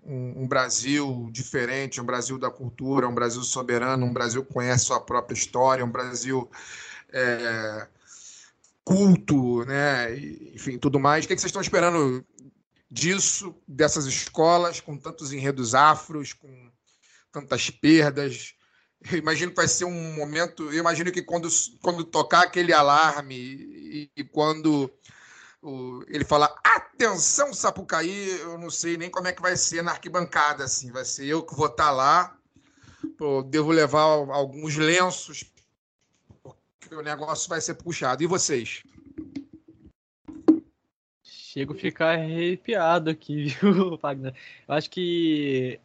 um, 0.04 0.44
um, 0.44 0.48
Brasil 0.48 1.30
diferente, 1.32 2.00
um 2.00 2.06
Brasil 2.06 2.38
da 2.38 2.50
cultura, 2.50 3.08
um 3.08 3.16
Brasil 3.16 3.44
soberano, 3.44 4.06
um 4.06 4.14
Brasil 4.14 4.46
que 4.46 4.54
conhece 4.54 4.86
sua 4.86 5.00
própria 5.00 5.36
história, 5.36 5.84
um 5.84 5.92
Brasil 5.92 6.50
é, 7.12 7.88
culto, 8.84 9.66
né? 9.66 10.16
enfim, 10.54 10.78
tudo 10.78 11.00
mais. 11.00 11.26
O 11.26 11.28
que, 11.28 11.36
que 11.36 11.42
vocês 11.42 11.50
estão 11.50 11.62
esperando 11.62 12.24
disso, 12.90 13.56
dessas 13.68 14.06
escolas, 14.06 14.80
com 14.80 14.98
tantos 14.98 15.32
enredos 15.32 15.76
afros, 15.76 16.34
com 16.34 16.72
tantas 17.32 17.70
perdas? 17.70 18.54
Eu 19.12 19.20
imagino 19.20 19.52
que 19.52 19.58
vai 19.58 19.68
ser 19.68 19.86
um 19.86 20.14
momento. 20.14 20.64
Eu 20.72 20.80
imagino 20.80 21.12
que 21.12 21.22
quando, 21.22 21.48
quando 21.82 22.04
tocar 22.04 22.42
aquele 22.42 22.74
alarme 22.74 23.36
e, 23.36 24.12
e 24.16 24.24
quando 24.24 24.92
o, 25.62 26.04
ele 26.08 26.26
fala 26.26 26.54
atenção 26.64 27.54
Sapucaí, 27.54 28.40
eu 28.40 28.58
não 28.58 28.70
sei 28.70 28.98
nem 28.98 29.10
como 29.10 29.28
é 29.28 29.34
que 29.34 29.42
vai 29.42 29.56
ser 29.56 29.84
na 29.84 29.92
arquibancada 29.92 30.64
assim, 30.64 30.92
vai 30.92 31.06
ser 31.06 31.26
eu 31.26 31.44
que 31.44 31.56
vou 31.56 31.68
estar 31.68 31.86
tá 31.86 31.92
lá, 31.92 32.38
eu 33.20 33.44
devo 33.44 33.72
levar 33.72 34.02
alguns 34.02 34.76
lenços 34.76 35.46
porque 36.88 36.96
o 36.96 37.02
negócio 37.02 37.50
vai 37.50 37.60
ser 37.60 37.76
puxado. 37.76 38.24
E 38.24 38.28
vocês? 38.28 38.84
Chego 41.58 41.74
a 41.74 41.76
ficar 41.76 42.20
arrepiado 42.20 43.10
aqui, 43.10 43.46
viu, 43.60 43.98
Wagner? 43.98 44.32
Eu 44.68 44.76
acho 44.76 44.92
que 44.92 45.80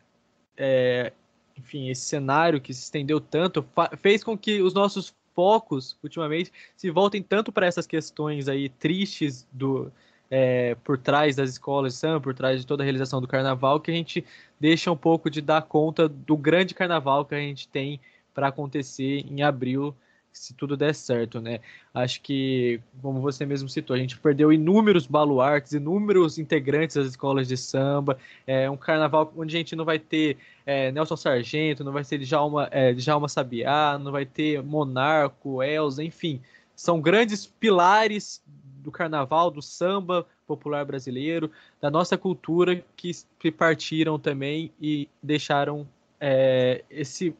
é, 0.54 1.14
enfim, 1.56 1.88
esse 1.88 2.02
cenário 2.02 2.60
que 2.60 2.74
se 2.74 2.82
estendeu 2.82 3.18
tanto 3.18 3.66
fez 3.96 4.22
com 4.22 4.36
que 4.36 4.60
os 4.60 4.74
nossos 4.74 5.14
focos, 5.34 5.96
ultimamente, 6.02 6.52
se 6.76 6.90
voltem 6.90 7.22
tanto 7.22 7.50
para 7.50 7.66
essas 7.66 7.86
questões 7.86 8.48
aí 8.48 8.68
tristes 8.68 9.46
do 9.50 9.90
é, 10.30 10.74
por 10.84 10.98
trás 10.98 11.36
das 11.36 11.48
escolas 11.48 11.94
de 11.94 11.98
samba, 12.00 12.20
por 12.20 12.34
trás 12.34 12.60
de 12.60 12.66
toda 12.66 12.82
a 12.82 12.84
realização 12.84 13.22
do 13.22 13.26
carnaval, 13.26 13.80
que 13.80 13.90
a 13.90 13.94
gente 13.94 14.26
deixa 14.60 14.92
um 14.92 14.96
pouco 14.96 15.30
de 15.30 15.40
dar 15.40 15.62
conta 15.62 16.06
do 16.06 16.36
grande 16.36 16.74
carnaval 16.74 17.24
que 17.24 17.34
a 17.34 17.38
gente 17.38 17.66
tem 17.66 17.98
para 18.34 18.48
acontecer 18.48 19.24
em 19.26 19.42
abril 19.42 19.94
se 20.32 20.54
tudo 20.54 20.76
der 20.76 20.94
certo, 20.94 21.40
né? 21.40 21.60
Acho 21.92 22.20
que, 22.22 22.80
como 23.00 23.20
você 23.20 23.44
mesmo 23.44 23.68
citou, 23.68 23.94
a 23.94 23.98
gente 23.98 24.18
perdeu 24.18 24.52
inúmeros 24.52 25.06
baluartes, 25.06 25.72
inúmeros 25.72 26.38
integrantes 26.38 26.96
das 26.96 27.08
escolas 27.08 27.46
de 27.46 27.56
samba. 27.56 28.18
É 28.46 28.68
um 28.70 28.76
carnaval 28.76 29.32
onde 29.36 29.54
a 29.54 29.58
gente 29.58 29.76
não 29.76 29.84
vai 29.84 29.98
ter 29.98 30.38
é, 30.64 30.90
Nelson 30.90 31.16
Sargento, 31.16 31.84
não 31.84 31.92
vai 31.92 32.04
ter 32.04 32.18
Djalma, 32.18 32.68
é, 32.70 32.92
Djalma 32.92 33.28
Sabiá, 33.28 33.98
não 33.98 34.10
vai 34.10 34.24
ter 34.24 34.62
Monarco, 34.62 35.62
Elza, 35.62 36.02
enfim. 36.02 36.40
São 36.74 37.00
grandes 37.00 37.46
pilares 37.46 38.42
do 38.82 38.90
carnaval, 38.90 39.50
do 39.50 39.62
samba 39.62 40.26
popular 40.46 40.84
brasileiro, 40.84 41.50
da 41.80 41.90
nossa 41.90 42.18
cultura, 42.18 42.82
que 42.96 43.50
partiram 43.52 44.18
também 44.18 44.72
e 44.80 45.08
deixaram 45.22 45.86
é, 46.20 46.84
esse 46.90 47.34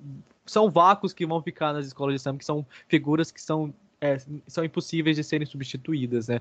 são 0.44 0.70
vácuos 0.70 1.12
que 1.12 1.26
vão 1.26 1.42
ficar 1.42 1.72
nas 1.72 1.86
escolas 1.86 2.14
de 2.14 2.20
samba, 2.20 2.38
que 2.38 2.44
são 2.44 2.66
figuras 2.88 3.30
que 3.30 3.40
são, 3.40 3.72
é, 4.00 4.18
são 4.46 4.64
impossíveis 4.64 5.16
de 5.16 5.24
serem 5.24 5.46
substituídas, 5.46 6.28
né? 6.28 6.40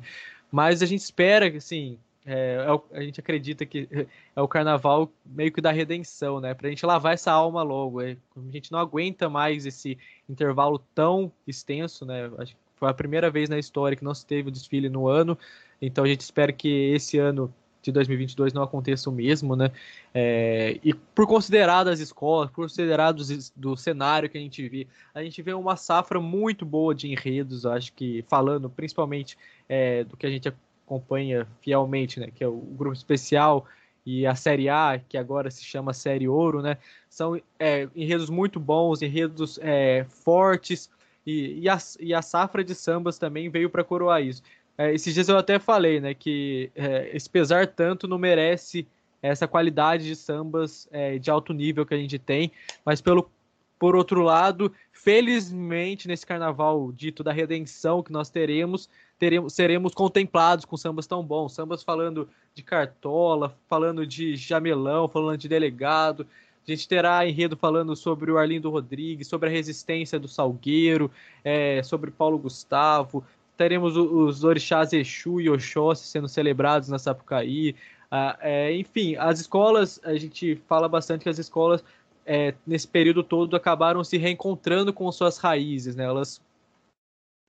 Mas 0.51 0.81
a 0.81 0.85
gente 0.85 1.01
espera, 1.01 1.47
assim, 1.55 1.97
é, 2.25 2.65
é, 2.65 2.97
a 2.97 3.01
gente 3.01 3.19
acredita 3.19 3.65
que 3.65 3.87
é 4.35 4.41
o 4.41 4.47
carnaval 4.47 5.11
meio 5.25 5.51
que 5.51 5.61
da 5.61 5.71
redenção, 5.71 6.39
né? 6.39 6.53
Pra 6.53 6.69
gente 6.69 6.85
lavar 6.85 7.13
essa 7.13 7.31
alma 7.31 7.63
logo. 7.63 8.01
É, 8.01 8.17
a 8.35 8.51
gente 8.51 8.71
não 8.71 8.79
aguenta 8.79 9.29
mais 9.29 9.65
esse 9.65 9.97
intervalo 10.29 10.79
tão 10.93 11.31
extenso, 11.47 12.05
né? 12.05 12.29
Acho 12.37 12.53
que 12.53 12.61
foi 12.75 12.89
a 12.89 12.93
primeira 12.93 13.29
vez 13.29 13.49
na 13.49 13.57
história 13.57 13.95
que 13.95 14.03
não 14.03 14.13
se 14.13 14.25
teve 14.25 14.49
o 14.49 14.51
desfile 14.51 14.89
no 14.89 15.07
ano. 15.07 15.37
Então 15.81 16.03
a 16.03 16.07
gente 16.07 16.21
espera 16.21 16.51
que 16.51 16.93
esse 16.93 17.17
ano 17.17 17.53
de 17.81 17.91
2022 17.91 18.53
não 18.53 18.61
aconteça 18.61 19.09
o 19.09 19.13
mesmo, 19.13 19.55
né? 19.55 19.71
É, 20.13 20.79
e 20.83 20.93
por 20.93 21.25
considerar 21.25 21.83
das 21.83 21.99
escolas, 21.99 22.49
por 22.49 22.63
considerar 22.63 23.11
do, 23.11 23.23
do 23.55 23.75
cenário 23.75 24.29
que 24.29 24.37
a 24.37 24.41
gente 24.41 24.67
vê, 24.67 24.87
a 25.13 25.23
gente 25.23 25.41
vê 25.41 25.53
uma 25.53 25.75
safra 25.75 26.19
muito 26.19 26.65
boa 26.65 26.93
de 26.93 27.11
enredos, 27.11 27.65
acho 27.65 27.91
que 27.93 28.23
falando 28.27 28.69
principalmente 28.69 29.37
é, 29.67 30.03
do 30.03 30.15
que 30.15 30.25
a 30.25 30.29
gente 30.29 30.51
acompanha 30.85 31.47
fielmente, 31.61 32.19
né? 32.19 32.29
Que 32.33 32.43
é 32.43 32.47
o 32.47 32.57
grupo 32.57 32.95
especial 32.95 33.65
e 34.05 34.25
a 34.25 34.35
Série 34.35 34.67
A, 34.67 34.99
que 35.07 35.17
agora 35.17 35.49
se 35.51 35.63
chama 35.63 35.93
Série 35.93 36.27
Ouro, 36.27 36.61
né? 36.61 36.77
São 37.09 37.39
é, 37.59 37.87
enredos 37.95 38.29
muito 38.29 38.59
bons, 38.59 39.01
enredos 39.01 39.59
é, 39.61 40.05
fortes, 40.09 40.89
e, 41.25 41.59
e, 41.59 41.69
a, 41.69 41.77
e 41.99 42.13
a 42.13 42.21
safra 42.21 42.63
de 42.63 42.73
sambas 42.73 43.17
também 43.17 43.49
veio 43.49 43.69
para 43.69 43.83
coroar 43.83 44.21
isso. 44.21 44.41
É, 44.81 44.93
esses 44.95 45.13
dias 45.13 45.29
eu 45.29 45.37
até 45.37 45.59
falei, 45.59 45.99
né, 45.99 46.15
que 46.15 46.71
é, 46.73 47.15
esse 47.15 47.29
pesar 47.29 47.67
tanto 47.67 48.07
não 48.07 48.17
merece 48.17 48.87
essa 49.21 49.47
qualidade 49.47 50.05
de 50.05 50.15
sambas 50.15 50.87
é, 50.91 51.19
de 51.19 51.29
alto 51.29 51.53
nível 51.53 51.85
que 51.85 51.93
a 51.93 51.97
gente 51.97 52.17
tem, 52.17 52.51
mas 52.83 52.99
pelo 52.99 53.29
por 53.77 53.95
outro 53.95 54.21
lado, 54.21 54.71
felizmente 54.91 56.07
nesse 56.07 56.25
carnaval 56.25 56.91
dito 56.91 57.23
da 57.23 57.31
redenção 57.31 58.03
que 58.03 58.11
nós 58.11 58.29
teremos, 58.29 58.87
teremos 59.17 59.53
seremos 59.53 59.93
contemplados 59.93 60.65
com 60.65 60.77
sambas 60.77 61.07
tão 61.07 61.23
bons, 61.23 61.53
sambas 61.53 61.83
falando 61.83 62.29
de 62.53 62.61
cartola, 62.61 63.55
falando 63.67 64.05
de 64.05 64.35
jamelão, 64.35 65.07
falando 65.07 65.37
de 65.37 65.47
delegado, 65.47 66.27
a 66.67 66.71
gente 66.71 66.87
terá 66.87 67.27
enredo 67.27 67.57
falando 67.57 67.95
sobre 67.95 68.31
o 68.31 68.37
Arlindo 68.37 68.69
Rodrigues, 68.69 69.27
sobre 69.27 69.49
a 69.49 69.51
resistência 69.51 70.19
do 70.19 70.27
Salgueiro, 70.27 71.09
é, 71.43 71.81
sobre 71.81 72.11
Paulo 72.11 72.37
Gustavo, 72.37 73.23
teremos 73.61 73.95
os 73.95 74.43
orixás 74.43 74.91
Exu 74.91 75.39
e 75.39 75.47
Oxóssi 75.47 76.07
sendo 76.07 76.27
celebrados 76.27 76.89
na 76.89 76.97
Sapucaí. 76.97 77.75
Ah, 78.09 78.35
é, 78.41 78.75
enfim, 78.75 79.15
as 79.17 79.39
escolas, 79.39 79.99
a 80.03 80.15
gente 80.15 80.55
fala 80.67 80.89
bastante 80.89 81.21
que 81.21 81.29
as 81.29 81.37
escolas, 81.37 81.83
é, 82.25 82.55
nesse 82.65 82.87
período 82.87 83.21
todo, 83.21 83.55
acabaram 83.55 84.03
se 84.03 84.17
reencontrando 84.17 84.91
com 84.91 85.11
suas 85.11 85.37
raízes, 85.37 85.95
né? 85.95 86.05
Elas 86.05 86.41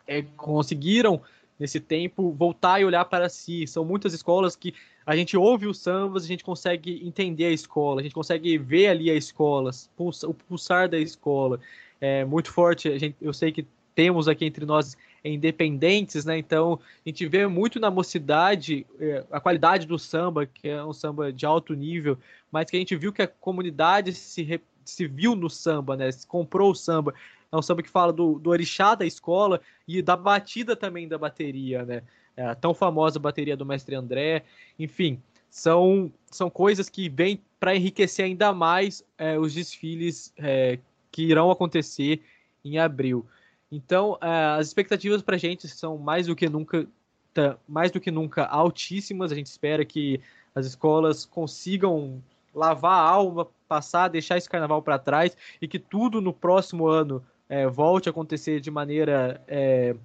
é, 0.07 0.21
conseguiram, 0.37 1.19
nesse 1.59 1.81
tempo, 1.81 2.31
voltar 2.31 2.79
e 2.79 2.85
olhar 2.85 3.07
para 3.07 3.31
si. 3.31 3.67
São 3.67 3.83
muitas 3.83 4.13
escolas 4.13 4.55
que 4.55 4.75
a 5.07 5.17
gente 5.17 5.35
ouve 5.35 5.67
os 5.67 5.79
sambas, 5.79 6.25
a 6.25 6.29
gente 6.29 6.45
consegue 6.45 7.01
entender 7.07 7.47
a 7.47 7.53
escola, 7.53 8.01
a 8.01 8.03
gente 8.03 8.15
consegue 8.15 8.59
ver 8.59 8.89
ali 8.89 9.11
a 9.11 9.15
escola, 9.15 9.71
o 9.97 10.35
pulsar 10.35 10.91
da 10.91 10.99
escola. 10.99 11.59
É 11.99 12.23
muito 12.23 12.53
forte, 12.53 12.99
gente, 12.99 13.17
eu 13.19 13.33
sei 13.33 13.51
que 13.51 13.67
temos 13.95 14.29
aqui 14.29 14.45
entre 14.45 14.67
nós 14.67 14.95
independentes, 15.25 16.25
né? 16.25 16.39
Então 16.39 16.81
a 17.05 17.09
gente 17.09 17.27
vê 17.27 17.47
muito 17.47 17.79
na 17.79 17.91
mocidade 17.91 18.87
é, 18.99 19.25
a 19.31 19.41
qualidade 19.41 19.87
do 19.87 19.99
samba, 19.99 20.47
que 20.47 20.69
é 20.69 20.85
um 20.85 20.93
samba 20.93 21.33
de 21.33 21.47
alto 21.47 21.75
nível, 21.75 22.19
mas 22.51 22.71
que 22.71 22.77
a 22.77 22.81
gente 22.81 22.97
viu 22.97 23.13
que 23.13 23.23
a 23.23 23.29
comunidade 23.29 24.13
se, 24.13 24.61
se 24.85 25.07
viu 25.07 25.37
no 25.37 25.49
samba, 25.49 25.97
né? 25.97 26.11
Se 26.11 26.27
comprou 26.27 26.71
o 26.71 26.75
samba. 26.75 27.15
É 27.51 27.57
um 27.57 27.63
samba 27.63 27.83
que 27.83 27.91
fala 27.91 28.13
do, 28.13 28.39
do 28.39 28.51
orixá 28.51 28.95
da 28.95 29.05
escola 29.05 29.61
e 29.87 30.01
da 30.01 30.17
batida 30.17 30.75
também 30.75 31.07
da 31.07 31.19
bateria, 31.19 31.85
né? 31.85 32.03
É 32.37 32.47
a 32.47 32.55
tão 32.55 32.73
famosa 32.73 33.19
bateria 33.19 33.57
do 33.57 33.67
mestre 33.67 33.95
André. 33.95 34.45
Enfim, 34.79 35.21
são, 35.51 36.11
são 36.31 36.49
coisas 36.49 36.89
que 36.89 37.11
vêm 37.11 37.41
para 37.61 37.77
enriquecer 37.77 38.25
ainda 38.25 38.53
mais 38.53 39.05
é, 39.19 39.39
os 39.39 39.53
desfiles 39.53 40.33
é, 40.39 40.79
que 41.11 41.23
irão 41.23 41.51
acontecer 41.51 42.23
em 42.65 42.79
abril. 42.79 43.27
Então, 43.73 44.13
uh, 44.23 44.59
as 44.59 44.67
expectativas 44.67 45.23
para 45.23 45.37
a 45.37 45.39
gente 45.39 45.67
são 45.67 45.97
mais 45.97 46.27
do 46.27 46.37
que 46.37 46.47
nunca, 46.47 46.87
tá, 47.33 47.57
mais 47.67 47.91
do 47.91 47.99
que 47.99 48.11
nunca 48.11 48.45
altíssimas. 48.45 49.33
A 49.33 49.35
gente 49.35 49.47
espera 49.47 49.83
que 49.83 50.21
as 50.55 50.67
escolas 50.67 51.25
consigam 51.25 52.23
lavar 52.55 52.93
a 52.93 53.09
alma, 53.09 53.49
passar, 53.67 54.09
deixar 54.09 54.37
esse 54.37 54.49
carnaval 54.49 54.83
para 54.83 54.99
trás 54.99 55.35
e 55.61 55.67
que 55.67 55.79
tudo 55.79 56.21
no 56.21 56.35
próximo 56.35 56.87
ano 56.87 57.25
é, 57.49 57.67
volte 57.67 58.11
a 58.11 58.13
acontecer 58.13 58.61
de 58.61 58.71
maneira 58.71 59.43
é, 59.49 59.97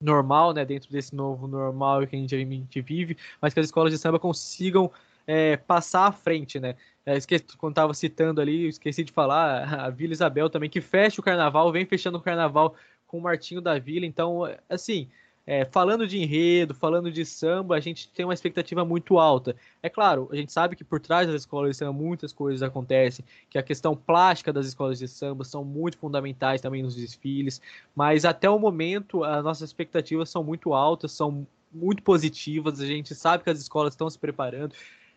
normal, 0.00 0.52
né, 0.52 0.64
dentro 0.64 0.88
desse 0.88 1.12
novo 1.12 1.48
normal 1.48 2.06
que 2.06 2.14
a 2.14 2.18
gente, 2.20 2.36
a 2.36 2.38
gente 2.38 2.80
vive, 2.80 3.16
mas 3.40 3.52
que 3.52 3.58
as 3.58 3.66
escolas 3.66 3.92
de 3.92 3.98
samba 3.98 4.20
consigam 4.20 4.92
é, 5.26 5.56
passar 5.56 6.06
à 6.06 6.12
frente, 6.12 6.60
né? 6.60 6.76
É, 7.06 7.16
esqueci, 7.16 7.44
quando 7.56 7.72
estava 7.72 7.94
citando 7.94 8.40
ali, 8.40 8.66
esqueci 8.66 9.04
de 9.04 9.12
falar, 9.12 9.62
a 9.86 9.90
Vila 9.90 10.12
Isabel 10.12 10.50
também, 10.50 10.68
que 10.68 10.80
fecha 10.80 11.20
o 11.20 11.24
carnaval, 11.24 11.70
vem 11.70 11.86
fechando 11.86 12.18
o 12.18 12.20
carnaval 12.20 12.74
com 13.06 13.18
o 13.18 13.22
Martinho 13.22 13.60
da 13.60 13.78
Vila. 13.78 14.04
Então, 14.04 14.42
assim, 14.68 15.08
é, 15.46 15.64
falando 15.64 16.08
de 16.08 16.18
enredo, 16.18 16.74
falando 16.74 17.10
de 17.10 17.24
samba, 17.24 17.76
a 17.76 17.80
gente 17.80 18.08
tem 18.08 18.24
uma 18.26 18.34
expectativa 18.34 18.84
muito 18.84 19.16
alta. 19.16 19.54
É 19.80 19.88
claro, 19.88 20.28
a 20.32 20.34
gente 20.34 20.52
sabe 20.52 20.74
que 20.74 20.82
por 20.82 20.98
trás 20.98 21.28
das 21.28 21.42
escolas 21.42 21.70
de 21.70 21.76
samba 21.76 21.92
muitas 21.92 22.32
coisas 22.32 22.64
acontecem, 22.64 23.24
que 23.48 23.56
a 23.56 23.62
questão 23.62 23.94
plástica 23.94 24.52
das 24.52 24.66
escolas 24.66 24.98
de 24.98 25.06
samba 25.06 25.44
são 25.44 25.64
muito 25.64 25.98
fundamentais 25.98 26.60
também 26.60 26.82
nos 26.82 26.96
desfiles, 26.96 27.62
mas 27.94 28.24
até 28.24 28.50
o 28.50 28.58
momento 28.58 29.22
as 29.22 29.44
nossas 29.44 29.68
expectativas 29.68 30.28
são 30.28 30.42
muito 30.42 30.74
altas, 30.74 31.12
são 31.12 31.46
muito 31.72 32.02
positivas, 32.02 32.80
a 32.80 32.86
gente 32.86 33.14
sabe 33.14 33.44
que 33.44 33.50
as 33.50 33.60
escolas 33.60 33.92
estão 33.92 34.10
se 34.10 34.18
preparando, 34.18 34.74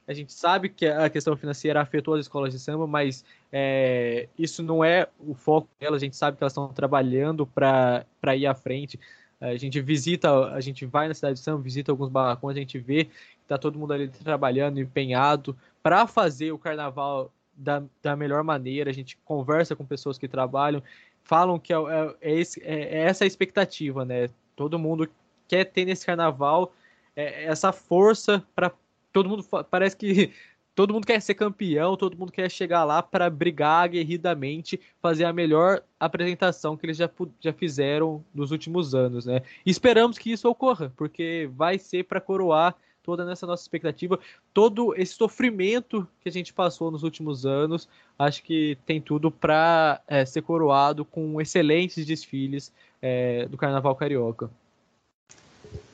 a 0.09 0.13
gente 0.13 0.33
sabe 0.33 0.69
que 0.69 0.87
a 0.87 1.07
questão 1.07 1.37
financeira 1.37 1.79
afetou 1.79 2.15
as 2.15 2.21
escolas 2.21 2.51
de 2.51 2.57
samba, 2.57 2.87
mas 2.87 3.23
é, 3.51 4.27
isso 4.35 4.63
não 4.63 4.83
é 4.83 5.07
o 5.19 5.35
foco 5.35 5.69
delas. 5.79 6.01
A 6.01 6.05
gente 6.05 6.15
sabe 6.15 6.35
que 6.35 6.43
elas 6.43 6.51
estão 6.51 6.67
trabalhando 6.69 7.45
para 7.45 8.35
ir 8.35 8.47
à 8.47 8.55
frente. 8.55 8.99
A 9.39 9.55
gente 9.55 9.79
visita, 9.79 10.47
a 10.47 10.59
gente 10.61 10.83
vai 10.83 11.07
na 11.07 11.13
cidade 11.13 11.35
de 11.35 11.41
Samba, 11.41 11.61
visita 11.61 11.91
alguns 11.91 12.09
barracões, 12.09 12.57
a 12.57 12.59
gente 12.59 12.79
vê 12.79 13.05
que 13.05 13.47
tá 13.47 13.55
todo 13.55 13.77
mundo 13.77 13.93
ali 13.93 14.07
trabalhando, 14.07 14.79
empenhado 14.79 15.55
para 15.83 16.07
fazer 16.07 16.51
o 16.51 16.57
carnaval 16.57 17.31
da, 17.53 17.83
da 18.01 18.15
melhor 18.15 18.43
maneira. 18.43 18.89
A 18.89 18.93
gente 18.93 19.15
conversa 19.23 19.75
com 19.75 19.85
pessoas 19.85 20.17
que 20.17 20.27
trabalham, 20.27 20.81
falam 21.21 21.59
que 21.59 21.71
é, 21.71 21.77
é, 21.77 22.15
é, 22.19 22.33
esse, 22.33 22.59
é, 22.63 22.97
é 22.97 23.01
essa 23.03 23.25
a 23.25 23.27
expectativa, 23.27 24.03
né? 24.03 24.27
Todo 24.55 24.79
mundo 24.79 25.07
quer 25.47 25.65
ter 25.65 25.85
nesse 25.85 26.03
carnaval 26.03 26.73
é, 27.15 27.45
essa 27.45 27.71
força 27.71 28.43
para 28.55 28.71
todo 29.11 29.29
mundo. 29.29 29.45
Parece 29.69 29.95
que 29.95 30.31
todo 30.75 30.93
mundo 30.93 31.05
quer 31.05 31.21
ser 31.21 31.33
campeão, 31.33 31.97
todo 31.97 32.17
mundo 32.17 32.31
quer 32.31 32.49
chegar 32.49 32.83
lá 32.83 33.03
para 33.03 33.29
brigar 33.29 33.85
aguerridamente, 33.85 34.79
fazer 35.01 35.25
a 35.25 35.33
melhor 35.33 35.83
apresentação 35.99 36.77
que 36.77 36.85
eles 36.85 36.97
já, 36.97 37.09
já 37.39 37.51
fizeram 37.51 38.23
nos 38.33 38.51
últimos 38.51 38.95
anos, 38.95 39.25
né? 39.25 39.41
E 39.65 39.69
esperamos 39.69 40.17
que 40.17 40.31
isso 40.31 40.47
ocorra, 40.47 40.93
porque 40.95 41.49
vai 41.53 41.77
ser 41.77 42.05
para 42.05 42.21
coroar 42.21 42.75
toda 43.03 43.25
nessa 43.25 43.47
nossa 43.47 43.63
expectativa, 43.63 44.19
todo 44.53 44.93
esse 44.95 45.15
sofrimento 45.15 46.07
que 46.21 46.29
a 46.29 46.31
gente 46.31 46.53
passou 46.53 46.91
nos 46.91 47.01
últimos 47.01 47.45
anos, 47.45 47.89
acho 48.17 48.43
que 48.43 48.77
tem 48.85 49.01
tudo 49.01 49.31
para 49.31 49.99
é, 50.07 50.23
ser 50.25 50.43
coroado 50.43 51.03
com 51.03 51.41
excelentes 51.41 52.05
desfiles 52.05 52.71
é, 53.01 53.47
do 53.47 53.57
Carnaval 53.57 53.95
Carioca. 53.95 54.51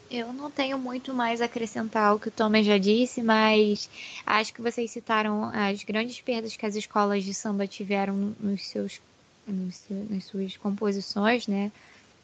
Eu 0.09 0.31
não 0.31 0.51
tenho 0.51 0.77
muito 0.77 1.13
mais 1.13 1.41
a 1.41 1.45
acrescentar 1.45 2.09
ao 2.09 2.19
que 2.19 2.27
o 2.27 2.31
Thomas 2.31 2.65
já 2.65 2.77
disse, 2.77 3.23
mas 3.23 3.89
acho 4.25 4.53
que 4.53 4.61
vocês 4.61 4.91
citaram 4.91 5.45
as 5.45 5.83
grandes 5.83 6.21
perdas 6.21 6.55
que 6.55 6.65
as 6.65 6.75
escolas 6.75 7.23
de 7.23 7.33
samba 7.33 7.65
tiveram 7.65 8.35
nos 8.39 8.67
seus, 8.67 9.01
nos 9.47 9.75
seus 9.75 10.09
nas 10.09 10.25
suas 10.25 10.57
composições, 10.57 11.47
né? 11.47 11.71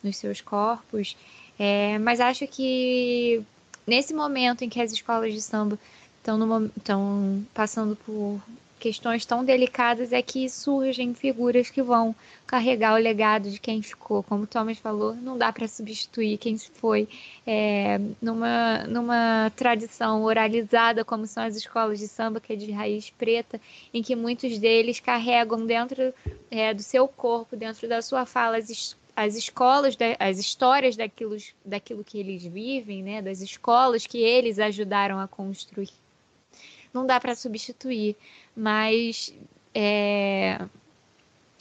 Nos 0.04 0.18
seus 0.18 0.42
corpos. 0.42 1.18
É, 1.58 1.98
mas 2.00 2.20
acho 2.20 2.48
que 2.48 3.44
nesse 3.86 4.14
momento 4.14 4.64
em 4.64 4.70
que 4.70 4.82
as 4.82 4.92
escolas 4.92 5.34
de 5.34 5.42
samba 5.42 5.80
estão 6.24 7.46
passando 7.54 7.96
por 7.96 8.40
questões 8.82 9.24
tão 9.28 9.46
delicadas 9.46 10.12
é 10.12 10.24
que 10.24 10.50
surgem 10.50 11.14
figuras 11.14 11.70
que 11.70 11.84
vão 11.84 12.16
carregar 12.48 12.96
o 12.96 12.98
legado 12.98 13.52
de 13.52 13.60
quem 13.60 13.80
ficou. 13.80 14.24
Como 14.24 14.44
o 14.44 14.48
Thomas 14.48 14.80
falou, 14.80 15.16
não 15.16 15.38
dá 15.38 15.54
para 15.54 15.68
substituir 15.68 16.40
quem 16.40 16.58
se 16.58 16.70
foi. 16.72 17.08
É, 17.46 18.02
numa, 18.20 18.80
numa 18.88 19.52
tradição 19.56 20.24
oralizada, 20.24 21.06
como 21.06 21.28
são 21.28 21.44
as 21.44 21.56
escolas 21.56 22.00
de 22.00 22.08
samba, 22.08 22.42
que 22.42 22.54
é 22.54 22.56
de 22.56 22.72
raiz 22.72 23.12
preta, 23.12 23.62
em 23.94 24.02
que 24.02 24.16
muitos 24.16 24.58
deles 24.58 25.00
carregam 25.00 25.64
dentro 25.64 26.12
é, 26.50 26.74
do 26.74 26.82
seu 26.82 27.08
corpo, 27.08 27.56
dentro 27.56 27.88
da 27.88 28.02
sua 28.02 28.26
fala, 28.26 28.58
as, 28.58 28.98
as 29.16 29.36
escolas, 29.36 29.96
as 30.18 30.40
histórias 30.40 30.98
daquilo, 30.98 31.38
daquilo 31.64 32.04
que 32.04 32.18
eles 32.20 32.44
vivem, 32.44 33.04
né, 33.04 33.22
das 33.22 33.42
escolas 33.42 34.08
que 34.08 34.18
eles 34.18 34.58
ajudaram 34.58 35.20
a 35.20 35.28
construir. 35.28 36.01
Não 36.94 37.06
dá 37.06 37.20
para 37.20 37.36
substituir. 37.36 38.16
Mas 38.56 39.34
é, 39.74 40.60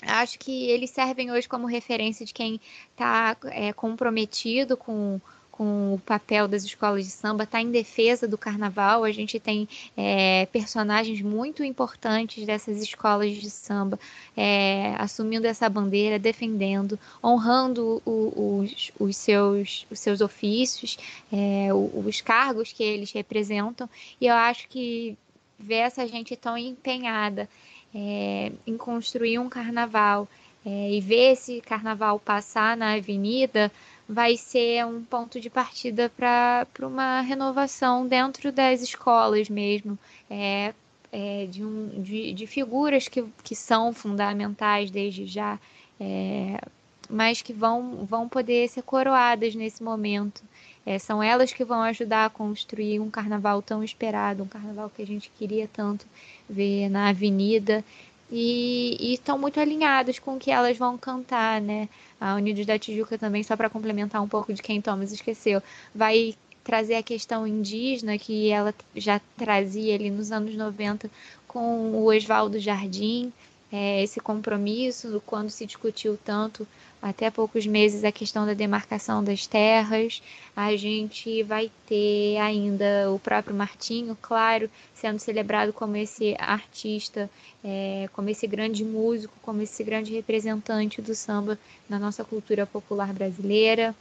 acho 0.02 0.38
que 0.38 0.68
eles 0.70 0.90
servem 0.90 1.30
hoje 1.30 1.48
como 1.48 1.66
referência 1.66 2.24
de 2.24 2.32
quem 2.32 2.60
está 2.92 3.36
é, 3.44 3.72
comprometido 3.72 4.76
com, 4.76 5.20
com 5.60 5.92
o 5.92 5.98
papel 5.98 6.48
das 6.48 6.64
escolas 6.64 7.04
de 7.04 7.10
samba, 7.10 7.44
está 7.44 7.60
em 7.60 7.70
defesa 7.70 8.26
do 8.26 8.38
carnaval. 8.38 9.04
A 9.04 9.12
gente 9.12 9.38
tem 9.38 9.68
é, 9.94 10.46
personagens 10.46 11.20
muito 11.20 11.62
importantes 11.62 12.46
dessas 12.46 12.82
escolas 12.82 13.36
de 13.36 13.50
samba 13.50 14.00
é, 14.34 14.94
assumindo 14.96 15.46
essa 15.46 15.68
bandeira, 15.68 16.18
defendendo, 16.18 16.98
honrando 17.22 18.00
o, 18.06 18.62
os, 18.62 18.90
os, 18.98 19.14
seus, 19.18 19.86
os 19.90 20.00
seus 20.00 20.22
ofícios, 20.22 20.96
é, 21.30 21.68
os 21.74 22.22
cargos 22.22 22.72
que 22.72 22.82
eles 22.82 23.12
representam. 23.12 23.86
E 24.18 24.28
eu 24.28 24.34
acho 24.34 24.66
que 24.66 25.14
ver 25.58 25.80
essa 25.80 26.08
gente 26.08 26.34
tão 26.36 26.56
empenhada 26.56 27.46
é, 27.94 28.50
em 28.66 28.78
construir 28.78 29.38
um 29.38 29.50
carnaval 29.50 30.26
é, 30.64 30.90
e 30.90 31.02
ver 31.02 31.32
esse 31.32 31.60
carnaval 31.60 32.18
passar 32.18 32.78
na 32.78 32.94
avenida 32.94 33.70
vai 34.10 34.36
ser 34.36 34.84
um 34.84 35.04
ponto 35.04 35.40
de 35.40 35.48
partida 35.48 36.10
para 36.10 36.66
uma 36.80 37.20
renovação 37.20 38.04
dentro 38.08 38.50
das 38.50 38.82
escolas 38.82 39.48
mesmo, 39.48 39.96
é, 40.28 40.74
é, 41.12 41.46
de, 41.46 41.64
um, 41.64 42.02
de, 42.02 42.32
de, 42.32 42.46
figuras 42.46 43.06
que, 43.06 43.24
que 43.44 43.54
são 43.54 43.92
fundamentais 43.92 44.90
desde 44.90 45.26
já, 45.26 45.60
é, 46.00 46.60
mas 47.08 47.40
que 47.40 47.52
vão, 47.52 48.04
vão 48.04 48.28
poder 48.28 48.68
ser 48.68 48.82
coroadas 48.82 49.54
nesse 49.54 49.80
momento. 49.80 50.42
É, 50.84 50.98
são 50.98 51.22
elas 51.22 51.52
que 51.52 51.64
vão 51.64 51.82
ajudar 51.82 52.24
a 52.24 52.30
construir 52.30 52.98
um 52.98 53.10
carnaval 53.10 53.62
tão 53.62 53.84
esperado, 53.84 54.42
um 54.42 54.48
carnaval 54.48 54.90
que 54.90 55.02
a 55.02 55.06
gente 55.06 55.30
queria 55.38 55.68
tanto 55.68 56.04
ver 56.48 56.88
na 56.88 57.10
avenida. 57.10 57.84
E 58.30 59.12
estão 59.12 59.36
muito 59.38 59.58
alinhados 59.58 60.18
com 60.18 60.36
o 60.36 60.38
que 60.38 60.50
elas 60.50 60.78
vão 60.78 60.96
cantar, 60.96 61.60
né? 61.60 61.88
A 62.20 62.36
Unidos 62.36 62.64
da 62.64 62.78
Tijuca 62.78 63.18
também, 63.18 63.42
só 63.42 63.56
para 63.56 63.68
complementar 63.68 64.22
um 64.22 64.28
pouco 64.28 64.52
de 64.54 64.62
quem 64.62 64.80
Thomas 64.80 65.12
esqueceu, 65.12 65.60
vai 65.94 66.34
trazer 66.62 66.94
a 66.94 67.02
questão 67.02 67.46
indígena 67.46 68.16
que 68.18 68.50
ela 68.50 68.74
já 68.94 69.20
trazia 69.36 69.94
ali 69.94 70.10
nos 70.10 70.30
anos 70.30 70.54
90 70.54 71.10
com 71.48 71.90
o 71.92 72.04
Oswaldo 72.06 72.60
Jardim, 72.60 73.32
é, 73.72 74.02
esse 74.02 74.20
compromisso, 74.20 75.22
quando 75.26 75.50
se 75.50 75.66
discutiu 75.66 76.18
tanto 76.24 76.66
até 77.02 77.30
poucos 77.30 77.66
meses 77.66 78.04
a 78.04 78.12
questão 78.12 78.44
da 78.44 78.54
demarcação 78.54 79.24
das 79.24 79.46
terras. 79.46 80.22
A 80.54 80.76
gente 80.76 81.42
vai 81.42 81.70
ter 81.86 82.36
ainda 82.38 83.10
o 83.10 83.18
próprio 83.18 83.56
Martinho, 83.56 84.16
claro, 84.20 84.70
sendo 84.94 85.18
celebrado 85.18 85.72
como 85.72 85.96
esse 85.96 86.36
artista, 86.38 87.30
é, 87.64 88.08
como 88.12 88.28
esse 88.28 88.46
grande 88.46 88.84
músico, 88.84 89.34
como 89.42 89.62
esse 89.62 89.82
grande 89.82 90.12
representante 90.12 91.00
do 91.00 91.14
samba 91.14 91.58
na 91.88 91.98
nossa 91.98 92.24
cultura 92.24 92.66
popular 92.66 93.12
brasileira. 93.12 93.94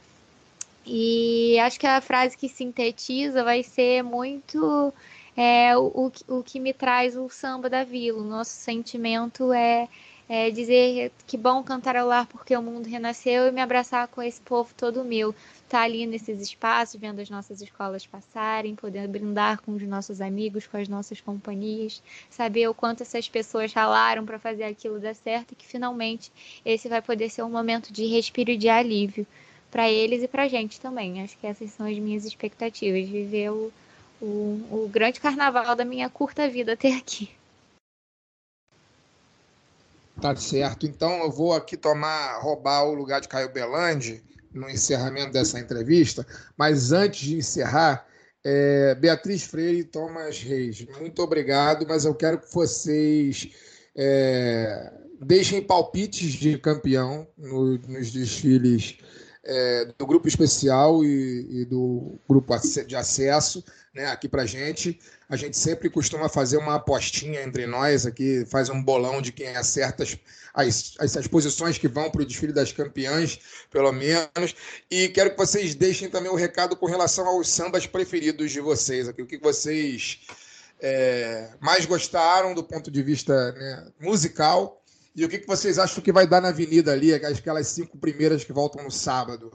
E 0.84 1.58
acho 1.60 1.78
que 1.78 1.86
a 1.86 2.00
frase 2.00 2.36
que 2.36 2.48
sintetiza 2.48 3.44
vai 3.44 3.62
ser 3.62 4.02
muito 4.02 4.92
é, 5.36 5.76
o, 5.76 6.10
o 6.28 6.42
que 6.42 6.58
me 6.58 6.72
traz 6.72 7.16
o 7.16 7.28
samba 7.28 7.70
da 7.70 7.84
vila. 7.84 8.20
O 8.20 8.24
nosso 8.24 8.50
sentimento 8.50 9.52
é 9.52 9.88
é, 10.32 10.48
dizer 10.48 11.10
que 11.26 11.36
bom 11.36 11.60
cantarolar 11.60 12.24
porque 12.28 12.56
o 12.56 12.62
mundo 12.62 12.86
renasceu 12.86 13.48
e 13.48 13.50
me 13.50 13.60
abraçar 13.60 14.06
com 14.06 14.22
esse 14.22 14.40
povo 14.40 14.72
todo 14.76 15.02
meu. 15.02 15.30
Estar 15.30 15.78
tá 15.78 15.82
ali 15.82 16.06
nesses 16.06 16.40
espaços, 16.40 17.00
vendo 17.00 17.18
as 17.18 17.28
nossas 17.28 17.60
escolas 17.60 18.06
passarem, 18.06 18.76
poder 18.76 19.08
brindar 19.08 19.60
com 19.60 19.72
os 19.72 19.82
nossos 19.82 20.20
amigos, 20.20 20.68
com 20.68 20.76
as 20.76 20.86
nossas 20.86 21.20
companhias, 21.20 22.00
saber 22.30 22.68
o 22.68 22.74
quanto 22.74 23.02
essas 23.02 23.28
pessoas 23.28 23.72
ralaram 23.72 24.24
para 24.24 24.38
fazer 24.38 24.62
aquilo 24.62 25.00
dar 25.00 25.16
certo 25.16 25.50
e 25.50 25.56
que 25.56 25.66
finalmente 25.66 26.30
esse 26.64 26.88
vai 26.88 27.02
poder 27.02 27.28
ser 27.28 27.42
um 27.42 27.50
momento 27.50 27.92
de 27.92 28.06
respiro 28.06 28.52
e 28.52 28.56
de 28.56 28.68
alívio 28.68 29.26
para 29.68 29.90
eles 29.90 30.22
e 30.22 30.28
para 30.28 30.44
a 30.44 30.48
gente 30.48 30.80
também. 30.80 31.24
Acho 31.24 31.36
que 31.38 31.46
essas 31.48 31.72
são 31.72 31.88
as 31.88 31.98
minhas 31.98 32.24
expectativas, 32.24 33.08
viver 33.08 33.50
o, 33.50 33.72
o, 34.22 34.84
o 34.84 34.88
grande 34.88 35.18
carnaval 35.18 35.74
da 35.74 35.84
minha 35.84 36.08
curta 36.08 36.48
vida 36.48 36.74
até 36.74 36.94
aqui. 36.94 37.39
Tá 40.20 40.36
certo. 40.36 40.86
Então 40.86 41.24
eu 41.24 41.30
vou 41.30 41.52
aqui 41.52 41.76
tomar, 41.76 42.38
roubar 42.40 42.84
o 42.84 42.94
lugar 42.94 43.20
de 43.20 43.28
Caio 43.28 43.52
Belandi 43.52 44.22
no 44.52 44.68
encerramento 44.68 45.32
dessa 45.32 45.58
entrevista. 45.58 46.26
Mas 46.56 46.92
antes 46.92 47.20
de 47.20 47.36
encerrar, 47.36 48.06
é, 48.44 48.94
Beatriz 48.94 49.44
Freire 49.44 49.80
e 49.80 49.84
Thomas 49.84 50.38
Reis, 50.42 50.86
muito 50.98 51.22
obrigado, 51.22 51.86
mas 51.88 52.04
eu 52.04 52.14
quero 52.14 52.38
que 52.38 52.52
vocês 52.52 53.48
é, 53.96 54.92
deixem 55.20 55.62
palpites 55.62 56.32
de 56.32 56.58
campeão 56.58 57.26
no, 57.36 57.78
nos 57.78 58.10
desfiles 58.10 58.98
é, 59.44 59.86
do 59.98 60.06
grupo 60.06 60.28
especial 60.28 61.04
e, 61.04 61.62
e, 61.62 61.64
do 61.64 62.18
grupo 62.28 62.54
de 62.86 62.96
acesso 62.96 63.64
né, 63.94 64.06
aqui 64.06 64.28
para 64.28 64.46
gente. 64.46 64.98
A 65.28 65.36
gente 65.36 65.56
sempre 65.56 65.90
costuma 65.90 66.28
fazer 66.28 66.56
uma 66.56 66.76
apostinha 66.76 67.42
entre 67.42 67.66
nós 67.66 68.06
aqui, 68.06 68.44
faz 68.46 68.68
um 68.68 68.82
bolão 68.82 69.20
de 69.20 69.32
quem 69.32 69.56
acerta 69.56 70.02
as, 70.02 70.96
as, 70.98 71.16
as 71.16 71.26
posições 71.26 71.78
que 71.78 71.88
vão 71.88 72.10
para 72.10 72.22
o 72.22 72.26
desfile 72.26 72.52
das 72.52 72.72
campeãs, 72.72 73.38
pelo 73.70 73.92
menos. 73.92 74.54
E 74.90 75.08
quero 75.08 75.30
que 75.30 75.36
vocês 75.36 75.74
deixem 75.74 76.08
também 76.08 76.30
o 76.30 76.36
recado 76.36 76.76
com 76.76 76.86
relação 76.86 77.26
aos 77.26 77.48
sambas 77.48 77.86
preferidos 77.86 78.50
de 78.50 78.60
vocês 78.60 79.08
aqui. 79.08 79.22
O 79.22 79.26
que 79.26 79.38
vocês 79.38 80.20
é, 80.80 81.50
mais 81.60 81.84
gostaram 81.84 82.54
do 82.54 82.64
ponto 82.64 82.90
de 82.90 83.02
vista 83.02 83.52
né, 83.52 83.86
musical 84.00 84.80
e 85.14 85.24
o 85.24 85.28
que 85.28 85.44
vocês 85.46 85.78
acham 85.78 86.02
que 86.02 86.12
vai 86.12 86.26
dar 86.26 86.40
na 86.40 86.48
avenida 86.48 86.92
ali, 86.92 87.12
aquelas 87.12 87.66
cinco 87.66 87.98
primeiras 87.98 88.44
que 88.44 88.52
voltam 88.52 88.82
no 88.84 88.90
sábado. 88.90 89.52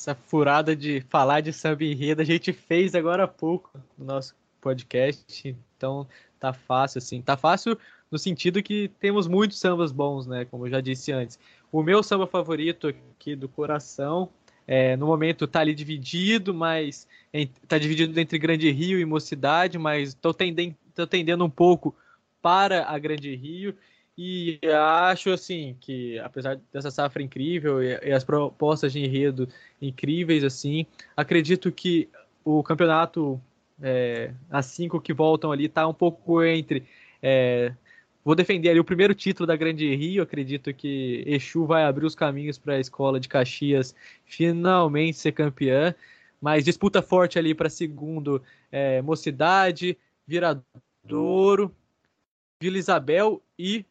Essa 0.00 0.14
furada 0.14 0.74
de 0.74 1.02
falar 1.10 1.42
de 1.42 1.52
samba 1.52 1.84
enredo 1.84 2.22
a 2.22 2.24
gente 2.24 2.54
fez 2.54 2.94
agora 2.94 3.24
há 3.24 3.28
pouco 3.28 3.70
no 3.98 4.06
nosso 4.06 4.34
podcast, 4.58 5.54
então 5.76 6.06
tá 6.38 6.54
fácil 6.54 6.98
assim, 6.98 7.20
tá 7.20 7.36
fácil 7.36 7.76
no 8.10 8.18
sentido 8.18 8.62
que 8.62 8.90
temos 8.98 9.28
muitos 9.28 9.60
sambas 9.60 9.92
bons, 9.92 10.26
né, 10.26 10.46
como 10.46 10.66
eu 10.66 10.70
já 10.70 10.80
disse 10.80 11.12
antes. 11.12 11.38
o 11.70 11.82
meu 11.82 12.02
samba 12.02 12.26
favorito 12.26 12.88
aqui 12.88 13.36
do 13.36 13.48
coração. 13.48 14.30
É, 14.66 14.96
no 14.96 15.06
momento 15.06 15.48
tá 15.48 15.60
ali 15.60 15.74
dividido, 15.74 16.54
mas 16.54 17.06
está 17.32 17.76
dividido 17.76 18.18
entre 18.20 18.38
Grande 18.38 18.70
Rio 18.70 19.00
e 19.00 19.04
Mocidade, 19.04 19.78
mas 19.78 20.10
estou 20.10 20.32
tendendo, 20.32 20.76
tô 20.94 21.06
tendendo 21.06 21.44
um 21.44 21.50
pouco 21.50 21.94
para 22.40 22.84
a 22.88 22.96
Grande 22.96 23.34
Rio. 23.34 23.74
E 24.22 24.60
acho 24.66 25.30
assim 25.30 25.74
que, 25.80 26.18
apesar 26.18 26.60
dessa 26.70 26.90
safra 26.90 27.22
incrível 27.22 27.82
e, 27.82 27.98
e 28.04 28.12
as 28.12 28.22
propostas 28.22 28.92
de 28.92 29.02
enredo 29.02 29.48
incríveis, 29.80 30.44
assim, 30.44 30.84
acredito 31.16 31.72
que 31.72 32.06
o 32.44 32.62
campeonato, 32.62 33.40
é, 33.80 34.34
as 34.50 34.66
cinco 34.66 35.00
que 35.00 35.14
voltam 35.14 35.50
ali, 35.50 35.70
tá 35.70 35.88
um 35.88 35.94
pouco 35.94 36.44
entre. 36.44 36.84
É, 37.22 37.72
vou 38.22 38.34
defender 38.34 38.68
ali 38.68 38.78
o 38.78 38.84
primeiro 38.84 39.14
título 39.14 39.46
da 39.46 39.56
Grande 39.56 39.94
Rio. 39.96 40.22
Acredito 40.22 40.74
que 40.74 41.24
Exu 41.26 41.64
vai 41.64 41.84
abrir 41.84 42.04
os 42.04 42.14
caminhos 42.14 42.58
para 42.58 42.74
a 42.74 42.78
escola 42.78 43.18
de 43.18 43.26
Caxias 43.26 43.94
finalmente 44.26 45.16
ser 45.16 45.32
campeã. 45.32 45.94
Mas 46.38 46.66
disputa 46.66 47.00
forte 47.00 47.38
ali 47.38 47.54
para 47.54 47.70
segundo 47.70 48.42
é, 48.70 49.00
Mocidade, 49.00 49.96
Viradouro, 50.26 51.74
Vila 52.60 52.76
Isabel 52.76 53.42
e 53.58 53.86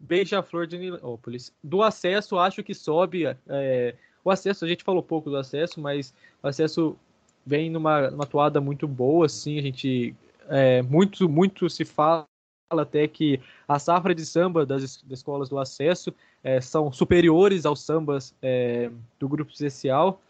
Beija-Flor 0.00 0.66
de 0.66 0.78
Nilópolis. 0.78 1.52
Do 1.62 1.82
acesso, 1.82 2.38
acho 2.38 2.62
que 2.64 2.74
sobe. 2.74 3.24
É, 3.48 3.94
o 4.24 4.30
acesso, 4.30 4.64
a 4.64 4.68
gente 4.68 4.82
falou 4.82 5.02
pouco 5.02 5.28
do 5.28 5.36
acesso, 5.36 5.80
mas 5.80 6.14
o 6.42 6.48
acesso 6.48 6.96
vem 7.44 7.70
numa, 7.70 8.10
numa 8.10 8.26
toada 8.26 8.60
muito 8.60 8.88
boa, 8.88 9.26
assim, 9.26 9.58
a 9.58 9.62
gente 9.62 10.14
é, 10.48 10.82
muito, 10.82 11.28
muito 11.28 11.68
se 11.68 11.84
fala 11.84 12.26
até 12.70 13.06
que 13.08 13.40
a 13.66 13.78
safra 13.78 14.14
de 14.14 14.24
samba 14.24 14.64
das, 14.64 15.02
das 15.02 15.18
escolas 15.18 15.48
do 15.48 15.58
acesso 15.58 16.14
é, 16.42 16.60
são 16.60 16.92
superiores 16.92 17.66
aos 17.66 17.82
sambas 17.82 18.34
é, 18.40 18.90
do 19.18 19.28
grupo 19.28 19.50
especial, 19.52 20.20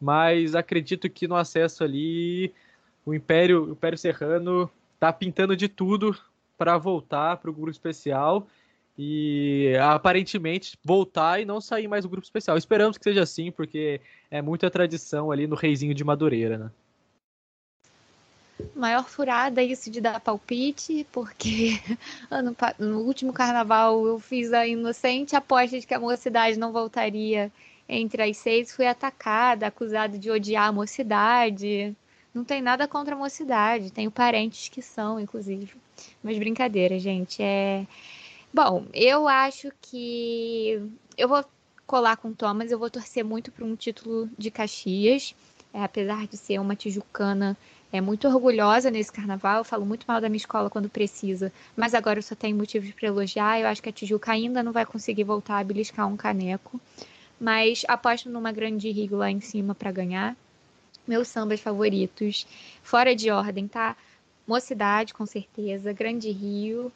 mas 0.00 0.54
acredito 0.54 1.08
que 1.10 1.28
no 1.28 1.36
acesso 1.36 1.84
ali 1.84 2.52
o 3.04 3.14
Império, 3.14 3.64
o 3.68 3.72
Império 3.72 3.98
Serrano 3.98 4.70
está 4.94 5.12
pintando 5.12 5.56
de 5.56 5.68
tudo 5.68 6.16
para 6.56 6.78
voltar 6.78 7.36
para 7.36 7.50
o 7.50 7.54
grupo 7.54 7.70
especial 7.70 8.46
e 9.02 9.74
aparentemente 9.80 10.76
voltar 10.84 11.40
e 11.40 11.46
não 11.46 11.58
sair 11.58 11.88
mais 11.88 12.04
do 12.04 12.10
grupo 12.10 12.26
especial. 12.26 12.58
Esperamos 12.58 12.98
que 12.98 13.04
seja 13.04 13.22
assim, 13.22 13.50
porque 13.50 13.98
é 14.30 14.42
muita 14.42 14.70
tradição 14.70 15.30
ali 15.30 15.46
no 15.46 15.56
Reizinho 15.56 15.94
de 15.94 16.04
Madureira, 16.04 16.58
né? 16.58 16.70
Maior 18.76 19.08
furada 19.08 19.62
isso 19.62 19.90
de 19.90 20.02
dar 20.02 20.20
palpite, 20.20 21.06
porque 21.10 21.80
ano, 22.30 22.54
no 22.78 22.98
último 22.98 23.32
carnaval 23.32 24.06
eu 24.06 24.20
fiz 24.20 24.52
a 24.52 24.66
inocente 24.66 25.34
aposta 25.34 25.80
de 25.80 25.86
que 25.86 25.94
a 25.94 25.98
mocidade 25.98 26.58
não 26.58 26.70
voltaria 26.70 27.50
entre 27.88 28.22
as 28.22 28.36
seis. 28.36 28.70
Fui 28.70 28.86
atacada, 28.86 29.66
acusada 29.66 30.18
de 30.18 30.30
odiar 30.30 30.68
a 30.68 30.72
mocidade. 30.72 31.96
Não 32.34 32.44
tem 32.44 32.60
nada 32.60 32.86
contra 32.86 33.14
a 33.14 33.18
mocidade, 33.18 33.90
tenho 33.90 34.10
parentes 34.10 34.68
que 34.68 34.82
são, 34.82 35.18
inclusive. 35.18 35.72
Mas 36.22 36.36
brincadeira, 36.36 36.98
gente. 36.98 37.42
É 37.42 37.86
Bom, 38.52 38.86
eu 38.92 39.28
acho 39.28 39.70
que 39.80 40.82
eu 41.16 41.28
vou 41.28 41.44
colar 41.86 42.16
com 42.16 42.28
o 42.28 42.34
Thomas, 42.34 42.70
eu 42.70 42.78
vou 42.78 42.90
torcer 42.90 43.24
muito 43.24 43.52
para 43.52 43.64
um 43.64 43.76
título 43.76 44.28
de 44.36 44.50
Caxias, 44.50 45.34
é, 45.72 45.82
apesar 45.82 46.26
de 46.26 46.36
ser 46.36 46.58
uma 46.60 46.74
tijucana 46.74 47.56
é 47.92 48.00
muito 48.00 48.28
orgulhosa 48.28 48.90
nesse 48.90 49.10
carnaval, 49.10 49.58
eu 49.58 49.64
falo 49.64 49.84
muito 49.84 50.04
mal 50.06 50.20
da 50.20 50.28
minha 50.28 50.36
escola 50.36 50.70
quando 50.70 50.88
precisa, 50.88 51.52
mas 51.76 51.92
agora 51.92 52.20
eu 52.20 52.22
só 52.22 52.36
tenho 52.36 52.56
motivos 52.56 52.92
para 52.92 53.08
elogiar. 53.08 53.58
Eu 53.58 53.66
acho 53.66 53.82
que 53.82 53.88
a 53.88 53.92
Tijuca 53.92 54.30
ainda 54.30 54.62
não 54.62 54.70
vai 54.70 54.86
conseguir 54.86 55.24
voltar 55.24 55.58
a 55.58 55.64
beliscar 55.64 56.06
um 56.06 56.16
caneco, 56.16 56.80
mas 57.40 57.82
aposto 57.88 58.30
numa 58.30 58.52
grande 58.52 58.90
Rio 58.90 59.16
lá 59.16 59.30
em 59.30 59.40
cima 59.40 59.74
para 59.74 59.90
ganhar. 59.90 60.36
Meus 61.06 61.26
sambas 61.26 61.58
favoritos, 61.60 62.46
fora 62.82 63.16
de 63.16 63.30
ordem, 63.30 63.66
tá? 63.66 63.96
Mocidade, 64.46 65.12
com 65.12 65.26
certeza, 65.26 65.92
Grande 65.92 66.30
Rio, 66.30 66.92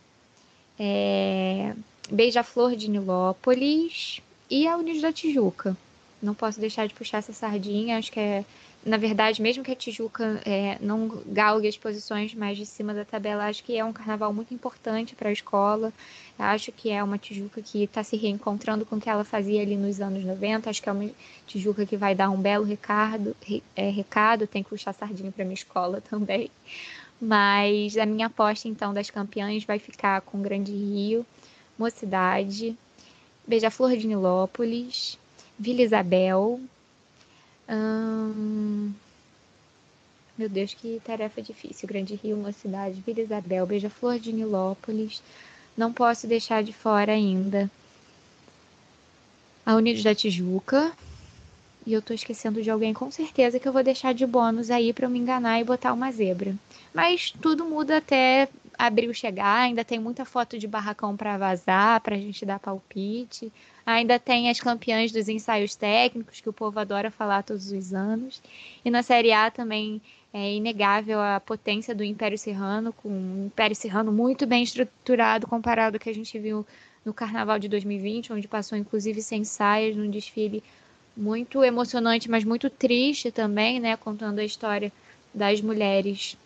é, 0.78 1.74
Beija-Flor 2.10 2.76
de 2.76 2.88
Nilópolis 2.88 4.20
e 4.50 4.66
a 4.66 4.76
Unidos 4.76 5.02
da 5.02 5.12
Tijuca. 5.12 5.76
Não 6.22 6.34
posso 6.34 6.60
deixar 6.60 6.86
de 6.86 6.94
puxar 6.94 7.18
essa 7.18 7.32
sardinha, 7.32 7.98
acho 7.98 8.10
que 8.10 8.20
é, 8.20 8.44
na 8.84 8.98
verdade, 8.98 9.40
mesmo 9.40 9.64
que 9.64 9.72
a 9.72 9.76
Tijuca 9.76 10.42
é, 10.44 10.76
não 10.80 11.22
galgue 11.26 11.66
as 11.66 11.76
posições 11.76 12.34
mais 12.34 12.58
de 12.58 12.66
cima 12.66 12.92
da 12.92 13.04
tabela, 13.04 13.46
acho 13.46 13.64
que 13.64 13.76
é 13.76 13.84
um 13.84 13.92
carnaval 13.92 14.32
muito 14.32 14.52
importante 14.52 15.14
para 15.14 15.30
a 15.30 15.32
escola. 15.32 15.92
Acho 16.38 16.70
que 16.70 16.90
é 16.90 17.02
uma 17.02 17.16
Tijuca 17.16 17.62
que 17.62 17.84
está 17.84 18.02
se 18.02 18.16
reencontrando 18.16 18.84
com 18.84 18.96
o 18.96 19.00
que 19.00 19.08
ela 19.08 19.24
fazia 19.24 19.62
ali 19.62 19.76
nos 19.76 20.00
anos 20.00 20.22
90. 20.22 20.68
Acho 20.68 20.82
que 20.82 20.88
é 20.88 20.92
uma 20.92 21.10
Tijuca 21.46 21.86
que 21.86 21.96
vai 21.96 22.14
dar 22.14 22.28
um 22.28 22.38
belo 22.38 22.64
recado. 22.64 23.34
É, 23.74 23.88
recado. 23.88 24.46
Tem 24.46 24.62
que 24.62 24.68
puxar 24.68 24.92
sardinha 24.92 25.32
para 25.32 25.44
minha 25.44 25.54
escola 25.54 26.02
também. 26.02 26.50
Mas 27.20 27.96
a 27.96 28.04
minha 28.04 28.26
aposta, 28.26 28.68
então, 28.68 28.92
das 28.92 29.10
campeãs 29.10 29.64
vai 29.64 29.78
ficar 29.78 30.20
com 30.22 30.42
Grande 30.42 30.72
Rio, 30.72 31.24
Mocidade, 31.78 32.76
Beija-Flor 33.46 33.96
de 33.96 34.06
Nilópolis, 34.06 35.18
Vila 35.58 35.82
Isabel. 35.82 36.60
Hum... 37.68 38.92
Meu 40.36 40.48
Deus, 40.48 40.74
que 40.74 41.00
tarefa 41.04 41.40
difícil. 41.40 41.88
Grande 41.88 42.16
Rio, 42.16 42.36
Mocidade, 42.36 43.00
Vila 43.06 43.20
Isabel, 43.20 43.66
Beija-Flor 43.66 44.18
de 44.18 44.32
Nilópolis. 44.32 45.22
Não 45.76 45.92
posso 45.92 46.26
deixar 46.26 46.62
de 46.62 46.72
fora 46.72 47.12
ainda 47.12 47.70
a 49.64 49.76
Unidos 49.76 50.02
da 50.02 50.14
Tijuca, 50.14 50.92
e 51.86 51.92
eu 51.92 52.00
tô 52.00 52.14
esquecendo 52.14 52.62
de 52.62 52.70
alguém 52.70 52.94
com 52.94 53.10
certeza 53.10 53.60
que 53.60 53.68
eu 53.68 53.72
vou 53.72 53.82
deixar 53.82 54.14
de 54.14 54.26
bônus 54.26 54.70
aí 54.70 54.92
para 54.92 55.06
eu 55.06 55.10
me 55.10 55.18
enganar 55.18 55.60
e 55.60 55.64
botar 55.64 55.92
uma 55.92 56.10
zebra. 56.10 56.54
Mas 56.92 57.30
tudo 57.30 57.64
muda 57.64 57.98
até 57.98 58.48
abril 58.78 59.12
chegar, 59.12 59.60
ainda 59.60 59.84
tem 59.84 59.98
muita 59.98 60.24
foto 60.24 60.58
de 60.58 60.66
barracão 60.66 61.16
para 61.16 61.38
vazar, 61.38 62.00
para 62.00 62.16
a 62.16 62.18
gente 62.18 62.44
dar 62.44 62.58
palpite. 62.58 63.52
Ainda 63.86 64.18
tem 64.18 64.48
as 64.48 64.58
campeãs 64.58 65.12
dos 65.12 65.28
ensaios 65.28 65.74
técnicos, 65.74 66.40
que 66.40 66.48
o 66.48 66.52
povo 66.52 66.80
adora 66.80 67.10
falar 67.10 67.42
todos 67.42 67.70
os 67.70 67.92
anos. 67.92 68.42
E 68.84 68.90
na 68.90 69.02
Série 69.02 69.32
A 69.32 69.50
também 69.50 70.00
é 70.32 70.54
inegável 70.54 71.20
a 71.20 71.38
potência 71.38 71.94
do 71.94 72.02
Império 72.02 72.38
Serrano, 72.38 72.92
com 72.92 73.08
um 73.08 73.46
Império 73.46 73.76
Serrano 73.76 74.10
muito 74.10 74.46
bem 74.46 74.62
estruturado 74.62 75.46
comparado 75.46 75.96
ao 75.96 76.00
que 76.00 76.10
a 76.10 76.14
gente 76.14 76.38
viu 76.38 76.66
no 77.04 77.12
Carnaval 77.12 77.58
de 77.58 77.68
2020, 77.68 78.32
onde 78.32 78.48
passou 78.48 78.76
inclusive 78.76 79.20
sem 79.20 79.44
saias, 79.44 79.94
num 79.94 80.10
desfile 80.10 80.62
muito 81.16 81.62
emocionante, 81.62 82.30
mas 82.30 82.44
muito 82.44 82.68
triste 82.68 83.30
também, 83.30 83.78
né? 83.78 83.96
Contando 83.96 84.38
a 84.38 84.44
história 84.44 84.92
das 85.32 85.60
mulheres 85.60 86.36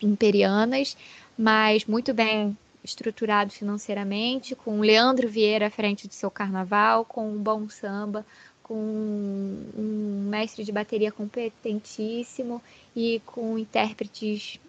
imperianas, 0.00 0.96
mas 1.38 1.84
muito 1.84 2.12
bem 2.12 2.56
estruturado 2.84 3.52
financeiramente, 3.52 4.54
com 4.54 4.80
Leandro 4.80 5.28
Vieira 5.28 5.66
à 5.66 5.70
frente 5.70 6.06
do 6.06 6.14
seu 6.14 6.30
carnaval, 6.30 7.04
com 7.04 7.28
um 7.28 7.38
bom 7.38 7.68
samba, 7.68 8.24
com 8.62 8.74
um 8.74 10.28
mestre 10.30 10.64
de 10.64 10.72
bateria 10.72 11.10
competentíssimo 11.10 12.62
e 12.94 13.20
com 13.26 13.58
intérpretes 13.58 14.60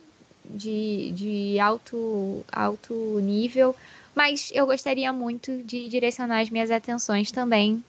de, 0.45 1.11
de 1.11 1.59
alto, 1.59 2.43
alto 2.51 2.93
nível. 3.19 3.75
Mas 4.15 4.51
eu 4.53 4.65
gostaria 4.65 5.13
muito 5.13 5.61
de 5.63 5.87
direcionar 5.87 6.41
as 6.41 6.49
minhas 6.49 6.71
atenções 6.71 7.31
também 7.31 7.83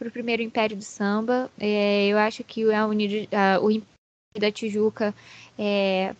para 0.00 0.08
o 0.08 0.10
primeiro 0.10 0.40
Império 0.40 0.74
do 0.74 0.82
Samba. 0.82 1.50
É, 1.60 2.06
eu 2.06 2.16
acho 2.16 2.42
que 2.42 2.64
o, 2.64 2.70
Unido, 2.88 3.28
uh, 3.28 3.62
o 3.62 3.70
Império 3.70 3.86
da 4.38 4.50
Tijuca 4.50 5.14
é, 5.58 6.14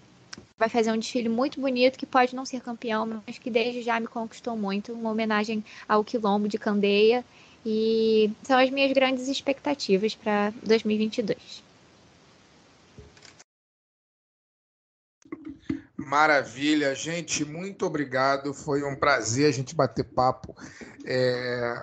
vai 0.59 0.69
fazer 0.69 0.93
um 0.93 0.99
desfile 0.99 1.31
muito 1.31 1.59
bonito, 1.59 1.99
que 1.99 2.05
pode 2.05 2.37
não 2.37 2.45
ser 2.45 2.61
campeão, 2.61 3.23
mas 3.27 3.39
que 3.39 3.51
desde 3.51 3.81
já 3.81 3.99
me 3.99 4.07
conquistou 4.07 4.55
muito. 4.55 4.93
Uma 4.93 5.11
homenagem 5.11 5.65
ao 5.89 6.05
Quilombo 6.05 6.47
de 6.47 6.59
Candeia. 6.59 7.25
E 7.65 8.31
são 8.43 8.59
as 8.59 8.69
minhas 8.69 8.93
grandes 8.93 9.29
expectativas 9.29 10.15
para 10.15 10.53
2022. 10.63 11.63
Maravilha, 15.97 16.95
gente, 16.95 17.47
muito 17.47 17.87
obrigado. 17.87 18.53
Foi 18.53 18.83
um 18.83 18.97
prazer 18.97 19.47
a 19.47 19.53
gente 19.53 19.75
bater 19.75 20.05
papo. 20.05 20.55
É 21.05 21.83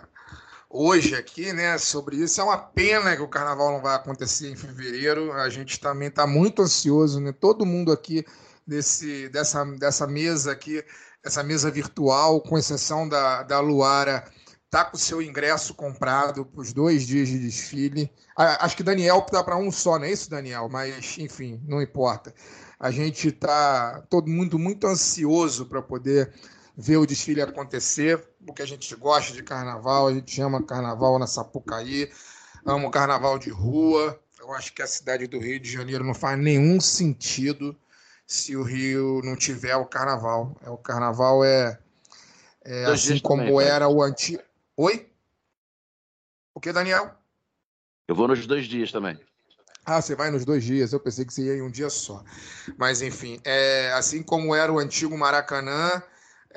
hoje 0.78 1.16
aqui, 1.16 1.52
né, 1.52 1.78
sobre 1.78 2.18
isso. 2.18 2.40
É 2.40 2.44
uma 2.44 2.58
pena 2.58 3.16
que 3.16 3.22
o 3.22 3.28
carnaval 3.28 3.72
não 3.72 3.82
vai 3.82 3.96
acontecer 3.96 4.52
em 4.52 4.56
fevereiro. 4.56 5.34
A 5.34 5.50
gente 5.50 5.80
também 5.80 6.10
está 6.10 6.28
muito 6.28 6.62
ansioso, 6.62 7.20
né? 7.20 7.32
Todo 7.32 7.66
mundo 7.66 7.92
aqui 7.92 8.24
desse, 8.66 9.28
dessa, 9.30 9.66
dessa 9.66 10.06
mesa 10.06 10.52
aqui, 10.52 10.84
essa 11.24 11.42
mesa 11.42 11.72
virtual, 11.72 12.42
com 12.42 12.58
exceção 12.58 13.10
da, 13.10 13.42
da 13.42 13.60
Luara, 13.60 14.24
tá 14.70 14.86
com 14.86 14.96
o 14.96 15.00
seu 15.00 15.22
ingresso 15.22 15.74
comprado 15.74 16.46
para 16.46 16.62
os 16.62 16.74
dois 16.74 17.08
dias 17.08 17.28
de 17.28 17.40
desfile. 17.40 18.12
Acho 18.36 18.78
que 18.78 18.84
Daniel 18.84 19.26
dá 19.32 19.44
para 19.44 19.58
um 19.58 19.72
só, 19.72 19.98
não 19.98 20.06
é 20.06 20.12
isso, 20.12 20.30
Daniel? 20.30 20.70
Mas, 20.70 21.18
enfim, 21.18 21.60
não 21.68 21.82
importa. 21.82 22.34
A 22.80 22.92
gente 22.92 23.30
está 23.30 24.04
todo 24.10 24.30
mundo 24.30 24.60
muito 24.60 24.86
ansioso 24.86 25.66
para 25.66 25.82
poder 25.82 26.32
ver 26.78 26.98
o 26.98 27.08
desfile 27.08 27.42
acontecer, 27.42 28.24
porque 28.48 28.62
a 28.62 28.66
gente 28.66 28.96
gosta 28.96 29.34
de 29.34 29.44
carnaval, 29.44 30.08
a 30.08 30.14
gente 30.14 30.42
ama 30.42 30.64
carnaval 30.64 31.20
na 31.20 31.28
Sapucaí, 31.28 32.10
ama 32.66 32.88
o 32.88 32.92
carnaval 32.92 33.38
de 33.38 33.50
rua. 33.50 34.20
Eu 34.40 34.54
acho 34.54 34.74
que 34.74 34.82
a 34.82 34.88
cidade 34.88 35.28
do 35.28 35.38
Rio 35.38 35.60
de 35.60 35.70
Janeiro 35.70 36.04
não 36.04 36.14
faz 36.14 36.40
nenhum 36.40 36.80
sentido 36.80 37.76
se 38.26 38.56
o 38.56 38.64
Rio 38.64 39.22
não 39.24 39.36
tiver 39.36 39.76
o 39.76 39.86
carnaval. 39.86 40.56
É, 40.64 40.70
o 40.70 40.78
carnaval 40.78 41.44
é, 41.44 41.78
é 42.64 42.86
assim 42.86 43.20
como 43.20 43.44
também, 43.44 43.68
era 43.68 43.90
o 43.90 44.02
antigo. 44.02 44.42
Oi? 44.78 45.12
O 46.54 46.62
que, 46.62 46.72
Daniel? 46.72 47.12
Eu 48.08 48.16
vou 48.16 48.28
nos 48.30 48.48
dois 48.48 48.66
dias 48.66 48.92
também. 48.92 49.20
Ah, 49.86 50.02
você 50.02 50.16
vai 50.16 50.32
nos 50.32 50.46
dois 50.46 50.64
dias. 50.64 50.94
Eu 50.94 51.00
pensei 51.00 51.26
que 51.26 51.34
você 51.34 51.44
ia 51.44 51.56
em 51.56 51.62
um 51.62 51.70
dia 51.70 51.90
só. 51.90 52.24
Mas, 52.78 53.02
enfim, 53.02 53.40
é, 53.44 53.92
assim 53.94 54.24
como 54.24 54.56
era 54.56 54.72
o 54.72 54.80
antigo 54.80 55.18
Maracanã, 55.18 56.02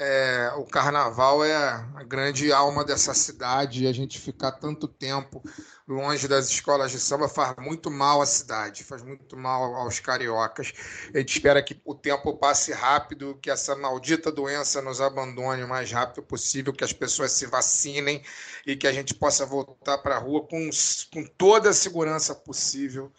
é, 0.02 0.50
o 0.56 0.64
carnaval 0.64 1.44
é 1.44 1.54
a 1.54 2.02
grande 2.02 2.50
alma 2.50 2.82
dessa 2.82 3.12
cidade 3.12 3.84
e 3.84 3.86
a 3.86 3.92
gente 3.92 4.18
ficar 4.18 4.52
tanto 4.52 4.88
tempo 4.88 5.42
longe 5.86 6.26
das 6.26 6.48
escolas 6.48 6.90
de 6.90 6.98
samba 6.98 7.28
faz 7.28 7.54
muito 7.58 7.90
mal 7.90 8.22
à 8.22 8.24
cidade, 8.24 8.82
faz 8.82 9.02
muito 9.02 9.36
mal 9.36 9.74
aos 9.74 10.00
cariocas. 10.00 10.72
A 11.12 11.18
gente 11.18 11.36
espera 11.36 11.62
que 11.62 11.78
o 11.84 11.94
tempo 11.94 12.34
passe 12.38 12.72
rápido, 12.72 13.38
que 13.42 13.50
essa 13.50 13.76
maldita 13.76 14.32
doença 14.32 14.80
nos 14.80 15.02
abandone 15.02 15.64
o 15.64 15.68
mais 15.68 15.92
rápido 15.92 16.22
possível, 16.22 16.72
que 16.72 16.84
as 16.84 16.94
pessoas 16.94 17.32
se 17.32 17.44
vacinem 17.44 18.22
e 18.66 18.76
que 18.76 18.86
a 18.86 18.92
gente 18.92 19.12
possa 19.12 19.44
voltar 19.44 19.98
para 19.98 20.16
a 20.16 20.18
rua 20.18 20.46
com, 20.46 20.70
com 21.12 21.24
toda 21.36 21.68
a 21.68 21.74
segurança 21.74 22.34
possível, 22.34 23.12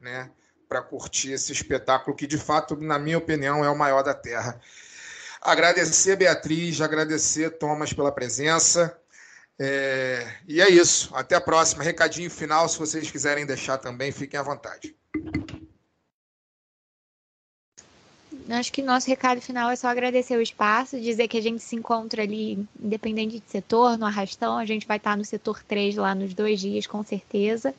né, 0.00 0.30
para 0.66 0.80
curtir 0.80 1.32
esse 1.32 1.52
espetáculo 1.52 2.16
que, 2.16 2.26
de 2.26 2.38
fato, 2.38 2.74
na 2.74 2.98
minha 2.98 3.18
opinião, 3.18 3.62
é 3.62 3.68
o 3.68 3.76
maior 3.76 4.02
da 4.02 4.14
Terra. 4.14 4.58
Agradecer, 5.44 6.14
Beatriz, 6.14 6.80
agradecer, 6.80 7.50
Thomas, 7.58 7.92
pela 7.92 8.12
presença. 8.12 8.96
É... 9.58 10.36
E 10.46 10.60
é 10.60 10.70
isso. 10.70 11.10
Até 11.14 11.34
a 11.34 11.40
próxima. 11.40 11.82
Recadinho 11.82 12.30
final, 12.30 12.68
se 12.68 12.78
vocês 12.78 13.10
quiserem 13.10 13.44
deixar 13.44 13.78
também, 13.78 14.12
fiquem 14.12 14.38
à 14.38 14.42
vontade. 14.42 14.94
Acho 18.48 18.72
que 18.72 18.82
nosso 18.82 19.08
recado 19.08 19.40
final 19.40 19.70
é 19.70 19.76
só 19.76 19.88
agradecer 19.88 20.36
o 20.36 20.42
espaço, 20.42 21.00
dizer 21.00 21.26
que 21.26 21.38
a 21.38 21.42
gente 21.42 21.62
se 21.62 21.74
encontra 21.74 22.22
ali, 22.22 22.64
independente 22.80 23.40
de 23.40 23.50
setor, 23.50 23.98
no 23.98 24.06
Arrastão. 24.06 24.58
A 24.58 24.64
gente 24.64 24.86
vai 24.86 24.96
estar 24.96 25.16
no 25.16 25.24
setor 25.24 25.62
3 25.64 25.96
lá 25.96 26.14
nos 26.14 26.34
dois 26.34 26.60
dias, 26.60 26.86
com 26.86 27.02
certeza. 27.02 27.74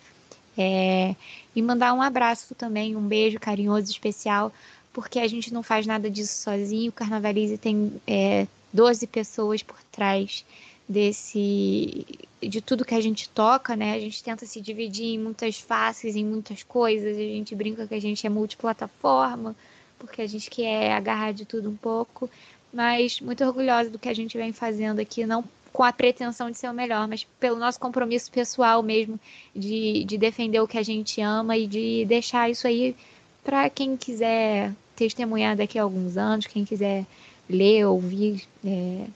É... 0.57 1.15
E 1.55 1.61
mandar 1.61 1.93
um 1.93 2.01
abraço 2.01 2.53
também, 2.55 2.95
um 2.95 3.07
beijo 3.07 3.39
carinhoso, 3.39 3.89
especial 3.89 4.51
porque 4.93 5.19
a 5.19 5.27
gente 5.27 5.51
não 5.51 5.63
faz 5.63 5.87
nada 5.87 6.09
disso 6.09 6.41
sozinho. 6.41 6.89
O 6.89 6.93
Carnavalize 6.93 7.57
tem 7.57 7.91
é, 8.07 8.47
12 8.71 9.07
pessoas 9.07 9.63
por 9.63 9.81
trás 9.91 10.45
desse 10.87 12.05
de 12.41 12.61
tudo 12.61 12.85
que 12.85 12.93
a 12.93 13.01
gente 13.01 13.29
toca, 13.29 13.75
né? 13.75 13.93
A 13.93 13.99
gente 13.99 14.23
tenta 14.23 14.45
se 14.45 14.61
dividir 14.61 15.15
em 15.15 15.19
muitas 15.19 15.59
faces, 15.59 16.15
em 16.15 16.23
muitas 16.23 16.61
coisas. 16.61 17.17
A 17.17 17.19
gente 17.19 17.55
brinca 17.55 17.87
que 17.87 17.95
a 17.95 18.01
gente 18.01 18.25
é 18.27 18.29
multiplataforma, 18.29 19.55
porque 19.97 20.21
a 20.21 20.27
gente 20.27 20.49
quer 20.49 20.91
agarrar 20.91 21.31
de 21.31 21.45
tudo 21.45 21.69
um 21.69 21.75
pouco. 21.75 22.29
Mas 22.71 23.19
muito 23.19 23.43
orgulhosa 23.43 23.89
do 23.89 23.99
que 23.99 24.09
a 24.09 24.13
gente 24.13 24.37
vem 24.37 24.53
fazendo 24.53 24.99
aqui, 24.99 25.25
não 25.25 25.43
com 25.71 25.83
a 25.83 25.91
pretensão 25.91 26.51
de 26.51 26.57
ser 26.57 26.69
o 26.69 26.73
melhor, 26.73 27.07
mas 27.07 27.23
pelo 27.39 27.57
nosso 27.57 27.79
compromisso 27.79 28.31
pessoal 28.31 28.83
mesmo 28.83 29.19
de, 29.55 30.03
de 30.05 30.19
defender 30.19 30.59
o 30.59 30.67
que 30.67 30.77
a 30.77 30.83
gente 30.83 31.19
ama 31.19 31.57
e 31.57 31.65
de 31.65 32.05
deixar 32.05 32.47
isso 32.49 32.67
aí 32.67 32.95
para 33.43 33.67
quem 33.71 33.97
quiser 33.97 34.71
testemunhar 34.95 35.55
daqui 35.55 35.77
a 35.77 35.83
alguns 35.83 36.17
anos, 36.17 36.47
quem 36.47 36.65
quiser 36.65 37.05
ler, 37.49 37.85
ouvir 37.85 38.43
é, 38.65 39.07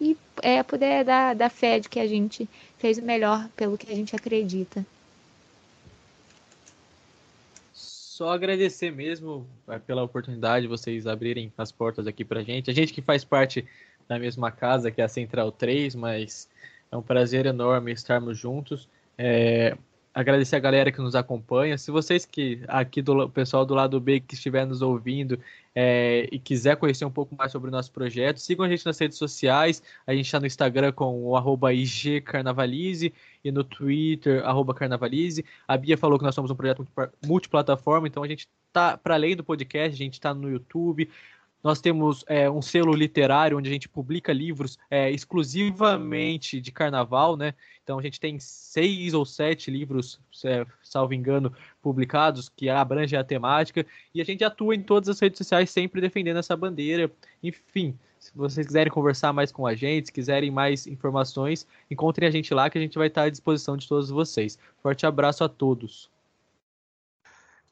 e 0.00 0.16
é, 0.42 0.62
puder 0.62 1.04
dar, 1.04 1.34
dar 1.34 1.50
fé 1.50 1.78
de 1.80 1.88
que 1.88 1.98
a 1.98 2.06
gente 2.06 2.48
fez 2.78 2.98
o 2.98 3.02
melhor 3.02 3.48
pelo 3.56 3.78
que 3.78 3.90
a 3.90 3.96
gente 3.96 4.14
acredita. 4.14 4.84
Só 7.72 8.30
agradecer 8.30 8.90
mesmo 8.90 9.46
é, 9.68 9.78
pela 9.78 10.02
oportunidade 10.02 10.62
de 10.62 10.68
vocês 10.68 11.06
abrirem 11.06 11.52
as 11.56 11.70
portas 11.70 12.06
aqui 12.06 12.24
para 12.24 12.42
gente. 12.42 12.70
A 12.70 12.74
gente 12.74 12.92
que 12.92 13.02
faz 13.02 13.24
parte 13.24 13.66
da 14.08 14.18
mesma 14.18 14.50
casa, 14.50 14.90
que 14.90 15.00
é 15.00 15.04
a 15.04 15.08
Central 15.08 15.52
3, 15.52 15.94
mas 15.94 16.48
é 16.90 16.96
um 16.96 17.02
prazer 17.02 17.46
enorme 17.46 17.92
estarmos 17.92 18.38
juntos. 18.38 18.88
É, 19.18 19.76
agradecer 20.16 20.56
a 20.56 20.58
galera 20.58 20.90
que 20.90 20.98
nos 20.98 21.14
acompanha. 21.14 21.76
Se 21.76 21.90
vocês 21.90 22.24
que 22.24 22.62
aqui 22.68 23.02
do 23.02 23.28
pessoal 23.28 23.66
do 23.66 23.74
lado 23.74 24.00
B 24.00 24.18
que 24.18 24.34
estiver 24.34 24.66
nos 24.66 24.80
ouvindo 24.80 25.38
é, 25.74 26.26
e 26.32 26.38
quiser 26.38 26.74
conhecer 26.78 27.04
um 27.04 27.10
pouco 27.10 27.36
mais 27.36 27.52
sobre 27.52 27.68
o 27.68 27.70
nosso 27.70 27.92
projeto, 27.92 28.38
sigam 28.38 28.64
a 28.64 28.68
gente 28.68 28.86
nas 28.86 28.98
redes 28.98 29.18
sociais. 29.18 29.82
A 30.06 30.14
gente 30.14 30.24
está 30.24 30.40
no 30.40 30.46
Instagram 30.46 30.90
com 30.92 31.22
o 31.22 31.70
IGCarnavalize 31.70 33.12
e 33.44 33.52
no 33.52 33.62
Twitter, 33.62 34.42
Carnavalize. 34.74 35.44
A 35.68 35.76
Bia 35.76 35.98
falou 35.98 36.18
que 36.18 36.24
nós 36.24 36.34
somos 36.34 36.50
um 36.50 36.56
projeto 36.56 36.86
multiplataforma, 37.26 38.08
então 38.08 38.22
a 38.22 38.28
gente 38.28 38.48
está 38.68 38.96
para 38.96 39.16
além 39.16 39.36
do 39.36 39.44
podcast, 39.44 39.94
a 39.94 40.04
gente 40.04 40.14
está 40.14 40.32
no 40.32 40.50
YouTube, 40.50 41.10
nós 41.62 41.80
temos 41.80 42.24
é, 42.28 42.48
um 42.50 42.62
selo 42.62 42.94
literário 42.94 43.58
onde 43.58 43.68
a 43.68 43.72
gente 43.72 43.88
publica 43.88 44.32
livros 44.32 44.78
é, 44.90 45.10
exclusivamente 45.10 46.60
de 46.60 46.70
carnaval, 46.70 47.36
né? 47.36 47.54
Então 47.82 47.98
a 47.98 48.02
gente 48.02 48.20
tem 48.20 48.38
seis 48.38 49.14
ou 49.14 49.24
sete 49.24 49.70
livros, 49.70 50.20
é, 50.44 50.66
salvo 50.82 51.14
engano, 51.14 51.52
publicados 51.82 52.48
que 52.48 52.68
abrangem 52.68 53.18
a 53.18 53.24
temática 53.24 53.86
e 54.14 54.20
a 54.20 54.24
gente 54.24 54.44
atua 54.44 54.74
em 54.74 54.82
todas 54.82 55.08
as 55.08 55.20
redes 55.20 55.38
sociais 55.38 55.70
sempre 55.70 56.00
defendendo 56.00 56.38
essa 56.38 56.56
bandeira. 56.56 57.10
Enfim, 57.42 57.98
se 58.18 58.32
vocês 58.34 58.66
quiserem 58.66 58.92
conversar 58.92 59.32
mais 59.32 59.52
com 59.52 59.66
a 59.66 59.74
gente, 59.74 60.06
se 60.06 60.12
quiserem 60.12 60.50
mais 60.50 60.86
informações, 60.86 61.66
encontrem 61.90 62.28
a 62.28 62.32
gente 62.32 62.52
lá 62.52 62.68
que 62.68 62.78
a 62.78 62.80
gente 62.80 62.98
vai 62.98 63.06
estar 63.06 63.22
à 63.22 63.30
disposição 63.30 63.76
de 63.76 63.86
todos 63.86 64.10
vocês. 64.10 64.58
Forte 64.82 65.06
abraço 65.06 65.44
a 65.44 65.48
todos. 65.48 66.10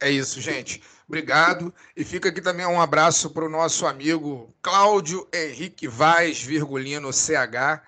É 0.05 0.11
isso, 0.11 0.39
gente. 0.39 0.83
Obrigado. 1.09 1.73
E 1.97 2.05
fica 2.05 2.29
aqui 2.29 2.43
também 2.43 2.67
um 2.67 2.79
abraço 2.79 3.31
para 3.31 3.47
o 3.47 3.49
nosso 3.49 3.87
amigo 3.87 4.55
Cláudio 4.61 5.27
Henrique 5.33 5.89
Vaz, 5.89 6.43
virgulino 6.43 7.11
CH, 7.11 7.81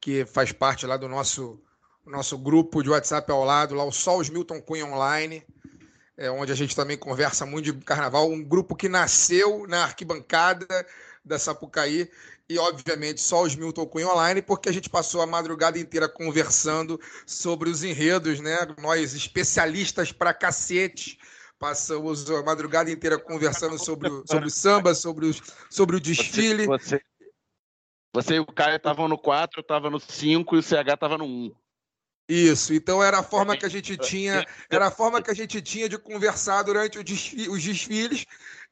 que 0.00 0.24
faz 0.26 0.50
parte 0.50 0.84
lá 0.84 0.96
do 0.96 1.08
nosso, 1.08 1.62
nosso 2.04 2.36
grupo 2.36 2.82
de 2.82 2.90
WhatsApp 2.90 3.30
ao 3.30 3.44
lado, 3.44 3.72
lá 3.72 3.84
o 3.84 3.92
Sols 3.92 4.28
Milton 4.28 4.60
Cunha 4.60 4.84
Online, 4.84 5.46
é, 6.16 6.28
onde 6.28 6.50
a 6.50 6.56
gente 6.56 6.74
também 6.74 6.98
conversa 6.98 7.46
muito 7.46 7.72
de 7.72 7.84
carnaval. 7.84 8.28
Um 8.28 8.42
grupo 8.42 8.74
que 8.74 8.88
nasceu 8.88 9.64
na 9.68 9.84
arquibancada 9.84 10.66
da 11.24 11.38
Sapucaí 11.38 12.10
e, 12.48 12.58
obviamente, 12.58 13.20
só 13.20 13.44
os 13.44 13.54
Milton 13.54 13.86
Cunha 13.86 14.08
Online, 14.08 14.42
porque 14.42 14.68
a 14.68 14.72
gente 14.72 14.90
passou 14.90 15.22
a 15.22 15.26
madrugada 15.26 15.78
inteira 15.78 16.08
conversando 16.08 17.00
sobre 17.24 17.70
os 17.70 17.84
enredos, 17.84 18.40
né? 18.40 18.58
Nós, 18.82 19.14
especialistas 19.14 20.10
pra 20.10 20.34
cacete, 20.34 21.16
passamos 21.64 22.30
a 22.30 22.42
madrugada 22.42 22.90
inteira 22.90 23.18
conversando 23.18 23.82
sobre 23.82 24.10
o, 24.10 24.22
sobre 24.26 24.48
o 24.48 24.50
samba, 24.50 24.94
sobre, 24.94 25.24
os, 25.24 25.40
sobre 25.70 25.96
o 25.96 26.00
desfile. 26.00 26.66
Você, 26.66 26.96
você, 26.96 27.04
você 28.12 28.34
e 28.34 28.38
o 28.38 28.44
Caio 28.44 28.76
estavam 28.76 29.08
no 29.08 29.16
4, 29.16 29.60
eu 29.60 29.62
estava 29.62 29.88
no 29.88 29.98
5 29.98 30.56
e 30.56 30.58
o 30.58 30.62
CH 30.62 30.92
estava 30.92 31.16
no 31.16 31.24
1. 31.24 31.54
Isso, 32.28 32.74
então 32.74 33.02
era 33.02 33.20
a 33.20 33.22
forma 33.22 33.56
que 33.56 33.64
a 33.64 33.68
gente 33.70 33.96
tinha, 33.96 34.44
era 34.68 34.88
a 34.88 34.90
forma 34.90 35.22
que 35.22 35.30
a 35.30 35.34
gente 35.34 35.62
tinha 35.62 35.88
de 35.88 35.96
conversar 35.96 36.62
durante 36.64 37.02
desfile, 37.02 37.48
os 37.48 37.62
desfiles. 37.62 38.26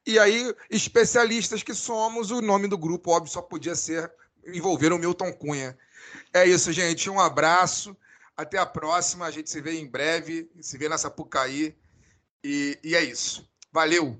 E 0.06 0.18
aí, 0.18 0.54
especialistas 0.68 1.62
que 1.62 1.72
somos, 1.72 2.30
o 2.30 2.42
nome 2.42 2.68
do 2.68 2.76
grupo, 2.76 3.10
óbvio, 3.10 3.32
só 3.32 3.40
podia 3.40 3.74
ser 3.74 4.12
envolver 4.46 4.92
o 4.92 4.98
Milton 4.98 5.32
Cunha. 5.32 5.78
É 6.30 6.46
isso, 6.46 6.70
gente. 6.72 7.08
Um 7.08 7.20
abraço. 7.20 7.96
Até 8.36 8.58
a 8.58 8.66
próxima. 8.66 9.24
A 9.24 9.30
gente 9.30 9.48
se 9.48 9.62
vê 9.62 9.78
em 9.78 9.86
breve. 9.86 10.50
Se 10.60 10.76
vê 10.76 10.90
nessa 10.90 11.10
Pucaí. 11.10 11.74
E, 12.44 12.78
e 12.82 12.94
é 12.94 13.02
isso. 13.02 13.48
Valeu! 13.72 14.16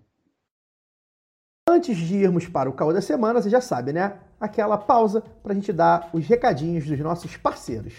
Antes 1.69 1.97
de 1.97 2.17
irmos 2.17 2.47
para 2.47 2.69
o 2.69 2.73
caô 2.73 2.93
da 2.93 3.01
semana, 3.01 3.41
você 3.41 3.49
já 3.49 3.61
sabe, 3.61 3.93
né? 3.93 4.19
Aquela 4.41 4.77
pausa 4.77 5.21
para 5.21 5.53
a 5.53 5.55
gente 5.55 5.73
dar 5.73 6.11
os 6.13 6.27
recadinhos 6.27 6.85
dos 6.85 6.99
nossos 6.99 7.37
parceiros. 7.37 7.95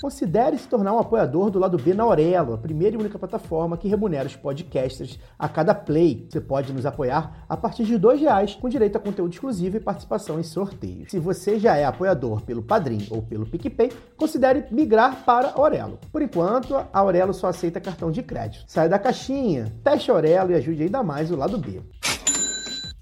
Considere 0.00 0.58
se 0.58 0.68
tornar 0.68 0.92
um 0.92 0.98
apoiador 0.98 1.50
do 1.50 1.58
lado 1.58 1.78
B 1.78 1.94
na 1.94 2.02
Aurelo, 2.02 2.54
a 2.54 2.58
primeira 2.58 2.94
e 2.96 2.98
única 2.98 3.18
plataforma 3.18 3.76
que 3.76 3.88
remunera 3.88 4.26
os 4.26 4.36
podcasters 4.36 5.18
a 5.38 5.48
cada 5.48 5.74
play. 5.74 6.26
Você 6.28 6.40
pode 6.40 6.72
nos 6.72 6.84
apoiar 6.84 7.44
a 7.48 7.56
partir 7.56 7.84
de 7.84 7.96
R$ 7.96 8.16
reais, 8.16 8.54
com 8.54 8.68
direito 8.68 8.96
a 8.96 9.00
conteúdo 9.00 9.32
exclusivo 9.32 9.76
e 9.76 9.80
participação 9.80 10.38
em 10.38 10.42
sorteios. 10.42 11.10
Se 11.10 11.18
você 11.18 11.58
já 11.58 11.76
é 11.76 11.84
apoiador 11.84 12.42
pelo 12.42 12.62
Padrim 12.62 13.06
ou 13.10 13.22
pelo 13.22 13.46
PicPay, 13.46 13.92
considere 14.16 14.66
migrar 14.70 15.24
para 15.24 15.52
Aurelo. 15.52 15.98
Por 16.12 16.20
enquanto, 16.20 16.74
a 16.76 16.88
Aurelo 16.92 17.32
só 17.32 17.48
aceita 17.48 17.80
cartão 17.80 18.10
de 18.10 18.22
crédito. 18.22 18.64
Sai 18.66 18.88
da 18.88 18.98
caixinha, 18.98 19.72
teste 19.82 20.10
a 20.10 20.14
Aurelo 20.14 20.50
e 20.50 20.54
ajude 20.54 20.82
ainda 20.82 21.02
mais 21.02 21.30
o 21.30 21.36
lado 21.36 21.56
B. 21.56 21.80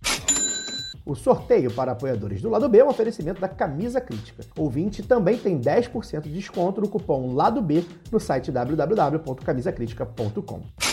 O 1.07 1.15
sorteio 1.15 1.73
para 1.73 1.93
apoiadores 1.93 2.43
do 2.43 2.51
Lado 2.51 2.69
B 2.69 2.81
é 2.81 2.85
um 2.85 2.89
oferecimento 2.89 3.41
da 3.41 3.49
Camisa 3.49 3.99
Crítica. 3.99 4.45
Ouvinte 4.59 5.03
também 5.03 5.39
tem 5.39 5.59
10% 5.59 6.21
de 6.21 6.35
desconto 6.35 6.83
no 6.83 6.89
cupom 6.89 7.33
Lado 7.33 7.63
B 7.63 7.83
no 8.13 8.21
site 8.21 8.53
www.camisacritica.com. 8.53 10.88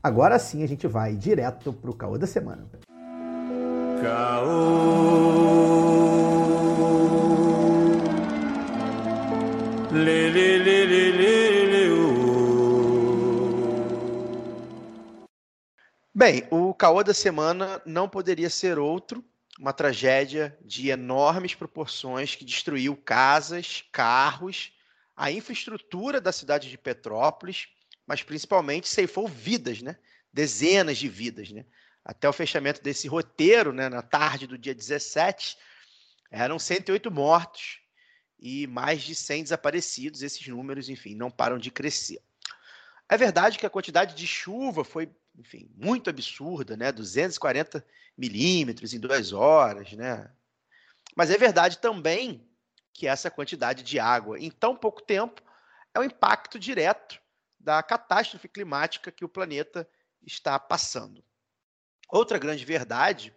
Agora 0.00 0.38
sim 0.38 0.62
a 0.62 0.68
gente 0.68 0.86
vai 0.86 1.16
direto 1.16 1.72
para 1.72 1.90
o 1.90 1.94
caô 1.94 2.16
da 2.16 2.26
semana. 2.26 2.68
Lê, 9.90 10.30
lê, 10.30 10.58
lê, 10.58 10.86
lê, 10.86 11.10
Bem, 16.14 16.46
o 16.50 16.74
caô 16.74 17.02
da 17.02 17.14
semana 17.14 17.80
não 17.86 18.06
poderia 18.06 18.50
ser 18.50 18.78
outro, 18.78 19.24
uma 19.58 19.72
tragédia 19.72 20.54
de 20.60 20.90
enormes 20.90 21.54
proporções 21.54 22.34
que 22.34 22.44
destruiu 22.44 22.94
casas, 22.94 23.82
carros, 23.90 24.74
a 25.16 25.32
infraestrutura 25.32 26.20
da 26.20 26.30
cidade 26.30 26.68
de 26.68 26.76
Petrópolis, 26.76 27.68
mas 28.06 28.22
principalmente 28.22 28.88
ceifou 28.88 29.26
vidas, 29.26 29.80
né? 29.80 29.96
Dezenas 30.30 30.98
de 30.98 31.08
vidas, 31.08 31.50
né? 31.50 31.64
Até 32.04 32.28
o 32.28 32.32
fechamento 32.32 32.82
desse 32.82 33.08
roteiro, 33.08 33.72
né, 33.72 33.88
na 33.88 34.02
tarde 34.02 34.46
do 34.46 34.58
dia 34.58 34.74
17, 34.74 35.56
eram 36.30 36.58
108 36.58 37.10
mortos 37.10 37.80
e 38.38 38.66
mais 38.66 39.00
de 39.00 39.14
100 39.14 39.44
desaparecidos. 39.44 40.20
Esses 40.20 40.46
números, 40.46 40.90
enfim, 40.90 41.14
não 41.14 41.30
param 41.30 41.56
de 41.56 41.70
crescer. 41.70 42.20
É 43.08 43.16
verdade 43.16 43.58
que 43.58 43.66
a 43.66 43.70
quantidade 43.70 44.14
de 44.14 44.26
chuva 44.26 44.84
foi, 44.84 45.08
enfim, 45.36 45.70
muito 45.76 46.10
absurda, 46.10 46.76
né? 46.76 46.92
240 46.92 47.84
milímetros 48.16 48.92
em 48.92 49.00
duas 49.00 49.32
horas, 49.32 49.92
né? 49.92 50.30
Mas 51.16 51.30
é 51.30 51.36
verdade 51.36 51.78
também 51.78 52.48
que 52.92 53.06
essa 53.06 53.30
quantidade 53.30 53.82
de 53.82 53.98
água 53.98 54.38
em 54.38 54.50
tão 54.50 54.76
pouco 54.76 55.02
tempo 55.02 55.42
é 55.94 56.00
um 56.00 56.04
impacto 56.04 56.58
direto 56.58 57.20
da 57.58 57.82
catástrofe 57.82 58.48
climática 58.48 59.12
que 59.12 59.24
o 59.24 59.28
planeta 59.28 59.88
está 60.24 60.58
passando. 60.58 61.24
Outra 62.08 62.38
grande 62.38 62.64
verdade 62.64 63.34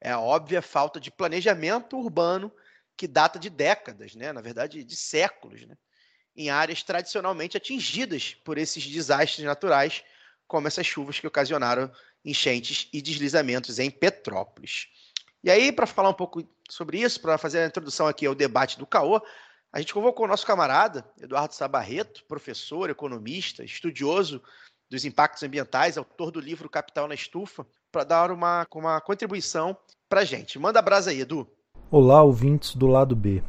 é 0.00 0.10
a 0.10 0.20
óbvia 0.20 0.60
falta 0.60 1.00
de 1.00 1.10
planejamento 1.10 1.96
urbano 1.96 2.52
que 2.96 3.06
data 3.06 3.38
de 3.38 3.48
décadas, 3.48 4.14
né? 4.14 4.32
na 4.32 4.40
verdade, 4.40 4.84
de 4.84 4.96
séculos, 4.96 5.66
né? 5.66 5.76
em 6.36 6.50
áreas 6.50 6.82
tradicionalmente 6.82 7.56
atingidas 7.56 8.34
por 8.34 8.58
esses 8.58 8.86
desastres 8.86 9.44
naturais, 9.44 10.04
como 10.50 10.66
essas 10.66 10.84
chuvas 10.84 11.20
que 11.20 11.26
ocasionaram 11.28 11.88
enchentes 12.24 12.88
e 12.92 13.00
deslizamentos 13.00 13.78
em 13.78 13.88
Petrópolis. 13.88 14.88
E 15.44 15.50
aí, 15.50 15.70
para 15.70 15.86
falar 15.86 16.08
um 16.08 16.14
pouco 16.14 16.42
sobre 16.68 17.00
isso, 17.00 17.20
para 17.20 17.38
fazer 17.38 17.60
a 17.60 17.66
introdução 17.66 18.08
aqui 18.08 18.26
ao 18.26 18.34
debate 18.34 18.76
do 18.76 18.84
CAO, 18.84 19.22
a 19.72 19.78
gente 19.78 19.94
convocou 19.94 20.26
o 20.26 20.28
nosso 20.28 20.44
camarada, 20.44 21.08
Eduardo 21.22 21.54
Sabarreto, 21.54 22.24
professor, 22.24 22.90
economista, 22.90 23.62
estudioso 23.62 24.42
dos 24.90 25.04
impactos 25.04 25.44
ambientais, 25.44 25.96
autor 25.96 26.32
do 26.32 26.40
livro 26.40 26.68
Capital 26.68 27.06
na 27.06 27.14
Estufa, 27.14 27.64
para 27.92 28.02
dar 28.02 28.32
uma, 28.32 28.66
uma 28.74 29.00
contribuição 29.00 29.76
para 30.08 30.22
a 30.22 30.24
gente. 30.24 30.58
Manda 30.58 30.80
a 30.80 30.82
brasa 30.82 31.10
aí, 31.10 31.20
Edu. 31.20 31.46
Olá, 31.92 32.24
ouvintes 32.24 32.74
do 32.74 32.88
lado 32.88 33.14
B. 33.14 33.40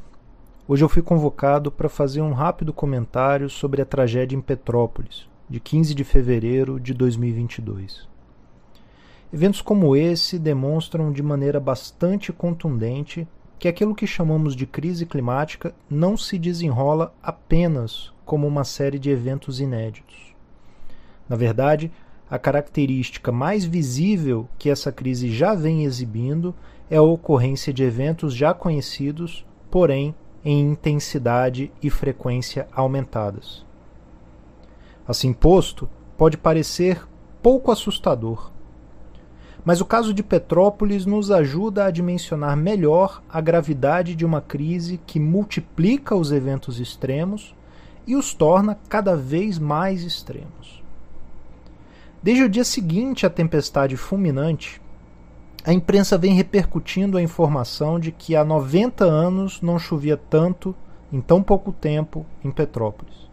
Hoje 0.67 0.83
eu 0.83 0.89
fui 0.89 1.01
convocado 1.01 1.71
para 1.71 1.89
fazer 1.89 2.21
um 2.21 2.31
rápido 2.31 2.71
comentário 2.71 3.49
sobre 3.49 3.81
a 3.81 3.85
tragédia 3.85 4.37
em 4.37 4.41
Petrópolis, 4.41 5.30
de 5.51 5.59
15 5.59 5.93
de 5.93 6.05
fevereiro 6.05 6.79
de 6.79 6.93
2022. 6.93 8.07
Eventos 9.33 9.61
como 9.61 9.97
esse 9.97 10.39
demonstram 10.39 11.11
de 11.11 11.21
maneira 11.21 11.59
bastante 11.59 12.31
contundente 12.31 13.27
que 13.59 13.67
aquilo 13.67 13.93
que 13.93 14.07
chamamos 14.07 14.55
de 14.55 14.65
crise 14.65 15.05
climática 15.05 15.75
não 15.89 16.15
se 16.15 16.39
desenrola 16.39 17.13
apenas 17.21 18.13
como 18.23 18.47
uma 18.47 18.63
série 18.63 18.97
de 18.97 19.09
eventos 19.09 19.59
inéditos. 19.59 20.33
Na 21.27 21.35
verdade, 21.35 21.91
a 22.29 22.39
característica 22.39 23.29
mais 23.29 23.65
visível 23.65 24.47
que 24.57 24.69
essa 24.69 24.89
crise 24.89 25.29
já 25.29 25.53
vem 25.53 25.83
exibindo 25.83 26.55
é 26.89 26.95
a 26.95 27.01
ocorrência 27.01 27.73
de 27.73 27.83
eventos 27.83 28.33
já 28.33 28.53
conhecidos, 28.53 29.45
porém 29.69 30.15
em 30.45 30.61
intensidade 30.61 31.69
e 31.83 31.89
frequência 31.89 32.69
aumentadas. 32.71 33.69
Assim 35.11 35.33
posto, 35.33 35.89
pode 36.17 36.37
parecer 36.37 37.05
pouco 37.43 37.69
assustador. 37.69 38.49
Mas 39.65 39.81
o 39.81 39.85
caso 39.85 40.13
de 40.13 40.23
Petrópolis 40.23 41.05
nos 41.05 41.29
ajuda 41.29 41.83
a 41.83 41.91
dimensionar 41.91 42.55
melhor 42.55 43.21
a 43.29 43.41
gravidade 43.41 44.15
de 44.15 44.25
uma 44.25 44.39
crise 44.39 45.01
que 45.05 45.19
multiplica 45.19 46.15
os 46.15 46.31
eventos 46.31 46.79
extremos 46.79 47.53
e 48.07 48.15
os 48.15 48.33
torna 48.33 48.79
cada 48.87 49.13
vez 49.13 49.59
mais 49.59 50.01
extremos. 50.03 50.81
Desde 52.23 52.45
o 52.45 52.49
dia 52.49 52.63
seguinte 52.63 53.25
à 53.25 53.29
tempestade 53.29 53.97
fulminante, 53.97 54.81
a 55.65 55.73
imprensa 55.73 56.17
vem 56.17 56.35
repercutindo 56.35 57.17
a 57.17 57.21
informação 57.21 57.99
de 57.99 58.13
que 58.13 58.33
há 58.33 58.45
90 58.45 59.03
anos 59.03 59.61
não 59.61 59.77
chovia 59.77 60.15
tanto 60.15 60.73
em 61.11 61.19
tão 61.19 61.43
pouco 61.43 61.73
tempo 61.73 62.25
em 62.45 62.49
Petrópolis. 62.49 63.29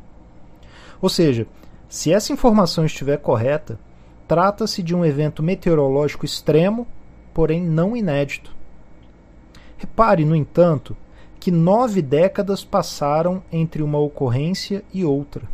Ou 1.01 1.09
seja, 1.09 1.47
se 1.89 2.13
essa 2.13 2.33
informação 2.33 2.85
estiver 2.85 3.17
correta, 3.17 3.79
trata-se 4.27 4.83
de 4.83 4.95
um 4.95 5.05
evento 5.05 5.43
meteorológico 5.43 6.27
extremo, 6.27 6.87
porém 7.33 7.63
não 7.63 7.97
inédito. 7.97 8.55
Repare, 9.79 10.25
no 10.25 10.37
entanto, 10.37 10.95
que 11.41 11.51
nove 11.51 12.03
décadas 12.03 12.63
passaram 12.63 13.43
entre 13.51 13.83
uma 13.83 13.99
ocorrência 13.99 14.85
e 14.93 15.03
outra. 15.03 15.49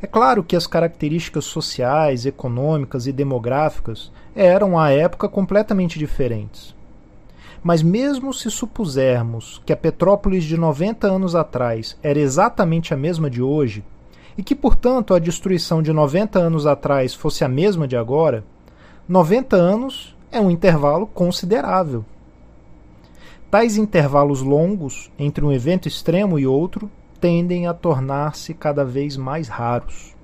É 0.00 0.06
claro 0.06 0.44
que 0.44 0.54
as 0.54 0.66
características 0.66 1.46
sociais, 1.46 2.24
econômicas 2.24 3.06
e 3.08 3.12
demográficas 3.12 4.12
eram 4.34 4.78
à 4.78 4.90
época 4.90 5.28
completamente 5.28 5.98
diferentes. 5.98 6.76
Mas, 7.64 7.82
mesmo 7.82 8.32
se 8.32 8.48
supusermos 8.48 9.60
que 9.66 9.72
a 9.72 9.76
Petrópolis 9.76 10.44
de 10.44 10.56
90 10.56 11.08
anos 11.08 11.34
atrás 11.34 11.98
era 12.00 12.18
exatamente 12.18 12.94
a 12.94 12.96
mesma 12.96 13.28
de 13.28 13.42
hoje, 13.42 13.82
e 14.36 14.42
que, 14.42 14.54
portanto, 14.54 15.14
a 15.14 15.18
destruição 15.18 15.82
de 15.82 15.92
90 15.92 16.38
anos 16.38 16.66
atrás 16.66 17.14
fosse 17.14 17.44
a 17.44 17.48
mesma 17.48 17.88
de 17.88 17.96
agora, 17.96 18.44
90 19.08 19.56
anos 19.56 20.16
é 20.30 20.40
um 20.40 20.50
intervalo 20.50 21.06
considerável. 21.06 22.04
Tais 23.50 23.76
intervalos 23.76 24.42
longos 24.42 25.10
entre 25.18 25.44
um 25.44 25.52
evento 25.52 25.86
extremo 25.86 26.38
e 26.38 26.46
outro 26.46 26.90
tendem 27.20 27.66
a 27.66 27.72
tornar-se 27.72 28.52
cada 28.52 28.84
vez 28.84 29.16
mais 29.16 29.48
raros. 29.48 30.14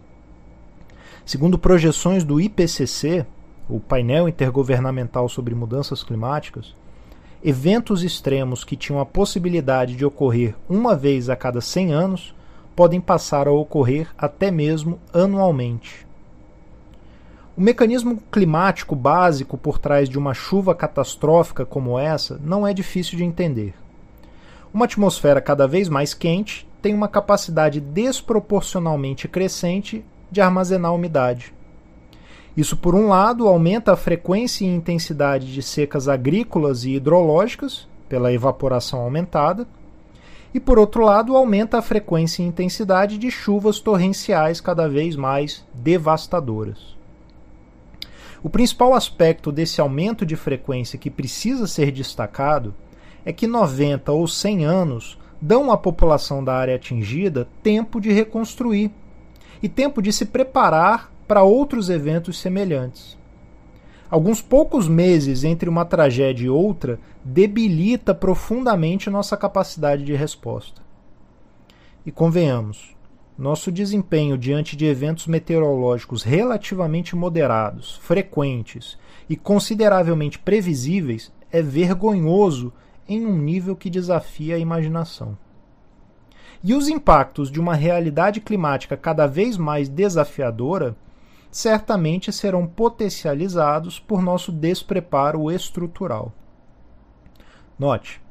Segundo 1.24 1.58
projeções 1.58 2.24
do 2.24 2.40
IPCC, 2.40 3.24
o 3.68 3.78
painel 3.80 4.28
intergovernamental 4.28 5.28
sobre 5.28 5.54
mudanças 5.54 6.02
climáticas, 6.02 6.74
eventos 7.42 8.02
extremos 8.02 8.64
que 8.64 8.76
tinham 8.76 9.00
a 9.00 9.06
possibilidade 9.06 9.96
de 9.96 10.04
ocorrer 10.04 10.54
uma 10.68 10.94
vez 10.94 11.30
a 11.30 11.36
cada 11.36 11.60
100 11.60 11.92
anos 11.92 12.34
podem 12.74 13.00
passar 13.00 13.46
a 13.46 13.52
ocorrer 13.52 14.08
até 14.16 14.50
mesmo 14.50 14.98
anualmente. 15.12 16.06
O 17.56 17.60
mecanismo 17.60 18.22
climático 18.30 18.96
básico 18.96 19.58
por 19.58 19.78
trás 19.78 20.08
de 20.08 20.18
uma 20.18 20.32
chuva 20.32 20.74
catastrófica 20.74 21.66
como 21.66 21.98
essa 21.98 22.40
não 22.42 22.66
é 22.66 22.72
difícil 22.72 23.18
de 23.18 23.24
entender. 23.24 23.74
Uma 24.72 24.86
atmosfera 24.86 25.40
cada 25.40 25.68
vez 25.68 25.88
mais 25.88 26.14
quente 26.14 26.66
tem 26.80 26.94
uma 26.94 27.08
capacidade 27.08 27.78
desproporcionalmente 27.78 29.28
crescente 29.28 30.02
de 30.30 30.40
armazenar 30.40 30.94
umidade. 30.94 31.52
Isso, 32.56 32.76
por 32.76 32.94
um 32.94 33.08
lado, 33.08 33.46
aumenta 33.46 33.92
a 33.92 33.96
frequência 33.96 34.64
e 34.64 34.68
intensidade 34.68 35.52
de 35.52 35.62
secas 35.62 36.08
agrícolas 36.08 36.84
e 36.84 36.92
hidrológicas, 36.92 37.86
pela 38.08 38.32
evaporação 38.32 39.00
aumentada, 39.00 39.66
e 40.54 40.60
por 40.60 40.78
outro 40.78 41.04
lado 41.04 41.36
aumenta 41.36 41.78
a 41.78 41.82
frequência 41.82 42.42
e 42.42 42.46
intensidade 42.46 43.16
de 43.18 43.30
chuvas 43.30 43.80
torrenciais 43.80 44.60
cada 44.60 44.88
vez 44.88 45.16
mais 45.16 45.64
devastadoras. 45.72 46.96
O 48.42 48.50
principal 48.50 48.92
aspecto 48.94 49.52
desse 49.52 49.80
aumento 49.80 50.26
de 50.26 50.34
frequência 50.34 50.98
que 50.98 51.10
precisa 51.10 51.66
ser 51.66 51.92
destacado 51.92 52.74
é 53.24 53.32
que 53.32 53.46
90 53.46 54.10
ou 54.10 54.26
100 54.26 54.64
anos 54.64 55.18
dão 55.40 55.70
à 55.70 55.76
população 55.76 56.42
da 56.42 56.54
área 56.54 56.74
atingida 56.74 57.48
tempo 57.62 58.00
de 58.00 58.12
reconstruir 58.12 58.90
e 59.62 59.68
tempo 59.68 60.02
de 60.02 60.12
se 60.12 60.26
preparar 60.26 61.12
para 61.26 61.42
outros 61.42 61.88
eventos 61.88 62.38
semelhantes. 62.38 63.16
Alguns 64.12 64.42
poucos 64.42 64.86
meses 64.88 65.42
entre 65.42 65.70
uma 65.70 65.86
tragédia 65.86 66.44
e 66.44 66.50
outra 66.50 67.00
debilita 67.24 68.14
profundamente 68.14 69.08
nossa 69.08 69.38
capacidade 69.38 70.04
de 70.04 70.14
resposta. 70.14 70.82
E 72.04 72.12
convenhamos, 72.12 72.94
nosso 73.38 73.72
desempenho 73.72 74.36
diante 74.36 74.76
de 74.76 74.84
eventos 74.84 75.26
meteorológicos 75.26 76.22
relativamente 76.22 77.16
moderados, 77.16 77.96
frequentes 78.02 78.98
e 79.30 79.34
consideravelmente 79.34 80.38
previsíveis 80.38 81.32
é 81.50 81.62
vergonhoso 81.62 82.70
em 83.08 83.24
um 83.24 83.38
nível 83.38 83.74
que 83.74 83.88
desafia 83.88 84.56
a 84.56 84.58
imaginação. 84.58 85.38
E 86.62 86.74
os 86.74 86.86
impactos 86.86 87.50
de 87.50 87.58
uma 87.58 87.74
realidade 87.74 88.42
climática 88.42 88.94
cada 88.94 89.26
vez 89.26 89.56
mais 89.56 89.88
desafiadora 89.88 90.94
certamente 91.52 92.32
serão 92.32 92.66
potencializados 92.66 94.00
por 94.00 94.22
nosso 94.22 94.50
despreparo 94.50 95.50
estrutural. 95.50 96.32
Note, 97.78 98.22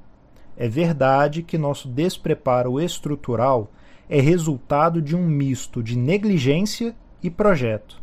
é 0.57 0.68
verdade 0.68 1.43
que 1.43 1.57
nosso 1.57 1.88
despreparo 1.88 2.81
estrutural 2.81 3.69
é 4.10 4.19
resultado 4.19 5.02
de 5.02 5.15
um 5.15 5.26
misto 5.26 5.84
de 5.84 5.95
negligência 5.95 6.95
e 7.22 7.30
projeto. 7.30 8.02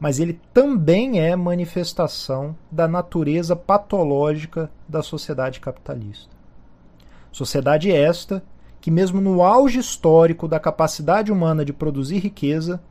Mas 0.00 0.18
ele 0.18 0.40
também 0.52 1.20
é 1.20 1.36
manifestação 1.36 2.56
da 2.70 2.88
natureza 2.88 3.54
patológica 3.54 4.70
da 4.88 5.02
sociedade 5.02 5.60
capitalista. 5.60 6.34
Sociedade 7.30 7.92
esta 7.92 8.42
que, 8.80 8.90
mesmo 8.90 9.20
no 9.20 9.42
auge 9.42 9.78
histórico 9.78 10.48
da 10.48 10.58
capacidade 10.58 11.30
humana 11.30 11.64
de 11.64 11.72
produzir 11.72 12.18
riqueza, 12.18 12.82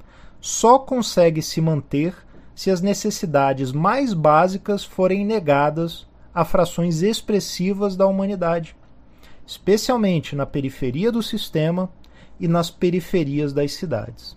só 0.42 0.80
consegue 0.80 1.42
se 1.42 1.62
manter 1.62 2.16
se 2.56 2.72
as 2.72 2.82
necessidades 2.82 3.72
mais 3.72 4.14
básicas 4.14 4.84
forem 4.84 5.24
negadas 5.24 6.08
a 6.34 6.44
frações 6.44 7.04
expressivas 7.04 7.96
da 7.96 8.08
humanidade, 8.08 8.76
especialmente 9.46 10.36
na 10.36 10.46
periferia 10.46 11.12
do 11.12 11.22
sistema 11.22 11.90
e 12.40 12.48
nas 12.48 12.72
periferias 12.72 13.54
das 13.54 13.74
cidades. 13.74 14.36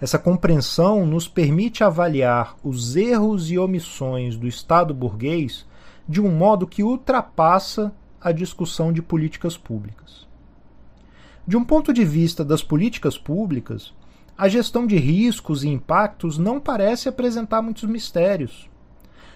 Essa 0.00 0.18
compreensão 0.18 1.04
nos 1.04 1.28
permite 1.28 1.84
avaliar 1.84 2.56
os 2.62 2.96
erros 2.96 3.50
e 3.50 3.58
omissões 3.58 4.36
do 4.36 4.46
Estado 4.46 4.94
burguês 4.94 5.66
de 6.08 6.20
um 6.20 6.30
modo 6.30 6.66
que 6.66 6.82
ultrapassa 6.82 7.92
a 8.20 8.32
discussão 8.32 8.92
de 8.92 9.02
políticas 9.02 9.56
públicas. 9.56 10.26
De 11.46 11.56
um 11.56 11.64
ponto 11.64 11.92
de 11.92 12.04
vista 12.04 12.44
das 12.44 12.62
políticas 12.62 13.18
públicas, 13.18 13.92
a 14.40 14.48
gestão 14.48 14.86
de 14.86 14.96
riscos 14.96 15.64
e 15.64 15.68
impactos 15.68 16.38
não 16.38 16.58
parece 16.58 17.10
apresentar 17.10 17.60
muitos 17.60 17.84
mistérios. 17.84 18.70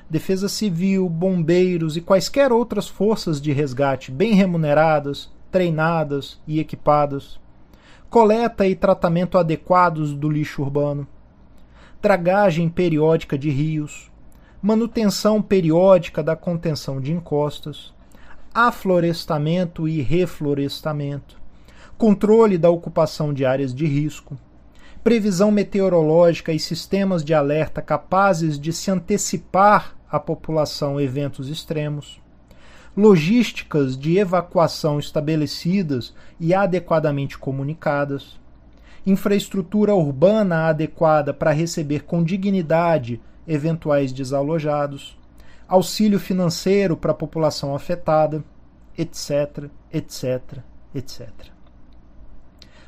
Defesa 0.08 0.48
Civil, 0.48 1.06
bombeiros 1.10 1.94
e 1.94 2.00
quaisquer 2.00 2.50
outras 2.50 2.88
forças 2.88 3.38
de 3.38 3.52
resgate 3.52 4.10
bem 4.10 4.32
remuneradas, 4.32 5.30
treinadas 5.52 6.40
e 6.46 6.58
equipadas, 6.58 7.38
coleta 8.08 8.66
e 8.66 8.74
tratamento 8.74 9.36
adequados 9.36 10.14
do 10.14 10.26
lixo 10.26 10.62
urbano, 10.62 11.06
dragagem 12.00 12.70
periódica 12.70 13.36
de 13.36 13.50
rios, 13.50 14.10
manutenção 14.62 15.42
periódica 15.42 16.22
da 16.22 16.34
contenção 16.34 16.98
de 16.98 17.12
encostas, 17.12 17.92
aflorestamento 18.54 19.86
e 19.86 20.00
reflorestamento, 20.00 21.38
controle 21.98 22.56
da 22.56 22.70
ocupação 22.70 23.34
de 23.34 23.44
áreas 23.44 23.74
de 23.74 23.84
risco, 23.84 24.38
previsão 25.04 25.50
meteorológica 25.50 26.50
e 26.50 26.58
sistemas 26.58 27.22
de 27.22 27.34
alerta 27.34 27.82
capazes 27.82 28.58
de 28.58 28.72
se 28.72 28.90
antecipar 28.90 29.94
à 30.10 30.18
população 30.18 30.98
eventos 30.98 31.50
extremos, 31.50 32.18
logísticas 32.96 33.98
de 33.98 34.16
evacuação 34.16 34.98
estabelecidas 34.98 36.14
e 36.40 36.54
adequadamente 36.54 37.36
comunicadas, 37.36 38.40
infraestrutura 39.04 39.94
urbana 39.94 40.68
adequada 40.68 41.34
para 41.34 41.50
receber 41.50 42.04
com 42.04 42.24
dignidade 42.24 43.20
eventuais 43.46 44.10
desalojados, 44.10 45.18
auxílio 45.68 46.18
financeiro 46.18 46.96
para 46.96 47.10
a 47.10 47.14
população 47.14 47.74
afetada, 47.74 48.42
etc, 48.96 49.68
etc, 49.92 50.60
etc. 50.94 51.28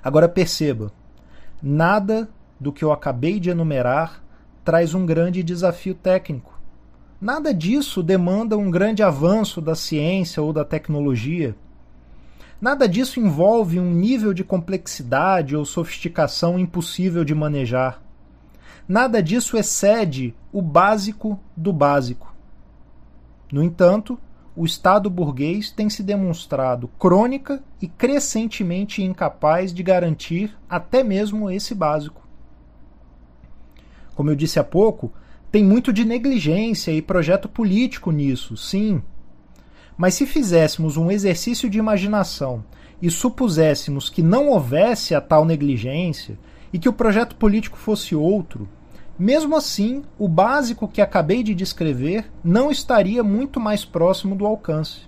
Agora 0.03 0.27
perceba, 0.31 0.91
nada 1.63 2.29
do 2.59 2.73
que 2.73 2.85
eu 2.85 2.93
acabei 2.93 3.39
de 3.41 3.51
enumerar 3.51 4.23
traz 4.65 4.95
um 4.95 5.07
grande 5.07 5.43
desafio 5.43 5.95
técnico. 5.95 6.59
Nada 7.21 7.55
disso 7.55 8.03
demanda 8.03 8.59
um 8.59 8.71
grande 8.71 9.03
avanço 9.03 9.61
da 9.61 9.75
ciência 9.75 10.43
ou 10.43 10.53
da 10.53 10.65
tecnologia. 10.65 11.55
Nada 12.61 12.89
disso 12.89 13.21
envolve 13.21 13.79
um 13.79 13.91
nível 13.91 14.35
de 14.35 14.43
complexidade 14.43 15.55
ou 15.55 15.65
sofisticação 15.65 16.59
impossível 16.59 17.25
de 17.25 17.35
manejar. 17.35 18.03
Nada 18.89 19.23
disso 19.23 19.57
excede 19.57 20.35
o 20.53 20.63
básico 20.63 21.39
do 21.57 21.73
básico. 21.73 22.35
No 23.53 23.63
entanto, 23.63 24.19
o 24.57 24.65
Estado 24.65 25.11
burguês 25.11 25.71
tem 25.71 25.91
se 25.91 26.03
demonstrado 26.03 26.89
crônica 26.99 27.63
e 27.81 27.87
crescentemente 27.87 29.03
incapaz 29.03 29.73
de 29.73 29.83
garantir 29.83 30.57
até 30.69 31.05
mesmo 31.05 31.51
esse 31.51 31.75
básico. 31.75 32.27
Como 34.15 34.31
eu 34.31 34.35
disse 34.35 34.59
há 34.59 34.65
pouco, 34.65 35.13
tem 35.53 35.63
muito 35.63 35.93
de 35.93 36.07
negligência 36.07 36.91
e 36.91 37.03
projeto 37.03 37.51
político 37.51 38.11
nisso, 38.11 38.57
sim. 38.57 39.03
Mas 39.95 40.15
se 40.15 40.27
fizéssemos 40.27 40.97
um 40.97 41.11
exercício 41.11 41.69
de 41.69 41.79
imaginação 41.79 42.65
e 43.01 43.11
supuséssemos 43.11 44.09
que 44.09 44.23
não 44.23 44.49
houvesse 44.49 45.15
a 45.15 45.21
tal 45.21 45.45
negligência 45.45 46.39
e 46.73 46.79
que 46.79 46.89
o 46.89 46.95
projeto 46.95 47.37
político 47.37 47.77
fosse 47.77 48.15
outro, 48.15 48.67
mesmo 49.19 49.57
assim, 49.57 50.03
o 50.19 50.29
básico 50.29 50.87
que 50.87 51.01
acabei 51.01 51.43
de 51.43 51.55
descrever 51.55 52.31
não 52.45 52.71
estaria 52.71 53.23
muito 53.25 53.59
mais 53.59 53.85
próximo 53.85 54.35
do 54.35 54.47
alcance. 54.47 55.03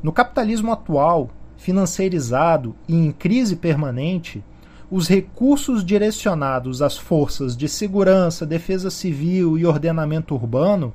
No 0.00 0.12
capitalismo 0.12 0.72
atual, 0.72 1.30
financeirizado 1.56 2.76
e 2.86 2.94
em 2.94 3.10
crise 3.10 3.56
permanente, 3.56 4.44
os 4.88 5.08
recursos 5.08 5.84
direcionados 5.84 6.80
às 6.80 6.96
forças 6.96 7.56
de 7.56 7.68
segurança, 7.68 8.46
defesa 8.46 8.90
civil 8.90 9.58
e 9.58 9.66
ordenamento 9.66 10.34
urbano 10.34 10.94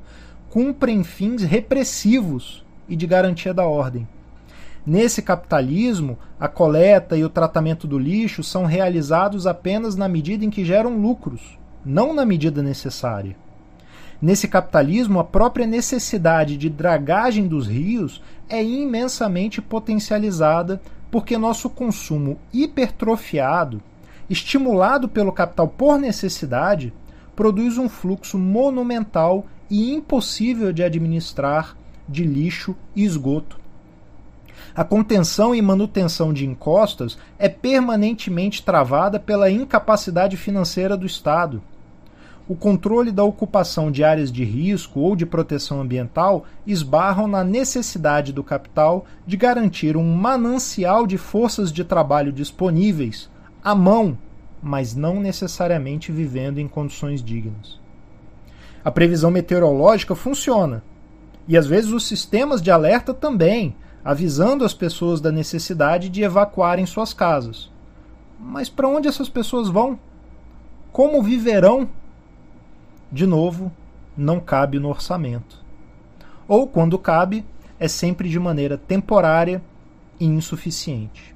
cumprem 0.50 1.04
fins 1.04 1.44
repressivos 1.44 2.64
e 2.88 2.96
de 2.96 3.06
garantia 3.06 3.54
da 3.54 3.68
ordem. 3.68 4.08
Nesse 4.86 5.22
capitalismo, 5.22 6.18
a 6.40 6.48
coleta 6.48 7.18
e 7.18 7.24
o 7.24 7.30
tratamento 7.30 7.88
do 7.88 8.00
lixo 8.00 8.42
são 8.42 8.66
realizados 8.66 9.46
apenas 9.46 9.96
na 9.96 10.08
medida 10.08 10.44
em 10.44 10.50
que 10.50 10.66
geram 10.66 10.98
lucros, 10.98 11.58
não 11.86 12.14
na 12.14 12.26
medida 12.26 12.62
necessária. 12.62 13.36
Nesse 14.22 14.48
capitalismo, 14.48 15.20
a 15.20 15.24
própria 15.24 15.68
necessidade 15.68 16.56
de 16.56 16.70
dragagem 16.70 17.46
dos 17.46 17.68
rios 17.68 18.22
é 18.48 18.64
imensamente 18.64 19.62
potencializada 19.62 20.82
porque 21.12 21.38
nosso 21.38 21.70
consumo 21.70 22.40
hipertrofiado, 22.54 23.84
estimulado 24.30 25.10
pelo 25.10 25.34
capital 25.34 25.68
por 25.68 26.00
necessidade, 26.00 26.94
produz 27.36 27.78
um 27.78 27.90
fluxo 27.90 28.40
monumental 28.40 29.46
e 29.70 29.94
impossível 29.94 30.72
de 30.72 30.84
administrar 30.84 31.76
de 32.08 32.24
lixo 32.24 32.76
e 32.96 33.04
esgoto. 33.04 33.60
A 34.74 34.86
contenção 34.86 35.54
e 35.54 35.62
manutenção 35.62 36.32
de 36.32 36.46
encostas 36.46 37.18
é 37.38 37.50
permanentemente 37.50 38.64
travada 38.64 39.20
pela 39.20 39.52
incapacidade 39.52 40.38
financeira 40.38 40.96
do 40.96 41.06
Estado 41.06 41.62
o 42.48 42.56
controle 42.56 43.12
da 43.12 43.24
ocupação 43.24 43.90
de 43.90 44.04
áreas 44.04 44.32
de 44.32 44.44
risco 44.44 45.00
ou 45.00 45.16
de 45.16 45.26
proteção 45.26 45.80
ambiental 45.80 46.46
esbarram 46.68 47.28
na 47.28 47.44
necessidade 47.44 48.34
do 48.34 48.44
capital 48.44 49.06
de 49.26 49.38
garantir 49.38 49.96
um 49.96 50.14
manancial 50.14 51.08
de 51.08 51.18
forças 51.18 51.72
de 51.72 51.84
trabalho 51.84 52.34
disponíveis 52.34 53.30
à 53.64 53.74
mão, 53.74 54.18
mas 54.62 54.94
não 54.94 55.22
necessariamente 55.22 56.12
vivendo 56.12 56.60
em 56.60 56.68
condições 56.68 57.24
dignas. 57.24 57.80
A 58.84 58.92
previsão 58.92 59.32
meteorológica 59.32 60.14
funciona, 60.14 60.84
e 61.48 61.58
às 61.58 61.66
vezes 61.66 61.92
os 61.92 62.06
sistemas 62.06 62.62
de 62.62 62.70
alerta 62.70 63.14
também, 63.14 63.74
avisando 64.04 64.66
as 64.66 64.74
pessoas 64.74 65.22
da 65.22 65.32
necessidade 65.32 66.10
de 66.10 66.24
evacuarem 66.24 66.86
suas 66.86 67.14
casas. 67.14 67.72
Mas 68.38 68.68
para 68.68 68.90
onde 68.90 69.08
essas 69.08 69.30
pessoas 69.30 69.70
vão? 69.70 69.98
Como 70.92 71.24
viverão? 71.24 71.88
De 73.14 73.28
novo, 73.28 73.72
não 74.18 74.40
cabe 74.40 74.80
no 74.80 74.90
orçamento. 74.90 75.64
Ou, 76.48 76.66
quando 76.66 76.98
cabe, 76.98 77.46
é 77.80 77.88
sempre 77.88 78.28
de 78.28 78.40
maneira 78.40 78.76
temporária 78.76 79.62
e 80.20 80.26
insuficiente. 80.26 81.36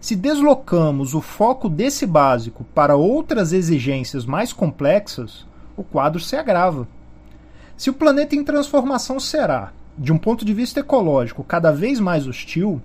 Se 0.00 0.16
deslocamos 0.16 1.14
o 1.14 1.20
foco 1.20 1.68
desse 1.68 2.04
básico 2.04 2.64
para 2.74 2.96
outras 2.96 3.52
exigências 3.52 4.26
mais 4.26 4.52
complexas, 4.52 5.46
o 5.76 5.84
quadro 5.84 6.18
se 6.18 6.34
agrava. 6.34 6.88
Se 7.76 7.88
o 7.88 7.94
planeta 7.94 8.34
em 8.34 8.42
transformação 8.42 9.20
será, 9.20 9.72
de 9.96 10.12
um 10.12 10.18
ponto 10.18 10.44
de 10.44 10.52
vista 10.52 10.80
ecológico, 10.80 11.44
cada 11.44 11.70
vez 11.70 12.00
mais 12.00 12.26
hostil, 12.26 12.82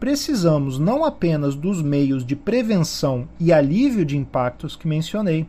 precisamos 0.00 0.76
não 0.76 1.04
apenas 1.04 1.54
dos 1.54 1.80
meios 1.80 2.26
de 2.26 2.34
prevenção 2.34 3.28
e 3.38 3.52
alívio 3.52 4.04
de 4.04 4.16
impactos 4.16 4.74
que 4.74 4.88
mencionei, 4.88 5.46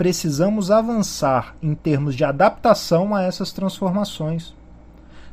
precisamos 0.00 0.70
avançar 0.70 1.54
em 1.62 1.74
termos 1.74 2.16
de 2.16 2.24
adaptação 2.24 3.14
a 3.14 3.22
essas 3.22 3.52
transformações. 3.52 4.56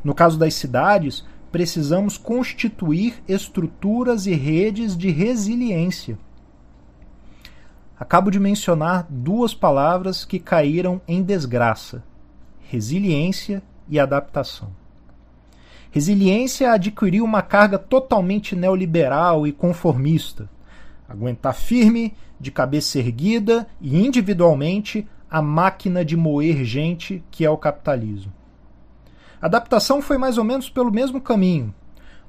No 0.03 0.13
caso 0.13 0.37
das 0.37 0.55
cidades, 0.55 1.23
precisamos 1.49 2.17
constituir 2.17 3.23
estruturas 3.29 4.25
e 4.25 4.33
redes 4.33 4.97
de 4.97 5.09
resiliência. 5.09 6.19
Acabo 7.97 8.29
de 8.29 8.41
mencionar 8.41 9.07
duas 9.09 9.53
palavras 9.53 10.25
que 10.25 10.37
caíram 10.37 10.99
em 11.07 11.23
desgraça: 11.23 12.03
resiliência 12.59 13.63
e 13.87 13.97
adaptação. 13.97 14.67
Resiliência 15.91 16.73
adquiriu 16.73 17.23
uma 17.23 17.41
carga 17.41 17.79
totalmente 17.79 18.53
neoliberal 18.53 19.47
e 19.47 19.53
conformista. 19.53 20.49
Aguentar 21.07 21.55
firme, 21.55 22.13
de 22.39 22.51
cabeça 22.51 22.99
erguida 22.99 23.67
e 23.81 23.97
individualmente 23.97 25.07
a 25.29 25.41
máquina 25.41 26.05
de 26.05 26.15
moer 26.15 26.63
gente 26.63 27.23
que 27.29 27.45
é 27.45 27.49
o 27.49 27.57
capitalismo. 27.57 28.31
Adaptação 29.41 30.01
foi 30.01 30.17
mais 30.17 30.37
ou 30.37 30.43
menos 30.43 30.69
pelo 30.69 30.91
mesmo 30.91 31.21
caminho. 31.21 31.73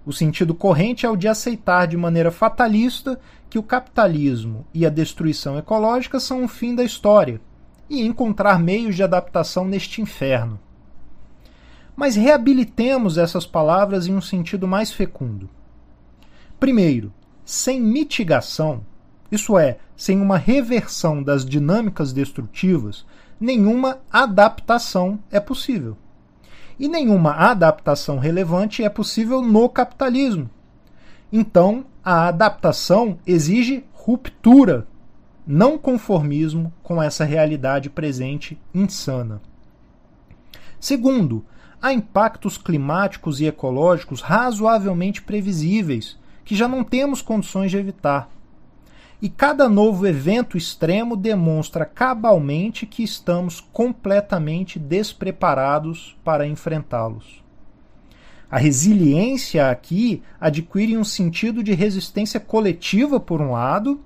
O 0.05 0.13
sentido 0.13 0.55
corrente 0.55 1.07
é 1.07 1.11
o 1.11 1.17
de 1.17 1.29
aceitar 1.29 1.87
de 1.87 1.97
maneira 1.97 2.31
fatalista 2.31 3.21
que 3.49 3.59
o 3.59 3.63
capitalismo 3.63 4.67
e 4.75 4.87
a 4.87 4.91
destruição 4.91 5.59
ecológica 5.59 6.21
são 6.21 6.45
o 6.45 6.49
fim 6.49 6.75
da 6.75 6.85
história 6.85 7.41
e 7.89 8.03
encontrar 8.03 8.59
meios 8.59 8.95
de 8.95 9.03
adaptação 9.03 9.65
neste 9.65 10.03
inferno. 10.03 10.59
Mas 11.97 12.15
reabilitemos 12.15 13.19
essas 13.19 13.47
palavras 13.47 14.07
em 14.07 14.15
um 14.15 14.21
sentido 14.21 14.69
mais 14.69 14.93
fecundo. 14.93 15.49
Primeiro, 16.61 17.13
sem 17.45 17.81
mitigação, 17.81 18.85
isso 19.31 19.59
é, 19.59 19.79
sem 19.97 20.21
uma 20.21 20.39
reversão 20.39 21.23
das 21.23 21.45
dinâmicas 21.45 22.13
destrutivas, 22.13 23.05
nenhuma 23.41 23.99
adaptação 24.11 25.19
é 25.31 25.39
possível 25.39 25.97
e 26.79 26.89
nenhuma 26.89 27.33
adaptação 27.33 28.19
relevante 28.19 28.85
é 28.85 28.89
possível 28.89 29.43
no 29.43 29.69
capitalismo. 29.69 30.49
Então, 31.33 31.85
a 32.05 32.29
adaptação 32.29 33.19
exige 33.27 33.85
ruptura, 33.93 34.87
não 35.47 35.77
conformismo 35.77 36.73
com 36.83 37.03
essa 37.03 37.25
realidade 37.25 37.91
presente 37.91 38.59
insana. 38.73 39.41
Segundo, 40.79 41.45
há 41.83 41.93
impactos 41.93 42.57
climáticos 42.57 43.41
e 43.41 43.47
ecológicos 43.47 44.21
razoavelmente 44.21 45.21
previsíveis, 45.21 46.17
que 46.45 46.55
já 46.55 46.69
não 46.69 46.85
temos 46.85 47.21
condições 47.21 47.71
de 47.71 47.77
evitar. 47.77 48.31
E 49.21 49.29
cada 49.29 49.69
novo 49.69 50.07
evento 50.07 50.57
extremo 50.57 51.17
demonstra 51.17 51.85
cabalmente 51.85 52.87
que 52.87 53.03
estamos 53.03 53.61
completamente 53.61 54.79
despreparados 54.79 56.17
para 56.23 56.47
enfrentá-los. 56.47 57.43
A 58.51 58.59
resiliência 58.59 59.69
aqui 59.69 60.23
adquire 60.41 60.97
um 60.97 61.05
sentido 61.05 61.63
de 61.63 61.75
resistência 61.75 62.39
coletiva, 62.39 63.19
por 63.19 63.41
um 63.43 63.53
lado, 63.53 64.01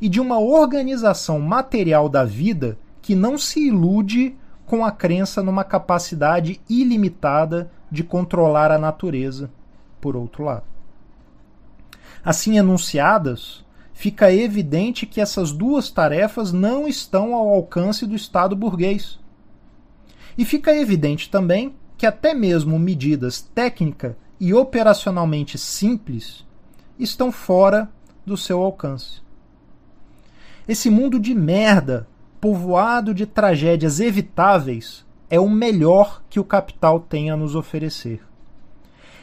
e 0.00 0.08
de 0.08 0.20
uma 0.20 0.38
organização 0.38 1.40
material 1.40 2.08
da 2.08 2.24
vida 2.24 2.78
que 3.02 3.14
não 3.14 3.36
se 3.36 3.66
ilude 3.66 4.36
com 4.66 4.84
a 4.84 4.92
crença 4.92 5.42
numa 5.42 5.64
capacidade 5.64 6.60
ilimitada 6.68 7.70
de 7.90 8.04
controlar 8.04 8.70
a 8.70 8.78
natureza, 8.78 9.50
por 10.00 10.14
outro 10.14 10.44
lado. 10.44 10.64
Assim 12.22 12.58
enunciadas, 12.58 13.64
fica 13.98 14.32
evidente 14.32 15.04
que 15.04 15.20
essas 15.20 15.50
duas 15.50 15.90
tarefas 15.90 16.52
não 16.52 16.86
estão 16.86 17.34
ao 17.34 17.48
alcance 17.48 18.06
do 18.06 18.14
Estado 18.14 18.54
burguês. 18.54 19.18
E 20.38 20.44
fica 20.44 20.72
evidente 20.72 21.28
também 21.28 21.74
que 21.96 22.06
até 22.06 22.32
mesmo 22.32 22.78
medidas 22.78 23.40
técnica 23.40 24.16
e 24.38 24.54
operacionalmente 24.54 25.58
simples 25.58 26.46
estão 26.96 27.32
fora 27.32 27.90
do 28.24 28.36
seu 28.36 28.62
alcance. 28.62 29.20
Esse 30.68 30.88
mundo 30.88 31.18
de 31.18 31.34
merda, 31.34 32.06
povoado 32.40 33.12
de 33.12 33.26
tragédias 33.26 33.98
evitáveis, 33.98 35.04
é 35.28 35.40
o 35.40 35.50
melhor 35.50 36.22
que 36.30 36.38
o 36.38 36.44
capital 36.44 37.00
tem 37.00 37.32
a 37.32 37.36
nos 37.36 37.56
oferecer. 37.56 38.22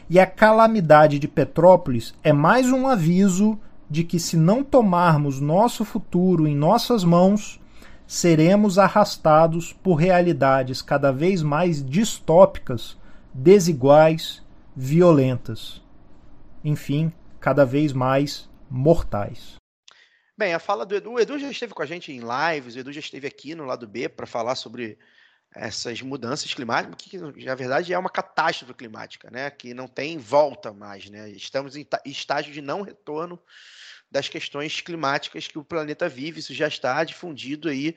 E 0.10 0.20
a 0.20 0.26
calamidade 0.26 1.18
de 1.18 1.30
Petrópolis 1.30 2.14
é 2.22 2.34
mais 2.34 2.70
um 2.70 2.86
aviso 2.90 3.58
de 3.90 4.04
que, 4.04 4.20
se 4.20 4.36
não 4.38 4.64
tomarmos 4.64 5.40
nosso 5.40 5.86
futuro 5.86 6.48
em 6.48 6.56
nossas 6.56 7.04
mãos, 7.04 7.60
seremos 8.08 8.78
arrastados 8.78 9.74
por 9.74 9.96
realidades 9.96 10.82
cada 10.82 11.12
vez 11.12 11.42
mais 11.42 11.84
distópicas, 11.84 12.98
desiguais, 13.34 14.44
violentas. 14.76 15.82
Enfim, 16.64 17.12
cada 17.40 17.66
vez 17.66 17.94
mais 17.94 18.50
mortais. 18.70 19.56
Bem, 20.38 20.54
a 20.54 20.60
fala 20.60 20.86
do 20.86 20.96
Edu, 20.96 21.14
o 21.14 21.20
Edu 21.20 21.40
já 21.40 21.50
esteve 21.50 21.74
com 21.74 21.82
a 21.82 21.86
gente 21.86 22.12
em 22.12 22.20
lives, 22.20 22.76
o 22.76 22.80
Edu 22.80 22.92
já 22.92 23.00
esteve 23.00 23.26
aqui 23.26 23.56
no 23.56 23.64
lado 23.64 23.88
B 23.88 24.10
para 24.10 24.28
falar 24.28 24.56
sobre 24.56 24.98
essas 25.56 26.02
mudanças 26.02 26.54
climáticas, 26.54 26.96
que 27.34 27.46
na 27.46 27.56
verdade 27.56 27.94
é 27.94 27.98
uma 27.98 28.10
catástrofe 28.10 28.74
climática, 28.74 29.32
né? 29.32 29.50
Que 29.50 29.74
não 29.74 29.88
tem 29.88 30.18
volta 30.18 30.74
mais, 30.74 31.10
né? 31.10 31.30
Estamos 31.30 31.76
em 31.76 31.88
estágio 32.06 32.52
de 32.52 32.62
não 32.62 32.82
retorno 32.82 33.40
das 34.12 34.28
questões 34.28 34.82
climáticas 34.82 35.48
que 35.48 35.58
o 35.58 35.64
planeta 35.64 36.10
vive. 36.10 36.40
Isso 36.40 36.54
já 36.54 36.68
está 36.68 37.04
difundido 37.04 37.70
aí, 37.70 37.96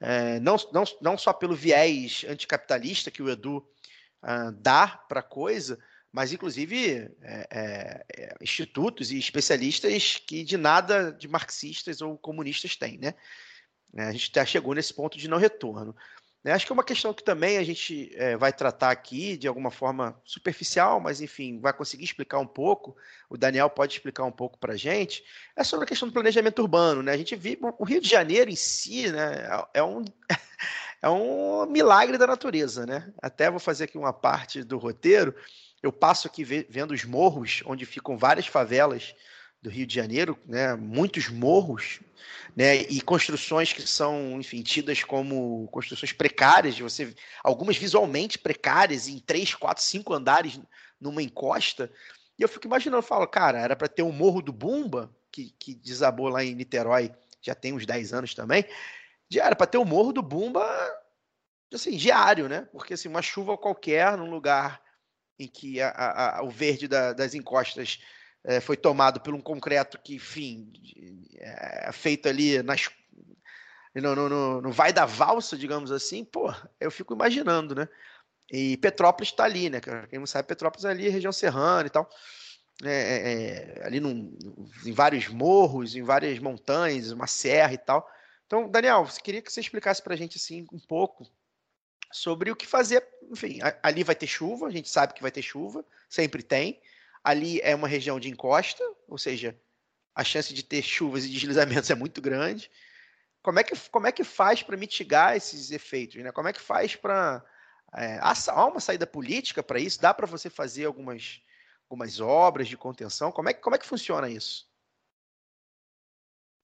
é, 0.00 0.38
não, 0.40 0.56
não, 0.72 0.84
não 1.00 1.18
só 1.18 1.32
pelo 1.32 1.56
viés 1.56 2.24
anticapitalista 2.28 3.10
que 3.10 3.22
o 3.22 3.28
Edu 3.28 3.58
uh, 4.22 4.52
dá 4.52 4.86
para 4.86 5.20
a 5.20 5.24
coisa, 5.24 5.78
mas 6.12 6.32
inclusive 6.32 7.10
é, 7.22 7.48
é, 7.50 8.04
é, 8.16 8.34
institutos 8.40 9.10
e 9.10 9.18
especialistas 9.18 10.16
que 10.16 10.44
de 10.44 10.56
nada 10.56 11.12
de 11.12 11.26
marxistas 11.26 12.00
ou 12.00 12.16
comunistas 12.16 12.76
têm, 12.76 12.98
né? 12.98 13.14
A 13.96 14.12
gente 14.12 14.30
já 14.32 14.44
chegou 14.44 14.74
nesse 14.74 14.92
ponto 14.92 15.16
de 15.16 15.28
não 15.28 15.38
retorno. 15.38 15.96
Né? 16.42 16.52
Acho 16.52 16.64
que 16.64 16.72
é 16.72 16.74
uma 16.74 16.84
questão 16.84 17.12
que 17.12 17.22
também 17.22 17.58
a 17.58 17.64
gente 17.64 18.12
é, 18.14 18.36
vai 18.36 18.52
tratar 18.52 18.90
aqui 18.90 19.36
de 19.36 19.48
alguma 19.48 19.70
forma 19.70 20.20
superficial, 20.24 21.00
mas 21.00 21.20
enfim, 21.20 21.58
vai 21.60 21.72
conseguir 21.72 22.04
explicar 22.04 22.38
um 22.38 22.46
pouco. 22.46 22.96
O 23.28 23.36
Daniel 23.36 23.68
pode 23.68 23.94
explicar 23.94 24.24
um 24.24 24.32
pouco 24.32 24.58
para 24.58 24.74
a 24.74 24.76
gente. 24.76 25.24
É 25.56 25.64
sobre 25.64 25.84
a 25.84 25.88
questão 25.88 26.08
do 26.08 26.14
planejamento 26.14 26.60
urbano. 26.60 27.02
Né? 27.02 27.12
A 27.12 27.16
gente 27.16 27.34
vive 27.34 27.60
o 27.62 27.84
Rio 27.84 28.00
de 28.00 28.08
Janeiro 28.08 28.50
em 28.50 28.56
si 28.56 29.10
né, 29.10 29.48
é, 29.74 29.82
um, 29.82 30.04
é 31.02 31.08
um 31.08 31.66
milagre 31.66 32.16
da 32.16 32.26
natureza. 32.26 32.86
Né? 32.86 33.12
Até 33.20 33.50
vou 33.50 33.60
fazer 33.60 33.84
aqui 33.84 33.98
uma 33.98 34.12
parte 34.12 34.62
do 34.62 34.78
roteiro. 34.78 35.34
Eu 35.82 35.92
passo 35.92 36.26
aqui 36.26 36.44
vendo 36.44 36.92
os 36.92 37.04
morros, 37.04 37.62
onde 37.64 37.86
ficam 37.86 38.16
várias 38.16 38.46
favelas 38.46 39.14
do 39.60 39.70
Rio 39.70 39.86
de 39.86 39.94
Janeiro, 39.94 40.38
né? 40.46 40.74
muitos 40.74 41.28
morros, 41.28 42.00
né? 42.56 42.76
e 42.82 43.00
construções 43.00 43.72
que 43.72 43.82
são, 43.82 44.40
enfim, 44.40 44.62
tidas 44.62 45.02
como 45.02 45.66
construções 45.68 46.12
precárias, 46.12 46.78
você, 46.78 47.14
algumas 47.42 47.76
visualmente 47.76 48.38
precárias, 48.38 49.08
em 49.08 49.18
três, 49.18 49.54
quatro, 49.54 49.82
cinco 49.82 50.14
andares 50.14 50.60
numa 51.00 51.22
encosta. 51.22 51.90
E 52.38 52.42
eu 52.42 52.48
fico 52.48 52.66
imaginando, 52.66 52.98
eu 52.98 53.02
falo, 53.02 53.26
cara, 53.26 53.58
era 53.58 53.74
para 53.74 53.88
ter 53.88 54.02
o 54.02 54.12
Morro 54.12 54.40
do 54.40 54.52
Bumba, 54.52 55.14
que, 55.30 55.50
que 55.58 55.74
desabou 55.74 56.28
lá 56.28 56.44
em 56.44 56.54
Niterói 56.54 57.12
já 57.40 57.54
tem 57.54 57.72
uns 57.72 57.86
10 57.86 58.12
anos 58.12 58.34
também, 58.34 58.64
era 59.36 59.54
para 59.54 59.66
ter 59.66 59.78
o 59.78 59.84
Morro 59.84 60.12
do 60.12 60.22
Bumba, 60.22 60.64
assim, 61.72 61.96
diário, 61.96 62.48
né? 62.48 62.66
Porque 62.72 62.94
assim, 62.94 63.08
uma 63.08 63.22
chuva 63.22 63.58
qualquer 63.58 64.16
num 64.16 64.30
lugar 64.30 64.80
em 65.38 65.46
que 65.46 65.80
a, 65.80 65.88
a, 65.90 66.38
a, 66.38 66.42
o 66.42 66.50
verde 66.50 66.88
da, 66.88 67.12
das 67.12 67.34
encostas 67.34 68.00
é, 68.44 68.60
foi 68.60 68.76
tomado 68.76 69.20
por 69.20 69.34
um 69.34 69.40
concreto 69.40 69.98
que, 69.98 70.14
enfim, 70.14 70.72
é 71.36 71.90
feito 71.92 72.28
ali 72.28 72.62
nas, 72.62 72.88
no, 73.94 74.14
no, 74.14 74.60
no, 74.60 74.72
vai 74.72 74.92
da 74.92 75.04
valsa, 75.04 75.56
digamos 75.56 75.90
assim, 75.90 76.24
pô, 76.24 76.52
eu 76.80 76.90
fico 76.90 77.14
imaginando, 77.14 77.74
né? 77.74 77.88
E 78.50 78.76
Petrópolis 78.78 79.30
está 79.30 79.44
ali, 79.44 79.68
né? 79.68 79.80
Quem 80.08 80.18
não 80.18 80.26
sabe, 80.26 80.48
Petrópolis 80.48 80.84
é 80.84 80.90
ali, 80.90 81.08
região 81.08 81.32
serrana 81.32 81.86
e 81.86 81.90
tal. 81.90 82.08
É, 82.84 82.90
é, 82.90 83.80
é, 83.80 83.86
ali 83.86 83.98
num, 83.98 84.36
em 84.86 84.92
vários 84.92 85.28
morros, 85.28 85.96
em 85.96 86.02
várias 86.02 86.38
montanhas, 86.38 87.10
uma 87.10 87.26
serra 87.26 87.74
e 87.74 87.78
tal. 87.78 88.08
Então, 88.46 88.68
Daniel, 88.70 89.06
queria 89.22 89.42
que 89.42 89.52
você 89.52 89.60
explicasse 89.60 90.00
para 90.00 90.14
a 90.14 90.16
gente 90.16 90.38
assim 90.38 90.64
um 90.72 90.78
pouco 90.78 91.26
sobre 92.12 92.50
o 92.50 92.56
que 92.56 92.66
fazer. 92.66 93.06
Enfim, 93.30 93.58
ali 93.82 94.02
vai 94.02 94.14
ter 94.14 94.26
chuva, 94.26 94.68
a 94.68 94.70
gente 94.70 94.88
sabe 94.88 95.12
que 95.12 95.22
vai 95.22 95.30
ter 95.30 95.42
chuva, 95.42 95.84
sempre 96.08 96.42
tem. 96.42 96.80
Ali 97.22 97.60
é 97.62 97.74
uma 97.74 97.88
região 97.88 98.18
de 98.18 98.28
encosta, 98.28 98.82
ou 99.06 99.18
seja, 99.18 99.58
a 100.14 100.24
chance 100.24 100.52
de 100.52 100.64
ter 100.64 100.82
chuvas 100.82 101.24
e 101.24 101.28
deslizamentos 101.28 101.90
é 101.90 101.94
muito 101.94 102.20
grande. 102.20 102.70
Como 103.42 103.58
é 103.58 103.64
que, 103.64 103.74
como 103.90 104.06
é 104.06 104.12
que 104.12 104.24
faz 104.24 104.62
para 104.62 104.76
mitigar 104.76 105.36
esses 105.36 105.70
efeitos? 105.70 106.22
Né? 106.22 106.32
Como 106.32 106.48
é 106.48 106.52
que 106.52 106.60
faz 106.60 106.96
para. 106.96 107.44
É, 107.94 108.18
há 108.20 108.66
uma 108.66 108.80
saída 108.80 109.06
política 109.06 109.62
para 109.62 109.78
isso? 109.78 110.00
Dá 110.00 110.12
para 110.12 110.26
você 110.26 110.50
fazer 110.50 110.84
algumas, 110.84 111.40
algumas 111.88 112.20
obras 112.20 112.68
de 112.68 112.76
contenção? 112.76 113.32
Como 113.32 113.48
é, 113.48 113.54
como 113.54 113.76
é 113.76 113.78
que 113.78 113.86
funciona 113.86 114.28
isso? 114.28 114.68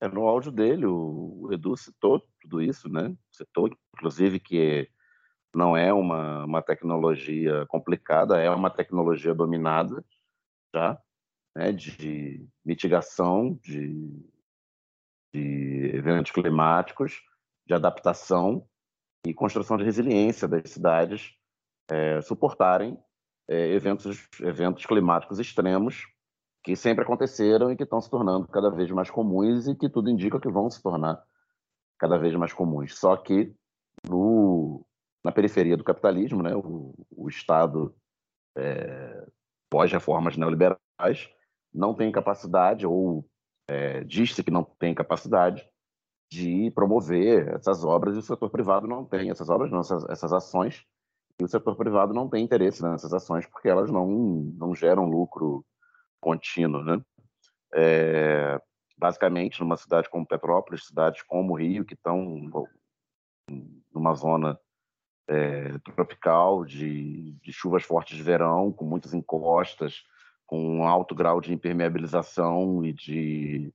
É, 0.00 0.08
no 0.08 0.26
áudio 0.26 0.50
dele, 0.50 0.84
o 0.84 1.48
Edu 1.52 1.76
citou 1.76 2.20
tudo 2.42 2.60
isso, 2.60 2.88
né? 2.90 3.16
Citou, 3.32 3.70
inclusive, 3.94 4.38
que 4.38 4.90
não 5.54 5.76
é 5.76 5.92
uma, 5.92 6.44
uma 6.44 6.60
tecnologia 6.60 7.64
complicada, 7.66 8.38
é 8.38 8.50
uma 8.50 8.68
tecnologia 8.68 9.32
dominada 9.32 10.04
já, 10.74 10.98
né, 11.56 11.72
de 11.72 12.46
mitigação 12.64 13.54
de, 13.62 14.28
de 15.32 15.90
eventos 15.94 16.32
climáticos, 16.32 17.22
de 17.64 17.74
adaptação 17.74 18.66
e 19.24 19.32
construção 19.32 19.76
de 19.76 19.84
resiliência 19.84 20.48
das 20.48 20.70
cidades 20.70 21.32
é, 21.88 22.20
suportarem 22.20 22.98
é, 23.48 23.72
eventos, 23.72 24.28
eventos 24.40 24.84
climáticos 24.84 25.38
extremos 25.38 26.06
que 26.62 26.74
sempre 26.74 27.04
aconteceram 27.04 27.70
e 27.70 27.76
que 27.76 27.84
estão 27.84 28.00
se 28.00 28.10
tornando 28.10 28.48
cada 28.48 28.70
vez 28.70 28.90
mais 28.90 29.10
comuns 29.10 29.68
e 29.68 29.76
que 29.76 29.88
tudo 29.88 30.10
indica 30.10 30.40
que 30.40 30.50
vão 30.50 30.68
se 30.70 30.82
tornar 30.82 31.22
cada 31.98 32.18
vez 32.18 32.34
mais 32.34 32.52
comuns. 32.52 32.98
Só 32.98 33.16
que 33.16 33.54
no, 34.08 34.84
na 35.22 35.30
periferia 35.30 35.76
do 35.76 35.84
capitalismo, 35.84 36.42
né, 36.42 36.54
o, 36.56 36.94
o 37.10 37.28
Estado 37.28 37.94
é, 38.56 39.26
pós-reformas 39.74 40.36
neoliberais 40.36 41.28
não 41.74 41.94
tem 41.94 42.12
capacidade 42.12 42.86
ou 42.86 43.28
é, 43.68 44.04
diz-se 44.04 44.44
que 44.44 44.50
não 44.52 44.62
tem 44.62 44.94
capacidade 44.94 45.68
de 46.30 46.70
promover 46.70 47.48
essas 47.48 47.84
obras 47.84 48.14
e 48.14 48.20
o 48.20 48.22
setor 48.22 48.50
privado 48.50 48.86
não 48.86 49.04
tem 49.04 49.30
essas 49.30 49.50
obras, 49.50 49.72
não, 49.72 49.80
essas, 49.80 50.08
essas 50.08 50.32
ações 50.32 50.86
e 51.40 51.44
o 51.44 51.48
setor 51.48 51.74
privado 51.74 52.14
não 52.14 52.28
tem 52.28 52.44
interesse 52.44 52.84
nessas 52.84 53.12
ações 53.12 53.46
porque 53.46 53.68
elas 53.68 53.90
não, 53.90 54.06
não 54.56 54.76
geram 54.76 55.06
lucro 55.06 55.64
contínuo, 56.20 56.84
né? 56.84 57.02
É, 57.74 58.60
basicamente, 58.96 59.58
numa 59.58 59.76
cidade 59.76 60.08
como 60.08 60.24
Petrópolis, 60.24 60.86
cidades 60.86 61.20
como 61.22 61.56
Rio, 61.56 61.84
que 61.84 61.94
estão 61.94 62.24
numa 63.92 64.14
zona 64.14 64.56
é, 65.28 65.78
tropical 65.78 66.64
de, 66.64 67.32
de, 67.42 67.52
chuvas 67.52 67.82
fortes 67.82 68.16
de 68.16 68.22
verão, 68.22 68.72
com 68.72 68.84
muitas 68.84 69.14
encostas, 69.14 70.02
com 70.46 70.78
um 70.78 70.86
alto 70.86 71.14
grau 71.14 71.40
de 71.40 71.52
impermeabilização 71.52 72.84
e 72.84 72.92
de 72.92 73.72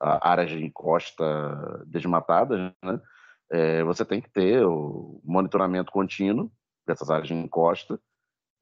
a, 0.00 0.30
áreas 0.30 0.50
de 0.50 0.64
encosta 0.64 1.84
desmatadas, 1.86 2.72
né? 2.82 3.00
É, 3.50 3.84
você 3.84 4.02
tem 4.02 4.20
que 4.20 4.30
ter 4.30 4.64
o 4.64 5.20
monitoramento 5.22 5.92
contínuo 5.92 6.50
dessas 6.86 7.10
áreas 7.10 7.28
de 7.28 7.34
encosta, 7.34 8.00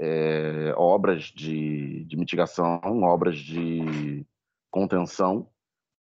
é, 0.01 0.75
obras 0.77 1.25
de, 1.25 2.05
de, 2.07 2.17
mitigação, 2.17 2.81
obras 3.05 3.39
de 3.39 4.27
contenção, 4.69 5.49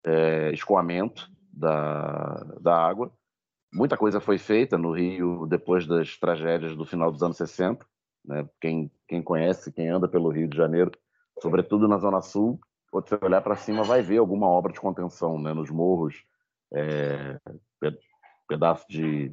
é, 0.05 0.53
escoamento 0.53 1.29
da, 1.53 2.45
da 2.61 2.77
água. 2.77 3.13
Muita 3.77 3.95
coisa 3.95 4.21
foi 4.21 4.39
feita 4.39 4.79
no 4.79 4.91
Rio 4.91 5.47
depois 5.47 5.87
das 5.87 6.17
tragédias 6.17 6.75
do 6.75 6.87
final 6.87 7.13
dos 7.13 7.23
anos 7.23 7.37
60. 7.37 7.85
Né? 8.25 8.49
Quem, 8.59 8.91
quem 9.07 9.23
conhece, 9.23 9.71
quem 9.71 9.91
anda 9.91 10.09
pelo 10.09 10.31
Rio 10.31 10.49
de 10.49 10.57
Janeiro, 10.57 10.91
sobretudo 11.43 11.87
na 11.87 11.99
Zona 11.99 12.23
Sul, 12.23 12.59
quando 12.91 13.07
você 13.07 13.19
olhar 13.23 13.43
para 13.43 13.55
cima, 13.55 13.83
vai 13.83 14.01
ver 14.01 14.17
alguma 14.17 14.49
obra 14.49 14.73
de 14.73 14.81
contenção 14.81 15.39
né? 15.39 15.53
nos 15.53 15.71
morros, 15.71 16.25
é, 16.73 17.39
pedaço 18.49 18.87
de 18.89 19.31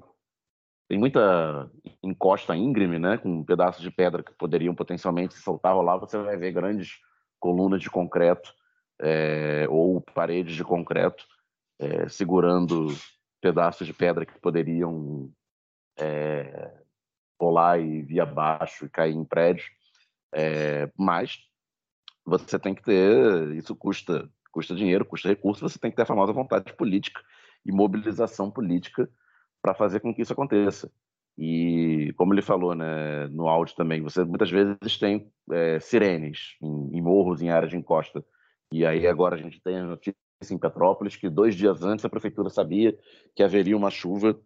tem 0.90 0.99
muita 0.99 1.72
encosta 2.03 2.53
íngreme, 2.53 2.99
né, 2.99 3.18
com 3.18 3.44
pedaços 3.45 3.82
de 3.82 3.90
pedra 3.90 4.22
que 4.22 4.34
poderiam 4.34 4.76
potencialmente 4.76 5.34
soltar 5.36 5.76
lá, 5.78 5.98
você 5.98 6.18
vai 6.18 6.36
ver 6.36 6.52
grandes 6.52 6.99
colunas 7.40 7.82
de 7.82 7.90
concreto 7.90 8.53
é, 9.02 9.65
ou 9.70 10.02
paredes 10.02 10.56
de 10.56 10.64
concreto 10.64 11.26
é, 11.80 12.07
segurando 12.10 12.90
pedaços 13.44 13.86
de 13.86 13.94
pedra 13.94 14.26
que 14.26 14.40
poderiam 14.40 15.30
é, 15.99 16.72
rolar 17.38 17.78
e 17.78 18.02
vir 18.02 18.22
abaixo 18.22 18.86
e 18.86 18.90
cair 18.90 19.14
em 19.14 19.26
prédios. 19.26 19.70
É, 20.34 20.90
mas 20.98 21.40
você 22.26 22.57
tem 22.57 22.74
que 22.74 22.82
ter, 22.82 23.53
isso 23.53 23.76
custa, 23.76 24.32
custa 24.49 24.74
dinheiro, 24.74 25.03
custa 25.03 25.28
recurso, 25.28 25.68
você 25.68 25.78
tem 25.78 25.91
que 25.91 25.98
ter 25.98 26.03
a 26.03 26.06
famosa 26.06 26.32
vontade 26.32 26.74
política 26.74 27.22
e 27.65 27.72
mobilização 27.74 28.49
política 28.49 29.10
para 29.61 29.74
fazer 29.74 29.99
com 29.99 30.15
que 30.15 30.22
isso 30.22 30.32
aconteça. 30.32 30.90
E 31.38 32.14
como 32.15 32.34
ele 32.34 32.41
falou 32.41 32.74
né, 32.74 33.28
no 33.28 33.49
áudio 33.49 33.76
também, 33.76 34.02
você 34.02 34.24
muitas 34.24 34.49
vezes 34.49 34.98
tem 34.98 35.30
é, 35.52 35.82
sirenes 35.82 36.56
em, 36.61 36.98
em, 36.98 37.02
morros, 37.02 37.41
em 37.41 37.49
áreas 37.49 37.72
de 37.72 37.78
encosta. 37.78 38.24
E 38.72 38.86
aí 38.86 39.06
agora 39.06 39.36
a 39.36 39.38
gente 39.38 39.60
tem 39.61 39.80
a 39.80 39.84
notícia 39.84 40.15
em 40.52 40.57
Petrópolis 40.57 41.15
que 41.15 41.30
dois 41.30 41.56
dias 41.56 41.84
antes 41.84 42.06
a 42.06 42.10
prefeitura 42.10 42.49
sabia 42.49 42.98
que 43.36 43.44
haveria 43.44 43.78
uma 43.78 43.90
chuva 43.90 44.40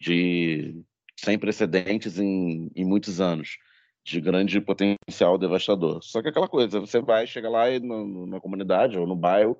de 0.00 0.82
sem 1.18 1.38
precedentes 1.38 2.18
em, 2.18 2.70
em 2.74 2.84
muitos 2.84 3.20
anos, 3.20 3.58
de 4.04 4.20
grande 4.20 4.60
potencial 4.60 5.38
devastador. 5.38 6.02
Só 6.02 6.22
que 6.22 6.28
aquela 6.28 6.48
coisa, 6.48 6.78
você 6.78 7.00
vai, 7.00 7.26
chega 7.26 7.48
lá 7.48 7.66
no, 7.80 8.26
na 8.26 8.40
comunidade 8.40 8.98
ou 8.98 9.06
no 9.06 9.16
bairro 9.16 9.58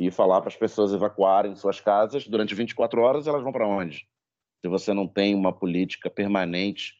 e 0.00 0.10
falar 0.10 0.40
para 0.40 0.48
as 0.48 0.56
pessoas 0.56 0.92
evacuarem 0.92 1.54
suas 1.54 1.80
casas 1.80 2.26
durante 2.26 2.54
24 2.54 3.00
horas, 3.00 3.26
elas 3.26 3.42
vão 3.42 3.52
para 3.52 3.68
onde? 3.68 4.08
Se 4.60 4.68
você 4.68 4.92
não 4.92 5.06
tem 5.06 5.34
uma 5.34 5.52
política 5.52 6.10
permanente 6.10 6.94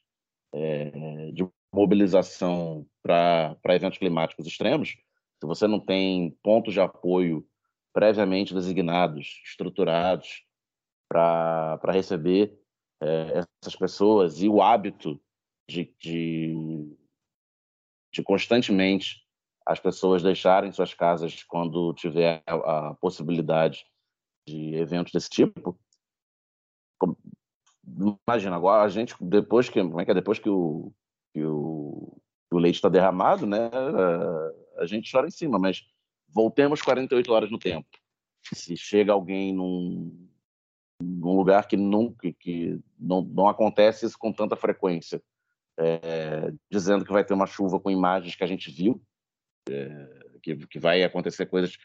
é, 0.55 1.32
de 1.32 1.47
mobilização 1.74 2.86
para 3.02 3.56
eventos 3.70 3.98
climáticos 3.98 4.47
extremos, 4.47 4.90
se 4.90 5.47
você 5.47 5.66
não 5.66 5.81
tem 5.81 6.36
pontos 6.43 6.73
de 6.73 6.81
apoio 6.81 7.47
previamente 7.97 8.52
designados, 8.52 9.40
estruturados 9.43 10.44
para 11.09 11.81
receber 11.86 12.60
é, 13.01 13.40
essas 13.62 13.74
pessoas 13.74 14.43
e 14.43 14.51
o 14.51 14.60
hábito 14.60 15.18
de, 15.66 15.90
de, 15.98 16.94
de 18.12 18.23
constantemente 18.23 19.27
as 19.64 19.81
pessoas 19.81 20.23
deixarem 20.23 20.70
suas 20.73 20.93
casas 20.93 21.43
quando 21.43 21.94
tiver 21.94 22.43
a, 22.47 22.89
a 22.89 22.94
possibilidade 22.97 23.86
de 24.47 24.74
eventos 24.74 25.10
desse 25.10 25.31
tipo. 25.31 25.74
Imagina, 28.28 28.56
agora 28.56 28.82
a 28.82 28.89
gente, 28.90 29.16
depois 29.23 29.70
que, 29.70 29.82
como 29.82 30.02
é 30.02 30.05
que 30.05 30.10
é, 30.10 30.14
depois 30.14 30.39
que 30.39 30.51
o, 30.51 30.93
que 31.32 31.43
o, 31.43 32.14
que 32.51 32.56
o 32.56 32.59
leite 32.59 32.74
está 32.74 32.90
derramado, 32.90 33.47
né, 33.47 33.70
a 34.77 34.85
gente 34.85 35.10
chora 35.10 35.28
em 35.28 35.31
cima, 35.31 35.59
mas 35.59 35.82
voltemos 36.28 36.82
48 36.82 37.32
horas 37.32 37.50
no 37.50 37.58
tempo. 37.58 37.88
Se 38.52 38.76
chega 38.76 39.12
alguém 39.12 39.52
num, 39.52 40.28
num 41.00 41.36
lugar 41.36 41.66
que, 41.66 41.76
nunca, 41.76 42.32
que 42.32 42.78
não, 42.98 43.22
não 43.22 43.48
acontece 43.48 44.06
isso 44.06 44.18
com 44.18 44.32
tanta 44.32 44.56
frequência, 44.56 45.22
é, 45.78 46.52
dizendo 46.70 47.04
que 47.04 47.12
vai 47.12 47.24
ter 47.24 47.34
uma 47.34 47.46
chuva 47.46 47.80
com 47.80 47.90
imagens 47.90 48.34
que 48.34 48.44
a 48.44 48.46
gente 48.46 48.70
viu, 48.70 49.02
é, 49.68 50.24
que, 50.42 50.56
que 50.66 50.78
vai 50.78 51.02
acontecer 51.02 51.46
coisas 51.46 51.76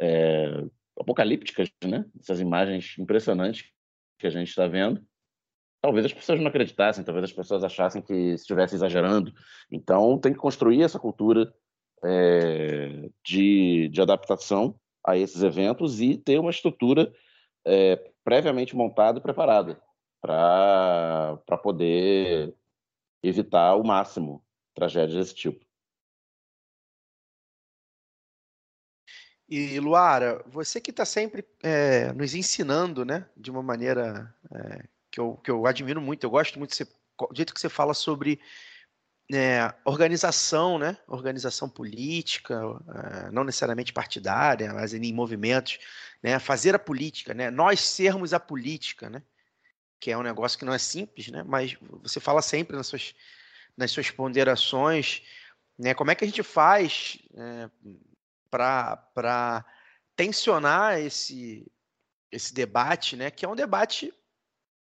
é, 0.00 0.64
apocalípticas, 0.98 1.70
né? 1.84 2.04
Essas 2.20 2.40
imagens 2.40 2.96
impressionantes 2.98 3.70
que 4.18 4.26
a 4.26 4.30
gente 4.30 4.48
está 4.48 4.66
vendo. 4.66 5.04
Talvez 5.82 6.06
as 6.06 6.14
pessoas 6.14 6.40
não 6.40 6.46
acreditassem, 6.46 7.04
talvez 7.04 7.24
as 7.24 7.32
pessoas 7.32 7.62
achassem 7.62 8.00
que 8.00 8.14
estivesse 8.14 8.74
exagerando. 8.74 9.32
Então, 9.70 10.18
tem 10.18 10.32
que 10.32 10.38
construir 10.38 10.82
essa 10.82 10.98
cultura 10.98 11.52
é, 12.04 13.10
de, 13.24 13.88
de 13.88 14.00
adaptação 14.00 14.78
a 15.04 15.16
esses 15.16 15.42
eventos 15.42 16.00
e 16.00 16.16
ter 16.16 16.38
uma 16.38 16.50
estrutura 16.50 17.12
é, 17.64 17.96
previamente 18.22 18.76
montada 18.76 19.18
e 19.18 19.22
preparada 19.22 19.80
para 20.20 21.58
poder 21.62 22.54
evitar 23.22 23.68
ao 23.68 23.84
máximo 23.84 24.44
tragédias 24.74 25.18
desse 25.18 25.34
tipo. 25.34 25.64
E 29.46 29.78
Luara, 29.78 30.42
você 30.46 30.80
que 30.80 30.90
está 30.90 31.04
sempre 31.04 31.44
é, 31.62 32.12
nos 32.14 32.34
ensinando, 32.34 33.04
né, 33.04 33.28
de 33.36 33.50
uma 33.50 33.62
maneira 33.62 34.34
é, 34.50 34.88
que, 35.10 35.20
eu, 35.20 35.36
que 35.36 35.50
eu 35.50 35.66
admiro 35.66 36.00
muito, 36.00 36.24
eu 36.24 36.30
gosto 36.30 36.58
muito 36.58 36.70
de 36.70 36.76
você 36.76 36.84
o 37.20 37.34
jeito 37.34 37.54
que 37.54 37.60
você 37.60 37.68
fala 37.68 37.94
sobre 37.94 38.40
é, 39.32 39.72
organização, 39.84 40.78
né? 40.78 40.96
Organização 41.06 41.68
política, 41.68 42.60
é, 43.24 43.30
não 43.30 43.44
necessariamente 43.44 43.92
partidária, 43.92 44.72
mas 44.72 44.92
em 44.92 45.12
movimentos, 45.12 45.78
né? 46.22 46.38
Fazer 46.38 46.74
a 46.74 46.78
política, 46.78 47.32
né? 47.32 47.50
Nós 47.50 47.80
sermos 47.80 48.34
a 48.34 48.40
política, 48.40 49.08
né? 49.08 49.22
Que 49.98 50.10
é 50.10 50.18
um 50.18 50.22
negócio 50.22 50.58
que 50.58 50.64
não 50.64 50.74
é 50.74 50.78
simples, 50.78 51.28
né? 51.28 51.42
Mas 51.42 51.76
você 52.02 52.20
fala 52.20 52.42
sempre 52.42 52.76
nas 52.76 52.86
suas, 52.86 53.14
nas 53.76 53.90
suas 53.90 54.10
ponderações, 54.10 55.22
né? 55.78 55.94
Como 55.94 56.10
é 56.10 56.14
que 56.14 56.24
a 56.24 56.28
gente 56.28 56.42
faz 56.42 57.18
é, 57.34 57.70
para 58.50 59.64
tensionar 60.16 60.98
esse 60.98 61.66
esse 62.30 62.52
debate, 62.52 63.16
né? 63.16 63.30
Que 63.30 63.44
é 63.44 63.48
um 63.48 63.54
debate 63.56 64.12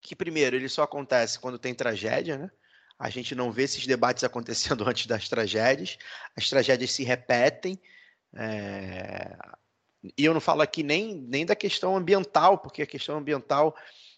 que 0.02 0.16
primeiro 0.16 0.56
ele 0.56 0.70
só 0.70 0.84
acontece 0.84 1.40
quando 1.40 1.58
tem 1.58 1.74
tragédia, 1.74 2.38
né? 2.38 2.52
A 3.00 3.10
gente 3.10 3.36
não 3.36 3.52
vê 3.52 3.64
esses 3.64 3.86
debates 3.86 4.24
acontecendo 4.24 4.84
antes 4.88 5.06
das 5.06 5.30
tragédias. 5.30 5.98
As 6.36 6.50
tragédias 6.50 6.92
se 6.92 7.04
repetem. 7.04 7.80
É... 8.36 9.38
E 10.18 10.24
eu 10.24 10.34
não 10.34 10.42
falo 10.42 10.62
aqui 10.62 10.84
nem, 10.84 11.16
nem 11.16 11.46
da 11.46 11.56
questão 11.56 11.96
ambiental, 11.96 12.58
porque 12.58 12.82
a 12.82 12.88
questão 12.88 13.18
ambiental 13.18 13.76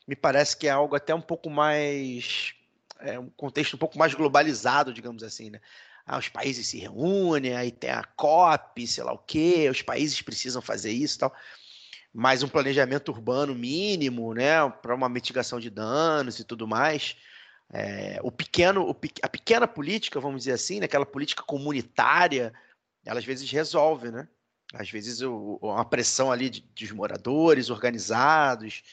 me 0.07 0.15
parece 0.15 0.57
que 0.57 0.67
é 0.67 0.71
algo 0.71 0.95
até 0.95 1.13
um 1.13 1.21
pouco 1.21 1.49
mais. 1.49 2.53
É 2.99 3.17
um 3.17 3.29
contexto 3.29 3.75
um 3.75 3.79
pouco 3.79 3.97
mais 3.97 4.13
globalizado, 4.13 4.93
digamos 4.93 5.23
assim, 5.23 5.49
né? 5.49 5.61
Ah, 6.05 6.17
os 6.17 6.27
países 6.27 6.67
se 6.67 6.79
reúnem, 6.79 7.55
aí 7.55 7.71
tem 7.71 7.91
a 7.91 8.03
COP, 8.03 8.87
sei 8.87 9.03
lá 9.03 9.13
o 9.13 9.19
quê, 9.19 9.69
os 9.69 9.83
países 9.83 10.21
precisam 10.21 10.61
fazer 10.61 10.91
isso 10.91 11.17
e 11.17 11.19
tal. 11.19 11.33
Mas 12.11 12.41
um 12.41 12.47
planejamento 12.47 13.09
urbano 13.09 13.53
mínimo, 13.53 14.33
né, 14.33 14.67
para 14.81 14.95
uma 14.95 15.07
mitigação 15.07 15.59
de 15.59 15.69
danos 15.69 16.39
e 16.39 16.43
tudo 16.43 16.67
mais. 16.67 17.15
É, 17.71 18.19
o 18.23 18.31
pequeno, 18.31 18.89
o, 18.89 18.95
a 19.21 19.29
pequena 19.29 19.67
política, 19.67 20.19
vamos 20.19 20.41
dizer 20.41 20.53
assim, 20.53 20.79
né, 20.79 20.85
aquela 20.85 21.05
política 21.05 21.43
comunitária, 21.43 22.53
ela 23.05 23.19
às 23.19 23.25
vezes 23.25 23.49
resolve, 23.49 24.11
né? 24.11 24.27
Às 24.73 24.89
vezes 24.89 25.21
uma 25.21 25.85
pressão 25.85 26.31
ali 26.31 26.49
de, 26.49 26.61
de 26.61 26.93
moradores 26.93 27.69
organizados, 27.69 28.83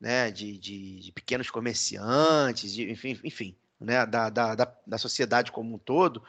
né, 0.00 0.32
de, 0.32 0.58
de, 0.58 1.00
de 1.00 1.12
pequenos 1.12 1.48
comerciantes, 1.48 2.72
de, 2.72 2.90
enfim, 2.90 3.20
enfim 3.22 3.56
né, 3.80 4.04
da, 4.04 4.28
da, 4.28 4.54
da, 4.54 4.76
da, 4.84 4.98
sociedade 4.98 5.52
como 5.52 5.74
um 5.74 5.78
todo, 5.78 6.24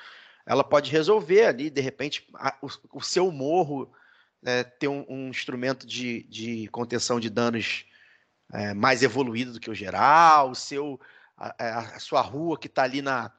ela 0.46 0.64
pode 0.64 0.92
resolver 0.92 1.46
ali, 1.46 1.70
de 1.70 1.82
repente, 1.82 2.28
a, 2.36 2.56
o, 2.62 2.68
o, 2.98 3.02
seu 3.02 3.32
morro 3.32 3.92
né, 4.42 4.64
ter 4.64 4.88
um, 4.88 5.06
um 5.10 5.30
instrumento 5.30 5.88
de, 5.88 6.24
de 6.24 6.68
contenção 6.68 7.20
de 7.20 7.30
danos 7.30 7.86
é, 8.52 8.74
mais 8.76 9.02
evoluído 9.02 9.54
do 9.54 9.60
que 9.60 9.72
o 9.72 9.76
geral, 9.76 10.52
o 10.52 10.56
seu 10.56 11.00
a, 11.38 11.56
é, 11.60 11.70
a 11.70 12.00
sua 12.00 12.22
rua 12.22 12.58
que 12.58 12.68
está 12.68 12.84
ali 12.84 13.02
na 13.02 13.32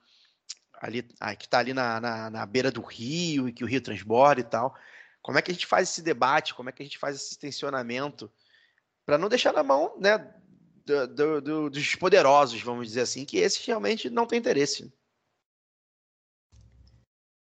ali, 0.80 1.02
que 1.02 1.46
está 1.46 1.58
ali 1.58 1.72
na, 1.72 2.00
na, 2.00 2.30
na, 2.30 2.46
beira 2.46 2.70
do 2.70 2.82
rio 2.82 3.48
e 3.48 3.52
que 3.52 3.64
o 3.64 3.66
rio 3.66 3.80
transborda 3.80 4.40
e 4.40 4.44
tal. 4.44 4.76
Como 5.22 5.38
é 5.38 5.42
que 5.42 5.50
a 5.50 5.54
gente 5.54 5.66
faz 5.66 5.88
esse 5.88 6.02
debate? 6.02 6.54
Como 6.54 6.68
é 6.68 6.72
que 6.72 6.82
a 6.82 6.84
gente 6.84 6.98
faz 6.98 7.16
esse 7.16 7.38
tensionamento 7.38 8.30
para 9.06 9.16
não 9.16 9.28
deixar 9.28 9.52
na 9.52 9.62
mão, 9.62 9.96
né, 9.98 10.18
do, 10.84 11.06
do, 11.06 11.40
do, 11.40 11.70
dos 11.70 11.94
poderosos, 11.94 12.60
vamos 12.60 12.88
dizer 12.88 13.02
assim, 13.02 13.24
que 13.24 13.38
esses 13.38 13.64
realmente 13.64 14.10
não 14.10 14.26
têm 14.26 14.38
interesse. 14.38 14.92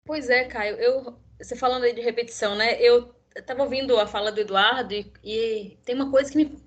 Pois 0.05 0.29
é, 0.29 0.45
Caio. 0.45 0.75
Eu, 0.77 1.19
você 1.37 1.55
falando 1.55 1.83
aí 1.83 1.93
de 1.93 2.01
repetição, 2.01 2.55
né? 2.55 2.79
Eu 2.79 3.13
estava 3.35 3.63
ouvindo 3.63 3.99
a 3.99 4.07
fala 4.07 4.31
do 4.31 4.39
Eduardo 4.39 4.93
e, 4.93 5.11
e, 5.23 5.77
tem 5.83 5.95
uma 5.95 6.09
coisa 6.09 6.31
que 6.31 6.37
me 6.37 6.63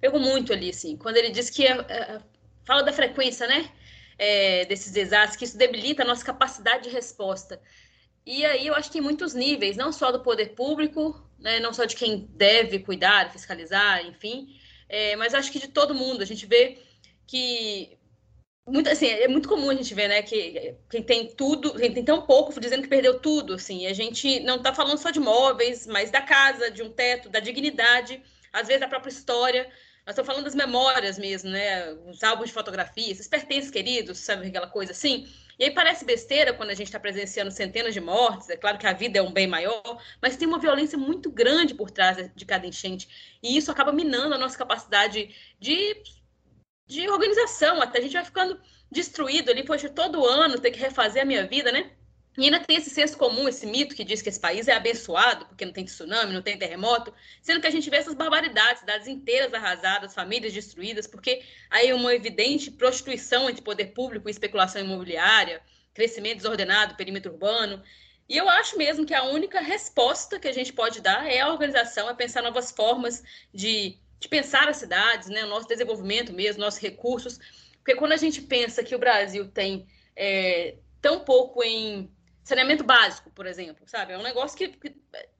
pegou 0.00 0.20
muito 0.20 0.52
ali, 0.52 0.70
assim, 0.70 0.96
quando 0.96 1.16
ele 1.16 1.30
disse 1.30 1.52
que 1.52 1.66
a, 1.66 1.80
a, 1.80 2.22
fala 2.70 2.84
da 2.84 2.92
frequência, 2.92 3.48
né? 3.48 3.68
É, 4.16 4.64
desses 4.66 4.92
desastres, 4.92 5.36
que 5.36 5.44
isso 5.44 5.58
debilita 5.58 6.04
a 6.04 6.06
nossa 6.06 6.24
capacidade 6.24 6.84
de 6.84 6.90
resposta. 6.90 7.60
E 8.24 8.44
aí 8.44 8.64
eu 8.68 8.74
acho 8.76 8.92
que 8.92 8.98
em 8.98 9.00
muitos 9.00 9.34
níveis, 9.34 9.76
não 9.76 9.90
só 9.90 10.12
do 10.12 10.20
poder 10.20 10.50
público, 10.54 11.20
né, 11.36 11.58
não 11.58 11.72
só 11.72 11.84
de 11.84 11.96
quem 11.96 12.28
deve 12.34 12.78
cuidar, 12.78 13.32
fiscalizar, 13.32 14.06
enfim, 14.06 14.54
é, 14.88 15.16
mas 15.16 15.34
acho 15.34 15.50
que 15.50 15.58
de 15.58 15.66
todo 15.66 15.94
mundo. 15.94 16.22
A 16.22 16.26
gente 16.26 16.46
vê 16.46 16.78
que 17.26 17.98
muito 18.68 18.88
assim 18.88 19.08
é 19.08 19.26
muito 19.26 19.48
comum 19.48 19.70
a 19.70 19.74
gente 19.74 19.92
ver 19.94 20.06
né 20.06 20.22
que 20.22 20.76
quem 20.88 21.02
tem 21.02 21.26
tudo 21.34 21.74
quem 21.74 21.92
tem 21.92 22.04
tão 22.04 22.22
pouco 22.22 22.60
dizendo 22.60 22.82
que 22.82 22.88
perdeu 22.88 23.18
tudo 23.18 23.54
assim 23.54 23.86
a 23.86 23.92
gente 23.92 24.38
não 24.40 24.56
está 24.56 24.72
falando 24.72 24.98
só 24.98 25.10
de 25.10 25.18
móveis 25.18 25.86
mas 25.86 26.10
da 26.10 26.20
casa 26.20 26.70
de 26.70 26.82
um 26.82 26.90
teto 26.90 27.28
da 27.28 27.40
dignidade 27.40 28.22
às 28.52 28.68
vezes 28.68 28.80
da 28.80 28.86
própria 28.86 29.10
história 29.10 29.68
nós 30.06 30.14
estamos 30.14 30.26
falando 30.26 30.44
das 30.44 30.54
memórias 30.54 31.18
mesmo, 31.18 31.50
né? 31.50 31.92
Os 32.08 32.22
álbuns 32.22 32.48
de 32.48 32.54
fotografia, 32.54 33.12
esses 33.12 33.28
pertences 33.28 33.70
queridos, 33.70 34.18
sabe 34.18 34.48
aquela 34.48 34.66
coisa 34.66 34.92
assim? 34.92 35.28
E 35.58 35.64
aí 35.64 35.70
parece 35.70 36.06
besteira 36.06 36.54
quando 36.54 36.70
a 36.70 36.74
gente 36.74 36.86
está 36.86 36.98
presenciando 36.98 37.50
centenas 37.50 37.92
de 37.92 38.00
mortes. 38.00 38.48
É 38.48 38.56
claro 38.56 38.78
que 38.78 38.86
a 38.86 38.94
vida 38.94 39.18
é 39.18 39.22
um 39.22 39.30
bem 39.30 39.46
maior, 39.46 40.02
mas 40.20 40.36
tem 40.36 40.48
uma 40.48 40.58
violência 40.58 40.96
muito 40.96 41.30
grande 41.30 41.74
por 41.74 41.90
trás 41.90 42.30
de 42.34 42.46
cada 42.46 42.66
enchente. 42.66 43.36
E 43.42 43.58
isso 43.58 43.70
acaba 43.70 43.92
minando 43.92 44.34
a 44.34 44.38
nossa 44.38 44.56
capacidade 44.56 45.34
de, 45.60 46.02
de 46.86 47.08
organização. 47.10 47.82
Até 47.82 47.98
a 47.98 48.02
gente 48.02 48.14
vai 48.14 48.24
ficando 48.24 48.58
destruído 48.90 49.50
ali, 49.50 49.62
poxa, 49.62 49.90
todo 49.90 50.26
ano 50.26 50.58
ter 50.58 50.70
que 50.70 50.80
refazer 50.80 51.22
a 51.22 51.26
minha 51.26 51.46
vida, 51.46 51.70
né? 51.70 51.92
E 52.38 52.44
ainda 52.44 52.60
tem 52.60 52.76
esse 52.76 52.90
senso 52.90 53.18
comum, 53.18 53.48
esse 53.48 53.66
mito 53.66 53.94
que 53.94 54.04
diz 54.04 54.22
que 54.22 54.28
esse 54.28 54.38
país 54.38 54.68
é 54.68 54.72
abençoado 54.72 55.46
porque 55.46 55.64
não 55.64 55.72
tem 55.72 55.84
tsunami, 55.84 56.32
não 56.32 56.42
tem 56.42 56.56
terremoto, 56.56 57.12
sendo 57.42 57.60
que 57.60 57.66
a 57.66 57.70
gente 57.70 57.90
vê 57.90 57.96
essas 57.96 58.14
barbaridades, 58.14 58.80
cidades 58.80 59.08
inteiras 59.08 59.52
arrasadas, 59.52 60.14
famílias 60.14 60.52
destruídas, 60.52 61.06
porque 61.06 61.42
aí 61.68 61.92
uma 61.92 62.14
evidente 62.14 62.70
prostituição 62.70 63.50
entre 63.50 63.62
poder 63.62 63.86
público 63.86 64.28
e 64.28 64.30
especulação 64.30 64.80
imobiliária, 64.80 65.60
crescimento 65.92 66.36
desordenado, 66.36 66.94
perímetro 66.94 67.32
urbano. 67.32 67.82
E 68.28 68.36
eu 68.36 68.48
acho 68.48 68.78
mesmo 68.78 69.04
que 69.04 69.12
a 69.12 69.24
única 69.24 69.60
resposta 69.60 70.38
que 70.38 70.46
a 70.46 70.52
gente 70.52 70.72
pode 70.72 71.00
dar 71.00 71.28
é 71.28 71.40
a 71.40 71.50
organização, 71.50 72.08
é 72.08 72.14
pensar 72.14 72.42
novas 72.42 72.70
formas 72.70 73.24
de, 73.52 73.98
de 74.20 74.28
pensar 74.28 74.68
as 74.68 74.76
cidades, 74.76 75.28
né, 75.28 75.44
o 75.44 75.48
nosso 75.48 75.66
desenvolvimento 75.66 76.32
mesmo, 76.32 76.62
nossos 76.62 76.80
recursos. 76.80 77.40
Porque 77.78 77.96
quando 77.96 78.12
a 78.12 78.16
gente 78.16 78.40
pensa 78.40 78.84
que 78.84 78.94
o 78.94 79.00
Brasil 79.00 79.48
tem 79.48 79.84
é, 80.14 80.76
tão 81.00 81.20
pouco 81.24 81.62
em 81.64 82.08
saneamento 82.50 82.84
básico, 82.84 83.30
por 83.30 83.46
exemplo, 83.46 83.84
sabe? 83.86 84.12
É 84.12 84.18
um 84.18 84.22
negócio 84.22 84.56
que, 84.56 84.68
que 84.68 84.94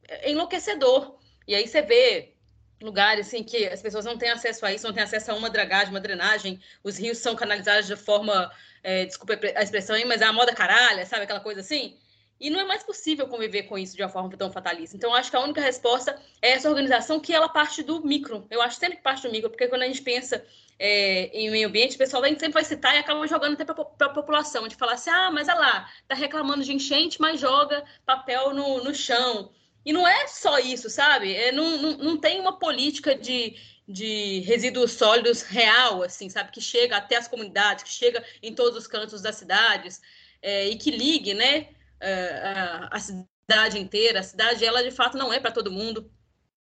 é 0.09 0.31
enlouquecedor. 0.31 1.19
E 1.47 1.55
aí 1.55 1.67
você 1.67 1.83
vê 1.83 2.35
lugares 2.81 3.27
assim 3.27 3.43
que 3.43 3.67
as 3.67 3.83
pessoas 3.83 4.05
não 4.05 4.17
têm 4.17 4.31
acesso 4.31 4.65
a 4.65 4.73
isso, 4.73 4.87
não 4.87 4.95
têm 4.95 5.03
acesso 5.03 5.31
a 5.31 5.35
uma 5.35 5.51
dragagem, 5.51 5.91
uma 5.91 6.01
drenagem, 6.01 6.61
os 6.83 6.97
rios 6.99 7.19
são 7.19 7.37
canalizados 7.37 7.87
de 7.87 7.97
forma, 7.97 8.51
é, 8.83 9.05
desculpa 9.05 9.39
a 9.55 9.63
expressão 9.63 9.97
aí, 9.97 10.05
mas 10.05 10.23
é 10.23 10.25
a 10.25 10.33
moda 10.33 10.55
caralha, 10.55 11.05
sabe 11.05 11.25
aquela 11.25 11.41
coisa 11.41 11.61
assim? 11.61 11.99
E 12.41 12.49
não 12.49 12.59
é 12.59 12.65
mais 12.65 12.83
possível 12.83 13.29
conviver 13.29 13.65
com 13.65 13.77
isso 13.77 13.95
de 13.95 14.03
uma 14.03 14.09
forma 14.09 14.35
tão 14.35 14.51
fatalista. 14.51 14.97
Então, 14.97 15.15
acho 15.15 15.31
que 15.31 15.37
a 15.37 15.41
única 15.41 15.61
resposta 15.61 16.19
é 16.41 16.53
essa 16.53 16.71
organização 16.71 17.21
que 17.21 17.35
ela 17.35 17.51
parte 17.51 17.83
do 17.83 18.03
micro. 18.03 18.47
Eu 18.51 18.63
acho 18.63 18.79
sempre 18.79 18.97
que 18.97 19.03
parte 19.03 19.23
do 19.23 19.31
micro, 19.31 19.51
porque 19.51 19.69
quando 19.69 19.83
a 19.83 19.87
gente 19.87 20.01
pensa 20.01 20.43
é, 20.79 21.27
em 21.39 21.51
meio 21.51 21.69
ambiente, 21.69 21.97
o 21.97 21.99
pessoal 21.99 22.23
sempre 22.25 22.53
vai 22.53 22.65
citar 22.65 22.95
e 22.95 22.99
acaba 22.99 23.27
jogando 23.27 23.53
até 23.53 23.65
para 23.67 24.07
a 24.07 24.09
população, 24.09 24.67
de 24.67 24.75
falar 24.75 24.95
assim, 24.95 25.11
ah, 25.11 25.31
mas 25.31 25.49
olha 25.49 25.59
lá, 25.59 25.91
tá 26.09 26.15
reclamando 26.15 26.65
de 26.65 26.73
enchente, 26.73 27.21
mas 27.21 27.39
joga 27.39 27.85
papel 28.07 28.55
no, 28.55 28.83
no 28.83 28.95
chão. 28.95 29.53
E 29.85 29.93
não 29.93 30.09
é 30.09 30.27
só 30.27 30.59
isso, 30.59 30.89
sabe? 30.89 31.35
É, 31.35 31.53
não, 31.53 31.77
não, 31.77 31.99
não 31.99 32.17
tem 32.17 32.41
uma 32.41 32.59
política 32.59 33.15
de, 33.15 33.55
de 33.87 34.41
resíduos 34.41 34.93
sólidos 34.93 35.43
real, 35.43 36.03
assim, 36.03 36.31
sabe? 36.31 36.51
Que 36.51 36.61
chega 36.61 36.97
até 36.97 37.17
as 37.17 37.29
comunidades, 37.29 37.85
que 37.85 37.91
chega 37.91 38.25
em 38.43 38.55
todos 38.55 38.79
os 38.79 38.87
cantos 38.87 39.21
das 39.21 39.37
cidades 39.37 40.01
é, 40.41 40.69
e 40.69 40.77
que 40.77 40.91
ligue, 40.91 41.35
né? 41.35 41.69
A, 42.01 42.97
a 42.97 42.99
cidade 42.99 43.79
inteira. 43.79 44.21
A 44.21 44.23
cidade, 44.23 44.65
ela 44.65 44.83
de 44.83 44.91
fato 44.91 45.17
não 45.19 45.33
é 45.33 45.41
para 45.41 45.51
todo 45.51 45.71
mundo. 45.71 46.11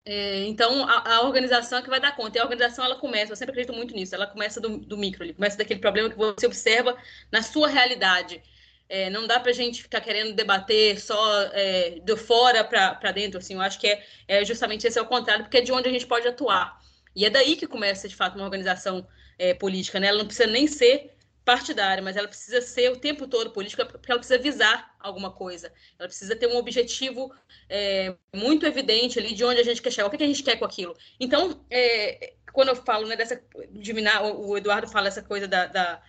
É, 0.08 0.46
então, 0.46 0.88
a, 0.88 1.16
a, 1.16 1.22
organização 1.22 1.80
é 1.80 1.82
que 1.82 1.90
vai 1.90 2.00
dar 2.00 2.16
conta. 2.16 2.38
E 2.38 2.42
a 2.42 2.44
organização, 2.44 2.86
ela 2.86 2.96
começa, 2.96 3.32
eu 3.32 3.36
sempre 3.36 3.54
acredito 3.54 3.76
muito 3.76 3.94
nisso, 3.96 4.14
ela 4.14 4.28
começa 4.28 4.62
do, 4.62 4.78
do 4.78 4.96
micro, 4.98 5.24
ele 5.24 5.34
começa 5.34 5.58
daquele 5.58 5.80
problema 5.80 6.10
que 6.10 6.16
você 6.16 6.46
observa 6.46 6.96
na 7.32 7.42
sua 7.42 7.68
realidade. 7.68 8.42
É, 8.88 9.10
não 9.10 9.26
dá 9.26 9.40
para 9.40 9.50
a 9.50 9.54
gente 9.54 9.82
ficar 9.82 10.00
querendo 10.02 10.36
debater 10.36 11.02
só 11.02 11.42
é, 11.54 12.00
de 12.04 12.16
fora 12.16 12.64
para 12.64 13.12
dentro, 13.12 13.40
assim, 13.40 13.56
eu 13.56 13.62
acho 13.62 13.80
que 13.80 13.88
é, 13.88 14.06
é, 14.28 14.46
justamente 14.46 14.86
esse 14.86 15.00
é 15.00 15.02
o 15.02 15.08
contrário, 15.08 15.44
porque 15.44 15.58
é 15.58 15.62
de 15.62 15.72
onde 15.72 15.90
a 15.90 15.92
gente 15.92 16.06
pode 16.06 16.28
atuar. 16.28 16.80
E 17.16 17.26
é 17.26 17.30
daí 17.32 17.56
que 17.56 17.66
começa, 17.66 18.08
de 18.08 18.16
fato, 18.16 18.36
uma 18.36 18.44
organização 18.44 19.08
é, 19.40 19.56
política, 19.56 20.00
né? 20.00 20.08
Ela 20.08 20.20
não 20.20 20.28
precisa 20.28 20.48
nem 20.48 20.68
ser 20.68 21.15
partidária, 21.46 22.04
mas 22.04 22.18
ela 22.18 22.28
precisa 22.28 22.60
ser 22.60 22.92
o 22.92 22.98
tempo 22.98 23.28
todo 23.28 23.52
política, 23.52 23.86
porque 23.86 24.12
ela 24.12 24.20
precisa 24.20 24.42
visar 24.42 24.96
alguma 25.00 25.32
coisa. 25.32 25.72
Ela 25.98 26.10
precisa 26.10 26.36
ter 26.36 26.48
um 26.48 26.58
objetivo 26.58 27.32
é, 27.70 28.16
muito 28.36 28.66
evidente 28.66 29.20
ali 29.20 29.34
de 29.34 29.46
onde 29.46 29.62
a 29.62 29.64
gente 29.64 29.82
quer 29.82 29.92
chegar, 29.92 30.08
o 30.08 30.10
que, 30.10 30.22
a 30.22 30.28
gente 30.28 30.44
quer 30.44 30.58
com 30.58 30.66
aquilo. 30.66 30.98
Então, 31.20 31.64
é, 31.70 32.34
quando 32.52 32.70
eu 32.70 32.76
falo 32.76 33.08
né, 33.08 33.16
dessa. 33.16 33.40
De 33.70 33.94
minar, 33.94 34.26
o 34.26 34.58
Eduardo 34.58 34.88
fala 34.88 35.08
essa 35.08 35.22
coisa 35.22 35.48
da, 35.48 35.68
da 35.68 36.02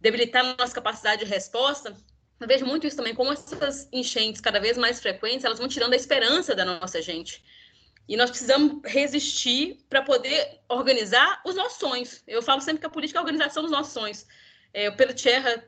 debilitar 0.00 0.44
a 0.44 0.56
nossa 0.56 0.74
capacidade 0.74 1.24
de 1.24 1.30
resposta. 1.30 1.94
Eu 2.40 2.46
vejo 2.46 2.64
muito 2.64 2.86
isso 2.86 2.96
também, 2.96 3.14
como 3.14 3.32
essas 3.32 3.88
enchentes 3.92 4.40
cada 4.40 4.60
vez 4.60 4.78
mais 4.78 5.00
frequentes, 5.00 5.44
elas 5.44 5.58
vão 5.58 5.68
tirando 5.68 5.92
a 5.92 5.96
esperança 5.96 6.54
da 6.54 6.64
nossa 6.64 7.02
gente. 7.02 7.44
E 8.08 8.16
nós 8.16 8.30
precisamos 8.30 8.80
resistir 8.84 9.84
para 9.90 10.00
poder 10.00 10.60
organizar 10.68 11.42
os 11.44 11.54
nossos 11.56 11.78
sonhos. 11.78 12.22
Eu 12.26 12.40
falo 12.40 12.60
sempre 12.60 12.80
que 12.80 12.86
a 12.86 12.90
política 12.90 13.18
é 13.18 13.20
a 13.20 13.22
organização 13.22 13.62
dos 13.62 13.72
nossos 13.72 13.92
sonhos. 13.92 14.24
É, 14.78 14.88
o 14.88 14.94
Pedro 14.94 15.12
Tcherra, 15.12 15.64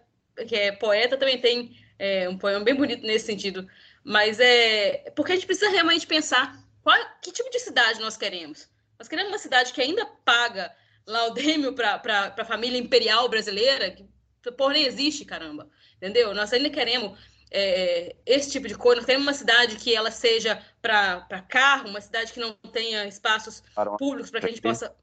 que 0.47 0.55
é 0.55 0.70
poeta, 0.70 1.16
também 1.16 1.41
tem 1.41 1.77
é, 1.99 2.28
um 2.28 2.39
poema 2.39 2.65
bem 2.65 2.77
bonito 2.77 3.05
nesse 3.05 3.27
sentido. 3.27 3.69
Mas 4.05 4.39
é 4.39 5.11
porque 5.16 5.32
a 5.32 5.35
gente 5.35 5.47
precisa 5.47 5.69
realmente 5.69 6.07
pensar 6.07 6.57
qual, 6.81 6.97
que 7.20 7.32
tipo 7.32 7.51
de 7.51 7.59
cidade 7.59 7.99
nós 7.99 8.16
queremos. 8.16 8.70
Nós 8.97 9.09
queremos 9.09 9.32
uma 9.32 9.39
cidade 9.39 9.73
que 9.73 9.82
ainda 9.82 10.07
paga 10.24 10.73
laudêmio 11.05 11.74
para 11.74 12.01
a 12.39 12.45
família 12.45 12.78
imperial 12.78 13.28
brasileira, 13.28 13.91
que 13.91 14.07
por 14.53 14.70
nem 14.70 14.85
existe, 14.85 15.24
caramba. 15.24 15.69
Entendeu? 15.97 16.32
Nós 16.32 16.53
ainda 16.53 16.70
queremos 16.70 17.19
é, 17.51 18.15
esse 18.24 18.49
tipo 18.49 18.69
de 18.69 18.77
coisa. 18.77 19.01
Nós 19.01 19.07
queremos 19.07 19.27
uma 19.27 19.35
cidade 19.35 19.74
que 19.74 19.93
ela 19.93 20.12
seja 20.12 20.65
para 20.81 21.45
carro, 21.49 21.89
uma 21.89 22.01
cidade 22.01 22.32
que 22.32 22.39
não 22.39 22.53
tenha 22.73 23.09
espaços 23.09 23.61
públicos 23.99 24.31
para 24.31 24.39
que 24.39 24.47
a 24.47 24.51
gente 24.51 24.62
possa. 24.62 24.95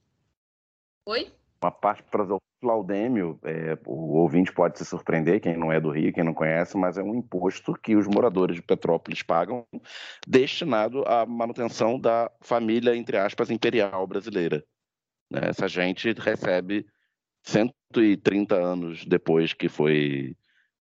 Oi? 1.06 1.30
Uma 1.62 1.72
parte 1.72 2.04
para 2.04 2.24
o 2.24 2.40
laudêmio, 2.62 3.40
é, 3.44 3.78
o 3.86 4.18
ouvinte 4.18 4.52
pode 4.52 4.78
se 4.78 4.86
surpreender, 4.86 5.40
quem 5.40 5.58
não 5.58 5.72
é 5.72 5.80
do 5.80 5.92
Rio, 5.92 6.14
quem 6.14 6.24
não 6.24 6.34
conhece, 6.34 6.78
mas 6.78 6.98
é 6.98 7.04
um 7.04 7.16
imposto 7.16 7.74
que 7.74 7.96
os 7.96 8.08
moradores 8.08 8.56
de 8.56 8.62
Petrópolis 8.62 9.22
pagam, 9.22 9.66
destinado 10.28 11.04
à 11.08 11.26
manutenção 11.26 12.00
da 12.00 12.32
família, 12.42 12.96
entre 12.96 13.18
aspas, 13.18 13.50
imperial 13.50 14.06
brasileira. 14.08 14.64
Né? 15.32 15.42
Essa 15.50 15.68
gente 15.68 16.12
recebe 16.14 16.86
130 17.44 18.56
anos 18.56 19.06
depois 19.06 19.54
que 19.54 19.70
foi 19.70 20.36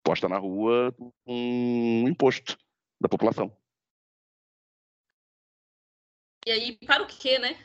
posta 0.03 0.27
na 0.27 0.37
rua 0.37 0.93
um 1.25 2.07
imposto 2.07 2.57
da 2.99 3.07
população. 3.07 3.55
E 6.45 6.51
aí, 6.51 6.77
para 6.87 7.03
o 7.03 7.07
quê, 7.07 7.37
né? 7.37 7.55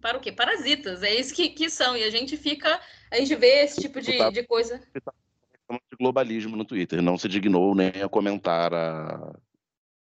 Para 0.00 0.16
o 0.16 0.20
quê? 0.20 0.32
Parasitas, 0.32 1.02
é 1.02 1.14
isso 1.14 1.34
que, 1.34 1.50
que 1.50 1.68
são. 1.68 1.96
E 1.96 2.02
a 2.02 2.10
gente 2.10 2.36
fica, 2.36 2.80
a 3.10 3.16
gente 3.16 3.34
vê 3.36 3.64
esse 3.64 3.80
tipo 3.80 4.00
de, 4.00 4.30
de 4.30 4.42
coisa. 4.44 4.78
De 4.78 5.96
globalismo 5.98 6.56
no 6.56 6.64
Twitter, 6.64 7.02
não 7.02 7.18
se 7.18 7.28
dignou 7.28 7.74
nem 7.74 8.02
a 8.02 8.08
comentar 8.08 8.72
a, 8.74 9.32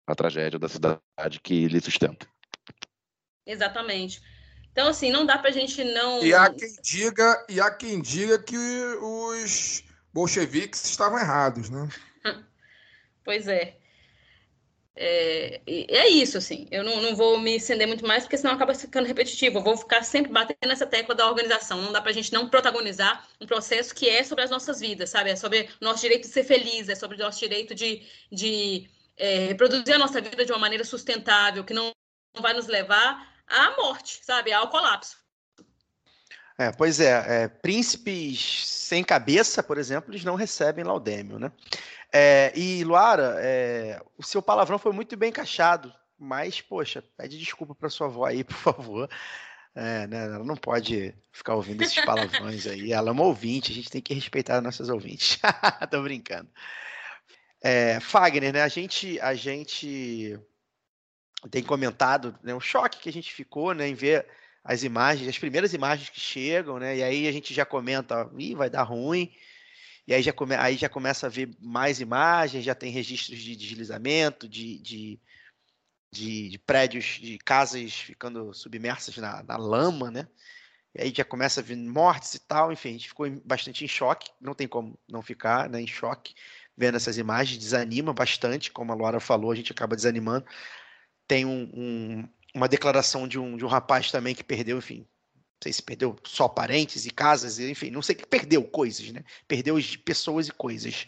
a 0.08 0.16
tragédia 0.16 0.58
da 0.58 0.70
cidade 0.70 1.02
que 1.44 1.68
lhe 1.68 1.82
sustenta. 1.82 2.28
Exatamente. 3.46 4.22
Então, 4.72 4.88
assim, 4.88 5.12
não 5.12 5.26
dá 5.26 5.38
pra 5.38 5.52
gente 5.52 5.84
não. 5.84 6.24
E 6.24 6.34
há 6.34 6.50
quem 6.50 6.76
diga, 6.82 7.46
e 7.50 7.60
há 7.60 7.70
quem 7.70 8.02
diga 8.02 8.42
que 8.42 8.56
os 8.56 9.84
bolcheviques 10.14 10.84
estavam 10.86 11.20
errados, 11.20 11.70
né? 11.70 11.90
pois 13.24 13.48
é. 13.48 13.81
É, 15.04 15.62
é 15.66 16.08
isso, 16.10 16.38
assim. 16.38 16.68
Eu 16.70 16.84
não, 16.84 17.02
não 17.02 17.16
vou 17.16 17.40
me 17.40 17.56
estender 17.56 17.88
muito 17.88 18.06
mais, 18.06 18.24
porque 18.24 18.38
senão 18.38 18.54
acaba 18.54 18.76
ficando 18.76 19.08
repetitivo. 19.08 19.58
Eu 19.58 19.64
vou 19.64 19.76
ficar 19.76 20.04
sempre 20.04 20.32
batendo 20.32 20.68
nessa 20.68 20.86
tecla 20.86 21.16
da 21.16 21.28
organização. 21.28 21.82
Não 21.82 21.92
dá 21.92 22.00
pra 22.00 22.12
gente 22.12 22.32
não 22.32 22.48
protagonizar 22.48 23.28
um 23.42 23.48
processo 23.48 23.96
que 23.96 24.08
é 24.08 24.24
sobre 24.24 24.44
as 24.44 24.52
nossas 24.52 24.80
vidas, 24.80 25.10
sabe? 25.10 25.32
É 25.32 25.36
sobre 25.36 25.68
nosso 25.82 26.02
direito 26.02 26.28
de 26.28 26.34
ser 26.34 26.44
feliz, 26.44 26.88
é 26.88 26.94
sobre 26.94 27.18
nosso 27.18 27.40
direito 27.40 27.74
de, 27.74 28.04
de 28.32 28.88
é, 29.18 29.48
reproduzir 29.48 29.96
a 29.96 29.98
nossa 29.98 30.22
vida 30.22 30.46
de 30.46 30.52
uma 30.52 30.60
maneira 30.60 30.84
sustentável, 30.84 31.64
que 31.64 31.74
não 31.74 31.92
vai 32.40 32.54
nos 32.54 32.68
levar 32.68 33.28
à 33.48 33.76
morte, 33.78 34.20
sabe? 34.24 34.54
Ao 34.54 34.70
colapso. 34.70 35.18
É, 36.60 36.72
pois 36.72 37.00
é, 37.00 37.26
é, 37.28 37.48
príncipes 37.48 38.68
sem 38.68 39.04
cabeça, 39.04 39.64
por 39.64 39.80
exemplo, 39.80 40.12
eles 40.12 40.24
não 40.24 40.36
recebem 40.36 40.84
laudêmio, 40.84 41.40
né? 41.40 41.52
É, 42.14 42.52
e 42.56 42.84
Luara, 42.84 43.36
é, 43.40 44.02
o 44.18 44.24
seu 44.24 44.42
palavrão 44.42 44.78
foi 44.78 44.92
muito 44.92 45.16
bem 45.16 45.30
encaixado, 45.30 45.94
mas, 46.20 46.62
poxa, 46.62 47.04
pede 47.18 47.38
desculpa 47.38 47.74
para 47.74 47.90
sua 47.90 48.08
avó 48.08 48.26
aí, 48.26 48.44
por 48.44 48.56
favor. 48.56 49.10
É, 49.74 50.06
né, 50.08 50.26
ela 50.26 50.44
não 50.44 50.58
pode 50.58 51.16
ficar 51.32 51.56
ouvindo 51.56 51.82
esses 51.82 52.04
palavrões 52.04 52.68
aí. 52.68 52.92
Ela 52.92 53.10
é 53.10 53.12
uma 53.12 53.24
ouvinte, 53.24 53.72
a 53.72 53.76
gente 53.76 53.90
tem 53.90 54.02
que 54.02 54.14
respeitar 54.14 54.60
nossas 54.62 54.90
ouvintes. 54.90 55.40
Tô 55.90 56.02
brincando. 56.04 56.50
É, 57.62 58.00
Fagner, 58.02 58.52
né? 58.52 58.62
A 58.64 58.68
gente, 58.68 59.20
a 59.22 59.34
gente 59.34 60.38
tem 61.50 61.64
comentado 61.64 62.38
né, 62.44 62.54
o 62.54 62.60
choque 62.60 63.00
que 63.00 63.10
a 63.10 63.14
gente 63.14 63.34
ficou 63.34 63.74
né, 63.74 63.88
em 63.88 63.94
ver 63.94 64.28
as 64.64 64.84
imagens, 64.84 65.30
as 65.30 65.40
primeiras 65.40 65.74
imagens 65.74 66.10
que 66.10 66.20
chegam, 66.20 66.78
né? 66.78 66.98
E 66.98 67.04
aí 67.04 67.28
a 67.28 67.32
gente 67.32 67.54
já 67.54 67.66
comenta, 67.66 68.30
ih, 68.38 68.54
vai 68.54 68.70
dar 68.70 68.84
ruim. 68.84 69.32
E 70.12 70.14
aí 70.14 70.22
já, 70.22 70.34
come, 70.34 70.56
aí 70.56 70.76
já 70.76 70.90
começa 70.90 71.28
a 71.28 71.30
ver 71.30 71.50
mais 71.58 72.02
imagens, 72.02 72.66
já 72.66 72.76
tem 72.76 72.92
registros 72.92 73.40
de 73.40 73.56
deslizamento, 73.56 74.48
de, 74.48 74.78
de, 74.80 75.20
de, 76.12 76.50
de 76.50 76.60
prédios, 76.60 77.18
de 77.22 77.38
casas 77.38 77.94
ficando 77.94 78.54
submersas 78.54 79.16
na, 79.16 79.42
na, 79.42 79.56
lama, 79.56 80.12
né? 80.12 80.28
E 80.94 81.02
aí 81.02 81.14
já 81.16 81.24
começa 81.24 81.62
a 81.62 81.64
vir 81.64 81.78
mortes 81.78 82.34
e 82.34 82.40
tal, 82.40 82.74
enfim, 82.74 82.90
a 82.90 82.92
gente 82.94 83.08
ficou 83.08 83.30
bastante 83.46 83.86
em 83.86 83.88
choque, 83.88 84.30
não 84.42 84.54
tem 84.54 84.68
como 84.68 85.00
não 85.08 85.22
ficar 85.22 85.70
né, 85.70 85.82
em 85.82 85.88
choque 85.88 86.36
vendo 86.76 86.98
essas 86.98 87.18
imagens, 87.18 87.58
desanima 87.58 88.14
bastante, 88.14 88.70
como 88.70 88.92
a 88.92 88.96
Laura 88.96 89.22
falou, 89.22 89.52
a 89.52 89.56
gente 89.56 89.72
acaba 89.72 89.96
desanimando 89.96 90.46
tem 91.26 91.46
um, 91.46 91.72
um, 91.74 92.30
uma 92.54 92.68
declaração 92.68 93.26
de 93.26 93.40
um, 93.40 93.56
de 93.56 93.64
um 93.64 93.68
rapaz 93.70 94.12
também 94.12 94.36
que 94.36 94.44
perdeu, 94.44 94.78
enfim, 94.78 95.08
sei 95.62 95.72
se 95.72 95.82
perdeu 95.84 96.16
só 96.24 96.48
parentes 96.48 97.06
e 97.06 97.12
casas, 97.12 97.60
enfim, 97.60 97.92
não 97.92 98.02
sei 98.02 98.16
que 98.16 98.26
perdeu 98.26 98.64
coisas, 98.64 99.12
né? 99.12 99.24
Perdeu 99.48 99.78
pessoas 100.04 100.48
e 100.48 100.52
coisas. 100.52 101.06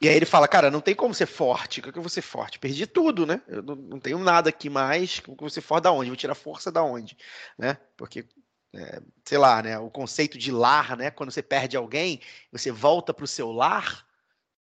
E 0.00 0.08
aí 0.08 0.16
ele 0.16 0.26
fala, 0.26 0.48
cara, 0.48 0.70
não 0.70 0.80
tem 0.80 0.94
como 0.94 1.14
ser 1.14 1.26
forte. 1.26 1.80
O 1.80 1.82
que 1.82 1.96
eu 1.96 2.02
vou 2.02 2.10
ser 2.10 2.20
forte? 2.20 2.58
Perdi 2.58 2.86
tudo, 2.86 3.24
né? 3.24 3.40
Eu 3.46 3.62
não, 3.62 3.74
não 3.74 4.00
tenho 4.00 4.18
nada 4.18 4.50
aqui 4.50 4.68
mais. 4.68 5.20
Como 5.20 5.36
que 5.36 5.42
eu 5.42 5.46
vou 5.46 5.50
ser 5.50 5.60
forte 5.60 5.84
da 5.84 5.92
onde? 5.92 6.10
Vou 6.10 6.16
tirar 6.16 6.34
força 6.34 6.70
da 6.70 6.82
onde? 6.82 7.16
Né? 7.56 7.78
Porque, 7.96 8.26
é, 8.74 9.00
sei 9.24 9.38
lá, 9.38 9.62
né? 9.62 9.78
O 9.78 9.88
conceito 9.88 10.36
de 10.36 10.50
lar, 10.50 10.96
né? 10.96 11.10
Quando 11.10 11.30
você 11.30 11.42
perde 11.42 11.76
alguém, 11.76 12.20
você 12.50 12.70
volta 12.70 13.14
para 13.14 13.24
o 13.24 13.28
seu 13.28 13.52
lar, 13.52 14.04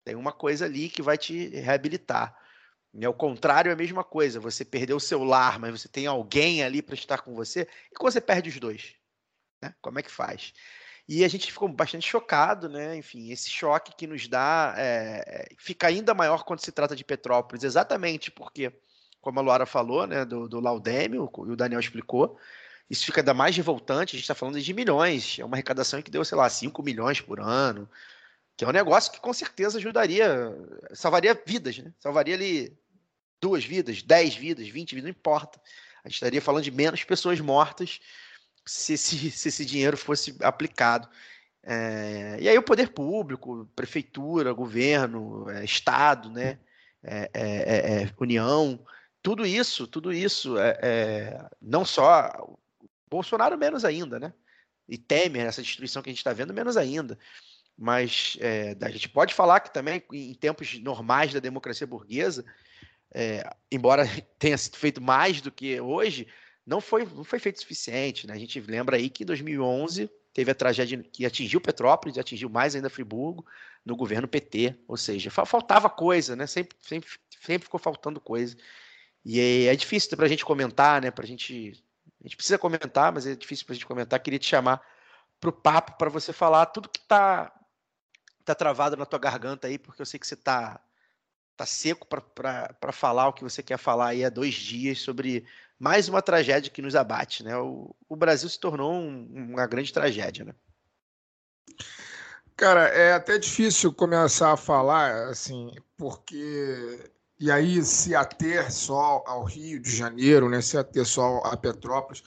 tem 0.04 0.16
uma 0.16 0.32
coisa 0.32 0.66
ali 0.66 0.90
que 0.90 1.02
vai 1.02 1.18
te 1.18 1.50
reabilitar. 1.50 2.36
E 2.94 3.06
ao 3.06 3.14
contrário, 3.14 3.70
é 3.70 3.74
a 3.74 3.78
mesma 3.78 4.04
coisa. 4.04 4.40
Você 4.40 4.66
perdeu 4.66 4.98
o 4.98 5.00
seu 5.00 5.24
lar, 5.24 5.60
mas 5.60 5.82
você 5.82 5.88
tem 5.88 6.08
alguém 6.08 6.64
ali 6.64 6.82
para 6.82 6.96
estar 6.96 7.20
com 7.20 7.36
você. 7.36 7.68
E 7.92 7.96
quando 7.96 8.14
você 8.14 8.22
perde 8.22 8.50
os 8.50 8.60
dois? 8.60 8.96
Né? 9.62 9.74
Como 9.82 10.00
é 10.00 10.04
que 10.04 10.12
faz? 10.12 10.54
E 11.08 11.24
a 11.24 11.28
gente 11.28 11.52
ficou 11.52 11.68
bastante 11.68 12.08
chocado, 12.08 12.70
né? 12.70 12.96
Enfim, 12.96 13.32
esse 13.32 13.50
choque 13.50 13.96
que 13.96 14.08
nos 14.08 14.28
dá 14.28 14.74
é, 14.78 15.50
fica 15.58 15.88
ainda 15.88 16.14
maior 16.14 16.44
quando 16.44 16.60
se 16.60 16.72
trata 16.72 16.96
de 16.96 17.04
Petrópolis, 17.04 17.64
exatamente 17.64 18.30
porque, 18.30 18.72
como 19.20 19.40
a 19.40 19.42
Luara 19.44 19.66
falou, 19.66 20.06
né, 20.06 20.24
do, 20.24 20.48
do 20.48 20.60
Laudêmio, 20.60 21.30
e 21.48 21.52
o 21.52 21.56
Daniel 21.56 21.80
explicou, 21.80 22.38
isso 22.90 23.06
fica 23.06 23.22
ainda 23.22 23.34
mais 23.34 23.56
revoltante. 23.56 24.16
A 24.16 24.18
gente 24.18 24.24
está 24.24 24.36
falando 24.36 24.62
de 24.62 24.74
milhões, 24.74 25.38
é 25.40 25.46
uma 25.46 25.56
arrecadação 25.56 26.02
que 26.02 26.12
deu, 26.12 26.24
sei 26.24 26.38
lá, 26.38 26.48
5 26.48 26.82
milhões 26.84 27.20
por 27.22 27.40
ano 27.40 27.90
que 28.60 28.66
é 28.66 28.68
um 28.68 28.74
negócio 28.74 29.10
que 29.14 29.22
com 29.22 29.32
certeza 29.32 29.78
ajudaria, 29.78 30.54
salvaria 30.92 31.34
vidas, 31.46 31.78
né? 31.78 31.94
Salvaria 31.98 32.36
ali 32.36 32.78
duas 33.40 33.64
vidas, 33.64 34.04
dez 34.04 34.36
vidas, 34.36 34.68
vinte 34.68 34.94
vidas, 34.94 35.06
não 35.06 35.18
importa. 35.18 35.62
A 36.04 36.10
gente 36.10 36.16
estaria 36.16 36.42
falando 36.42 36.66
de 36.66 36.72
menos 36.72 37.02
pessoas 37.06 37.40
mortas 37.40 38.02
se 38.66 38.96
esse, 38.96 39.32
se 39.32 39.48
esse 39.48 39.66
dinheiro 39.66 39.96
fosse 39.96 40.36
aplicado. 40.42 41.08
É, 41.64 42.38
e 42.42 42.50
aí 42.50 42.58
o 42.58 42.62
poder 42.62 42.90
público, 42.90 43.66
prefeitura, 43.78 44.52
governo, 44.52 45.50
é, 45.50 45.64
estado, 45.64 46.30
né? 46.30 46.60
É, 47.02 47.32
é, 47.34 47.42
é, 47.44 48.04
é 48.04 48.14
União, 48.20 48.78
tudo 49.22 49.46
isso, 49.46 49.88
tudo 49.88 50.12
isso, 50.12 50.56
não 51.62 51.86
só 51.86 52.30
Bolsonaro 53.10 53.58
menos 53.58 53.86
ainda, 53.86 54.20
né? 54.20 54.34
E 54.86 54.98
Temer, 54.98 55.46
essa 55.46 55.62
destruição 55.62 56.02
que 56.02 56.10
a 56.10 56.12
gente 56.12 56.20
está 56.20 56.34
vendo, 56.34 56.54
menos 56.54 56.76
ainda 56.76 57.18
mas 57.82 58.38
é, 58.42 58.76
a 58.82 58.90
gente 58.90 59.08
pode 59.08 59.34
falar 59.34 59.62
que 59.62 59.74
também, 59.74 60.04
em 60.12 60.34
tempos 60.34 60.78
normais 60.82 61.32
da 61.32 61.40
democracia 61.40 61.88
burguesa, 61.88 62.44
é, 63.10 63.42
embora 63.72 64.04
tenha 64.38 64.58
sido 64.58 64.76
feito 64.76 65.02
mais 65.02 65.40
do 65.40 65.50
que 65.50 65.80
hoje, 65.80 66.28
não 66.66 66.82
foi, 66.82 67.06
não 67.06 67.24
foi 67.24 67.40
feito 67.40 67.56
o 67.56 67.62
suficiente. 67.62 68.28
Né? 68.28 68.34
A 68.34 68.38
gente 68.38 68.60
lembra 68.60 68.98
aí 68.98 69.10
que 69.10 69.24
em 69.24 69.26
2011 69.26 70.10
teve 70.34 70.52
a 70.52 70.56
tragédia 70.56 71.02
que 71.02 71.26
atingiu 71.26 71.62
Petrópolis, 71.62 72.18
atingiu 72.18 72.50
mais 72.50 72.76
ainda 72.76 72.90
Friburgo, 72.90 73.46
no 73.86 73.96
governo 73.96 74.28
PT. 74.28 74.76
Ou 74.86 74.98
seja, 74.98 75.32
faltava 75.32 75.90
coisa, 75.90 76.36
né? 76.36 76.48
sempre, 76.48 76.76
sempre, 76.82 77.10
sempre 77.42 77.64
ficou 77.64 77.80
faltando 77.80 78.20
coisa. 78.20 78.58
E 79.24 79.40
é, 79.40 79.64
é 79.72 79.76
difícil 79.76 80.18
para 80.18 80.26
a 80.26 80.30
gente 80.30 80.44
comentar, 80.44 81.02
né? 81.02 81.12
Pra 81.12 81.26
gente, 81.26 81.82
a 82.20 82.28
gente 82.28 82.36
precisa 82.36 82.58
comentar, 82.58 83.14
mas 83.14 83.26
é 83.26 83.36
difícil 83.36 83.66
para 83.66 83.72
a 83.72 83.76
gente 83.76 83.86
comentar. 83.86 84.20
Queria 84.20 84.40
te 84.40 84.48
chamar 84.48 84.82
para 85.40 85.50
o 85.50 85.54
papo 85.54 85.98
para 85.98 86.10
você 86.10 86.34
falar 86.34 86.66
tudo 86.66 86.90
que 86.90 87.00
está 87.00 87.54
tá 88.50 88.56
travado 88.56 88.98
na 88.98 89.06
tua 89.06 89.20
garganta 89.20 89.68
aí, 89.68 89.78
porque 89.78 90.02
eu 90.02 90.06
sei 90.06 90.20
que 90.20 90.26
você 90.26 90.36
tá, 90.36 90.80
tá 91.56 91.66
seco 91.66 92.08
para 92.08 92.92
falar 92.92 93.28
o 93.28 93.34
que 93.34 93.44
você 93.44 93.62
quer 93.62 93.78
falar 93.78 94.08
aí 94.08 94.26
há 94.26 94.30
dois 94.30 94.56
dias 94.56 95.00
sobre 95.00 95.46
mais 95.78 96.10
uma 96.10 96.22
tragédia 96.22 96.72
que 96.72 96.82
nos 96.82 96.96
abate, 96.96 97.44
né? 97.44 97.56
O, 97.58 97.96
o 98.08 98.16
Brasil 98.16 98.50
se 98.50 98.60
tornou 98.60 98.92
um, 98.92 99.52
uma 99.54 99.68
grande 99.68 99.94
tragédia, 99.94 100.46
né? 100.46 100.56
Cara, 102.58 102.88
é 102.88 103.14
até 103.14 103.38
difícil 103.38 103.94
começar 103.94 104.52
a 104.52 104.58
falar, 104.58 105.30
assim, 105.30 105.72
porque. 105.96 107.12
E 107.40 107.50
aí, 107.50 107.82
se 107.84 108.14
ater 108.14 108.70
só 108.70 109.24
ao 109.26 109.46
Rio 109.46 109.80
de 109.80 109.96
Janeiro, 109.96 110.50
né? 110.50 110.60
Se 110.60 110.78
ater 110.78 111.06
só 111.06 111.38
a 111.46 111.56
Petrópolis, 111.56 112.22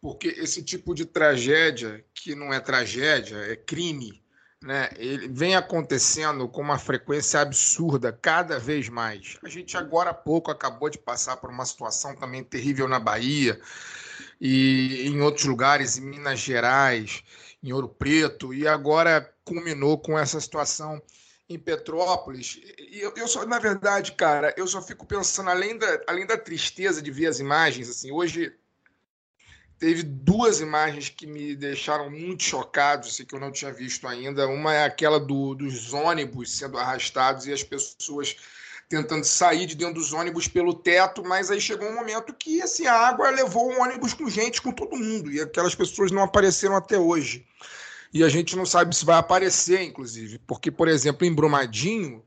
porque 0.00 0.28
esse 0.28 0.64
tipo 0.64 0.94
de 0.94 1.04
tragédia, 1.04 2.04
que 2.12 2.34
não 2.34 2.52
é 2.52 2.58
tragédia, 2.58 3.36
é 3.36 3.54
crime, 3.54 4.20
né, 4.62 4.90
ele 4.96 5.28
vem 5.28 5.54
acontecendo 5.54 6.48
com 6.48 6.60
uma 6.60 6.78
frequência 6.78 7.40
absurda 7.40 8.12
cada 8.12 8.58
vez 8.58 8.88
mais. 8.88 9.38
A 9.42 9.48
gente 9.48 9.76
agora 9.76 10.10
há 10.10 10.14
pouco 10.14 10.50
acabou 10.50 10.90
de 10.90 10.98
passar 10.98 11.36
por 11.36 11.50
uma 11.50 11.64
situação 11.64 12.14
também 12.14 12.42
terrível 12.42 12.88
na 12.88 12.98
Bahia 12.98 13.60
e 14.40 15.06
em 15.06 15.20
outros 15.20 15.44
lugares, 15.46 15.96
em 15.96 16.02
Minas 16.02 16.40
Gerais, 16.40 17.22
em 17.62 17.72
Ouro 17.72 17.88
Preto, 17.88 18.52
e 18.52 18.66
agora 18.66 19.32
culminou 19.44 19.98
com 19.98 20.18
essa 20.18 20.40
situação 20.40 21.00
em 21.48 21.58
Petrópolis. 21.58 22.60
E 22.78 23.00
eu, 23.00 23.14
eu 23.16 23.26
só, 23.26 23.46
na 23.46 23.58
verdade, 23.58 24.12
cara, 24.12 24.54
eu 24.56 24.66
só 24.66 24.82
fico 24.82 25.06
pensando, 25.06 25.50
além 25.50 25.78
da, 25.78 26.00
além 26.06 26.26
da 26.26 26.36
tristeza 26.36 27.00
de 27.00 27.10
ver 27.10 27.26
as 27.26 27.40
imagens, 27.40 27.88
assim, 27.88 28.12
hoje 28.12 28.52
teve 29.78 30.02
duas 30.02 30.60
imagens 30.60 31.08
que 31.08 31.26
me 31.26 31.54
deixaram 31.54 32.10
muito 32.10 32.42
chocado, 32.42 33.06
assim, 33.06 33.24
que 33.24 33.34
eu 33.34 33.40
não 33.40 33.52
tinha 33.52 33.72
visto 33.72 34.06
ainda. 34.06 34.48
Uma 34.48 34.74
é 34.74 34.84
aquela 34.84 35.20
do, 35.20 35.54
dos 35.54 35.92
ônibus 35.92 36.56
sendo 36.56 36.78
arrastados 36.78 37.46
e 37.46 37.52
as 37.52 37.62
pessoas 37.62 38.36
tentando 38.88 39.24
sair 39.24 39.66
de 39.66 39.74
dentro 39.74 39.94
dos 39.94 40.12
ônibus 40.12 40.48
pelo 40.48 40.72
teto, 40.72 41.22
mas 41.22 41.50
aí 41.50 41.60
chegou 41.60 41.88
um 41.88 41.94
momento 41.94 42.32
que 42.32 42.62
assim, 42.62 42.86
a 42.86 42.94
água 42.94 43.28
levou 43.30 43.70
um 43.70 43.82
ônibus 43.82 44.14
com 44.14 44.30
gente, 44.30 44.62
com 44.62 44.72
todo 44.72 44.96
mundo, 44.96 45.30
e 45.30 45.40
aquelas 45.40 45.74
pessoas 45.74 46.10
não 46.10 46.22
apareceram 46.22 46.74
até 46.74 46.98
hoje. 46.98 47.46
E 48.12 48.24
a 48.24 48.28
gente 48.30 48.56
não 48.56 48.64
sabe 48.64 48.96
se 48.96 49.04
vai 49.04 49.18
aparecer, 49.18 49.82
inclusive, 49.82 50.38
porque, 50.46 50.70
por 50.70 50.88
exemplo, 50.88 51.26
em 51.26 51.34
Brumadinho, 51.34 52.24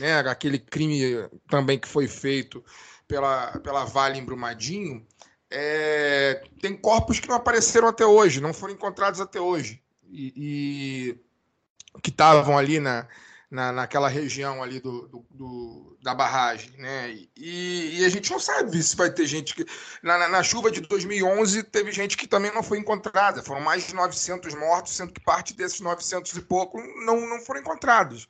né, 0.00 0.20
aquele 0.20 0.58
crime 0.58 1.28
também 1.50 1.78
que 1.78 1.86
foi 1.86 2.08
feito 2.08 2.64
pela, 3.06 3.58
pela 3.58 3.84
Vale 3.84 4.18
em 4.18 4.24
Brumadinho, 4.24 5.06
é, 5.50 6.42
tem 6.60 6.76
corpos 6.76 7.18
que 7.20 7.28
não 7.28 7.36
apareceram 7.36 7.88
até 7.88 8.04
hoje, 8.04 8.40
não 8.40 8.52
foram 8.52 8.74
encontrados 8.74 9.20
até 9.20 9.40
hoje. 9.40 9.82
E, 10.10 10.32
e 10.36 12.00
que 12.00 12.10
estavam 12.10 12.56
ali 12.56 12.80
na, 12.80 13.06
na, 13.50 13.72
naquela 13.72 14.08
região 14.08 14.62
ali 14.62 14.80
do, 14.80 15.08
do, 15.08 15.26
do 15.30 15.98
da 16.02 16.14
barragem, 16.14 16.72
né? 16.78 17.10
E, 17.36 17.98
e, 17.98 18.04
a 18.04 18.08
gente 18.08 18.30
não 18.30 18.38
sabe 18.38 18.80
se 18.82 18.94
vai 18.94 19.10
ter 19.10 19.26
gente 19.26 19.54
que 19.54 19.66
na, 20.02 20.16
na, 20.16 20.28
na, 20.28 20.42
chuva 20.42 20.70
de 20.70 20.80
2011 20.80 21.64
teve 21.64 21.90
gente 21.90 22.16
que 22.16 22.26
também 22.26 22.52
não 22.54 22.62
foi 22.62 22.78
encontrada. 22.78 23.42
Foram 23.42 23.60
mais 23.60 23.86
de 23.86 23.94
900 23.94 24.54
mortos, 24.54 24.96
sendo 24.96 25.12
que 25.12 25.20
parte 25.20 25.54
desses 25.54 25.80
900 25.80 26.32
e 26.36 26.40
pouco 26.42 26.80
não, 27.04 27.28
não 27.28 27.40
foram 27.40 27.60
encontrados. 27.60 28.28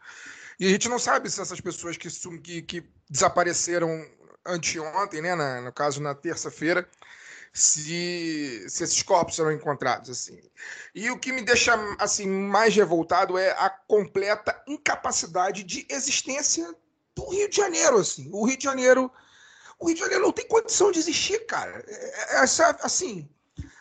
E 0.58 0.66
a 0.66 0.70
gente 0.70 0.88
não 0.88 0.98
sabe 0.98 1.30
se 1.30 1.40
essas 1.40 1.60
pessoas 1.60 1.96
que, 1.96 2.08
que, 2.40 2.62
que 2.62 2.84
desapareceram 3.08 4.04
anteontem, 4.46 5.20
né? 5.20 5.34
Na, 5.34 5.60
no 5.60 5.72
caso 5.72 6.00
na 6.00 6.14
terça-feira, 6.14 6.88
se, 7.58 8.68
se 8.68 8.84
esses 8.84 9.02
corpos 9.02 9.36
serão 9.36 9.52
encontrados 9.52 10.10
assim. 10.10 10.38
E 10.94 11.10
o 11.10 11.18
que 11.18 11.32
me 11.32 11.42
deixa 11.42 11.74
assim 11.98 12.26
mais 12.26 12.74
revoltado 12.74 13.36
é 13.36 13.50
a 13.50 13.68
completa 13.68 14.60
incapacidade 14.66 15.64
de 15.64 15.86
existência 15.90 16.72
do 17.14 17.28
Rio 17.28 17.48
de 17.48 17.56
Janeiro 17.56 17.98
assim. 17.98 18.30
O 18.32 18.46
Rio 18.46 18.56
de 18.56 18.64
Janeiro, 18.64 19.10
o 19.78 19.86
Rio 19.86 19.94
de 19.94 20.00
Janeiro 20.00 20.24
não 20.24 20.32
tem 20.32 20.46
condição 20.46 20.92
de 20.92 20.98
existir, 20.98 21.44
cara. 21.46 21.84
É, 21.86 22.36
é, 22.36 22.38
é 22.38 22.76
assim, 22.82 23.28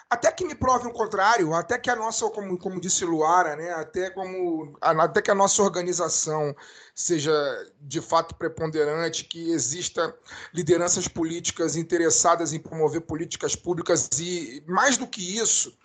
até 0.10 0.32
que 0.32 0.46
me 0.46 0.56
prove 0.56 0.88
o 0.88 0.94
contrário, 0.94 1.54
até 1.54 1.78
que 1.78 1.90
a 1.90 1.96
nossa, 1.96 2.30
como, 2.30 2.58
como 2.58 2.80
disse 2.80 3.04
Luara, 3.04 3.56
né, 3.56 3.74
até, 3.74 4.10
como, 4.10 4.78
até 4.82 5.22
que 5.22 5.32
a 5.32 5.36
nossa 5.36 5.62
organização 5.62 6.56
seja 6.98 7.32
de 7.80 8.02
fato 8.02 8.34
preponderante, 8.34 9.24
que 9.24 9.52
exista 9.52 10.18
lideranças 10.52 11.08
políticas 11.08 11.76
interessadas 11.76 12.54
em 12.54 12.60
promover 12.60 13.02
políticas 13.02 13.56
públicas 13.56 14.10
e, 14.18 14.64
mais 14.68 14.98
do 14.98 15.06
que 15.06 15.38
isso, 15.38 15.78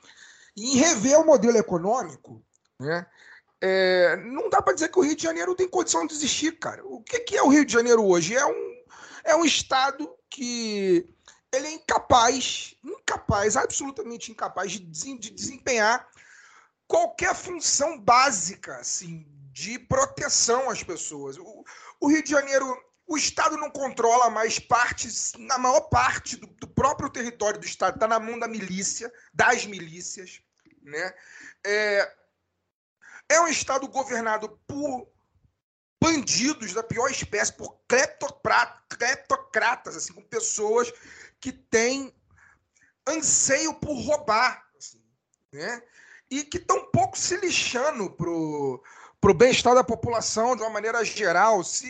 em 0.57 0.79
rever 0.79 1.21
o 1.21 1.27
modelo 1.27 1.59
econômico, 1.59 2.43
né, 2.81 3.07
é, 3.61 4.17
não 4.25 4.49
dá 4.49 4.63
para 4.63 4.73
dizer 4.73 4.89
que 4.89 4.99
o 4.99 5.03
Rio 5.03 5.15
de 5.15 5.23
Janeiro 5.23 5.55
tem 5.55 5.69
condição 5.69 6.07
de 6.07 6.15
existir, 6.15 6.59
cara. 6.59 6.83
O 6.87 7.03
que, 7.03 7.21
que 7.21 7.37
é 7.37 7.43
o 7.43 7.49
Rio 7.49 7.67
de 7.67 7.73
Janeiro 7.75 8.03
hoje? 8.03 8.35
É 8.35 8.47
um, 8.47 8.83
é 9.23 9.37
um 9.37 9.45
estado 9.45 10.11
que 10.31 11.07
ele 11.53 11.67
é 11.67 11.73
incapaz, 11.75 12.75
incapaz, 12.83 13.55
absolutamente 13.55 14.33
incapaz 14.33 14.73
de, 14.73 14.81
de 14.81 15.31
desempenhar 15.31 16.09
qualquer 16.89 17.35
função 17.35 18.01
básica, 18.01 18.77
assim, 18.77 19.27
de 19.53 19.79
proteção 19.79 20.71
às 20.71 20.83
pessoas. 20.83 21.37
O, 21.37 21.65
o, 22.01 22.09
Rio 22.09 22.23
de 22.23 22.31
Janeiro, 22.31 22.67
o 23.07 23.17
Estado 23.17 23.57
não 23.59 23.71
controla 23.71 24.31
mais 24.31 24.59
partes, 24.59 25.35
na 25.39 25.59
maior 25.59 25.83
parte 25.83 26.37
do, 26.37 26.47
do 26.47 26.67
próprio 26.67 27.11
território 27.11 27.61
do 27.61 27.67
Estado, 27.67 27.95
está 27.95 28.09
na 28.09 28.19
mão 28.19 28.39
da 28.39 28.49
milícia, 28.49 29.13
das 29.33 29.67
milícias, 29.67 30.41
né? 30.83 31.15
É, 31.65 32.13
é 33.29 33.41
um 33.41 33.49
Estado 33.49 33.87
governado 33.89 34.59
por 34.67 35.07
bandidos 36.03 36.73
da 36.73 36.83
pior 36.83 37.09
espécie, 37.11 37.53
por 37.53 37.79
cleptocratas, 38.89 39.97
assim, 39.97 40.15
com 40.15 40.23
pessoas 40.23 40.93
que 41.39 41.53
tem 41.53 42.13
anseio 43.07 43.75
por 43.75 43.95
roubar, 43.95 44.67
assim, 44.77 45.01
né? 45.53 45.83
E 46.31 46.43
que 46.43 46.57
estão 46.57 46.79
um 46.79 46.91
pouco 46.91 47.19
se 47.19 47.37
lixando 47.37 48.11
pro 48.11 48.83
pro 49.23 49.33
bem-estar 49.33 49.73
da 49.73 49.85
população 49.85 50.57
de 50.57 50.63
uma 50.63 50.71
maneira 50.71 51.03
geral. 51.05 51.63
Se 51.63 51.89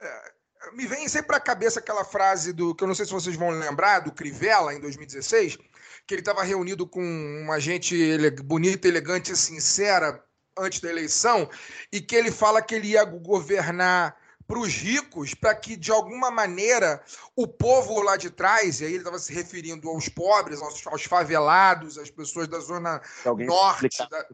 é, 0.00 0.32
me 0.74 0.84
vem 0.84 1.08
sempre 1.08 1.36
à 1.36 1.40
cabeça 1.40 1.78
aquela 1.78 2.04
frase 2.04 2.52
do 2.52 2.74
que 2.74 2.82
eu 2.82 2.88
não 2.88 2.94
sei 2.94 3.06
se 3.06 3.12
vocês 3.12 3.36
vão 3.36 3.50
lembrar 3.50 4.00
do 4.00 4.10
Crivella 4.10 4.74
em 4.74 4.80
2016, 4.80 5.56
que 6.04 6.12
ele 6.12 6.22
estava 6.22 6.42
reunido 6.42 6.84
com 6.84 7.00
uma 7.00 7.60
gente 7.60 7.94
ele, 7.94 8.32
bonita, 8.32 8.88
elegante 8.88 9.30
e 9.30 9.36
sincera 9.36 10.22
antes 10.58 10.80
da 10.80 10.90
eleição 10.90 11.48
e 11.90 12.00
que 12.00 12.16
ele 12.16 12.32
fala 12.32 12.60
que 12.60 12.74
ele 12.74 12.88
ia 12.88 13.04
governar 13.04 14.20
para 14.44 14.58
os 14.58 14.74
ricos, 14.74 15.34
para 15.34 15.54
que 15.54 15.76
de 15.76 15.92
alguma 15.92 16.32
maneira 16.32 17.00
o 17.36 17.46
povo 17.46 18.02
lá 18.02 18.16
de 18.16 18.28
trás, 18.28 18.80
e 18.80 18.84
aí 18.84 18.90
ele 18.90 18.98
estava 18.98 19.20
se 19.20 19.32
referindo 19.32 19.88
aos 19.88 20.08
pobres, 20.08 20.60
aos, 20.60 20.84
aos, 20.88 21.04
favelados, 21.04 21.96
às 21.96 22.10
pessoas 22.10 22.48
da 22.48 22.58
zona 22.58 23.00
norte. 23.38 23.98
Da... 24.10 24.26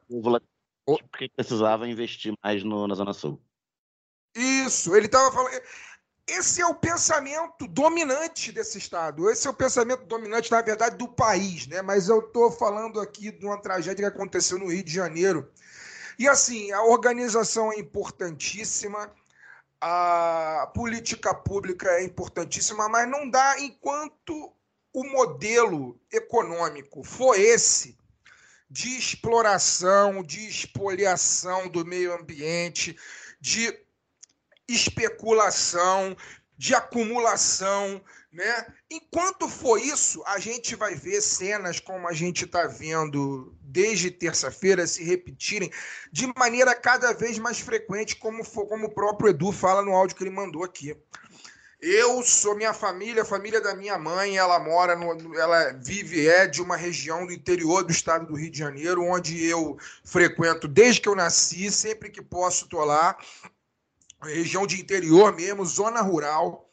Porque 0.97 1.28
precisava 1.28 1.89
investir 1.89 2.32
mais 2.43 2.62
no, 2.62 2.86
na 2.86 2.94
Zona 2.94 3.12
Sul. 3.12 3.40
Isso, 4.35 4.94
ele 4.94 5.06
estava 5.06 5.32
falando. 5.32 5.60
Esse 6.27 6.60
é 6.60 6.66
o 6.66 6.74
pensamento 6.74 7.66
dominante 7.66 8.52
desse 8.52 8.78
Estado. 8.78 9.31
Esse 9.31 9.47
é 9.47 9.51
o 9.51 9.55
pensamento 9.55 10.05
dominante, 10.05 10.51
na 10.51 10.60
verdade, 10.60 10.97
do 10.97 11.09
país, 11.09 11.66
né? 11.66 11.81
Mas 11.81 12.09
eu 12.09 12.20
estou 12.20 12.51
falando 12.51 13.01
aqui 13.01 13.31
de 13.31 13.47
uma 13.47 13.60
tragédia 13.60 14.10
que 14.10 14.15
aconteceu 14.16 14.59
no 14.59 14.70
Rio 14.70 14.85
de 14.85 14.93
Janeiro. 14.93 15.51
E 16.19 16.28
assim, 16.28 16.70
a 16.73 16.82
organização 16.82 17.73
é 17.73 17.78
importantíssima 17.78 19.10
a 19.81 20.70
política 20.74 21.32
pública 21.35 21.89
é 21.90 22.05
importantíssima, 22.05 22.89
mas 22.89 23.09
não 23.09 23.28
dá 23.28 23.60
enquanto 23.60 24.52
o 24.93 25.05
modelo 25.05 25.98
econômico 26.12 27.05
for 27.05 27.39
esse 27.39 27.97
de 28.70 28.97
exploração, 28.99 30.23
de 30.23 30.47
expoliação 30.47 31.69
do 31.69 31.85
meio 31.85 32.15
ambiente, 32.15 32.97
de 33.40 33.73
especulação, 34.69 36.16
de 36.57 36.74
acumulação, 36.74 38.03
né? 38.32 38.66
Enquanto 38.90 39.49
for 39.49 39.78
isso, 39.78 40.23
a 40.27 40.39
gente 40.39 40.74
vai 40.74 40.95
ver 40.95 41.23
cenas 41.23 41.81
como 41.81 42.07
a 42.07 42.12
gente 42.12 42.45
está 42.45 42.66
vendo 42.66 43.57
desde 43.62 44.11
terça-feira 44.11 44.86
se 44.86 45.03
repetirem 45.03 45.70
de 46.12 46.27
maneira 46.36 46.74
cada 46.74 47.12
vez 47.12 47.39
mais 47.39 47.61
frequente, 47.61 48.16
como, 48.16 48.45
for, 48.45 48.66
como 48.66 48.86
o 48.86 48.95
próprio 48.95 49.31
Edu 49.31 49.51
fala 49.51 49.82
no 49.82 49.93
áudio 49.93 50.16
que 50.16 50.23
ele 50.23 50.31
mandou 50.31 50.62
aqui. 50.62 50.95
Eu 51.80 52.22
sou 52.24 52.56
minha 52.56 52.74
família, 52.74 53.22
a 53.22 53.26
família 53.26 53.60
da 53.60 53.74
minha 53.74 53.96
mãe, 53.96 54.36
ela 54.36 54.59
mora, 54.59 54.96
no, 54.96 55.38
ela 55.38 55.72
vive, 55.74 56.26
é 56.26 56.46
de 56.46 56.60
uma 56.60 56.76
região 56.76 57.24
do 57.24 57.32
interior 57.32 57.84
do 57.84 57.92
estado 57.92 58.26
do 58.26 58.34
Rio 58.34 58.50
de 58.50 58.59
Janeiro, 58.59 59.05
onde 59.05 59.44
eu 59.44 59.78
frequento 60.05 60.66
desde 60.66 61.00
que 61.00 61.09
eu 61.09 61.14
nasci, 61.14 61.70
sempre 61.70 62.10
que 62.10 62.20
posso 62.20 62.64
estou 62.64 62.84
lá 62.84 63.16
região 64.22 64.66
de 64.66 64.80
interior 64.80 65.34
mesmo, 65.34 65.64
zona 65.64 66.00
rural. 66.00 66.68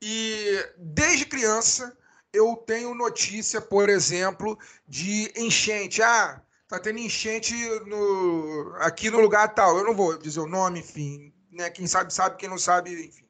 E 0.00 0.64
desde 0.76 1.26
criança 1.26 1.96
eu 2.32 2.56
tenho 2.56 2.94
notícia, 2.94 3.60
por 3.60 3.88
exemplo, 3.88 4.58
de 4.86 5.32
enchente. 5.36 6.02
Ah, 6.02 6.40
tá 6.68 6.78
tendo 6.78 6.98
enchente 6.98 7.54
no, 7.86 8.74
aqui 8.78 9.10
no 9.10 9.20
lugar 9.20 9.54
tal. 9.54 9.76
Eu 9.76 9.84
não 9.84 9.94
vou 9.94 10.16
dizer 10.16 10.40
o 10.40 10.46
nome, 10.46 10.80
enfim. 10.80 11.32
Né? 11.50 11.68
Quem 11.70 11.86
sabe, 11.86 12.12
sabe. 12.12 12.36
Quem 12.36 12.48
não 12.48 12.58
sabe, 12.58 12.92
enfim. 12.92 13.27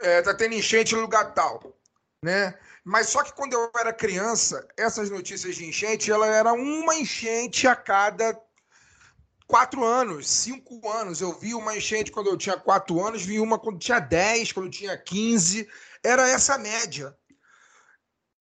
É, 0.00 0.22
tá 0.22 0.34
tendo 0.34 0.54
enchente 0.54 0.94
no 0.94 1.02
lugar 1.02 1.32
tal. 1.34 1.76
Né? 2.22 2.58
Mas 2.84 3.08
só 3.08 3.22
que 3.22 3.32
quando 3.32 3.54
eu 3.54 3.70
era 3.78 3.92
criança, 3.92 4.66
essas 4.76 5.10
notícias 5.10 5.56
de 5.56 5.64
enchente, 5.66 6.10
ela 6.10 6.26
era 6.26 6.52
uma 6.52 6.94
enchente 6.94 7.66
a 7.66 7.74
cada 7.76 8.38
quatro 9.46 9.84
anos, 9.84 10.28
cinco 10.28 10.88
anos. 10.90 11.20
Eu 11.20 11.32
vi 11.38 11.54
uma 11.54 11.76
enchente 11.76 12.10
quando 12.10 12.28
eu 12.28 12.36
tinha 12.36 12.56
quatro 12.56 13.04
anos, 13.04 13.22
vi 13.22 13.38
uma 13.40 13.58
quando 13.58 13.78
tinha 13.78 13.98
dez, 13.98 14.52
quando 14.52 14.70
tinha 14.70 14.96
quinze. 14.96 15.68
Era 16.02 16.28
essa 16.28 16.58
média. 16.58 17.16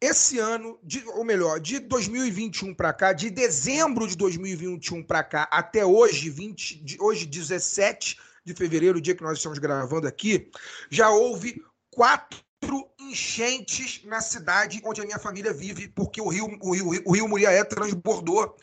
esse 0.01 0.37
ano, 0.37 0.77
de, 0.83 1.01
ou 1.07 1.23
melhor, 1.23 1.61
de 1.61 1.79
2021 1.79 2.73
para 2.75 2.91
cá, 2.91 3.13
de 3.13 3.29
dezembro 3.29 4.05
de 4.05 4.17
2021 4.17 5.01
para 5.01 5.23
cá 5.23 5.47
até 5.49 5.85
hoje, 5.85 6.29
20, 6.29 6.83
de, 6.83 6.97
hoje 7.01 7.25
17 7.25 8.19
de 8.45 8.53
fevereiro, 8.53 8.97
o 8.97 9.01
dia 9.01 9.15
que 9.15 9.23
nós 9.23 9.37
estamos 9.37 9.59
gravando 9.59 10.07
aqui, 10.07 10.49
já 10.89 11.09
houve 11.09 11.63
quatro 11.89 12.43
enchentes 12.99 14.01
na 14.05 14.21
cidade 14.21 14.81
onde 14.83 15.01
a 15.01 15.05
minha 15.05 15.19
família 15.19 15.53
vive, 15.53 15.87
porque 15.87 16.21
o 16.21 16.27
rio, 16.27 16.45
o 16.61 16.73
rio, 16.73 17.03
o 17.05 17.11
rio 17.13 17.27
Muriaé 17.27 17.63
transbordou. 17.63 18.55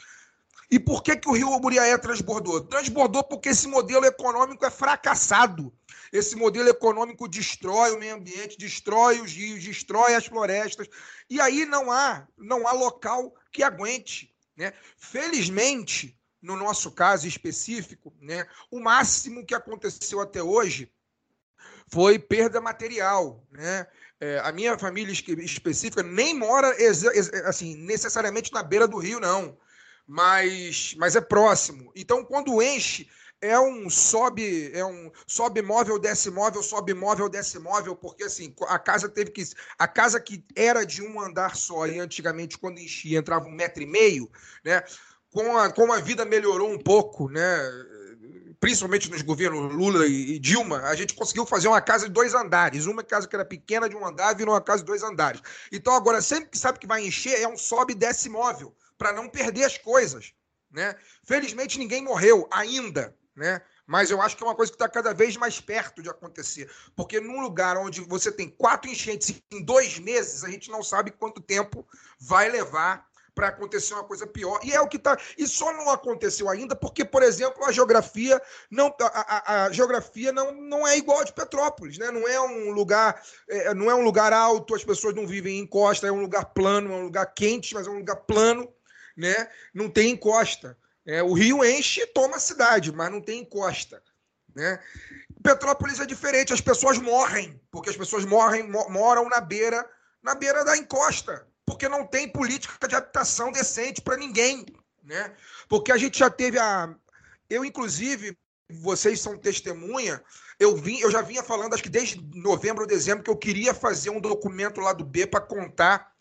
E 0.70 0.78
por 0.78 1.02
que, 1.02 1.16
que 1.16 1.28
o 1.28 1.32
rio 1.32 1.48
Muriaé 1.58 1.98
transbordou? 1.98 2.60
Transbordou 2.60 3.24
porque 3.24 3.48
esse 3.48 3.66
modelo 3.66 4.04
econômico 4.04 4.64
é 4.64 4.70
fracassado. 4.70 5.72
Esse 6.12 6.36
modelo 6.36 6.68
econômico 6.68 7.28
destrói 7.28 7.92
o 7.92 7.98
meio 7.98 8.14
ambiente, 8.16 8.58
destrói 8.58 9.20
os 9.20 9.32
rios, 9.32 9.64
destrói 9.64 10.14
as 10.14 10.26
florestas. 10.26 10.88
E 11.28 11.40
aí 11.40 11.64
não 11.66 11.90
há, 11.90 12.26
não 12.38 12.68
há 12.68 12.72
local 12.72 13.34
que 13.50 13.62
aguente. 13.62 14.32
Né? 14.56 14.72
Felizmente, 14.96 16.19
no 16.42 16.56
nosso 16.56 16.90
caso 16.90 17.26
específico, 17.26 18.12
né, 18.20 18.46
o 18.70 18.80
máximo 18.80 19.44
que 19.44 19.54
aconteceu 19.54 20.20
até 20.20 20.42
hoje 20.42 20.90
foi 21.88 22.18
perda 22.18 22.60
material. 22.60 23.44
Né? 23.50 23.86
É, 24.20 24.38
a 24.40 24.52
minha 24.52 24.78
família 24.78 25.12
específica 25.12 26.02
nem 26.02 26.34
mora 26.34 26.74
assim 27.46 27.76
necessariamente 27.76 28.52
na 28.52 28.62
beira 28.62 28.86
do 28.86 28.98
rio, 28.98 29.20
não. 29.20 29.58
Mas, 30.06 30.94
mas 30.98 31.14
é 31.14 31.20
próximo. 31.20 31.92
Então, 31.94 32.24
quando 32.24 32.60
enche, 32.60 33.08
é 33.40 33.58
um 33.58 33.88
sobe, 33.88 34.70
é 34.74 34.84
um 34.84 35.10
sobe 35.26 35.62
móvel, 35.62 35.98
desce 35.98 36.30
móvel, 36.30 36.62
sobe 36.62 36.92
móvel, 36.92 37.28
desce 37.28 37.58
móvel, 37.58 37.96
porque 37.96 38.24
assim, 38.24 38.54
a 38.68 38.78
casa 38.78 39.08
teve 39.08 39.30
que. 39.30 39.42
A 39.78 39.88
casa 39.88 40.20
que 40.20 40.44
era 40.54 40.84
de 40.84 41.02
um 41.02 41.20
andar 41.20 41.56
só, 41.56 41.86
e 41.86 41.98
antigamente, 41.98 42.58
quando 42.58 42.78
enchia, 42.78 43.18
entrava 43.18 43.46
um 43.46 43.52
metro 43.52 43.82
e 43.82 43.86
meio, 43.86 44.30
né? 44.64 44.82
Com 45.32 45.56
a, 45.56 45.70
como 45.70 45.92
a 45.92 46.00
vida 46.00 46.24
melhorou 46.24 46.70
um 46.70 46.78
pouco, 46.78 47.28
né? 47.28 47.58
Principalmente 48.58 49.10
nos 49.10 49.22
governos 49.22 49.72
Lula 49.72 50.06
e, 50.06 50.38
Dilma, 50.38 50.82
a 50.82 50.94
gente 50.94 51.14
conseguiu 51.14 51.46
fazer 51.46 51.68
uma 51.68 51.80
casa 51.80 52.06
de 52.06 52.12
dois 52.12 52.34
andares. 52.34 52.86
Uma 52.86 53.02
casa 53.02 53.26
que 53.26 53.34
era 53.34 53.44
pequena 53.44 53.88
de 53.88 53.96
um 53.96 54.06
andar 54.06 54.34
virou 54.34 54.54
uma 54.54 54.60
casa 54.60 54.78
de 54.78 54.86
dois 54.86 55.02
andares. 55.02 55.40
Então, 55.72 55.94
agora, 55.94 56.20
sempre 56.20 56.50
que 56.50 56.58
sabe 56.58 56.78
que 56.78 56.86
vai 56.86 57.06
encher, 57.06 57.40
é 57.40 57.48
um 57.48 57.56
sobe 57.56 57.92
e 57.92 57.96
desce 57.96 58.28
móvel, 58.28 58.74
para 58.98 59.12
não 59.12 59.28
perder 59.28 59.64
as 59.64 59.78
coisas. 59.78 60.34
Né? 60.70 60.94
Felizmente 61.24 61.78
ninguém 61.78 62.02
morreu 62.02 62.46
ainda, 62.50 63.16
né? 63.34 63.60
Mas 63.86 64.08
eu 64.08 64.22
acho 64.22 64.36
que 64.36 64.44
é 64.44 64.46
uma 64.46 64.54
coisa 64.54 64.70
que 64.70 64.76
está 64.76 64.88
cada 64.88 65.12
vez 65.12 65.36
mais 65.36 65.60
perto 65.60 66.00
de 66.00 66.08
acontecer. 66.08 66.70
Porque 66.94 67.18
num 67.18 67.40
lugar 67.40 67.76
onde 67.76 68.00
você 68.02 68.30
tem 68.30 68.48
quatro 68.48 68.88
enchentes 68.88 69.42
em 69.50 69.64
dois 69.64 69.98
meses, 69.98 70.44
a 70.44 70.48
gente 70.48 70.70
não 70.70 70.80
sabe 70.80 71.10
quanto 71.10 71.40
tempo 71.40 71.84
vai 72.20 72.48
levar 72.48 73.09
para 73.40 73.48
acontecer 73.48 73.94
uma 73.94 74.04
coisa 74.04 74.26
pior. 74.26 74.60
E 74.62 74.70
é 74.70 74.80
o 74.82 74.86
que 74.86 74.98
está. 74.98 75.18
E 75.38 75.46
só 75.46 75.72
não 75.72 75.88
aconteceu 75.88 76.50
ainda 76.50 76.76
porque, 76.76 77.06
por 77.06 77.22
exemplo, 77.22 77.64
a 77.64 77.72
geografia 77.72 78.40
não 78.70 78.94
a, 79.00 79.06
a, 79.06 79.64
a, 79.64 79.72
geografia 79.72 80.30
não, 80.30 80.52
não 80.52 80.86
é 80.86 80.98
igual 80.98 81.20
a 81.20 81.24
de 81.24 81.32
Petrópolis, 81.32 81.96
né? 81.96 82.10
Não 82.10 82.28
é 82.28 82.38
um 82.38 82.70
lugar 82.70 83.22
é, 83.48 83.72
não 83.72 83.90
é 83.90 83.94
um 83.94 84.02
lugar 84.02 84.34
alto, 84.34 84.74
as 84.74 84.84
pessoas 84.84 85.14
não 85.14 85.26
vivem 85.26 85.56
em 85.56 85.62
encosta, 85.62 86.06
é 86.06 86.12
um 86.12 86.20
lugar 86.20 86.44
plano, 86.52 86.92
é 86.92 86.96
um 86.96 87.04
lugar 87.04 87.24
quente, 87.32 87.72
mas 87.72 87.86
é 87.86 87.90
um 87.90 88.00
lugar 88.00 88.16
plano, 88.16 88.70
né? 89.16 89.48
Não 89.72 89.88
tem 89.88 90.10
encosta. 90.10 90.76
É, 91.06 91.22
o 91.22 91.32
rio 91.32 91.64
enche 91.64 92.02
e 92.02 92.06
toma 92.08 92.36
a 92.36 92.40
cidade, 92.40 92.92
mas 92.92 93.10
não 93.10 93.22
tem 93.22 93.40
encosta. 93.40 94.02
Né? 94.54 94.78
Petrópolis 95.42 95.98
é 95.98 96.04
diferente, 96.04 96.52
as 96.52 96.60
pessoas 96.60 96.98
morrem, 96.98 97.58
porque 97.70 97.88
as 97.88 97.96
pessoas 97.96 98.26
morrem, 98.26 98.68
moram 98.68 99.30
na 99.30 99.40
beira, 99.40 99.88
na 100.22 100.34
beira 100.34 100.62
da 100.62 100.76
encosta, 100.76 101.48
porque 101.70 101.88
não 101.88 102.04
tem 102.04 102.28
política 102.28 102.88
de 102.88 102.96
habitação 102.96 103.52
decente 103.52 104.02
para 104.02 104.16
ninguém. 104.16 104.66
Né? 105.04 105.32
Porque 105.68 105.92
a 105.92 105.96
gente 105.96 106.18
já 106.18 106.28
teve 106.28 106.58
a. 106.58 106.92
Eu, 107.48 107.64
inclusive, 107.64 108.36
vocês 108.68 109.20
são 109.20 109.38
testemunha, 109.38 110.22
eu, 110.58 110.76
vim, 110.76 110.98
eu 110.98 111.10
já 111.10 111.22
vinha 111.22 111.42
falando, 111.42 111.74
acho 111.74 111.82
que 111.82 111.88
desde 111.88 112.20
novembro 112.34 112.82
ou 112.82 112.88
dezembro, 112.88 113.22
que 113.22 113.30
eu 113.30 113.36
queria 113.36 113.72
fazer 113.72 114.10
um 114.10 114.20
documento 114.20 114.80
lá 114.80 114.92
do 114.92 115.04
B 115.04 115.26
para 115.26 115.40
contar 115.40 116.12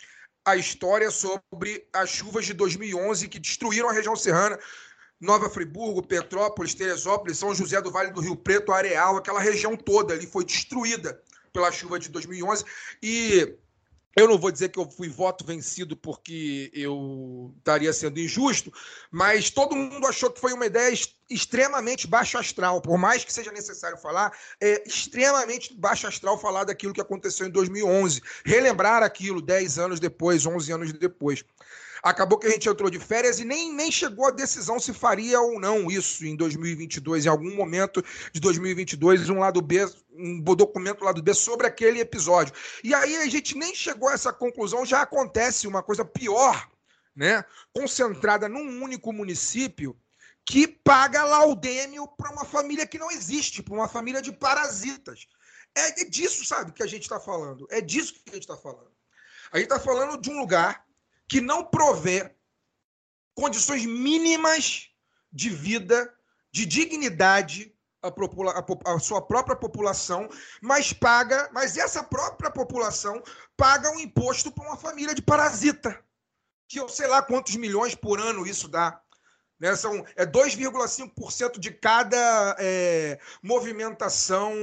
a 0.45 0.55
história 0.55 1.09
sobre 1.09 1.87
as 1.93 2.09
chuvas 2.09 2.45
de 2.45 2.53
2011 2.53 3.27
que 3.27 3.39
destruíram 3.39 3.89
a 3.89 3.93
região 3.93 4.15
serrana. 4.15 4.57
Nova 5.19 5.49
Friburgo, 5.49 6.01
Petrópolis, 6.01 6.73
Teresópolis, 6.73 7.37
São 7.37 7.53
José 7.53 7.81
do 7.81 7.91
Vale 7.91 8.11
do 8.11 8.21
Rio 8.21 8.37
Preto, 8.37 8.71
Areal, 8.71 9.17
aquela 9.17 9.39
região 9.39 9.75
toda 9.75 10.13
ali 10.13 10.25
foi 10.25 10.45
destruída 10.45 11.21
pela 11.51 11.71
chuva 11.71 11.99
de 11.99 12.07
2011. 12.09 12.63
E 13.03 13.57
eu 14.19 14.27
não 14.27 14.37
vou 14.37 14.51
dizer 14.51 14.69
que 14.69 14.77
eu 14.77 14.89
fui 14.89 15.07
voto 15.07 15.45
vencido 15.45 15.95
porque 15.95 16.69
eu 16.73 17.53
estaria 17.57 17.91
sendo 17.93 18.19
injusto, 18.19 18.71
mas 19.09 19.49
todo 19.49 19.75
mundo 19.75 20.05
achou 20.05 20.29
que 20.29 20.41
foi 20.41 20.51
uma 20.51 20.65
ideia 20.65 20.93
extremamente 21.29 22.05
baixo 22.05 22.37
astral. 22.37 22.81
Por 22.81 22.97
mais 22.97 23.23
que 23.23 23.31
seja 23.31 23.51
necessário 23.51 23.97
falar, 23.97 24.37
é 24.59 24.83
extremamente 24.85 25.73
baixo 25.73 26.05
astral 26.05 26.37
falar 26.37 26.65
daquilo 26.65 26.93
que 26.93 27.01
aconteceu 27.01 27.47
em 27.47 27.49
2011. 27.49 28.21
Relembrar 28.43 29.03
aquilo 29.03 29.41
10 29.41 29.79
anos 29.79 29.99
depois, 29.99 30.45
11 30.45 30.71
anos 30.71 30.93
depois. 30.93 31.45
Acabou 32.01 32.37
que 32.37 32.47
a 32.47 32.49
gente 32.49 32.69
entrou 32.69 32.89
de 32.89 32.99
férias 32.99 33.39
e 33.39 33.45
nem, 33.45 33.73
nem 33.73 33.91
chegou 33.91 34.27
a 34.27 34.31
decisão 34.31 34.79
se 34.79 34.93
faria 34.93 35.39
ou 35.41 35.59
não 35.59 35.91
isso 35.91 36.25
em 36.25 36.35
2022, 36.35 37.25
em 37.25 37.29
algum 37.29 37.55
momento 37.55 38.03
de 38.31 38.39
2022, 38.39 39.29
um 39.29 39.39
lado 39.39 39.61
B, 39.61 39.85
um 40.13 40.41
documento 40.41 41.03
lado 41.03 41.21
B 41.21 41.33
sobre 41.33 41.67
aquele 41.67 41.99
episódio. 41.99 42.53
E 42.83 42.93
aí 42.93 43.17
a 43.17 43.27
gente 43.27 43.57
nem 43.57 43.75
chegou 43.75 44.09
a 44.09 44.13
essa 44.13 44.31
conclusão, 44.31 44.85
já 44.85 45.01
acontece 45.01 45.67
uma 45.67 45.83
coisa 45.83 46.05
pior, 46.05 46.69
né? 47.15 47.43
Concentrada 47.73 48.47
num 48.47 48.81
único 48.81 49.11
município 49.11 49.97
que 50.45 50.67
paga 50.67 51.23
laudêmio 51.23 52.07
para 52.07 52.31
uma 52.31 52.45
família 52.45 52.87
que 52.87 52.97
não 52.97 53.11
existe, 53.11 53.61
para 53.61 53.73
uma 53.73 53.87
família 53.87 54.21
de 54.21 54.31
parasitas. 54.31 55.27
É, 55.75 56.05
disso, 56.05 56.43
sabe, 56.43 56.71
que 56.71 56.81
a 56.81 56.87
gente 56.87 57.03
está 57.03 57.19
falando. 57.19 57.67
É 57.69 57.79
disso 57.81 58.13
que 58.13 58.31
a 58.31 58.33
gente 58.33 58.43
está 58.43 58.57
falando. 58.57 58.91
A 59.51 59.57
gente 59.57 59.71
está 59.71 59.79
falando 59.79 60.19
de 60.19 60.29
um 60.29 60.39
lugar 60.39 60.83
que 61.29 61.39
não 61.39 61.63
provê 61.63 62.35
condições 63.35 63.85
mínimas 63.85 64.89
de 65.31 65.49
vida, 65.49 66.11
de 66.51 66.65
dignidade 66.65 67.73
à, 68.01 68.09
a, 68.93 68.99
sua 68.99 69.21
própria 69.21 69.55
população, 69.55 70.27
mas 70.61 70.91
paga, 70.91 71.49
mas 71.53 71.77
essa 71.77 72.03
própria 72.03 72.49
população 72.49 73.21
paga 73.55 73.91
um 73.91 73.99
imposto 73.99 74.51
para 74.51 74.67
uma 74.67 74.77
família 74.77 75.13
de 75.13 75.21
parasita, 75.21 76.03
que 76.67 76.79
eu 76.79 76.89
sei 76.89 77.07
lá 77.07 77.21
quantos 77.21 77.55
milhões 77.55 77.93
por 77.93 78.19
ano 78.19 78.47
isso 78.47 78.67
dá. 78.67 78.99
Né? 79.59 79.75
São, 79.75 80.05
é 80.15 80.25
2,5% 80.25 81.59
de 81.59 81.71
cada 81.71 82.55
é, 82.57 83.19
movimentação 83.43 84.53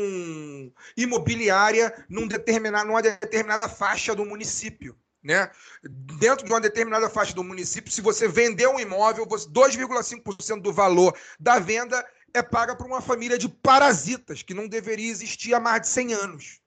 imobiliária 0.97 2.05
num 2.09 2.26
determinado, 2.26 2.88
numa 2.88 3.02
determinada 3.02 3.68
faixa 3.68 4.14
do 4.14 4.24
município. 4.24 4.98
Né? 5.27 5.51
Dentro 5.82 6.47
de 6.47 6.53
uma 6.53 6.61
determinada 6.61 7.11
faixa 7.11 7.35
do 7.35 7.43
município, 7.43 7.90
se 7.90 8.01
você 8.01 8.28
vender 8.28 8.69
um 8.69 8.78
imóvel, 8.78 9.27
2,5% 9.27 10.62
do 10.62 10.73
valor 10.73 11.19
da 11.40 11.59
venda 11.59 12.09
é 12.32 12.44
paga 12.44 12.77
por 12.77 12.86
uma 12.86 13.01
família 13.01 13.36
de 13.36 13.48
parasitas 13.48 14.44
que 14.44 14.55
não 14.55 14.69
deveria 14.69 15.11
existir 15.11 15.53
há 15.53 15.59
mais 15.59 15.81
de 15.81 15.89
100 15.89 16.15
anos. 16.15 16.61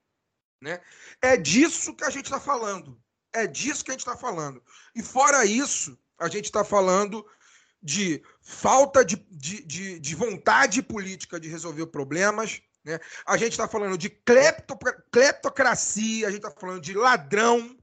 Né? 0.62 0.82
É 1.22 1.38
disso 1.38 1.96
que 1.96 2.04
a 2.04 2.10
gente 2.10 2.26
está 2.26 2.38
falando. 2.38 3.02
É 3.32 3.48
disso 3.48 3.86
que 3.86 3.92
a 3.92 3.94
gente 3.94 4.02
está 4.02 4.18
falando. 4.18 4.62
E 4.94 5.02
fora 5.02 5.46
isso, 5.46 5.98
a 6.18 6.28
gente 6.28 6.44
está 6.46 6.66
falando 6.66 7.26
de 7.82 8.22
falta 8.42 9.06
de, 9.06 9.16
de, 9.32 9.64
de, 9.64 10.02
de, 10.02 10.16
vontade 10.16 10.82
política 10.82 11.40
de 11.40 11.48
resolver 11.48 11.88
problemas. 11.88 12.62
Né? 12.84 13.00
A 13.26 13.38
gente 13.38 13.54
está 13.54 13.70
falando 13.70 13.98
de 13.98 14.10
cleptocracia, 14.10 16.28
a 16.28 16.30
gente 16.30 16.46
está 16.46 16.52
falando 16.52 16.82
de 16.82 16.94
ladrão, 16.94 17.79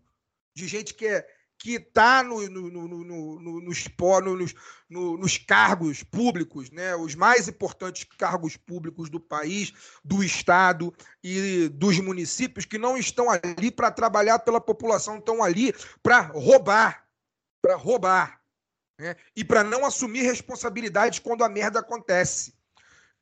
de 0.56 0.66
gente 0.66 0.94
que 0.94 1.06
é 1.06 1.28
que 1.58 1.76
está 1.76 2.22
no, 2.22 2.46
no, 2.50 2.70
no, 2.70 2.88
no, 3.04 3.60
nos, 3.62 4.54
nos, 4.90 5.38
cargos 5.38 6.02
públicos, 6.02 6.70
né? 6.70 6.94
os 6.94 7.14
mais 7.14 7.48
importantes 7.48 8.04
cargos 8.18 8.58
públicos 8.58 9.08
do 9.08 9.18
país, 9.18 9.72
do 10.04 10.22
Estado 10.22 10.94
e 11.24 11.68
dos 11.70 11.98
municípios, 11.98 12.66
que 12.66 12.76
não 12.76 12.96
estão 12.96 13.28
ali 13.30 13.70
para 13.70 13.90
trabalhar 13.90 14.38
pela 14.40 14.60
população, 14.60 15.16
estão 15.16 15.42
ali 15.42 15.74
para 16.02 16.20
roubar, 16.20 17.06
para 17.62 17.74
roubar, 17.74 18.40
né? 18.98 19.16
e 19.34 19.42
para 19.42 19.64
não 19.64 19.86
assumir 19.86 20.22
responsabilidade 20.22 21.22
quando 21.22 21.42
a 21.42 21.48
merda 21.48 21.80
acontece. 21.80 22.54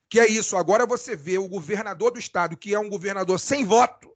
Que 0.09 0.19
é 0.19 0.29
isso, 0.29 0.57
agora 0.57 0.85
você 0.85 1.15
vê 1.15 1.39
o 1.39 1.49
governador 1.49 2.11
do 2.11 2.19
Estado, 2.19 2.57
que 2.57 2.75
é 2.75 2.79
um 2.79 2.91
governador 2.91 3.39
sem 3.39 3.65
voto, 3.65 4.13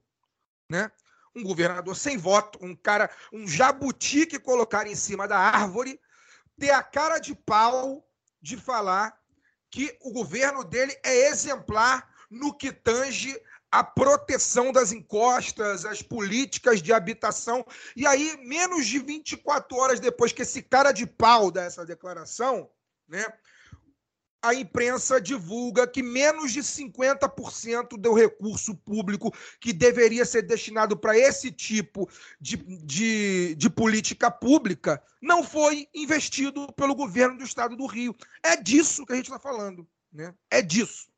né? 0.69 0.91
Um 1.35 1.43
governador 1.43 1.95
sem 1.95 2.17
voto, 2.17 2.59
um 2.61 2.75
cara, 2.75 3.09
um 3.31 3.47
jabuti 3.47 4.25
que 4.25 4.39
colocaram 4.39 4.89
em 4.89 4.95
cima 4.95 5.27
da 5.27 5.37
árvore, 5.37 5.99
ter 6.57 6.71
a 6.71 6.83
cara 6.83 7.19
de 7.19 7.33
pau 7.33 8.05
de 8.41 8.57
falar 8.57 9.17
que 9.71 9.97
o 10.01 10.11
governo 10.11 10.63
dele 10.63 10.97
é 11.03 11.29
exemplar 11.29 12.09
no 12.29 12.55
que 12.55 12.71
tange 12.71 13.39
a 13.71 13.83
proteção 13.83 14.71
das 14.71 14.91
encostas, 14.91 15.85
as 15.85 16.01
políticas 16.01 16.81
de 16.81 16.91
habitação. 16.91 17.65
E 17.95 18.05
aí, 18.05 18.35
menos 18.43 18.87
de 18.87 18.99
24 18.99 19.77
horas 19.77 19.99
depois 19.99 20.31
que 20.31 20.41
esse 20.41 20.61
cara 20.63 20.91
de 20.91 21.05
pau 21.05 21.51
dá 21.51 21.63
essa 21.63 21.85
declaração, 21.85 22.69
né, 23.07 23.25
a 24.41 24.53
imprensa 24.53 25.19
divulga 25.19 25.87
que 25.87 26.01
menos 26.01 26.51
de 26.51 26.61
50% 26.61 27.97
do 27.97 28.13
recurso 28.13 28.75
público 28.75 29.33
que 29.59 29.73
deveria 29.73 30.25
ser 30.25 30.43
destinado 30.43 30.97
para 30.97 31.17
esse 31.17 31.51
tipo 31.51 32.09
de, 32.39 32.57
de, 32.57 33.55
de, 33.55 33.69
política 33.69 34.31
pública 34.31 35.01
não 35.21 35.43
foi 35.43 35.87
investido 35.93 36.71
pelo 36.73 36.95
governo 36.95 37.37
do 37.37 37.43
estado 37.43 37.75
do 37.75 37.85
Rio. 37.85 38.15
É 38.43 38.55
disso 38.55 39.05
que 39.05 39.13
a 39.13 39.15
gente 39.15 39.25
está 39.25 39.39
falando. 39.39 39.87
Né? 40.11 40.33
É 40.49 40.61
disso. 40.61 41.09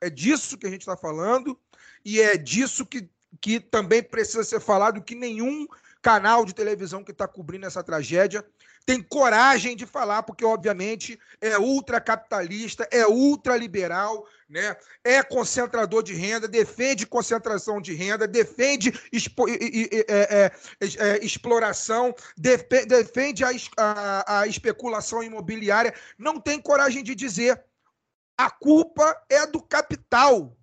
É 0.00 0.08
disso 0.08 0.56
que 0.56 0.66
a 0.66 0.70
gente 0.70 0.82
está 0.82 0.96
falando 0.96 1.58
e 2.04 2.20
é 2.20 2.36
disso 2.36 2.86
que, 2.86 3.10
que 3.40 3.58
também 3.58 4.02
precisa 4.02 4.44
ser 4.44 4.60
falado 4.60 5.02
que 5.02 5.16
nenhum 5.16 5.66
canal 6.00 6.44
de 6.44 6.54
televisão 6.54 7.02
que 7.02 7.10
está 7.10 7.26
cobrindo 7.26 7.66
essa 7.66 7.82
tragédia 7.82 8.46
tem 8.88 9.02
coragem 9.02 9.76
de 9.76 9.84
falar, 9.84 10.22
porque, 10.22 10.42
obviamente, 10.42 11.20
é 11.42 11.58
ultracapitalista, 11.58 12.88
é 12.90 13.06
ultraliberal, 13.06 14.26
né? 14.48 14.74
é 15.04 15.22
concentrador 15.22 16.02
de 16.02 16.14
renda, 16.14 16.48
defende 16.48 17.06
concentração 17.06 17.82
de 17.82 17.92
renda, 17.92 18.26
defende 18.26 18.98
expo 19.12 19.46
é, 19.46 19.52
é, 20.08 20.52
é, 20.80 21.18
exploração, 21.22 22.14
defende 22.34 23.44
a, 23.44 23.50
a, 23.76 24.40
a 24.40 24.46
especulação 24.46 25.22
imobiliária, 25.22 25.92
não 26.16 26.40
tem 26.40 26.58
coragem 26.58 27.04
de 27.04 27.14
dizer. 27.14 27.62
A 28.38 28.48
culpa 28.48 29.22
é 29.28 29.46
do 29.46 29.60
capital. 29.60 30.56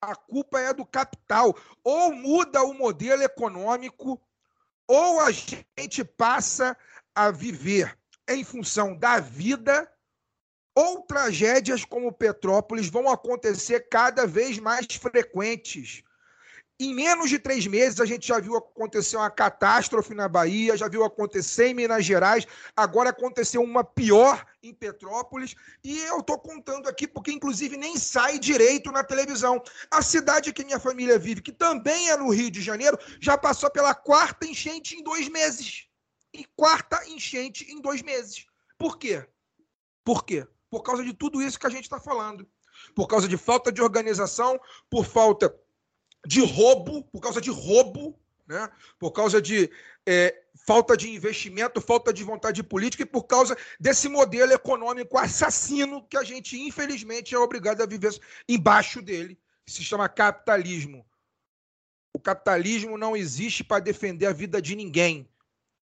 A 0.00 0.14
culpa 0.14 0.60
é 0.60 0.72
do 0.72 0.86
capital. 0.86 1.52
Ou 1.82 2.12
muda 2.12 2.62
o 2.62 2.74
modelo 2.74 3.24
econômico, 3.24 4.22
ou 4.86 5.20
a 5.20 5.30
gente 5.32 6.04
passa 6.04 6.76
a 7.14 7.30
viver 7.30 7.96
em 8.28 8.42
função 8.42 8.96
da 8.96 9.20
vida, 9.20 9.88
ou 10.74 11.02
tragédias 11.02 11.84
como 11.84 12.12
Petrópolis 12.12 12.88
vão 12.88 13.08
acontecer 13.08 13.88
cada 13.88 14.26
vez 14.26 14.58
mais 14.58 14.86
frequentes. 14.96 16.02
Em 16.80 16.92
menos 16.92 17.30
de 17.30 17.38
três 17.38 17.68
meses, 17.68 18.00
a 18.00 18.04
gente 18.04 18.26
já 18.26 18.40
viu 18.40 18.56
acontecer 18.56 19.16
uma 19.16 19.30
catástrofe 19.30 20.12
na 20.12 20.28
Bahia, 20.28 20.76
já 20.76 20.88
viu 20.88 21.04
acontecer 21.04 21.68
em 21.68 21.74
Minas 21.74 22.04
Gerais, 22.04 22.44
agora 22.76 23.10
aconteceu 23.10 23.62
uma 23.62 23.84
pior 23.84 24.44
em 24.60 24.74
Petrópolis, 24.74 25.54
e 25.84 26.00
eu 26.00 26.18
estou 26.18 26.36
contando 26.36 26.88
aqui 26.88 27.06
porque, 27.06 27.30
inclusive, 27.30 27.76
nem 27.76 27.96
sai 27.96 28.40
direito 28.40 28.90
na 28.90 29.04
televisão. 29.04 29.62
A 29.88 30.02
cidade 30.02 30.52
que 30.52 30.64
minha 30.64 30.80
família 30.80 31.16
vive, 31.16 31.42
que 31.42 31.52
também 31.52 32.10
é 32.10 32.16
no 32.16 32.30
Rio 32.30 32.50
de 32.50 32.60
Janeiro, 32.60 32.98
já 33.20 33.38
passou 33.38 33.70
pela 33.70 33.94
quarta 33.94 34.44
enchente 34.44 34.96
em 34.96 35.04
dois 35.04 35.28
meses 35.28 35.86
e 36.34 36.44
quarta 36.56 37.08
enchente 37.08 37.70
em 37.70 37.80
dois 37.80 38.02
meses. 38.02 38.44
Por 38.76 38.98
quê? 38.98 39.26
Por 40.04 40.24
quê? 40.24 40.46
Por 40.68 40.82
causa 40.82 41.04
de 41.04 41.14
tudo 41.14 41.40
isso 41.40 41.58
que 41.58 41.66
a 41.66 41.70
gente 41.70 41.84
está 41.84 42.00
falando. 42.00 42.46
Por 42.94 43.06
causa 43.06 43.28
de 43.28 43.36
falta 43.36 43.70
de 43.70 43.80
organização, 43.80 44.60
por 44.90 45.06
falta 45.06 45.54
de 46.26 46.44
roubo, 46.44 47.04
por 47.04 47.20
causa 47.20 47.40
de 47.40 47.50
roubo, 47.50 48.18
né? 48.46 48.68
por 48.98 49.12
causa 49.12 49.40
de 49.40 49.70
é, 50.04 50.42
falta 50.66 50.96
de 50.96 51.08
investimento, 51.08 51.80
falta 51.80 52.12
de 52.12 52.24
vontade 52.24 52.62
política 52.64 53.04
e 53.04 53.06
por 53.06 53.24
causa 53.24 53.56
desse 53.78 54.08
modelo 54.08 54.52
econômico 54.52 55.16
assassino 55.16 56.06
que 56.08 56.16
a 56.16 56.24
gente, 56.24 56.60
infelizmente, 56.60 57.34
é 57.34 57.38
obrigado 57.38 57.80
a 57.80 57.86
viver 57.86 58.18
embaixo 58.48 59.00
dele, 59.00 59.38
que 59.64 59.72
se 59.72 59.84
chama 59.84 60.08
capitalismo. 60.08 61.06
O 62.12 62.18
capitalismo 62.18 62.98
não 62.98 63.16
existe 63.16 63.62
para 63.62 63.82
defender 63.82 64.26
a 64.26 64.32
vida 64.32 64.60
de 64.60 64.74
ninguém 64.74 65.28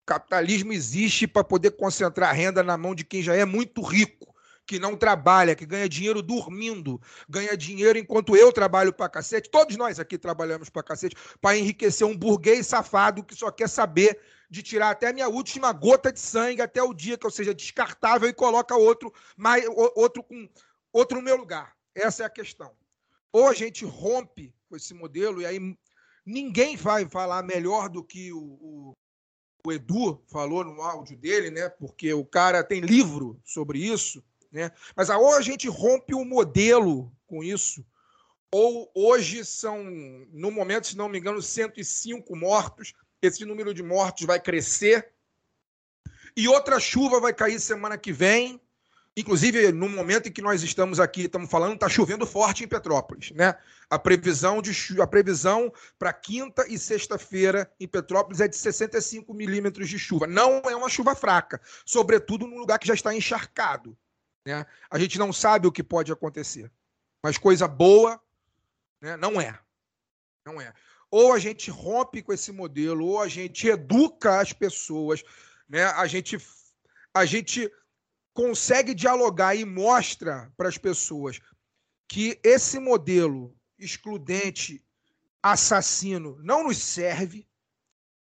capitalismo 0.06 0.72
existe 0.72 1.26
para 1.26 1.44
poder 1.44 1.72
concentrar 1.72 2.34
renda 2.34 2.62
na 2.62 2.76
mão 2.76 2.94
de 2.94 3.04
quem 3.04 3.22
já 3.22 3.34
é 3.34 3.44
muito 3.44 3.82
rico, 3.82 4.34
que 4.66 4.78
não 4.78 4.96
trabalha, 4.96 5.54
que 5.54 5.66
ganha 5.66 5.88
dinheiro 5.88 6.22
dormindo, 6.22 7.00
ganha 7.28 7.56
dinheiro 7.56 7.98
enquanto 7.98 8.36
eu 8.36 8.52
trabalho 8.52 8.92
para 8.92 9.08
cacete. 9.08 9.50
Todos 9.50 9.76
nós 9.76 9.98
aqui 9.98 10.16
trabalhamos 10.16 10.68
para 10.68 10.82
cacete 10.82 11.16
para 11.40 11.56
enriquecer 11.56 12.06
um 12.06 12.16
burguês 12.16 12.66
safado 12.66 13.24
que 13.24 13.34
só 13.34 13.50
quer 13.50 13.68
saber 13.68 14.20
de 14.50 14.62
tirar 14.62 14.90
até 14.90 15.08
a 15.08 15.12
minha 15.12 15.28
última 15.28 15.72
gota 15.72 16.12
de 16.12 16.18
sangue 16.18 16.60
até 16.60 16.82
o 16.82 16.92
dia 16.92 17.16
que 17.16 17.24
eu 17.24 17.30
seja 17.30 17.54
descartável 17.54 18.28
e 18.28 18.32
coloca 18.32 18.76
outro, 18.76 19.12
mais, 19.36 19.64
outro 19.94 20.22
com 20.22 20.48
outro 20.92 21.18
no 21.18 21.24
meu 21.24 21.36
lugar. 21.36 21.72
Essa 21.94 22.24
é 22.24 22.26
a 22.26 22.30
questão. 22.30 22.72
Ou 23.32 23.48
a 23.48 23.54
gente 23.54 23.84
rompe 23.84 24.52
com 24.68 24.76
esse 24.76 24.92
modelo 24.92 25.40
e 25.40 25.46
aí 25.46 25.58
ninguém 26.26 26.76
vai 26.76 27.08
falar 27.08 27.42
melhor 27.42 27.88
do 27.88 28.02
que 28.02 28.32
o, 28.32 28.38
o 28.40 28.96
o 29.64 29.72
Edu 29.72 30.22
falou 30.28 30.64
no 30.64 30.82
áudio 30.82 31.16
dele, 31.16 31.50
né? 31.50 31.68
Porque 31.68 32.12
o 32.12 32.24
cara 32.24 32.64
tem 32.64 32.80
livro 32.80 33.40
sobre 33.44 33.78
isso, 33.78 34.22
né? 34.50 34.70
Mas 34.96 35.08
ou 35.08 35.34
a 35.34 35.40
gente 35.40 35.68
rompe 35.68 36.14
o 36.14 36.24
modelo 36.24 37.12
com 37.26 37.42
isso, 37.44 37.84
ou 38.52 38.90
hoje 38.94 39.44
são, 39.44 39.84
no 40.32 40.50
momento, 40.50 40.88
se 40.88 40.96
não 40.96 41.08
me 41.08 41.18
engano, 41.18 41.40
105 41.40 42.34
mortos. 42.34 42.92
Esse 43.22 43.44
número 43.44 43.72
de 43.72 43.82
mortos 43.82 44.26
vai 44.26 44.40
crescer. 44.40 45.12
E 46.36 46.48
outra 46.48 46.80
chuva 46.80 47.20
vai 47.20 47.32
cair 47.32 47.60
semana 47.60 47.96
que 47.96 48.12
vem. 48.12 48.60
Inclusive, 49.16 49.72
no 49.72 49.88
momento 49.88 50.28
em 50.28 50.32
que 50.32 50.40
nós 50.40 50.62
estamos 50.62 51.00
aqui, 51.00 51.22
estamos 51.22 51.50
falando, 51.50 51.74
está 51.74 51.88
chovendo 51.88 52.24
forte 52.24 52.62
em 52.62 52.68
Petrópolis, 52.68 53.32
né? 53.32 53.56
A 53.88 53.98
previsão 53.98 54.62
de 54.62 54.72
a 55.00 55.06
previsão 55.06 55.72
para 55.98 56.12
quinta 56.12 56.64
e 56.68 56.78
sexta-feira 56.78 57.70
em 57.80 57.88
Petrópolis 57.88 58.40
é 58.40 58.46
de 58.46 58.56
65 58.56 59.34
milímetros 59.34 59.88
de 59.88 59.98
chuva. 59.98 60.28
Não 60.28 60.60
é 60.60 60.76
uma 60.76 60.88
chuva 60.88 61.16
fraca, 61.16 61.60
sobretudo 61.84 62.46
num 62.46 62.58
lugar 62.58 62.78
que 62.78 62.86
já 62.86 62.94
está 62.94 63.12
encharcado. 63.12 63.98
Né? 64.46 64.64
A 64.88 64.98
gente 64.98 65.18
não 65.18 65.32
sabe 65.32 65.66
o 65.66 65.72
que 65.72 65.82
pode 65.82 66.12
acontecer, 66.12 66.70
mas 67.22 67.36
coisa 67.36 67.66
boa, 67.66 68.20
né? 69.00 69.16
Não 69.16 69.40
é, 69.40 69.58
não 70.46 70.60
é. 70.60 70.72
Ou 71.10 71.32
a 71.32 71.38
gente 71.40 71.68
rompe 71.68 72.22
com 72.22 72.32
esse 72.32 72.52
modelo, 72.52 73.04
ou 73.04 73.20
a 73.20 73.26
gente 73.26 73.66
educa 73.66 74.40
as 74.40 74.52
pessoas, 74.52 75.24
né? 75.68 75.86
A 75.86 76.06
gente 76.06 76.38
a 77.12 77.24
gente 77.24 77.68
consegue 78.32 78.94
dialogar 78.94 79.54
e 79.54 79.64
mostra 79.64 80.52
para 80.56 80.68
as 80.68 80.78
pessoas 80.78 81.40
que 82.08 82.40
esse 82.42 82.78
modelo 82.78 83.56
excludente, 83.78 84.84
assassino, 85.42 86.38
não 86.42 86.64
nos 86.64 86.78
serve, 86.78 87.48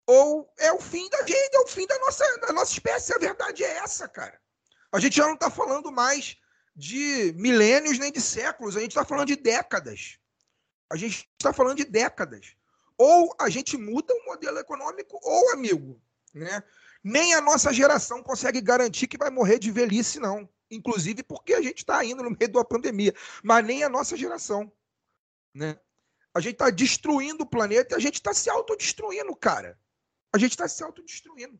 ou 0.05 0.51
é 0.59 0.71
o 0.71 0.79
fim 0.79 1.09
da 1.09 1.19
gente, 1.19 1.55
é 1.55 1.59
o 1.59 1.67
fim 1.67 1.87
da 1.87 1.97
nossa, 1.99 2.37
da 2.39 2.53
nossa 2.53 2.71
espécie. 2.71 3.13
A 3.13 3.17
verdade 3.17 3.63
é 3.63 3.77
essa, 3.77 4.07
cara. 4.07 4.39
A 4.91 4.99
gente 4.99 5.15
já 5.15 5.25
não 5.25 5.33
está 5.33 5.49
falando 5.49 5.91
mais 5.91 6.37
de 6.75 7.33
milênios 7.37 7.97
nem 7.97 8.11
de 8.11 8.21
séculos, 8.21 8.75
a 8.75 8.81
gente 8.81 8.91
está 8.91 9.05
falando 9.05 9.27
de 9.27 9.35
décadas. 9.35 10.17
A 10.89 10.95
gente 10.95 11.29
está 11.39 11.53
falando 11.53 11.77
de 11.77 11.85
décadas. 11.85 12.55
Ou 12.97 13.33
a 13.39 13.49
gente 13.49 13.77
muda 13.77 14.13
o 14.13 14.25
modelo 14.25 14.59
econômico, 14.59 15.19
ou, 15.23 15.53
amigo, 15.53 16.01
né? 16.33 16.63
Nem 17.03 17.33
a 17.33 17.41
nossa 17.41 17.73
geração 17.73 18.23
consegue 18.23 18.61
garantir 18.61 19.07
que 19.07 19.17
vai 19.17 19.29
morrer 19.29 19.59
de 19.59 19.69
velhice, 19.71 20.19
não. 20.19 20.47
Inclusive 20.71 21.21
porque 21.21 21.53
a 21.53 21.61
gente 21.61 21.79
está 21.79 22.03
indo 22.03 22.23
no 22.23 22.29
meio 22.29 22.49
de 22.49 22.57
uma 22.57 22.63
pandemia. 22.63 23.13
Mas 23.43 23.65
nem 23.65 23.83
a 23.83 23.89
nossa 23.89 24.15
geração. 24.15 24.71
Né? 25.53 25.77
A 26.33 26.39
gente 26.39 26.53
está 26.53 26.69
destruindo 26.69 27.43
o 27.43 27.49
planeta 27.49 27.93
e 27.93 27.97
a 27.97 27.99
gente 27.99 28.15
está 28.15 28.33
se 28.33 28.49
autodestruindo, 28.49 29.35
cara. 29.35 29.77
A 30.31 30.37
gente 30.37 30.51
está 30.51 30.67
se 30.67 30.83
autodestruindo. 30.83 31.59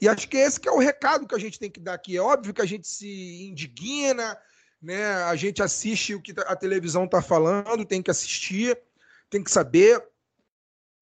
E 0.00 0.08
acho 0.08 0.28
que 0.28 0.36
esse 0.36 0.58
que 0.58 0.68
é 0.68 0.72
o 0.72 0.78
recado 0.78 1.28
que 1.28 1.34
a 1.34 1.38
gente 1.38 1.58
tem 1.58 1.70
que 1.70 1.78
dar 1.78 1.94
aqui. 1.94 2.16
É 2.16 2.20
óbvio 2.20 2.52
que 2.52 2.62
a 2.62 2.66
gente 2.66 2.88
se 2.88 3.48
indigna, 3.48 4.36
né? 4.82 5.14
a 5.24 5.36
gente 5.36 5.62
assiste 5.62 6.14
o 6.14 6.20
que 6.20 6.34
a 6.36 6.56
televisão 6.56 7.04
está 7.04 7.22
falando, 7.22 7.84
tem 7.84 8.02
que 8.02 8.10
assistir, 8.10 8.78
tem 9.30 9.42
que 9.42 9.50
saber. 9.50 10.02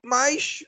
Mas 0.05 0.65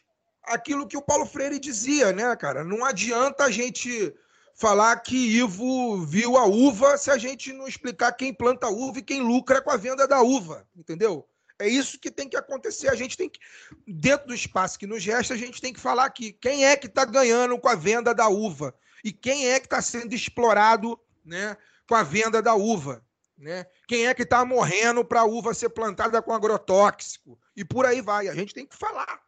aquilo 0.47 0.87
que 0.87 0.97
o 0.97 1.03
Paulo 1.03 1.27
Freire 1.27 1.59
dizia, 1.59 2.13
né, 2.13 2.35
cara? 2.37 2.65
Não 2.65 2.85
adianta 2.85 3.45
a 3.45 3.51
gente 3.51 4.15
falar 4.55 4.97
que 5.01 5.17
Ivo 5.17 6.05
viu 6.05 6.37
a 6.37 6.45
uva 6.45 6.97
se 6.97 7.11
a 7.11 7.19
gente 7.19 7.53
não 7.53 7.67
explicar 7.67 8.13
quem 8.13 8.33
planta 8.33 8.69
uva 8.69 8.99
e 8.99 9.03
quem 9.03 9.21
lucra 9.21 9.61
com 9.61 9.71
a 9.71 9.77
venda 9.77 10.07
da 10.07 10.21
uva, 10.23 10.67
entendeu? 10.77 11.29
É 11.59 11.69
isso 11.69 11.99
que 11.99 12.11
tem 12.11 12.29
que 12.29 12.37
acontecer. 12.37 12.89
A 12.89 12.95
gente 12.95 13.17
tem 13.17 13.29
que, 13.29 13.39
dentro 13.87 14.29
do 14.29 14.35
espaço 14.35 14.79
que 14.79 14.87
nos 14.87 15.05
resta, 15.05 15.35
a 15.35 15.37
gente 15.37 15.61
tem 15.61 15.73
que 15.73 15.81
falar 15.81 16.05
aqui 16.05 16.33
quem 16.33 16.67
é 16.67 16.77
que 16.77 16.87
está 16.87 17.05
ganhando 17.05 17.59
com 17.59 17.69
a 17.69 17.75
venda 17.75 18.15
da 18.15 18.29
uva 18.29 18.75
e 19.05 19.13
quem 19.13 19.49
é 19.49 19.61
que 19.61 19.67
está 19.67 19.81
sendo 19.81 20.15
explorado, 20.15 20.99
né, 21.25 21.57
com 21.89 21.95
a 21.95 22.03
venda 22.03 22.43
da 22.43 22.55
uva, 22.55 23.05
né? 23.37 23.67
Quem 23.87 24.07
é 24.07 24.15
que 24.15 24.23
está 24.23 24.45
morrendo 24.45 25.05
para 25.05 25.21
a 25.21 25.25
uva 25.25 25.53
ser 25.55 25.69
plantada 25.69 26.21
com 26.23 26.33
agrotóxico 26.33 27.39
e 27.57 27.65
por 27.65 27.85
aí 27.85 28.01
vai. 28.01 28.29
A 28.29 28.35
gente 28.35 28.55
tem 28.55 28.67
que 28.67 28.77
falar. 28.77 29.21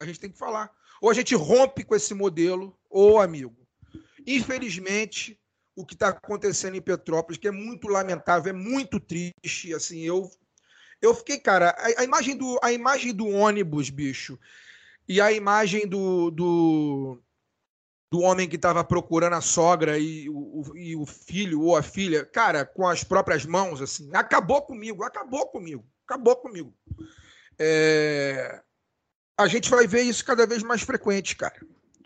A 0.00 0.06
gente 0.06 0.18
tem 0.18 0.30
que 0.30 0.38
falar. 0.38 0.70
Ou 1.00 1.10
a 1.10 1.14
gente 1.14 1.34
rompe 1.34 1.84
com 1.84 1.94
esse 1.94 2.14
modelo, 2.14 2.76
ou, 2.88 3.20
amigo, 3.20 3.56
infelizmente, 4.26 5.38
o 5.76 5.86
que 5.86 5.94
está 5.94 6.08
acontecendo 6.08 6.76
em 6.76 6.82
Petrópolis, 6.82 7.38
que 7.38 7.48
é 7.48 7.52
muito 7.52 7.86
lamentável, 7.88 8.50
é 8.50 8.52
muito 8.52 8.98
triste. 8.98 9.72
Assim, 9.74 10.00
eu, 10.00 10.30
Eu 11.00 11.14
fiquei, 11.14 11.38
cara, 11.38 11.70
a, 11.70 12.00
a 12.00 12.04
imagem 12.04 12.36
do, 12.36 12.58
a 12.62 12.72
imagem 12.72 13.14
do 13.14 13.26
ônibus, 13.26 13.88
bicho, 13.88 14.38
e 15.08 15.20
a 15.20 15.32
imagem 15.32 15.88
do, 15.88 16.30
do, 16.30 17.22
do 18.10 18.20
homem 18.20 18.48
que 18.48 18.56
estava 18.56 18.84
procurando 18.84 19.34
a 19.34 19.40
sogra 19.40 19.98
e 19.98 20.28
o, 20.28 20.76
e 20.76 20.94
o 20.94 21.06
filho 21.06 21.62
ou 21.62 21.76
a 21.76 21.82
filha, 21.82 22.24
cara, 22.24 22.64
com 22.64 22.86
as 22.86 23.02
próprias 23.02 23.46
mãos, 23.46 23.80
assim, 23.80 24.10
acabou 24.14 24.62
comigo, 24.62 25.02
acabou 25.02 25.46
comigo, 25.48 25.84
acabou 26.06 26.36
comigo. 26.36 26.74
É... 27.58 28.62
A 29.40 29.46
gente 29.46 29.70
vai 29.70 29.86
ver 29.86 30.02
isso 30.02 30.22
cada 30.22 30.46
vez 30.46 30.62
mais 30.62 30.82
frequente, 30.82 31.34
cara. 31.34 31.58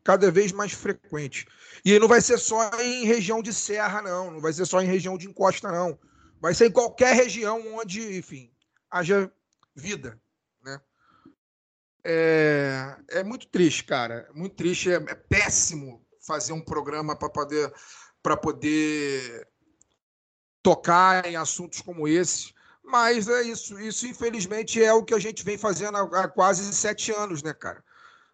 Cada 0.04 0.30
vez 0.30 0.52
mais 0.52 0.70
frequente. 0.70 1.48
E 1.84 1.98
não 1.98 2.06
vai 2.06 2.20
ser 2.20 2.38
só 2.38 2.70
em 2.80 3.04
região 3.04 3.42
de 3.42 3.52
serra, 3.52 4.00
não. 4.00 4.30
Não 4.30 4.40
vai 4.40 4.52
ser 4.52 4.64
só 4.64 4.80
em 4.80 4.86
região 4.86 5.18
de 5.18 5.26
encosta, 5.26 5.72
não. 5.72 5.98
Vai 6.40 6.54
ser 6.54 6.66
em 6.66 6.70
qualquer 6.70 7.12
região 7.16 7.74
onde, 7.74 8.16
enfim, 8.16 8.52
haja 8.88 9.32
vida, 9.74 10.16
né? 10.62 10.80
É, 12.04 12.96
é 13.08 13.24
muito 13.24 13.48
triste, 13.48 13.82
cara. 13.82 14.30
Muito 14.32 14.54
triste. 14.54 14.92
É, 14.92 14.94
é 14.94 15.14
péssimo 15.16 16.06
fazer 16.24 16.52
um 16.52 16.60
programa 16.60 17.16
para 17.16 17.30
poder, 17.30 17.72
para 18.22 18.36
poder 18.36 19.48
tocar 20.62 21.26
em 21.26 21.34
assuntos 21.34 21.80
como 21.80 22.06
esse. 22.06 22.53
Mas 22.84 23.28
é 23.28 23.42
isso. 23.42 23.78
Isso, 23.80 24.06
infelizmente, 24.06 24.82
é 24.82 24.92
o 24.92 25.02
que 25.02 25.14
a 25.14 25.18
gente 25.18 25.44
vem 25.44 25.56
fazendo 25.56 25.96
há, 25.96 26.28
quase 26.28 26.72
sete 26.74 27.12
anos, 27.12 27.42
né, 27.42 27.52
cara? 27.54 27.82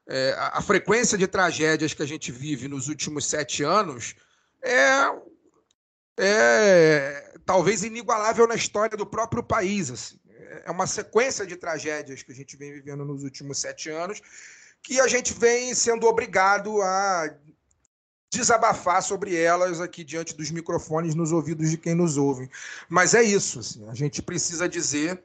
É, 0.08 0.34
a, 0.38 0.60
frequência 0.60 1.16
de 1.16 1.26
tragédias 1.26 1.94
que 1.94 2.02
a 2.02 2.06
gente 2.06 2.32
vive 2.32 2.66
nos 2.66 2.88
últimos 2.88 3.26
sete 3.26 3.62
anos 3.62 4.16
é, 4.60 5.12
é 6.18 7.34
talvez 7.46 7.84
inigualável 7.84 8.46
na 8.46 8.56
história 8.56 8.96
do 8.96 9.06
próprio 9.06 9.42
país. 9.42 9.90
Assim. 9.90 10.18
É 10.64 10.70
uma 10.70 10.86
sequência 10.86 11.46
de 11.46 11.56
tragédias 11.56 12.22
que 12.22 12.32
a 12.32 12.34
gente 12.34 12.56
vem 12.56 12.72
vivendo 12.72 13.04
nos 13.04 13.22
últimos 13.22 13.58
sete 13.58 13.88
anos 13.88 14.20
que 14.82 15.00
a 15.00 15.06
gente 15.06 15.34
vem 15.34 15.74
sendo 15.74 16.06
obrigado 16.06 16.80
a 16.82 17.28
desabafar 18.30 19.02
sobre 19.02 19.34
elas 19.36 19.80
aqui 19.80 20.04
diante 20.04 20.36
dos 20.36 20.50
microfones 20.50 21.14
nos 21.14 21.32
ouvidos 21.32 21.70
de 21.70 21.76
quem 21.76 21.94
nos 21.94 22.16
ouve. 22.16 22.48
Mas 22.88 23.12
é 23.12 23.22
isso, 23.22 23.58
assim, 23.58 23.88
a 23.88 23.94
gente 23.94 24.22
precisa 24.22 24.68
dizer, 24.68 25.20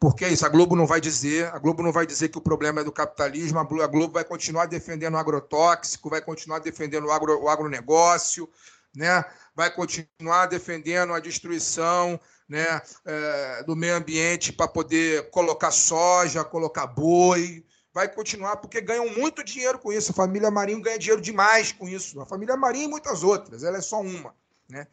porque 0.00 0.24
é 0.24 0.30
isso, 0.30 0.46
a 0.46 0.48
Globo 0.48 0.74
não 0.74 0.86
vai 0.86 1.00
dizer, 1.00 1.52
a 1.52 1.58
Globo 1.58 1.82
não 1.82 1.92
vai 1.92 2.06
dizer 2.06 2.30
que 2.30 2.38
o 2.38 2.42
problema 2.42 2.80
é 2.80 2.84
do 2.84 2.92
capitalismo, 2.92 3.58
a 3.58 3.86
Globo 3.86 4.14
vai 4.14 4.24
continuar 4.24 4.66
defendendo 4.66 5.14
o 5.14 5.18
agrotóxico, 5.18 6.08
vai 6.08 6.22
continuar 6.22 6.60
defendendo 6.60 7.04
o, 7.04 7.10
agro, 7.10 7.42
o 7.42 7.48
agronegócio, 7.48 8.48
né? 8.96 9.24
vai 9.54 9.70
continuar 9.70 10.46
defendendo 10.46 11.12
a 11.12 11.20
destruição 11.20 12.18
né, 12.48 12.80
é, 13.04 13.62
do 13.64 13.76
meio 13.76 13.96
ambiente 13.96 14.52
para 14.52 14.66
poder 14.66 15.28
colocar 15.30 15.70
soja, 15.70 16.44
colocar 16.44 16.86
boi, 16.86 17.62
vai 17.92 18.08
continuar 18.12 18.56
porque 18.56 18.80
ganham 18.80 19.08
muito 19.14 19.42
dinheiro 19.42 19.78
com 19.78 19.92
isso. 19.92 20.12
A 20.12 20.14
família 20.14 20.50
Marinho 20.50 20.80
ganha 20.80 20.98
dinheiro 20.98 21.20
demais 21.20 21.72
com 21.72 21.88
isso. 21.88 22.20
A 22.20 22.26
família 22.26 22.56
Marinho 22.56 22.86
e 22.86 22.90
muitas 22.90 23.22
outras, 23.22 23.64
ela 23.64 23.78
é 23.78 23.80
só 23.80 24.00
uma. 24.00 24.34
Né? 24.68 24.86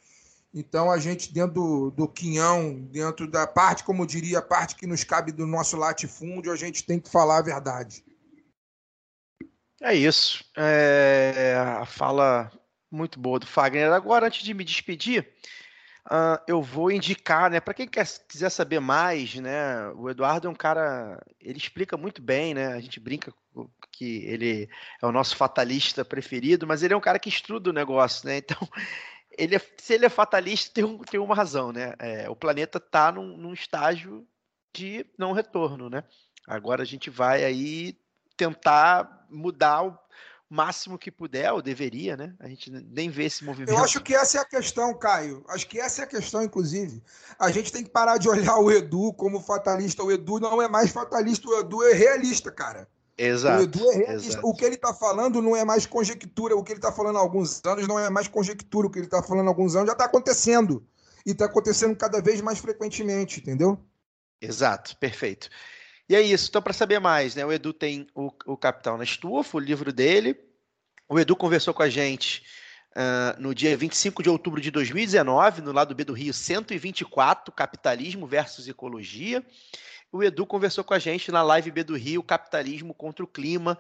Então 0.54 0.90
a 0.90 0.98
gente, 0.98 1.34
dentro 1.34 1.54
do, 1.54 1.92
do 1.92 2.08
quinhão, 2.08 2.74
dentro 2.92 3.28
da 3.28 3.46
parte, 3.46 3.84
como 3.84 4.08
diria, 4.08 4.40
a 4.40 4.42
parte 4.42 4.76
que 4.76 4.88
nos 4.88 5.04
cabe 5.04 5.32
do 5.32 5.46
nosso 5.46 5.76
latifúndio, 5.76 6.52
a 6.52 6.56
gente 6.56 6.86
tem 6.86 7.00
que 7.00 7.10
falar 7.10 7.40
a 7.40 7.44
verdade. 7.44 8.04
É 9.82 9.94
isso. 9.94 10.44
É 10.56 11.56
a 11.78 11.86
fala 11.86 12.52
muito 12.90 13.20
boa 13.20 13.38
do 13.38 13.46
Fagner. 13.46 13.92
Agora, 13.92 14.28
antes 14.28 14.44
de 14.44 14.54
me 14.54 14.64
despedir, 14.64 15.30
Uh, 16.08 16.38
eu 16.48 16.62
vou 16.62 16.92
indicar, 16.92 17.50
né? 17.50 17.60
Para 17.60 17.74
quem 17.74 17.88
quer, 17.88 18.06
quiser 18.28 18.50
saber 18.52 18.80
mais, 18.80 19.34
né? 19.36 19.90
O 19.96 20.08
Eduardo 20.10 20.48
é 20.48 20.52
um 20.52 20.56
cara, 20.56 21.20
ele 21.42 21.58
explica 21.58 21.98
muito 21.98 22.22
bem, 22.22 22.54
né? 22.54 22.68
A 22.74 22.80
gente 22.80 23.00
brinca 23.00 23.34
que 23.92 24.24
ele 24.26 24.70
é 25.02 25.06
o 25.06 25.12
nosso 25.12 25.36
fatalista 25.36 26.06
preferido, 26.06 26.68
mas 26.68 26.84
ele 26.84 26.94
é 26.94 26.98
um 26.98 27.02
cara 27.02 27.18
que 27.18 27.30
estuda 27.30 27.70
o 27.70 27.74
negócio, 27.74 28.28
né? 28.28 28.38
Então, 28.46 28.68
ele 29.38 29.56
é, 29.56 29.62
se 29.78 29.94
ele 29.96 30.06
é 30.06 30.10
fatalista, 30.10 30.74
tem, 30.74 30.84
um, 30.84 31.00
tem 31.00 31.20
uma 31.20 31.36
razão, 31.36 31.72
né? 31.72 31.94
É, 32.00 32.30
o 32.30 32.36
planeta 32.36 32.78
está 32.78 33.12
num, 33.12 33.36
num 33.36 33.54
estágio 33.54 34.26
de 34.74 35.06
não 35.18 35.32
retorno, 35.32 35.90
né? 35.90 36.04
Agora 36.48 36.84
a 36.84 36.86
gente 36.86 37.10
vai 37.10 37.44
aí 37.44 37.98
tentar 38.38 39.26
mudar 39.30 39.82
o 39.82 39.98
máximo 40.50 40.98
que 40.98 41.12
puder, 41.12 41.52
ou 41.52 41.62
deveria, 41.62 42.16
né? 42.16 42.34
A 42.40 42.48
gente 42.48 42.70
nem 42.70 43.10
vê 43.10 43.26
esse 43.26 43.44
movimento. 43.44 43.72
Eu 43.72 43.84
acho 43.84 44.02
que 44.02 44.14
essa 44.14 44.38
é 44.38 44.42
a 44.42 44.46
questão, 44.46 44.94
Caio. 44.94 45.44
Acho 45.50 45.68
que 45.68 45.80
essa 45.80 46.02
é 46.02 46.06
a 46.06 46.08
questão, 46.08 46.44
inclusive. 46.44 47.02
A 47.40 47.52
gente 47.52 47.72
tem 47.72 47.84
que 47.84 47.90
parar 47.90 48.18
de 48.18 48.30
olhar 48.30 48.58
o 48.58 48.72
Edu 48.72 49.14
como 49.14 49.40
fatalista. 49.40 50.04
O 50.04 50.12
Edu 50.12 50.40
não 50.40 50.62
é 50.62 50.68
mais 50.68 50.92
fatalista, 50.92 51.48
o 51.48 51.60
Edu 51.60 51.84
é 51.84 51.94
realista, 51.94 52.52
cara. 52.52 52.88
Exato. 53.18 53.60
O 53.60 53.64
Edu 53.64 53.92
é 53.92 53.96
realista. 53.96 54.32
Exato. 54.34 54.48
O 54.48 54.54
que 54.54 54.66
ele 54.66 54.76
está 54.76 54.94
falando 54.94 55.42
não 55.42 55.56
é 55.56 55.66
mais 55.66 55.86
conjectura. 55.86 56.56
O 56.56 56.64
que 56.64 56.72
ele 56.72 56.80
está 56.80 56.92
falando 56.92 57.18
há 57.18 57.22
alguns 57.22 57.64
anos 57.66 57.88
não 57.88 57.98
é 57.98 58.10
mais 58.10 58.28
conjectura. 58.28 58.88
O 58.88 58.90
que 58.90 59.00
ele 59.00 59.08
está 59.08 59.24
falando 59.24 59.48
há 59.48 59.50
alguns 59.50 59.76
anos 59.76 59.88
já 59.88 59.94
está 59.94 60.06
acontecendo. 60.06 60.86
E 61.26 61.32
está 61.32 61.46
acontecendo 61.46 61.96
cada 61.96 62.22
vez 62.22 62.40
mais 62.40 62.60
frequentemente, 62.60 63.40
entendeu? 63.40 63.80
Exato, 64.40 64.96
perfeito. 64.98 65.50
E 66.08 66.16
é 66.16 66.22
isso. 66.22 66.50
Então, 66.50 66.62
para 66.62 66.74
saber 66.74 67.00
mais, 67.00 67.36
né, 67.36 67.46
o 67.46 67.52
Edu 67.52 67.74
tem 67.74 68.08
o, 68.14 68.32
o 68.46 68.58
Capital 68.58 68.98
na 68.98 69.04
Estufa, 69.04 69.58
o 69.58 69.60
livro 69.60 69.92
dele. 69.92 70.38
O 71.10 71.20
Edu 71.20 71.36
conversou 71.36 71.74
com 71.74 71.84
a 71.84 71.90
gente 71.90 72.44
uh, 72.96 73.40
no 73.42 73.54
dia 73.54 73.76
25 73.76 74.24
de 74.24 74.30
outubro 74.30 74.62
de 74.62 74.72
2019, 74.72 75.62
no 75.62 75.72
lado 75.72 75.96
B 75.96 76.04
do 76.04 76.14
Rio 76.14 76.34
124, 76.34 77.54
Capitalismo 77.54 78.28
versus 78.28 78.68
Ecologia. 78.68 79.44
O 80.12 80.24
Edu 80.24 80.46
conversou 80.46 80.84
com 80.84 80.94
a 80.94 81.00
gente 81.00 81.32
na 81.32 81.44
live 81.44 81.72
B 81.72 81.84
do 81.84 81.98
Rio, 81.98 82.24
Capitalismo 82.24 82.94
contra 82.94 83.26
o 83.26 83.28
Clima, 83.28 83.78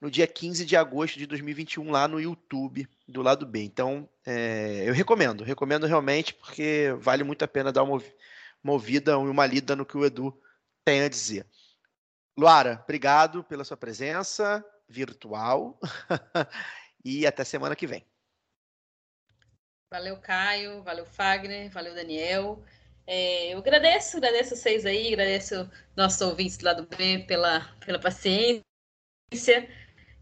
no 0.00 0.10
dia 0.10 0.26
15 0.26 0.64
de 0.64 0.76
agosto 0.76 1.18
de 1.18 1.26
2021, 1.26 1.90
lá 1.90 2.06
no 2.06 2.20
YouTube 2.20 2.88
do 3.06 3.20
lado 3.20 3.44
B. 3.44 3.62
Então, 3.62 4.08
é, 4.24 4.84
eu 4.86 4.94
recomendo, 4.94 5.42
recomendo 5.42 5.86
realmente, 5.86 6.34
porque 6.34 6.94
vale 7.00 7.24
muito 7.24 7.44
a 7.44 7.48
pena 7.48 7.72
dar 7.72 7.82
uma, 7.82 8.00
uma 8.62 8.72
ouvida 8.72 9.12
e 9.12 9.14
uma 9.16 9.44
lida 9.44 9.74
no 9.74 9.84
que 9.84 9.96
o 9.96 10.04
Edu 10.04 10.32
tem 10.88 11.02
a 11.02 11.08
dizer. 11.08 11.46
Luara, 12.34 12.80
obrigado 12.82 13.44
pela 13.44 13.62
sua 13.62 13.76
presença 13.76 14.64
virtual 14.88 15.78
e 17.04 17.26
até 17.26 17.44
semana 17.44 17.76
que 17.76 17.86
vem. 17.86 18.06
Valeu, 19.92 20.16
Caio, 20.16 20.82
valeu, 20.82 21.04
Fagner, 21.04 21.70
valeu, 21.70 21.94
Daniel. 21.94 22.64
É, 23.06 23.52
eu 23.52 23.58
agradeço, 23.58 24.16
agradeço 24.16 24.56
vocês 24.56 24.86
aí, 24.86 25.12
agradeço 25.12 25.70
nossos 25.94 26.22
ouvintes 26.22 26.56
do 26.56 26.64
lado 26.64 26.88
B 26.96 27.18
pela, 27.28 27.60
pela 27.84 27.98
paciência. 27.98 28.64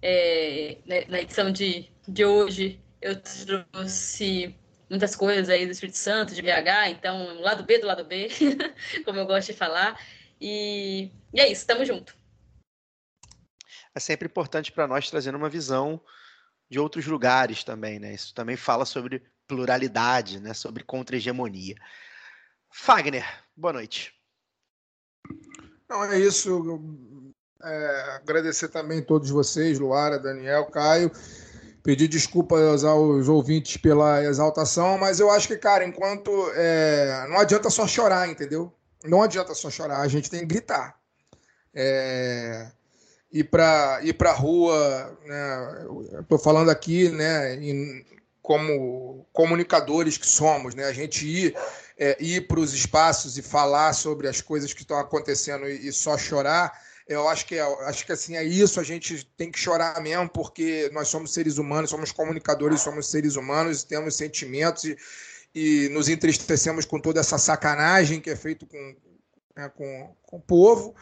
É, 0.02 0.78
né, 0.84 1.04
na 1.06 1.20
edição 1.20 1.52
de, 1.52 1.88
de 2.08 2.24
hoje, 2.24 2.80
eu 3.00 3.20
trouxe 3.22 4.52
muitas 4.90 5.14
coisas 5.14 5.48
aí 5.48 5.64
do 5.64 5.70
Espírito 5.70 5.98
Santo, 5.98 6.34
de 6.34 6.42
BH, 6.42 6.88
então, 6.90 7.40
lado 7.40 7.62
B 7.62 7.78
do 7.78 7.86
lado 7.86 8.04
B, 8.04 8.28
como 9.04 9.20
eu 9.20 9.26
gosto 9.26 9.52
de 9.52 9.58
falar. 9.58 9.96
E, 10.40 11.10
e 11.32 11.40
é 11.40 11.50
isso, 11.50 11.66
tamo 11.66 11.84
junto. 11.84 12.16
É 13.94 14.00
sempre 14.00 14.26
importante 14.26 14.73
para 14.73 14.86
nós 14.86 15.08
trazendo 15.08 15.39
uma 15.39 15.48
visão 15.48 16.00
de 16.68 16.78
outros 16.78 17.06
lugares 17.06 17.65
também, 17.65 17.98
né? 17.98 18.12
Isso 18.12 18.34
também 18.34 18.56
fala 18.56 18.84
sobre 18.84 19.23
pluralidade, 19.47 20.40
né? 20.40 20.52
Sobre 20.52 20.84
contra-hegemonia. 20.84 21.76
Fagner, 22.70 23.24
boa 23.56 23.73
noite. 23.73 24.12
Não, 25.89 26.05
é 26.05 26.18
isso. 26.18 26.81
É, 27.62 28.16
agradecer 28.16 28.68
também 28.68 28.98
a 28.98 29.05
todos 29.05 29.31
vocês, 29.31 29.78
Luara, 29.78 30.18
Daniel, 30.18 30.66
Caio. 30.66 31.10
Pedir 31.82 32.08
desculpas 32.08 32.84
aos 32.84 33.28
ouvintes 33.28 33.76
pela 33.76 34.23
exaltação, 34.24 34.98
mas 34.98 35.20
eu 35.20 35.31
acho 35.31 35.47
que, 35.48 35.56
cara, 35.56 35.84
enquanto. 35.84 36.31
É, 36.55 37.26
não 37.28 37.39
adianta 37.39 37.70
só 37.70 37.86
chorar, 37.86 38.28
entendeu? 38.28 38.74
Não 39.05 39.23
adianta 39.23 39.55
só 39.55 39.70
chorar, 39.70 40.00
a 40.00 40.08
gente 40.08 40.31
tem 40.31 40.41
que 40.41 40.47
gritar. 40.47 40.99
É, 41.75 42.70
ir 43.31 43.44
para 43.44 44.00
ir 44.02 44.15
para 44.15 44.31
a 44.31 44.34
rua, 44.34 45.18
né, 45.25 46.20
estou 46.20 46.39
falando 46.39 46.70
aqui 46.70 47.10
né, 47.10 47.55
em, 47.57 48.05
como 48.41 49.26
comunicadores 49.33 50.16
que 50.16 50.26
somos, 50.26 50.75
né, 50.75 50.84
a 50.84 50.92
gente 50.92 51.26
ir, 51.26 51.55
é, 51.99 52.16
ir 52.23 52.47
para 52.47 52.60
os 52.60 52.73
espaços 52.73 53.36
e 53.36 53.42
falar 53.42 53.92
sobre 53.92 54.28
as 54.28 54.41
coisas 54.41 54.73
que 54.73 54.83
estão 54.83 54.99
acontecendo 54.99 55.68
e, 55.68 55.89
e 55.89 55.92
só 55.92 56.16
chorar, 56.16 56.73
eu 57.08 57.28
acho 57.28 57.47
que, 57.47 57.55
é, 57.55 57.62
acho 57.89 58.05
que 58.05 58.12
assim 58.12 58.36
é 58.36 58.42
isso, 58.42 58.81
a 58.81 58.83
gente 58.83 59.25
tem 59.36 59.50
que 59.50 59.58
chorar 59.58 60.00
mesmo, 60.00 60.28
porque 60.28 60.91
nós 60.92 61.08
somos 61.08 61.33
seres 61.33 61.58
humanos, 61.58 61.91
somos 61.91 62.10
comunicadores, 62.10 62.81
somos 62.81 63.08
seres 63.10 63.36
humanos, 63.36 63.84
temos 63.84 64.16
sentimentos 64.16 64.84
e, 64.84 64.97
e 65.57 65.89
nos 65.89 66.07
entristecemos 66.07 66.85
com 66.85 67.01
toda 67.01 67.18
essa 67.18 67.39
sacanagem 67.39 68.20
que 68.20 68.28
é 68.28 68.36
feito 68.36 68.67
com, 68.67 68.97
né, 69.57 69.70
com, 69.70 70.15
com 70.23 70.36
o 70.36 70.41
povo, 70.41 70.94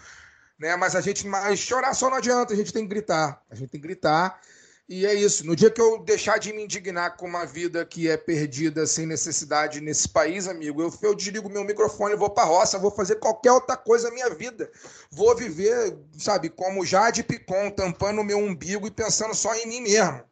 né? 0.56 0.76
Mas 0.76 0.94
a 0.94 1.00
gente, 1.00 1.26
mas 1.26 1.58
chorar 1.58 1.92
só 1.92 2.08
não 2.08 2.18
adianta, 2.18 2.54
a 2.54 2.56
gente 2.56 2.72
tem 2.72 2.84
que 2.84 2.88
gritar, 2.88 3.42
a 3.50 3.54
gente 3.56 3.70
tem 3.70 3.80
que 3.80 3.86
gritar 3.88 4.40
E 4.88 5.04
é 5.04 5.12
isso. 5.12 5.44
No 5.44 5.56
dia 5.56 5.72
que 5.72 5.80
eu 5.80 6.04
deixar 6.04 6.38
de 6.38 6.52
me 6.52 6.62
indignar 6.62 7.16
com 7.16 7.26
uma 7.26 7.44
vida 7.44 7.84
que 7.84 8.08
é 8.08 8.16
perdida 8.16 8.86
sem 8.86 9.06
necessidade 9.06 9.80
nesse 9.80 10.08
país, 10.08 10.46
amigo, 10.46 10.80
eu, 10.80 10.94
eu 11.02 11.16
desligo 11.16 11.50
meu 11.50 11.64
microfone, 11.64 12.14
vou 12.14 12.30
pra 12.30 12.44
roça, 12.44 12.78
vou 12.78 12.92
fazer 12.92 13.16
qualquer 13.16 13.50
outra 13.50 13.76
coisa 13.76 14.06
na 14.06 14.14
minha 14.14 14.30
vida. 14.30 14.70
Vou 15.10 15.34
viver, 15.34 15.98
sabe, 16.16 16.48
como 16.48 16.86
Jade 16.86 17.24
Picon, 17.24 17.72
tampando 17.72 18.20
o 18.20 18.24
meu 18.24 18.38
umbigo 18.38 18.86
e 18.86 18.90
pensando 18.92 19.34
só 19.34 19.52
em 19.56 19.66
mim 19.66 19.80
mesmo. 19.80 20.22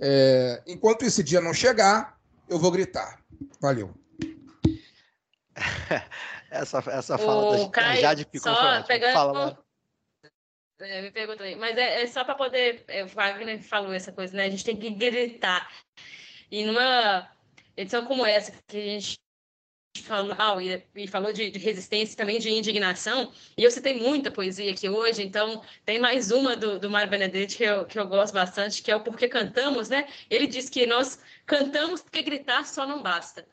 É, 0.00 0.62
enquanto 0.68 1.04
esse 1.04 1.20
dia 1.20 1.40
não 1.40 1.52
chegar, 1.52 2.16
eu 2.48 2.60
vou 2.60 2.70
gritar. 2.70 3.23
Valeu. 3.60 3.94
essa, 6.50 6.78
essa 6.90 7.18
fala 7.18 7.56
O 7.56 7.64
da, 7.64 7.70
Caio, 7.70 8.00
Jade 8.00 8.26
Picon 8.26 8.54
só 8.54 8.82
pegando- 8.82 9.12
Fala. 9.12 9.64
É, 10.80 11.02
me 11.02 11.10
pergunta 11.10 11.44
aí. 11.44 11.54
Mas 11.54 11.76
é, 11.76 12.02
é 12.02 12.06
só 12.06 12.24
para 12.24 12.34
poder. 12.34 12.84
é, 12.88 13.04
O 13.04 13.08
Wagner 13.08 13.62
falou 13.62 13.92
essa 13.92 14.12
coisa, 14.12 14.36
né? 14.36 14.46
A 14.46 14.50
gente 14.50 14.64
tem 14.64 14.76
que 14.76 14.90
gritar. 14.90 15.70
E 16.50 16.64
numa 16.64 17.30
edição 17.76 18.04
como 18.06 18.26
essa, 18.26 18.52
que 18.66 18.76
a 18.76 18.80
gente 19.00 19.18
falou, 20.02 20.60
e, 20.94 21.06
falou 21.06 21.32
de, 21.32 21.50
de 21.50 21.58
resistência 21.58 22.16
também 22.16 22.38
de 22.38 22.50
indignação, 22.50 23.32
e 23.56 23.64
eu 23.64 23.70
citei 23.70 23.94
muita 23.94 24.30
poesia 24.30 24.70
aqui 24.70 24.88
hoje, 24.88 25.22
então 25.22 25.62
tem 25.84 25.98
mais 25.98 26.30
uma 26.30 26.56
do, 26.56 26.78
do 26.78 26.90
Mário 26.90 27.10
Benedetti 27.10 27.56
que 27.56 27.64
eu, 27.64 27.84
que 27.84 27.98
eu 27.98 28.06
gosto 28.06 28.34
bastante, 28.34 28.82
que 28.82 28.90
é 28.90 28.96
o 28.96 29.00
Porque 29.00 29.28
Cantamos, 29.28 29.88
né? 29.88 30.06
Ele 30.28 30.46
diz 30.46 30.68
que 30.68 30.86
nós 30.86 31.18
cantamos 31.46 32.02
porque 32.02 32.22
gritar 32.22 32.64
só 32.66 32.86
não 32.86 33.02
basta. 33.02 33.46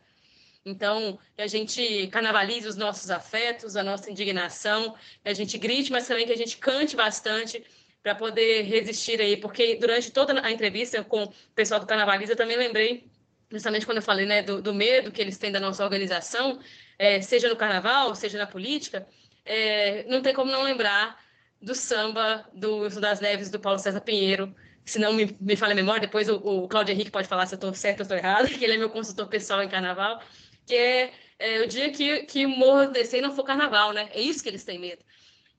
Então, 0.63 1.17
que 1.35 1.41
a 1.41 1.47
gente 1.47 2.07
carnavalize 2.07 2.67
os 2.67 2.75
nossos 2.75 3.09
afetos, 3.09 3.75
a 3.75 3.83
nossa 3.83 4.11
indignação, 4.11 4.95
que 5.23 5.29
a 5.29 5.33
gente 5.33 5.57
grite, 5.57 5.91
mas 5.91 6.07
também 6.07 6.25
que 6.25 6.33
a 6.33 6.37
gente 6.37 6.57
cante 6.57 6.95
bastante 6.95 7.63
para 8.03 8.13
poder 8.13 8.63
resistir 8.63 9.19
aí, 9.21 9.37
porque 9.37 9.75
durante 9.75 10.11
toda 10.11 10.45
a 10.45 10.51
entrevista 10.51 11.03
com 11.03 11.23
o 11.23 11.33
pessoal 11.55 11.79
do 11.79 11.87
Carnavaliza, 11.87 12.33
eu 12.33 12.37
também 12.37 12.57
lembrei, 12.57 13.05
justamente 13.51 13.85
quando 13.85 13.97
eu 13.97 14.03
falei 14.03 14.25
né, 14.25 14.41
do, 14.41 14.61
do 14.61 14.73
medo 14.73 15.11
que 15.11 15.21
eles 15.21 15.38
têm 15.38 15.51
da 15.51 15.59
nossa 15.59 15.83
organização, 15.83 16.59
eh, 16.97 17.21
seja 17.21 17.49
no 17.49 17.55
carnaval, 17.55 18.15
seja 18.15 18.38
na 18.38 18.47
política, 18.47 19.07
eh, 19.45 20.05
não 20.07 20.21
tem 20.21 20.33
como 20.33 20.51
não 20.51 20.63
lembrar 20.63 21.19
do 21.61 21.75
samba 21.75 22.47
do 22.53 22.77
Wilson 22.77 23.01
das 23.01 23.19
Neves, 23.19 23.49
do 23.49 23.59
Paulo 23.59 23.77
César 23.77 24.01
Pinheiro, 24.01 24.55
se 24.85 24.97
não 24.97 25.13
me, 25.13 25.35
me 25.39 25.55
falha 25.55 25.73
a 25.73 25.75
memória, 25.75 26.01
depois 26.01 26.27
o, 26.30 26.35
o 26.38 26.67
Cláudio 26.67 26.93
Henrique 26.93 27.11
pode 27.11 27.27
falar 27.27 27.45
se 27.45 27.53
eu 27.53 27.57
estou 27.57 27.73
certo 27.73 27.99
ou 27.99 28.03
estou 28.03 28.17
errado, 28.17 28.47
que 28.57 28.63
ele 28.63 28.73
é 28.73 28.77
meu 28.77 28.89
consultor 28.89 29.27
pessoal 29.27 29.61
em 29.61 29.69
carnaval, 29.69 30.21
que 30.65 30.75
é, 30.75 31.11
é 31.38 31.61
o 31.61 31.67
dia 31.67 31.91
que, 31.91 32.23
que 32.23 32.45
o 32.45 32.49
morro 32.49 32.91
não 33.21 33.35
for 33.35 33.43
carnaval, 33.43 33.93
né? 33.93 34.09
É 34.13 34.21
isso 34.21 34.41
que 34.41 34.49
eles 34.49 34.63
têm 34.63 34.80
medo. 34.80 35.03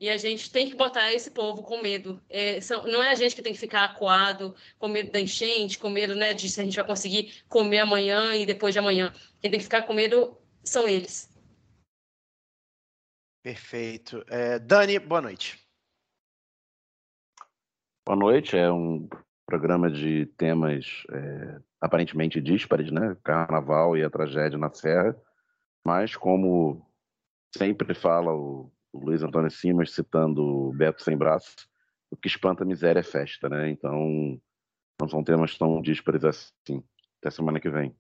E 0.03 0.11
a 0.11 0.17
gente 0.17 0.51
tem 0.51 0.69
que 0.69 0.75
botar 0.75 1.13
esse 1.13 1.31
povo 1.31 1.63
com 1.63 1.81
medo. 1.81 2.21
É, 2.29 2.61
são, 2.61 2.83
não 2.89 3.01
é 3.01 3.13
a 3.13 3.15
gente 3.15 3.37
que 3.37 3.41
tem 3.41 3.53
que 3.53 3.59
ficar 3.61 3.85
acuado, 3.85 4.53
com 4.77 4.89
medo 4.89 5.13
da 5.13 5.21
enchente, 5.21 5.79
com 5.79 5.89
medo 5.89 6.17
né, 6.17 6.35
de 6.35 6.49
se 6.49 6.61
a 6.61 6.65
gente 6.65 6.75
vai 6.75 6.85
conseguir 6.85 7.45
comer 7.49 7.79
amanhã 7.79 8.35
e 8.35 8.45
depois 8.45 8.75
de 8.75 8.81
amanhã. 8.81 9.13
Quem 9.41 9.49
tem 9.49 9.61
que 9.61 9.65
ficar 9.65 9.83
com 9.83 9.95
medo 9.95 10.37
são 10.65 10.89
eles. 10.89 11.31
Perfeito. 13.45 14.25
É, 14.29 14.59
Dani, 14.59 14.99
boa 14.99 15.21
noite. 15.21 15.65
Boa 18.05 18.19
noite, 18.19 18.57
é 18.57 18.73
um 18.73 19.09
programa 19.47 19.89
de 19.89 20.27
temas 20.37 21.05
é, 21.13 21.61
aparentemente 21.81 22.41
díspares, 22.41 22.91
né? 22.91 23.17
Carnaval 23.23 23.97
e 23.97 24.03
a 24.03 24.11
tragédia 24.11 24.59
na 24.59 24.73
Serra, 24.73 25.17
mas 25.87 26.17
como 26.17 26.85
sempre 27.57 27.95
fala 27.95 28.35
o, 28.35 28.72
o 28.93 29.05
Luiz 29.05 29.23
Antônio 29.23 29.51
Simas, 29.51 29.93
citando 29.93 30.73
Beto 30.75 31.03
Sem 31.03 31.17
Braço, 31.17 31.55
o 32.11 32.17
que 32.17 32.29
espanta 32.29 32.63
a 32.63 32.67
miséria 32.67 33.01
é 33.01 33.03
festa, 33.03 33.49
né? 33.49 33.71
Então, 33.71 34.39
não 35.01 35.09
são 35.09 35.25
temas 35.25 35.57
tão 35.57 35.81
díspares 35.81 36.25
assim. 36.25 36.83
Até 37.19 37.31
semana 37.31 37.59
que 37.59 37.71
vem. 37.71 37.97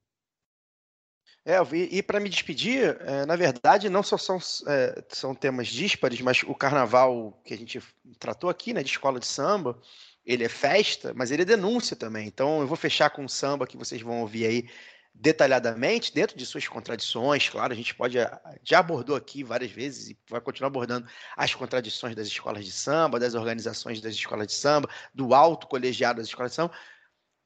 É, 1.44 1.56
e 1.74 2.02
para 2.02 2.20
me 2.20 2.28
despedir, 2.28 2.96
é, 3.00 3.26
na 3.26 3.34
verdade, 3.34 3.88
não 3.88 4.02
só 4.02 4.16
são, 4.16 4.38
é, 4.68 5.04
são 5.08 5.34
temas 5.34 5.66
díspares, 5.66 6.20
mas 6.20 6.42
o 6.44 6.54
carnaval 6.54 7.40
que 7.44 7.52
a 7.52 7.56
gente 7.56 7.82
tratou 8.18 8.48
aqui, 8.48 8.72
né, 8.72 8.82
de 8.82 8.90
escola 8.90 9.18
de 9.18 9.26
samba, 9.26 9.80
ele 10.24 10.44
é 10.44 10.48
festa, 10.48 11.12
mas 11.14 11.32
ele 11.32 11.42
é 11.42 11.44
denúncia 11.44 11.96
também. 11.96 12.28
Então, 12.28 12.60
eu 12.60 12.66
vou 12.68 12.76
fechar 12.76 13.10
com 13.10 13.24
um 13.24 13.28
samba 13.28 13.66
que 13.66 13.76
vocês 13.76 14.00
vão 14.00 14.20
ouvir 14.20 14.46
aí 14.46 14.68
detalhadamente, 15.14 16.12
dentro 16.12 16.36
de 16.36 16.44
suas 16.46 16.66
contradições. 16.66 17.48
Claro, 17.48 17.72
a 17.72 17.76
gente 17.76 17.94
pode, 17.94 18.18
a- 18.18 18.40
já 18.62 18.78
abordou 18.78 19.14
aqui 19.14 19.44
várias 19.44 19.70
vezes 19.70 20.10
e 20.10 20.18
vai 20.28 20.40
continuar 20.40 20.68
abordando 20.68 21.06
as 21.36 21.54
contradições 21.54 22.14
das 22.14 22.26
escolas 22.26 22.64
de 22.64 22.72
samba, 22.72 23.20
das 23.20 23.34
organizações 23.34 24.00
das 24.00 24.14
escolas 24.14 24.46
de 24.46 24.54
samba, 24.54 24.88
do 25.14 25.34
alto 25.34 25.66
colegiado 25.66 26.18
das 26.18 26.28
escolas 26.28 26.52
de 26.52 26.56
samba. 26.56 26.74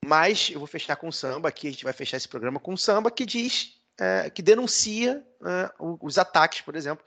Mas 0.05 0.51
eu 0.51 0.59
vou 0.59 0.69
fechar 0.69 0.97
com 0.97 1.11
samba 1.11 1.49
aqui, 1.49 1.69
a 1.69 1.71
gente 1.71 1.85
vai 1.85 1.93
fechar 1.93 2.17
esse 2.17 2.29
programa 2.29 2.61
com 2.61 2.77
samba 2.77 3.11
que 3.11 3.27
diz, 3.27 3.81
é, 3.99 4.31
que 4.31 4.43
denuncia 4.43 5.27
é, 5.45 5.73
os 5.79 6.19
ataques, 6.19 6.61
por 6.61 6.77
exemplo, 6.77 7.05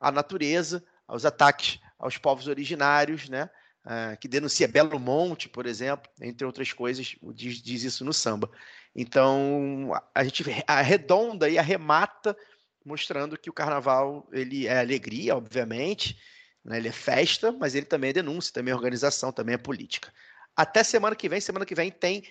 à 0.00 0.10
natureza, 0.10 0.84
aos 1.06 1.24
ataques 1.24 1.78
aos 1.98 2.16
povos 2.16 2.46
originários, 2.48 3.28
né? 3.28 3.50
é, 3.84 4.16
que 4.16 4.28
denuncia 4.28 4.68
Belo 4.68 4.98
Monte, 4.98 5.48
por 5.48 5.66
exemplo, 5.66 6.10
entre 6.20 6.46
outras 6.46 6.72
coisas, 6.72 7.16
diz, 7.34 7.62
diz 7.62 7.82
isso 7.82 8.04
no 8.04 8.12
samba. 8.12 8.50
Então, 8.94 9.92
a- 10.14 10.24
gente 10.24 10.44
arredonda 10.66 11.48
e 11.48 11.58
arremata 11.58 12.36
mostrando 12.84 13.38
que 13.38 13.50
o 13.50 13.52
carnaval 13.52 14.28
ele 14.32 14.66
é 14.66 14.80
alegria, 14.80 15.36
obviamente, 15.36 16.18
né? 16.64 16.78
ele 16.78 16.88
é 16.88 16.92
festa, 16.92 17.52
mas 17.52 17.74
ele 17.74 17.86
também 17.86 18.10
é 18.10 18.14
denúncia, 18.14 18.52
também 18.52 18.72
é 18.72 18.74
organização, 18.74 19.30
também 19.32 19.54
é 19.54 19.58
política. 19.58 20.12
Até 20.56 20.82
semana 20.82 21.14
que 21.14 21.28
vem. 21.28 21.40
Semana 21.40 21.64
que 21.64 21.74
vem 21.74 21.90
tem 21.90 22.22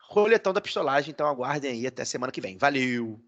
roletão 0.00 0.52
da 0.52 0.60
pistolagem, 0.60 1.10
então 1.10 1.26
aguardem 1.26 1.70
aí 1.72 1.86
até 1.86 2.04
semana 2.04 2.32
que 2.32 2.40
vem. 2.40 2.56
Valeu! 2.56 3.20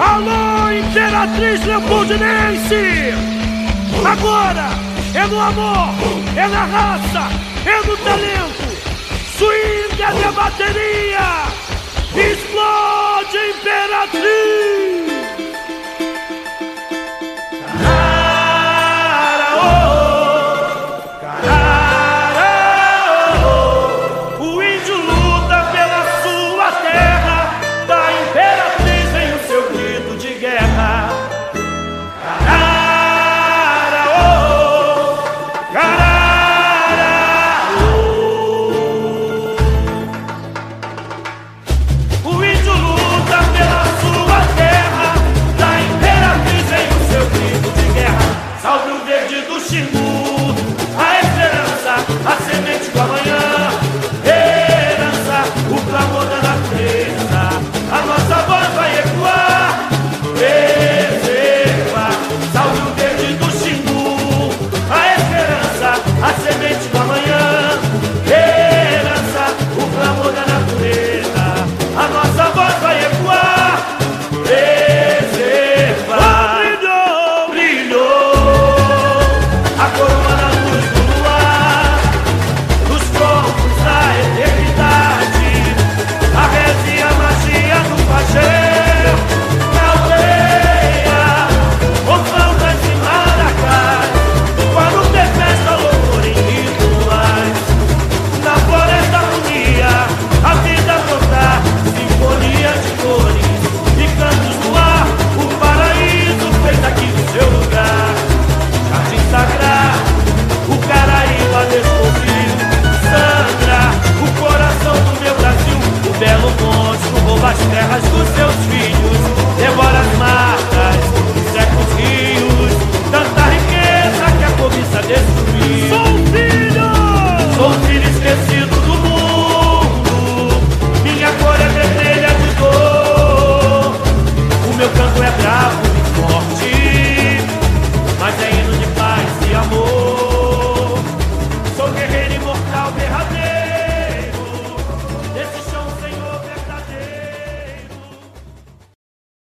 Alô, 0.00 0.70
Imperatriz 0.72 1.64
Leopoldinense! 1.64 3.12
Agora 4.06 4.68
é 5.14 5.26
no 5.26 5.40
amor, 5.40 5.94
é 6.36 6.46
na 6.48 6.64
raça, 6.64 7.28
é 7.68 7.86
no 7.86 7.96
talento. 7.98 8.57
Swing 9.38 10.02
é 10.02 10.12
de 10.14 10.32
bateria! 10.32 11.28
Explode, 12.12 13.38
Imperatriz! 13.50 14.97